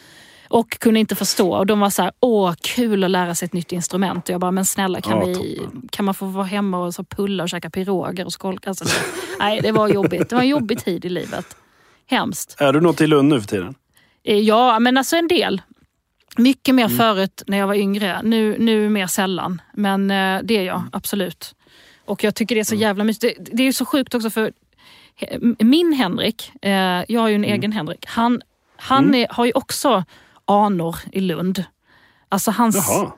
Och 0.48 0.70
kunde 0.70 1.00
inte 1.00 1.14
förstå. 1.14 1.56
Och 1.56 1.66
de 1.66 1.80
var 1.80 1.90
så 1.90 2.02
här, 2.02 2.12
åh 2.20 2.54
kul 2.60 3.04
att 3.04 3.10
lära 3.10 3.34
sig 3.34 3.46
ett 3.46 3.52
nytt 3.52 3.72
instrument. 3.72 4.28
Och 4.28 4.32
jag 4.32 4.40
bara, 4.40 4.50
men 4.50 4.64
snälla 4.64 5.00
kan, 5.00 5.18
Ja, 5.18 5.24
vi, 5.26 5.60
kan 5.90 6.04
man 6.04 6.14
få 6.14 6.26
vara 6.26 6.44
hemma 6.44 6.78
och 6.78 6.94
så 6.94 7.04
pulla 7.04 7.42
och 7.42 7.48
käka 7.48 7.70
piroger 7.70 8.24
och 8.24 8.32
skolka? 8.32 8.70
Alltså, 8.70 8.84
så, 8.84 9.00
nej, 9.38 9.60
det 9.62 9.72
var 9.72 9.88
jobbigt. 9.88 10.28
Det 10.28 10.34
var 10.34 10.42
en 10.42 10.48
jobbig 10.48 10.84
tid 10.84 11.04
i 11.04 11.08
livet. 11.08 11.56
Hemskt. 12.06 12.56
Är 12.58 12.72
du 12.72 12.80
något 12.80 13.00
i 13.00 13.06
Lund 13.06 13.28
nu 13.28 13.40
för 13.40 13.48
tiden? 13.48 13.74
Eh, 14.24 14.38
Ja, 14.38 14.78
men 14.78 14.96
alltså 14.96 15.16
en 15.16 15.28
del. 15.28 15.62
Mycket 16.36 16.74
mer 16.74 16.88
förut 16.88 17.42
när 17.46 17.58
jag 17.58 17.66
var 17.66 17.74
yngre. 17.74 18.20
Nu, 18.22 18.56
nu 18.58 18.88
mer 18.88 19.06
sällan. 19.06 19.62
Men 19.74 20.10
eh, 20.10 20.40
det 20.44 20.56
är 20.56 20.62
jag, 20.62 20.82
absolut. 20.92 21.54
Och 22.04 22.24
jag 22.24 22.34
tycker 22.34 22.54
det 22.54 22.60
är 22.60 22.64
så 22.64 22.74
jävla 22.74 23.04
mysigt. 23.04 23.38
Det, 23.40 23.50
det 23.56 23.62
är 23.62 23.66
ju 23.66 23.72
så 23.72 23.84
sjukt 23.84 24.14
också 24.14 24.30
för 24.30 24.52
min 25.58 25.92
Henrik, 25.92 26.52
eh, 26.62 27.04
jag 27.08 27.20
har 27.20 27.28
ju 27.28 27.34
en 27.34 27.44
egen 27.44 27.72
Henrik, 27.72 28.06
han, 28.06 28.42
han 28.76 29.14
är, 29.14 29.26
har 29.30 29.44
ju 29.44 29.52
också 29.54 30.04
anor 30.48 30.96
i 31.12 31.20
Lund. 31.20 31.64
Alltså 32.28 32.50
hans, 32.50 32.76
Jaha. 32.90 33.12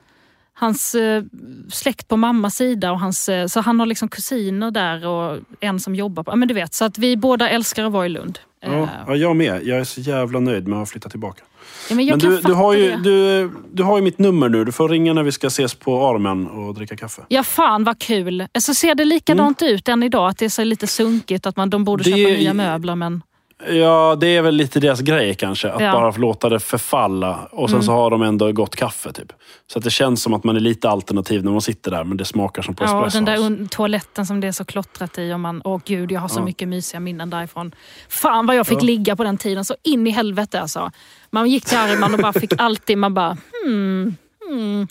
hans 0.53 0.95
eh, 0.95 1.23
släkt 1.71 2.07
på 2.07 2.17
mammas 2.17 2.55
sida 2.55 2.91
och 2.91 2.99
hans, 2.99 3.29
eh, 3.29 3.47
så 3.47 3.59
han 3.61 3.79
har 3.79 3.85
liksom 3.87 4.07
kusiner 4.09 4.71
där 4.71 5.07
och 5.07 5.37
en 5.59 5.79
som 5.79 5.95
jobbar 5.95 6.23
på, 6.23 6.35
men 6.35 6.47
du 6.47 6.53
vet. 6.53 6.73
Så 6.73 6.85
att 6.85 6.97
vi 6.97 7.17
båda 7.17 7.49
älskar 7.49 7.83
att 7.85 7.91
vara 7.91 8.05
i 8.05 8.09
Lund. 8.09 8.39
Eh, 8.63 8.73
Ja, 8.73 8.87
ja, 9.07 9.15
jag 9.15 9.35
med. 9.35 9.63
Jag 9.63 9.79
är 9.79 9.83
så 9.83 10.01
jävla 10.01 10.39
nöjd 10.39 10.67
med 10.67 10.81
att 10.81 10.89
flytta 10.89 11.09
tillbaka. 11.09 11.43
ja, 11.89 11.95
men 11.95 12.05
jag 12.05 12.23
Men 12.23 12.31
du, 12.35 12.41
du, 12.41 12.53
har 12.53 12.73
ju, 12.73 12.95
du, 12.95 13.51
du 13.73 13.83
har 13.83 13.97
ju 13.97 14.03
mitt 14.03 14.19
nummer 14.19 14.49
nu. 14.49 14.65
Du 14.65 14.71
får 14.71 14.89
ringa 14.89 15.13
när 15.13 15.23
vi 15.23 15.31
ska 15.31 15.47
ses 15.47 15.75
på 15.75 16.07
Armen 16.07 16.47
och 16.47 16.73
dricka 16.73 16.97
kaffe. 16.97 17.21
Ja, 17.27 17.43
fan 17.43 17.83
vad 17.83 17.99
kul. 17.99 18.47
Alltså, 18.53 18.73
ser 18.73 18.95
det 18.95 19.05
likadant 19.05 19.61
ut 19.61 19.87
än 19.89 20.03
idag? 20.03 20.29
Att 20.29 20.37
det 20.37 20.45
är 20.45 20.49
så 20.49 20.63
lite 20.63 20.87
sunkigt, 20.87 21.45
att 21.45 21.55
man, 21.57 21.69
de 21.69 21.83
borde 21.83 22.03
Det- 22.03 22.09
köpa 22.09 22.19
nya 22.33 22.53
möbler. 22.53 22.95
Men... 22.95 23.21
Ja, 23.69 24.17
det 24.19 24.27
är 24.27 24.41
väl 24.41 24.55
lite 24.55 24.79
deras 24.79 24.99
grej 25.01 25.35
kanske. 25.35 25.71
Att 25.71 25.81
Ja. 25.81 25.91
bara 25.91 26.11
låta 26.11 26.49
det 26.49 26.59
förfalla 26.59 27.39
och 27.51 27.69
sen 27.69 27.83
så 27.83 27.91
har 27.91 28.09
de 28.11 28.21
ändå 28.21 28.51
gott 28.51 28.75
kaffe. 28.75 29.13
Typ. 29.13 29.33
Så 29.67 29.77
att 29.79 29.83
det 29.83 29.89
känns 29.91 30.21
som 30.23 30.33
att 30.33 30.43
man 30.43 30.55
är 30.55 30.59
lite 30.59 30.89
alternativ 30.89 31.43
när 31.43 31.51
man 31.51 31.61
sitter 31.61 31.91
där, 31.91 32.03
men 32.03 32.17
det 32.17 32.25
smakar 32.25 32.61
som 32.61 32.75
på 32.75 32.83
Ja, 32.83 32.99
och 32.99 33.07
espresso. 33.07 33.25
den 33.25 33.35
där 33.35 33.49
un- 33.49 33.67
toaletten 33.67 34.25
som 34.25 34.39
det 34.41 34.47
är 34.47 34.51
så 34.51 34.65
klottrat 34.65 35.17
i. 35.17 35.33
Och 35.33 35.39
man, 35.39 35.61
åh 35.63 35.81
gud, 35.85 36.11
jag 36.11 36.21
har 36.21 36.27
så 36.27 36.39
Ja. 36.39 36.43
mycket 36.45 36.67
mysiga 36.67 36.99
minnen 36.99 37.29
därifrån. 37.29 37.71
Fan 38.09 38.45
vad 38.45 38.55
jag 38.55 38.67
fick 38.67 38.81
ligga 38.81 39.15
på 39.15 39.23
den 39.23 39.37
tiden, 39.37 39.65
så 39.65 39.75
in 39.83 40.07
i 40.07 40.09
helvete 40.09 40.61
alltså. 40.61 40.91
Man 41.29 41.49
gick 41.49 41.65
till 41.65 41.77
Arman 41.77 42.13
och 42.13 42.19
bara 42.19 42.33
fick 42.33 42.53
alltid, 42.57 42.97
man 42.97 43.13
bara, 43.13 43.37
hmm, 43.65 44.15
hmm, 44.49 44.87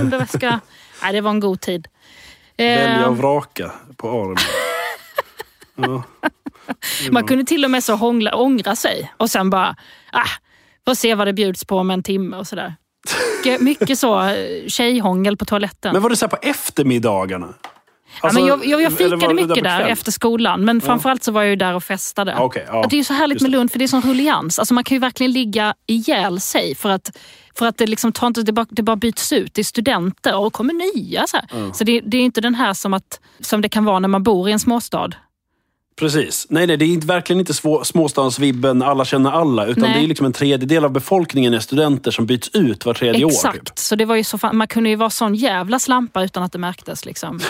undrar 0.00 0.18
vad 0.18 0.28
ska... 0.30 0.58
Nej, 1.02 1.12
det 1.12 1.20
var 1.20 1.30
en 1.30 1.40
god 1.40 1.60
tid. 1.60 1.88
Välja 2.56 3.08
och 3.08 3.18
vraka 3.18 3.70
på 3.96 4.08
Armen. 4.10 4.36
ja. 5.76 6.02
Man 7.10 7.26
kunde 7.26 7.44
till 7.44 7.64
och 7.64 7.70
med 7.70 7.84
så 7.84 7.94
hångla, 7.94 8.36
ångra 8.36 8.76
sig 8.76 9.12
och 9.16 9.30
sen 9.30 9.50
bara, 9.50 9.76
ah, 10.12 10.28
får 10.84 10.94
se 10.94 11.14
vad 11.14 11.26
det 11.26 11.32
bjuds 11.32 11.64
på 11.64 11.78
om 11.78 11.90
en 11.90 12.02
timme 12.02 12.36
och 12.36 12.46
sådär. 12.46 12.74
Mycket, 13.38 13.60
mycket 13.60 13.98
så 13.98 14.22
eh, 14.22 14.68
tjejhångel 14.68 15.36
på 15.36 15.44
toaletten. 15.44 15.92
Men 15.92 16.02
var 16.02 16.10
det 16.10 16.16
så 16.16 16.28
på 16.28 16.36
eftermiddagarna? 16.42 17.54
ja, 18.22 18.30
men 18.32 18.46
jag, 18.46 18.66
jag, 18.66 18.82
jag 18.82 18.90
var 18.90 18.96
fikade 18.96 19.34
mycket 19.34 19.64
där 19.64 19.78
kväll? 19.80 19.90
efter 19.90 20.12
skolan, 20.12 20.64
men 20.64 20.80
framförallt 20.80 21.22
så 21.22 21.32
var 21.32 21.42
jag 21.42 21.50
ju 21.50 21.56
där 21.56 21.74
och 21.74 21.84
festade. 21.84 22.36
Okej, 22.38 22.66
ja. 22.68 22.86
det 22.90 22.96
är 22.96 22.98
ju 22.98 23.04
så 23.04 23.14
härligt 23.14 23.40
med. 23.40 23.50
Lund, 23.50 23.72
för 23.72 23.78
det 23.78 23.84
är 23.84 23.88
sån 23.88 24.02
rullians. 24.02 24.58
Alltså 24.58 24.74
man 24.74 24.84
kan 24.84 24.94
ju 24.94 24.98
verkligen 24.98 25.32
ligga 25.32 25.74
ihjäl 25.86 26.40
sig 26.40 26.74
för 26.74 26.90
att, 26.90 27.18
för 27.58 27.66
att 27.66 27.78
det, 27.78 27.86
liksom 27.86 28.12
tar 28.12 28.26
inte, 28.26 28.42
det, 28.42 28.52
bara, 28.52 28.66
det 28.70 28.82
bara 28.82 28.96
byts 28.96 29.32
ut. 29.32 29.54
Det 29.54 29.60
är 29.60 29.64
studenter 29.64 30.36
och 30.36 30.52
kommer 30.52 30.96
nya. 30.96 31.26
Så, 31.26 31.36
här. 31.36 31.72
så 31.72 31.84
det, 31.84 32.00
det 32.00 32.16
är 32.16 32.22
inte 32.22 32.40
den 32.40 32.54
här 32.54 32.74
som, 32.74 32.94
att, 32.94 33.20
som 33.40 33.60
det 33.60 33.68
kan 33.68 33.84
vara 33.84 33.98
när 33.98 34.08
man 34.08 34.22
bor 34.22 34.48
i 34.48 34.52
en 34.52 34.60
småstad. 34.60 35.10
Precis. 35.96 36.46
Nej, 36.50 36.66
nej, 36.66 36.76
det 36.76 36.84
är 36.84 37.06
verkligen 37.06 37.40
inte 37.40 37.54
svå, 37.54 37.84
småstadsvibben, 37.84 38.82
alla 38.82 39.04
känner 39.04 39.30
alla. 39.30 39.66
Utan 39.66 39.82
Nej. 39.82 39.98
det 39.98 40.04
är 40.04 40.08
liksom 40.08 40.26
en 40.26 40.32
tredjedel 40.32 40.84
av 40.84 40.90
befolkningen 40.90 41.54
är 41.54 41.58
studenter 41.58 42.10
som 42.10 42.26
byts 42.26 42.50
ut 42.52 42.86
var 42.86 42.94
tredje 42.94 43.24
år. 43.24 43.30
Exakt, 43.30 43.58
Typ. 43.58 43.78
så 43.78 43.96
det 43.96 44.04
var 44.04 44.16
ju 44.16 44.24
så 44.24 44.38
man 44.52 44.66
kunde 44.66 44.90
ju 44.90 44.96
vara 44.96 45.10
sån 45.10 45.34
jävla 45.34 45.78
slampa 45.78 46.24
utan 46.24 46.42
att 46.42 46.52
det 46.52 46.58
märktes. 46.58 47.04
Liksom. 47.04 47.40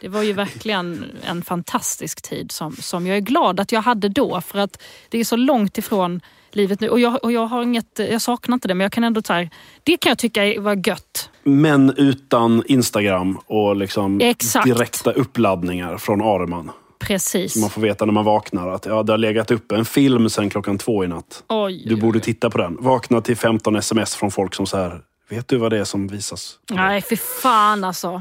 Det 0.00 0.08
var 0.08 0.22
ju 0.22 0.32
verkligen 0.32 1.04
en 1.24 1.42
fantastisk 1.42 2.22
tid 2.22 2.52
som, 2.52 2.76
som 2.76 3.06
jag 3.06 3.16
är 3.16 3.20
glad 3.20 3.60
att 3.60 3.72
jag 3.72 3.82
hade 3.82 4.08
då. 4.08 4.40
För 4.40 4.58
att 4.58 4.82
det 5.08 5.18
är 5.18 5.24
så 5.24 5.36
långt 5.36 5.78
ifrån 5.78 6.20
livet 6.52 6.80
nu. 6.80 6.88
Och 6.88 7.00
jag, 7.00 7.24
och 7.24 7.32
jag, 7.32 7.46
har 7.46 7.62
inget, 7.62 7.98
jag 8.10 8.22
saknar 8.22 8.54
inte 8.54 8.68
det, 8.68 8.74
men 8.74 8.84
jag 8.84 8.92
kan 8.92 9.04
ändå 9.04 9.22
ta 9.22 9.48
Det 9.82 9.96
kan 9.96 10.10
jag 10.10 10.18
tycka 10.18 10.60
var 10.60 10.88
gött. 10.88 11.30
Men 11.42 11.94
utan 11.96 12.62
Instagram 12.66 13.38
och 13.46 13.76
liksom 13.76 14.20
Exakt. 14.20 14.66
direkta 14.66 15.12
uppladdningar 15.12 15.98
från 15.98 16.20
Arman. 16.20 16.70
Precis. 17.06 17.52
Så 17.52 17.58
man 17.58 17.70
får 17.70 17.80
veta 17.80 18.04
när 18.04 18.12
man 18.12 18.24
vaknar 18.24 18.68
att 18.68 18.86
ja, 18.86 19.02
det 19.02 19.12
har 19.12 19.18
legat 19.18 19.50
uppe 19.50 19.76
en 19.76 19.84
film 19.84 20.30
sen 20.30 20.50
klockan 20.50 20.78
två 20.78 21.04
i 21.04 21.08
natt. 21.08 21.44
Oj, 21.48 21.84
Du 21.86 21.96
borde 21.96 22.20
titta 22.20 22.50
på 22.50 22.58
den. 22.58 22.76
Vakna 22.80 23.20
till 23.20 23.36
15 23.36 23.76
sms 23.76 24.14
från 24.14 24.30
folk 24.30 24.54
som 24.54 24.66
så 24.66 24.76
här 24.76 25.00
Vet 25.28 25.48
du 25.48 25.56
vad 25.56 25.72
det 25.72 25.78
är 25.78 25.84
som 25.84 26.08
visas? 26.08 26.58
Nej, 26.70 27.00
för 27.02 27.16
fan 27.16 27.84
alltså. 27.84 28.20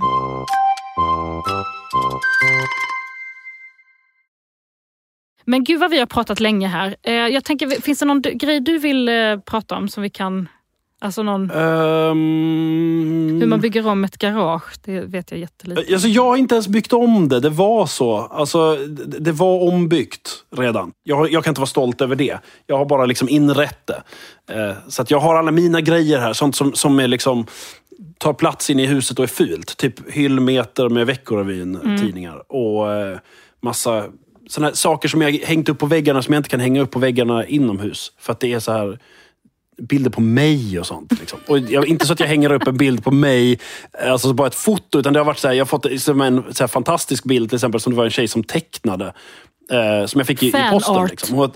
Men 5.46 5.64
gud 5.64 5.80
vad 5.80 5.92
vi 5.92 6.00
har 6.00 6.06
pratat 6.06 6.40
länge 6.40 6.68
här. 6.68 6.96
Eh, 7.04 7.14
jag 7.14 7.44
tänker, 7.44 7.82
finns 7.82 8.00
det 8.00 8.06
någon 8.06 8.22
grej 8.22 8.60
du 8.60 8.78
vill 8.78 9.10
eh, 9.10 9.40
prata 9.46 9.76
om 9.76 9.90
som 9.90 10.04
vi 10.04 10.10
kan... 10.10 10.48
Alltså 11.04 11.24
någon, 11.24 11.52
Ehm, 11.52 13.40
hur 13.42 13.48
man 13.48 13.60
bygger 13.60 13.88
om 13.88 14.04
ett 14.04 14.18
garage, 14.18 14.74
det 14.86 15.02
vet 15.02 15.32
jag 15.32 15.40
jättelite. 15.40 15.94
Alltså, 15.94 16.08
jag 16.08 16.24
har 16.24 16.38
inte 16.38 16.56
ens 16.56 16.68
byggt 16.68 16.94
om 16.94 17.30
det. 17.30 17.40
Det 17.40 17.50
var 17.50 17.86
så. 17.86 18.18
Alltså, 18.18 18.76
det, 18.76 19.20
det 19.20 19.32
var 19.32 19.62
ombyggt 19.62 20.30
redan. 20.56 20.92
Jag, 21.04 21.32
jag 21.32 21.44
kan 21.44 21.52
inte 21.52 21.62
vara 21.62 21.68
stolt 21.68 22.02
över 22.02 22.16
det. 22.16 22.38
Jag 22.68 22.78
har 22.78 22.86
bara 22.86 23.06
liksom 23.06 23.30
inrett 23.30 23.88
det. 23.88 24.04
Eh, 24.54 24.74
så 24.88 25.02
att 25.02 25.12
jag 25.12 25.20
har 25.20 25.36
alla 25.36 25.52
mina 25.52 25.82
grejer 25.82 26.20
här. 26.20 26.34
Sånt 26.34 26.56
som, 26.56 26.74
som 26.74 27.00
är 27.00 27.08
liksom, 27.08 27.46
tar 28.18 28.34
plats 28.34 28.70
inne 28.70 28.84
i 28.84 28.88
huset 28.88 29.20
och 29.20 29.24
är 29.24 29.28
fult. 29.28 29.78
Typ 29.78 30.12
hyllmeter 30.12 30.90
med 30.90 31.08
Veckorevyn-tidningar. 31.08 32.52
Och 32.52 32.94
eh, 32.94 33.18
massa 33.62 34.06
såna 34.48 34.74
saker 34.74 35.10
som 35.10 35.22
jag 35.22 35.32
hängt 35.32 35.70
upp 35.70 35.80
på 35.80 35.86
väggarna 35.86 36.22
som 36.22 36.34
jag 36.34 36.40
inte 36.40 36.50
kan 36.50 36.60
hänga 36.60 36.82
upp 36.82 36.92
på 36.92 37.00
väggarna 37.00 37.46
inomhus. 37.46 38.12
För 38.20 38.32
att 38.32 38.40
det 38.40 38.54
är 38.54 38.60
så 38.60 38.72
här 38.72 39.00
bilder 39.82 40.10
på 40.10 40.22
mig 40.22 40.80
och 40.80 40.88
sånt. 40.88 41.20
Liksom. 41.20 41.40
Och 41.48 41.60
jag, 41.60 41.88
inte 41.88 42.06
så 42.06 42.14
att 42.14 42.20
jag 42.20 42.28
hänger 42.28 42.52
upp 42.52 42.68
en 42.68 42.78
bild 42.78 43.04
på 43.04 43.12
mig, 43.12 43.60
alltså 44.08 44.34
bara 44.34 44.48
ett 44.48 44.56
foto, 44.56 45.00
utan 45.00 45.14
det 45.14 45.20
har 45.20 45.26
varit 45.26 45.40
så 45.40 45.48
här, 45.48 45.56
jag 45.56 45.66
har 45.66 45.68
fått 45.68 45.86
liksom 45.86 46.22
en 46.22 46.44
så 46.54 46.64
här 46.64 46.68
fantastisk 46.68 47.24
bild 47.24 47.50
till 47.50 47.56
exempel 47.56 47.82
som 47.82 47.94
det 47.94 47.98
var 47.98 48.06
en 48.06 48.12
tjej 48.12 48.28
som 48.28 48.44
tecknade. 48.44 49.14
Eh, 49.72 50.06
som 50.06 50.20
jag 50.20 50.28
fick 50.28 50.44
i, 50.44 50.48
i 50.48 50.52
posten. 50.72 51.08
Liksom. 51.08 51.36
Hon, 51.36 51.52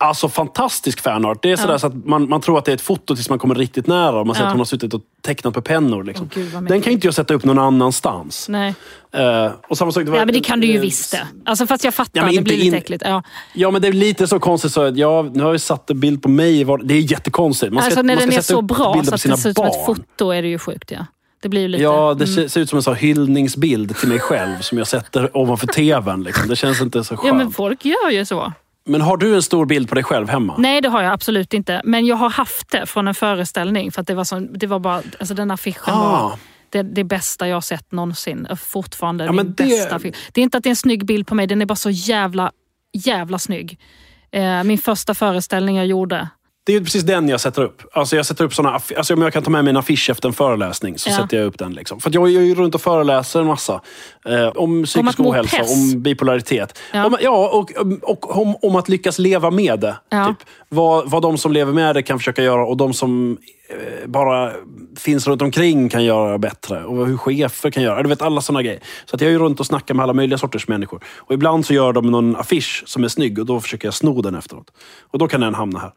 alltså 0.00 0.28
fantastisk 0.28 1.00
fanart. 1.00 1.42
Det 1.42 1.52
är 1.52 1.56
sådär 1.56 1.72
Ja. 1.74 1.78
så 1.78 1.86
att 1.86 1.94
man, 2.06 2.28
man 2.28 2.40
tror 2.40 2.58
att 2.58 2.64
det 2.64 2.72
är 2.72 2.74
ett 2.74 2.80
foto 2.80 3.14
tills 3.14 3.28
man 3.30 3.38
kommer 3.38 3.54
riktigt 3.54 3.86
nära 3.86 4.20
och 4.20 4.26
man 4.26 4.36
ser 4.36 4.42
Ja. 4.42 4.46
att 4.46 4.52
hon 4.52 4.60
har 4.60 4.64
suttit 4.64 4.94
och 4.94 5.00
tecknat 5.22 5.54
med 5.54 5.64
pennor. 5.64 6.04
Liksom. 6.04 6.28
Åh, 6.36 6.42
gud, 6.42 6.68
Den 6.68 6.82
kan 6.82 6.92
inte 6.92 7.06
jag 7.06 7.14
sätta 7.14 7.34
upp 7.34 7.44
någon 7.44 7.58
annanstans. 7.58 8.48
Nej. 8.48 8.74
Eh, 9.12 9.52
och 9.68 9.78
samma 9.78 9.92
sak, 9.92 10.04
det 10.04 10.10
var, 10.10 10.18
Ja, 10.18 10.24
men 10.24 10.34
det 10.34 10.40
kan 10.40 10.60
du 10.60 10.66
ju 10.66 10.76
eh, 10.76 10.80
visst 10.80 11.12
det. 11.12 11.26
Alltså, 11.44 11.66
fast 11.66 11.84
jag 11.84 11.94
fattar, 11.94 12.20
Ja, 12.20 12.26
men 12.26 12.34
det 12.34 12.42
blir 12.42 12.56
lite 12.56 12.76
äckligt. 12.76 13.02
Ja. 13.06 13.22
Ja, 13.52 13.70
men 13.70 13.82
det 13.82 13.88
är 13.88 13.92
lite 13.92 14.26
så 14.26 14.40
konstigt 14.40 14.72
så 14.72 14.82
att 14.82 14.96
ja, 14.96 15.22
nu 15.22 15.42
har 15.42 15.50
jag 15.50 15.60
satt 15.60 15.90
en 15.90 16.00
bild 16.00 16.22
på 16.22 16.28
mig. 16.28 16.64
Det 16.82 16.94
är 16.94 17.12
jättekonstigt. 17.12 17.72
Man 17.72 17.82
ska, 17.82 17.86
Alltså 17.86 18.02
när 18.02 18.14
man 18.14 18.22
ska 18.22 18.30
den 18.30 18.38
är 18.38 18.42
så 18.42 18.62
bra 18.62 18.76
så 18.76 18.92
på 18.92 18.98
att 18.98 19.10
det 19.10 19.18
ser 19.18 19.50
ut 19.50 19.56
som 19.56 19.66
ett 19.66 19.86
foto 19.86 20.30
är 20.30 20.42
det 20.42 20.48
ju 20.48 20.58
sjukt. 20.58 20.90
Ja. 20.90 21.06
Det 21.42 21.48
blir 21.48 21.68
lite... 21.68 21.84
Ja, 21.84 22.14
det 22.14 22.24
mm. 22.24 22.48
ser, 22.48 22.60
ut 22.60 22.68
som 22.70 22.76
en 22.76 22.82
sån 22.82 22.96
hyllningsbild 22.96 23.96
till 23.96 24.08
mig 24.08 24.18
själv 24.18 24.60
som 24.60 24.78
jag 24.78 24.86
sätter 24.86 25.36
ovanför 25.36 25.66
tvn. 25.66 26.22
Liksom. 26.22 26.48
Det 26.48 26.56
känns 26.56 26.80
inte 26.80 27.04
så 27.04 27.16
skönt. 27.16 27.26
ja, 27.26 27.34
men... 27.34 27.52
folk 27.52 27.84
gör 27.84 28.10
ju 28.10 28.24
så. 28.24 28.52
Har 29.00 29.16
du 29.16 29.34
en 29.34 29.42
stor 29.42 29.66
bild 29.66 29.88
på 29.88 29.94
dig 29.94 30.04
själv 30.04 30.28
hemma? 30.28 30.54
Nej, 30.58 30.80
det 30.80 30.88
har 30.88 31.02
jag 31.02 31.12
absolut 31.12 31.54
inte. 31.54 31.80
Men 31.84 32.06
jag 32.06 32.16
har 32.16 32.30
haft 32.30 32.70
det 32.70 32.86
från 32.86 33.08
en 33.08 33.14
föreställning. 33.14 33.92
För 33.92 34.00
att 34.00 34.06
det 34.06 34.14
var, 34.14 34.24
så, 34.24 34.38
det 34.38 34.66
var 34.66 34.78
bara, 34.78 35.02
alltså 35.18 35.34
den 35.34 35.50
affischen 35.50 35.94
Ah. 35.94 36.22
var... 36.22 36.32
det, 36.70 36.82
det 36.82 37.04
bästa 37.04 37.48
jag 37.48 37.56
har 37.56 37.60
sett 37.60 37.92
någonsin. 37.92 38.48
Fortfarande 38.66 39.24
Ja, 39.24 39.32
min 39.32 39.36
men 39.36 39.54
det- 39.54 39.64
bästa 39.64 39.98
film. 39.98 40.14
Det 40.32 40.40
är 40.40 40.42
inte 40.42 40.58
att 40.58 40.64
det 40.64 40.68
är 40.68 40.70
en 40.70 40.76
snygg 40.76 41.04
bild 41.06 41.26
på 41.26 41.34
mig, 41.34 41.46
den 41.46 41.62
är 41.62 41.66
bara 41.66 41.74
så 41.76 41.90
jävla, 41.90 42.52
jävla 42.92 43.38
snygg. 43.38 43.78
Eh, 44.32 44.64
min 44.64 44.78
första 44.78 45.14
föreställning 45.14 45.76
jag 45.76 45.86
gjorde. 45.86 46.28
Det 46.64 46.72
är 46.72 46.78
ju 46.78 46.84
precis 46.84 47.02
den 47.02 47.28
jag 47.28 47.40
sätter 47.40 47.62
upp. 47.62 47.82
Alltså 47.92 48.16
jag 48.16 48.26
sätter 48.26 48.44
upp 48.44 48.54
såna, 48.54 48.80
alltså 48.96 49.14
om 49.14 49.22
jag 49.22 49.32
kan 49.32 49.42
ta 49.42 49.50
med 49.50 49.64
mig 49.64 49.70
en 49.70 49.76
affisch 49.76 50.10
efter 50.10 50.28
en 50.28 50.32
föreläsning 50.34 50.98
så 50.98 51.10
Ja. 51.10 51.16
sätter 51.16 51.36
jag 51.36 51.46
upp 51.46 51.58
den. 51.58 51.72
Liksom. 51.72 52.00
För 52.00 52.08
att 52.10 52.14
jag 52.14 52.26
är 52.26 52.40
ju 52.40 52.54
runt 52.54 52.74
och 52.74 52.80
föreläser 52.80 53.40
en 53.40 53.46
massa. 53.46 53.80
Eh, 54.28 54.48
om 54.48 54.84
psykisk 54.84 55.18
må 55.18 55.30
ohälsa, 55.30 55.56
pess. 55.56 55.72
om 55.72 56.02
bipolaritet. 56.02 56.78
Ja. 56.92 57.06
Om, 57.06 57.16
ja, 57.20 57.48
och, 57.52 57.70
och 58.02 58.36
om, 58.36 58.56
om 58.62 58.76
att 58.76 58.88
lyckas 58.88 59.18
leva 59.18 59.50
med 59.50 59.80
det. 59.80 59.96
Ja. 60.08 60.26
Typ. 60.26 60.48
Vad, 60.68 61.10
vad 61.10 61.22
de 61.22 61.38
som 61.38 61.52
lever 61.52 61.72
med 61.72 61.94
det 61.96 62.02
kan 62.02 62.18
försöka 62.18 62.42
göra 62.42 62.66
och 62.66 62.76
de 62.76 62.94
som 62.94 63.38
bara 64.06 64.52
finns 64.96 65.26
runt 65.26 65.42
omkring 65.42 65.88
kan 65.88 66.04
göra 66.04 66.38
bättre. 66.38 66.84
Och 66.84 67.06
hur 67.06 67.16
chefer 67.16 67.70
kan 67.70 67.82
göra. 67.82 68.02
Du 68.02 68.08
vet 68.08 68.22
alla 68.22 68.40
såna 68.40 68.62
grejer. 68.62 68.80
Så 69.04 69.16
att 69.16 69.20
jag 69.20 69.32
är 69.32 69.38
runt 69.38 69.60
och 69.60 69.66
snackar 69.66 69.94
med 69.94 70.02
alla 70.02 70.12
möjliga 70.12 70.38
sorters 70.38 70.68
människor. 70.68 71.04
Och 71.16 71.34
ibland 71.34 71.66
så 71.66 71.74
gör 71.74 71.92
de 71.92 72.10
någon 72.10 72.36
affisch 72.36 72.82
som 72.86 73.04
är 73.04 73.08
snygg 73.08 73.38
och 73.38 73.46
då 73.46 73.60
försöker 73.60 73.86
jag 73.86 73.94
sno 73.94 74.22
den 74.22 74.34
efteråt. 74.34 74.70
Och 75.10 75.18
då 75.18 75.28
kan 75.28 75.40
den 75.40 75.54
hamna 75.54 75.78
här. 75.78 75.92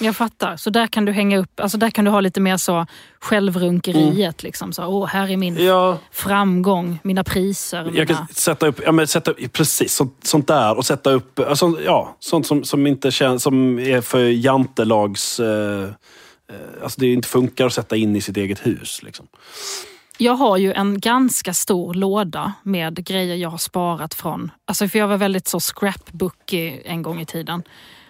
Jag 0.00 0.16
fattar. 0.16 0.56
Så 0.56 0.70
där 0.70 0.86
kan 0.86 1.04
du 1.04 1.12
hänga 1.12 1.38
upp, 1.38 1.60
alltså 1.60 1.78
där 1.78 1.90
kan 1.90 2.04
du 2.04 2.10
ha 2.10 2.20
lite 2.20 2.40
mer 2.40 2.56
så 2.56 2.86
självrunkeriet. 3.20 4.42
Mm. 4.42 4.48
Liksom. 4.48 4.72
Så, 4.72 4.86
Åh, 4.86 5.06
här 5.06 5.30
är 5.30 5.36
min 5.36 5.64
Ja, 5.64 5.98
framgång, 6.12 6.98
mina 7.02 7.24
priser. 7.24 7.84
Mina... 7.84 7.96
Jag 7.96 8.08
kan 8.08 8.26
sätta 8.30 8.66
upp, 8.66 8.80
ja, 8.84 8.92
men 8.92 9.06
sätta, 9.06 9.34
precis, 9.52 9.94
sånt, 9.94 10.16
sånt 10.22 10.48
där. 10.48 10.76
Och 10.76 10.86
sätta 10.86 11.10
upp, 11.10 11.38
alltså, 11.38 11.78
ja, 11.84 12.16
sånt 12.20 12.46
som, 12.46 12.64
som 12.64 12.86
inte 12.86 13.10
känns, 13.10 13.42
som 13.42 13.78
är 13.78 14.00
för 14.00 14.20
jantelags... 14.20 15.40
Eh, 15.40 15.56
eh, 15.66 15.88
alltså 16.82 17.00
det 17.00 17.12
inte 17.12 17.28
funkar 17.28 17.66
att 17.66 17.72
sätta 17.72 17.96
in 17.96 18.16
i 18.16 18.20
sitt 18.20 18.36
eget 18.36 18.66
hus. 18.66 19.02
Liksom. 19.02 19.26
Jag 20.18 20.32
har 20.34 20.56
ju 20.56 20.72
en 20.72 21.00
ganska 21.00 21.54
stor 21.54 21.94
låda 21.94 22.52
med 22.62 23.06
grejer 23.06 23.36
jag 23.36 23.50
har 23.50 23.58
sparat 23.58 24.14
från... 24.14 24.50
Alltså 24.64 24.88
för 24.88 24.98
jag 24.98 25.08
var 25.08 25.16
väldigt 25.16 25.48
så 25.48 25.60
scrapbookig 25.60 26.82
en 26.84 27.02
gång 27.02 27.20
i 27.20 27.26
tiden. 27.26 27.62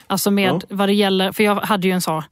Alltså 0.06 0.30
med 0.30 0.48
Ja. 0.48 0.60
vad 0.68 0.88
det 0.88 0.92
gäller... 0.92 1.32
För 1.32 1.44
jag 1.44 1.54
hade 1.56 1.86
ju 1.88 1.92
en 1.92 2.00
så... 2.02 2.24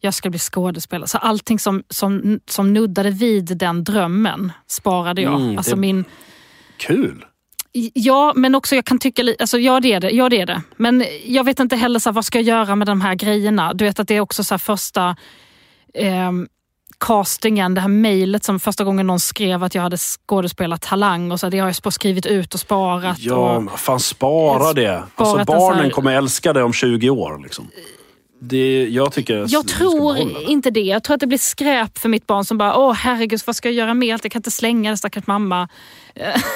Jag 0.00 0.14
ska 0.14 0.30
bli 0.30 0.38
skådespelare. 0.38 1.08
Så 1.08 1.18
allting 1.18 1.58
som, 1.58 1.82
som, 1.88 2.40
som 2.46 2.72
nuddade 2.72 3.10
vid 3.10 3.56
den 3.56 3.84
drömmen 3.84 4.52
sparade 4.66 5.22
jag. 5.22 5.40
Mm, 5.40 5.58
alltså 5.58 5.76
min... 5.76 6.04
Kul! 6.76 7.24
Ja, 7.94 8.32
men 8.36 8.54
också 8.54 8.74
jag 8.74 8.84
kan 8.84 8.98
tycka... 8.98 9.22
Alltså, 9.38 9.58
ja, 9.58 9.80
det 9.80 9.92
är 9.92 10.00
det. 10.00 10.10
Ja, 10.10 10.28
det 10.28 10.40
är 10.40 10.46
det. 10.46 10.62
Men 10.76 11.04
jag 11.24 11.44
vet 11.44 11.60
inte 11.60 11.76
heller 11.76 11.98
så 11.98 12.10
här, 12.10 12.14
vad 12.14 12.24
ska 12.24 12.38
jag 12.38 12.44
göra 12.44 12.76
med 12.76 12.86
de 12.86 13.00
här 13.00 13.14
grejerna. 13.14 13.72
Du 13.74 13.84
vet 13.84 14.00
att 14.00 14.08
det 14.08 14.16
är 14.16 14.20
också 14.20 14.44
så 14.44 14.54
här, 14.54 14.58
första 14.58 15.16
ehm, 15.94 16.48
castingen, 16.98 17.74
det 17.74 17.80
här 17.80 17.88
mejlet 17.88 18.44
som 18.44 18.60
första 18.60 18.84
gången 18.84 19.06
någon 19.06 19.20
skrev 19.20 19.64
att 19.64 19.74
jag 19.74 19.82
hade 19.82 19.96
skådespelat 19.96 20.82
talang. 20.82 21.32
Och 21.32 21.40
så, 21.40 21.48
det 21.48 21.58
har 21.58 21.74
jag 21.84 21.92
skrivit 21.92 22.26
ut 22.26 22.54
och 22.54 22.60
sparat. 22.60 23.18
Ja, 23.18 23.56
och, 23.56 23.80
fan 23.80 24.00
spara 24.00 24.72
det. 24.72 24.96
Alltså, 24.96 25.24
Sparat 25.24 25.38
en 25.38 25.46
så 25.46 25.52
barnen 25.52 25.84
här- 25.84 25.90
kommer 25.90 26.12
älska 26.12 26.52
det 26.52 26.62
om 26.62 26.72
20 26.72 27.10
år. 27.10 27.42
Liksom. 27.42 27.68
Det, 28.44 28.88
jag 28.88 29.12
tycker 29.12 29.46
jag 29.48 29.68
tror 29.68 30.18
inte 30.48 30.70
det. 30.70 30.80
Jag 30.80 31.02
tror 31.02 31.14
att 31.14 31.20
det 31.20 31.26
blir 31.26 31.38
skräp 31.38 31.98
för 31.98 32.08
mitt 32.08 32.26
barn 32.26 32.44
som 32.44 32.58
bara, 32.58 32.76
åh 32.76 32.92
herregud, 32.92 33.40
vad 33.46 33.56
ska 33.56 33.68
jag 33.68 33.74
göra 33.74 33.94
med 33.94 34.14
allt? 34.14 34.24
Jag 34.24 34.32
kan 34.32 34.38
inte 34.38 34.50
slänga 34.50 34.90
det, 34.90 34.96
stackars 34.96 35.26
mamma. 35.26 35.68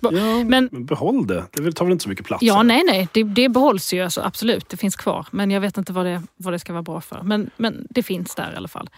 Ja, 0.00 0.10
men 0.10 0.68
men 0.70 0.86
behåll 0.86 1.26
det. 1.26 1.44
Det 1.52 1.72
tar 1.72 1.84
väl 1.84 1.92
inte 1.92 2.02
så 2.02 2.08
mycket 2.08 2.26
plats. 2.26 2.42
Ja, 2.42 2.54
här. 2.54 2.62
nej, 2.62 2.82
nej. 2.86 3.08
Det, 3.12 3.22
det 3.22 3.48
behålls 3.48 3.92
ju. 3.92 4.00
Alltså, 4.00 4.20
absolut, 4.20 4.68
det 4.68 4.76
finns 4.76 4.96
kvar. 4.96 5.26
Men 5.30 5.50
jag 5.50 5.60
vet 5.60 5.78
inte 5.78 5.92
vad 5.92 6.06
det, 6.06 6.22
vad 6.36 6.54
det 6.54 6.58
ska 6.58 6.72
vara 6.72 6.82
bra 6.82 7.00
för. 7.00 7.22
Men, 7.22 7.50
men 7.56 7.86
det 7.90 8.02
finns 8.02 8.34
där 8.34 8.52
i 8.54 8.56
alla 8.56 8.68
fall. 8.68 8.90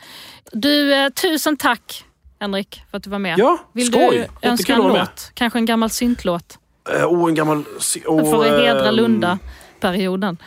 Du, 0.53 0.95
eh, 0.95 1.09
tusen 1.09 1.57
tack 1.57 2.05
Henrik 2.41 2.82
för 2.91 2.97
att 2.97 3.03
du 3.03 3.11
var 3.11 3.18
med. 3.18 3.39
Ja, 3.39 3.59
Vill 3.72 3.87
skoj. 3.87 4.28
du 4.41 4.49
önska 4.49 4.74
en 4.74 4.82
låt? 4.82 5.30
Kanske 5.34 5.59
en 5.59 5.66
gammal 5.66 5.91
syntlåt? 5.91 6.59
Eh, 6.95 7.12
Åh, 7.12 7.28
en 7.28 7.34
gammal... 7.34 7.64
Oh, 8.07 8.30
för 8.30 8.45
att 8.45 8.61
hedra 8.62 8.89
ehm, 8.89 8.95
Lunda-perioden. 8.95 10.39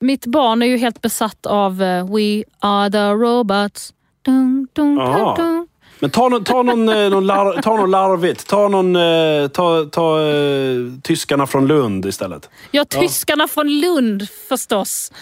Mitt 0.00 0.26
barn 0.26 0.62
är 0.62 0.66
ju 0.66 0.76
helt 0.76 1.02
besatt 1.02 1.46
av 1.46 1.82
eh, 1.82 2.06
We 2.06 2.44
are 2.60 2.90
the 2.90 3.10
robots. 3.10 3.92
Dun, 4.22 4.68
dun, 4.72 4.96
dun, 4.96 5.34
dun. 5.36 5.68
Men 6.00 6.10
ta, 6.10 6.28
någon, 6.28 6.44
ta, 6.44 6.62
någon, 6.62 6.88
eh, 6.88 7.10
någon 7.10 7.26
lar, 7.26 7.62
ta 7.62 7.76
någon 7.76 7.90
larvigt. 7.90 8.48
Ta, 8.48 8.68
någon, 8.68 8.96
eh, 8.96 9.48
ta, 9.48 9.84
ta 9.84 10.20
eh, 10.20 10.76
tyskarna 11.02 11.46
från 11.46 11.66
Lund 11.66 12.06
istället. 12.06 12.50
Ja, 12.70 12.84
tyskarna 12.84 13.48
från 13.48 13.80
Lund 13.80 14.28
förstås. 14.48 15.12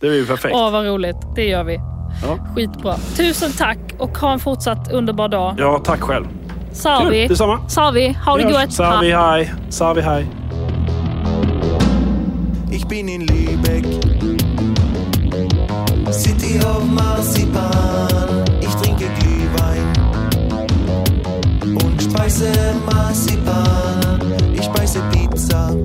Det 0.00 0.06
är 0.06 0.12
ju 0.12 0.26
perfekt. 0.26 0.54
Åh, 0.54 0.70
vad 0.70 0.86
roligt. 0.86 1.16
Det 1.36 1.44
gör 1.44 1.64
vi. 1.64 1.74
Ja. 2.26 2.38
Skitbra. 2.56 2.96
Tusen 3.16 3.52
tack 3.58 3.78
och 3.98 4.18
ha 4.18 4.32
en 4.32 4.40
fortsatt 4.40 4.92
underbar 4.92 5.28
dag. 5.28 5.54
Ja, 5.58 5.78
tack 5.84 6.00
själv. 6.00 6.26
Salvi. 6.72 7.20
Kul, 7.20 7.28
detsamma. 7.28 7.68
Salvi, 7.68 8.16
ha 8.26 8.36
det 8.36 8.42
gott. 8.42 8.72
Savi, 8.72 9.12
hej. 9.12 9.54
Savi, 9.70 10.00
hej. 10.00 10.26
Ich 12.74 12.86
bin 12.86 13.06
in 13.06 13.26
Lübeck, 13.26 13.84
City 16.10 16.58
of 16.64 16.82
Marzipan. 16.86 18.44
Ich 18.62 18.74
trinke 18.76 19.04
Glühwein 19.20 19.92
und 21.84 22.02
speise 22.02 22.50
Marzipan. 22.86 24.32
Ich 24.54 24.64
speise 24.64 25.02
Pizza, 25.12 25.76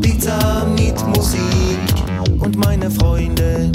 Pizza 0.00 0.66
mit 0.76 1.06
Musik 1.16 2.40
und 2.40 2.56
meine 2.56 2.90
Freunde 2.90 3.70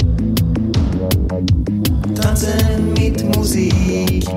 tanzen 2.20 2.92
mit 2.92 3.34
Musik. 3.34 4.28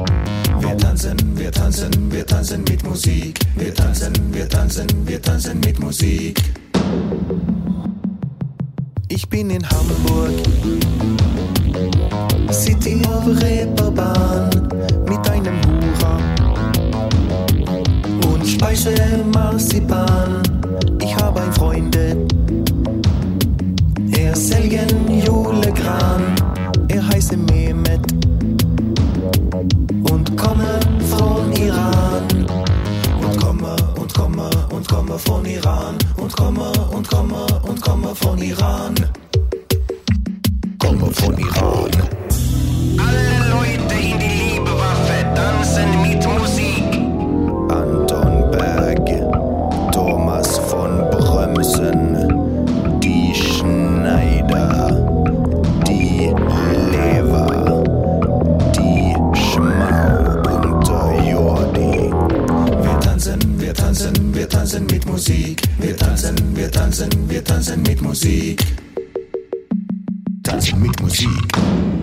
Wir 0.65 0.77
tanzen, 0.77 1.17
wir 1.37 1.51
tanzen, 1.51 2.11
wir 2.11 2.25
tanzen 2.25 2.63
mit 2.67 2.83
Musik. 2.83 3.39
Wir 3.55 3.73
tanzen, 3.73 4.11
wir 4.31 4.49
tanzen, 4.49 4.87
wir 5.05 5.21
tanzen 5.21 5.59
mit 5.59 5.79
Musik. 5.79 6.41
Ich 9.07 9.29
bin 9.29 9.51
in 9.51 9.63
Hamburg, 9.69 10.31
City 12.51 12.99
of 13.05 13.27
Reeperbahn, 13.43 14.49
mit 15.07 15.29
einem 15.29 15.61
Hura 15.67 16.17
und 18.33 18.45
speise 18.47 18.95
Marzipan. 19.31 20.41
Ich 20.99 21.15
habe 21.15 21.41
ein 21.41 21.53
Freunde, 21.53 22.17
er 24.17 24.35
Selgen 24.35 25.21
Julegran, 25.23 26.35
er 26.35 26.54
von 35.19 35.45
Iran 35.45 35.97
und 36.17 36.35
komme 36.35 36.71
und 36.91 37.07
komme 37.07 37.45
und 37.63 37.81
komme 37.81 38.15
von 38.15 38.41
Iran. 38.41 38.95
Komme 40.79 41.11
von 41.11 41.37
Iran. 41.37 41.91
Alle 42.97 43.44
wir 66.65 66.71
tanzen, 66.71 67.29
wir 67.29 67.43
tanzen 67.43 67.83
mit 67.83 68.01
Musik. 68.01 68.59
Tanzen 70.41 70.81
mit 70.81 70.99
Musik. 70.99 71.94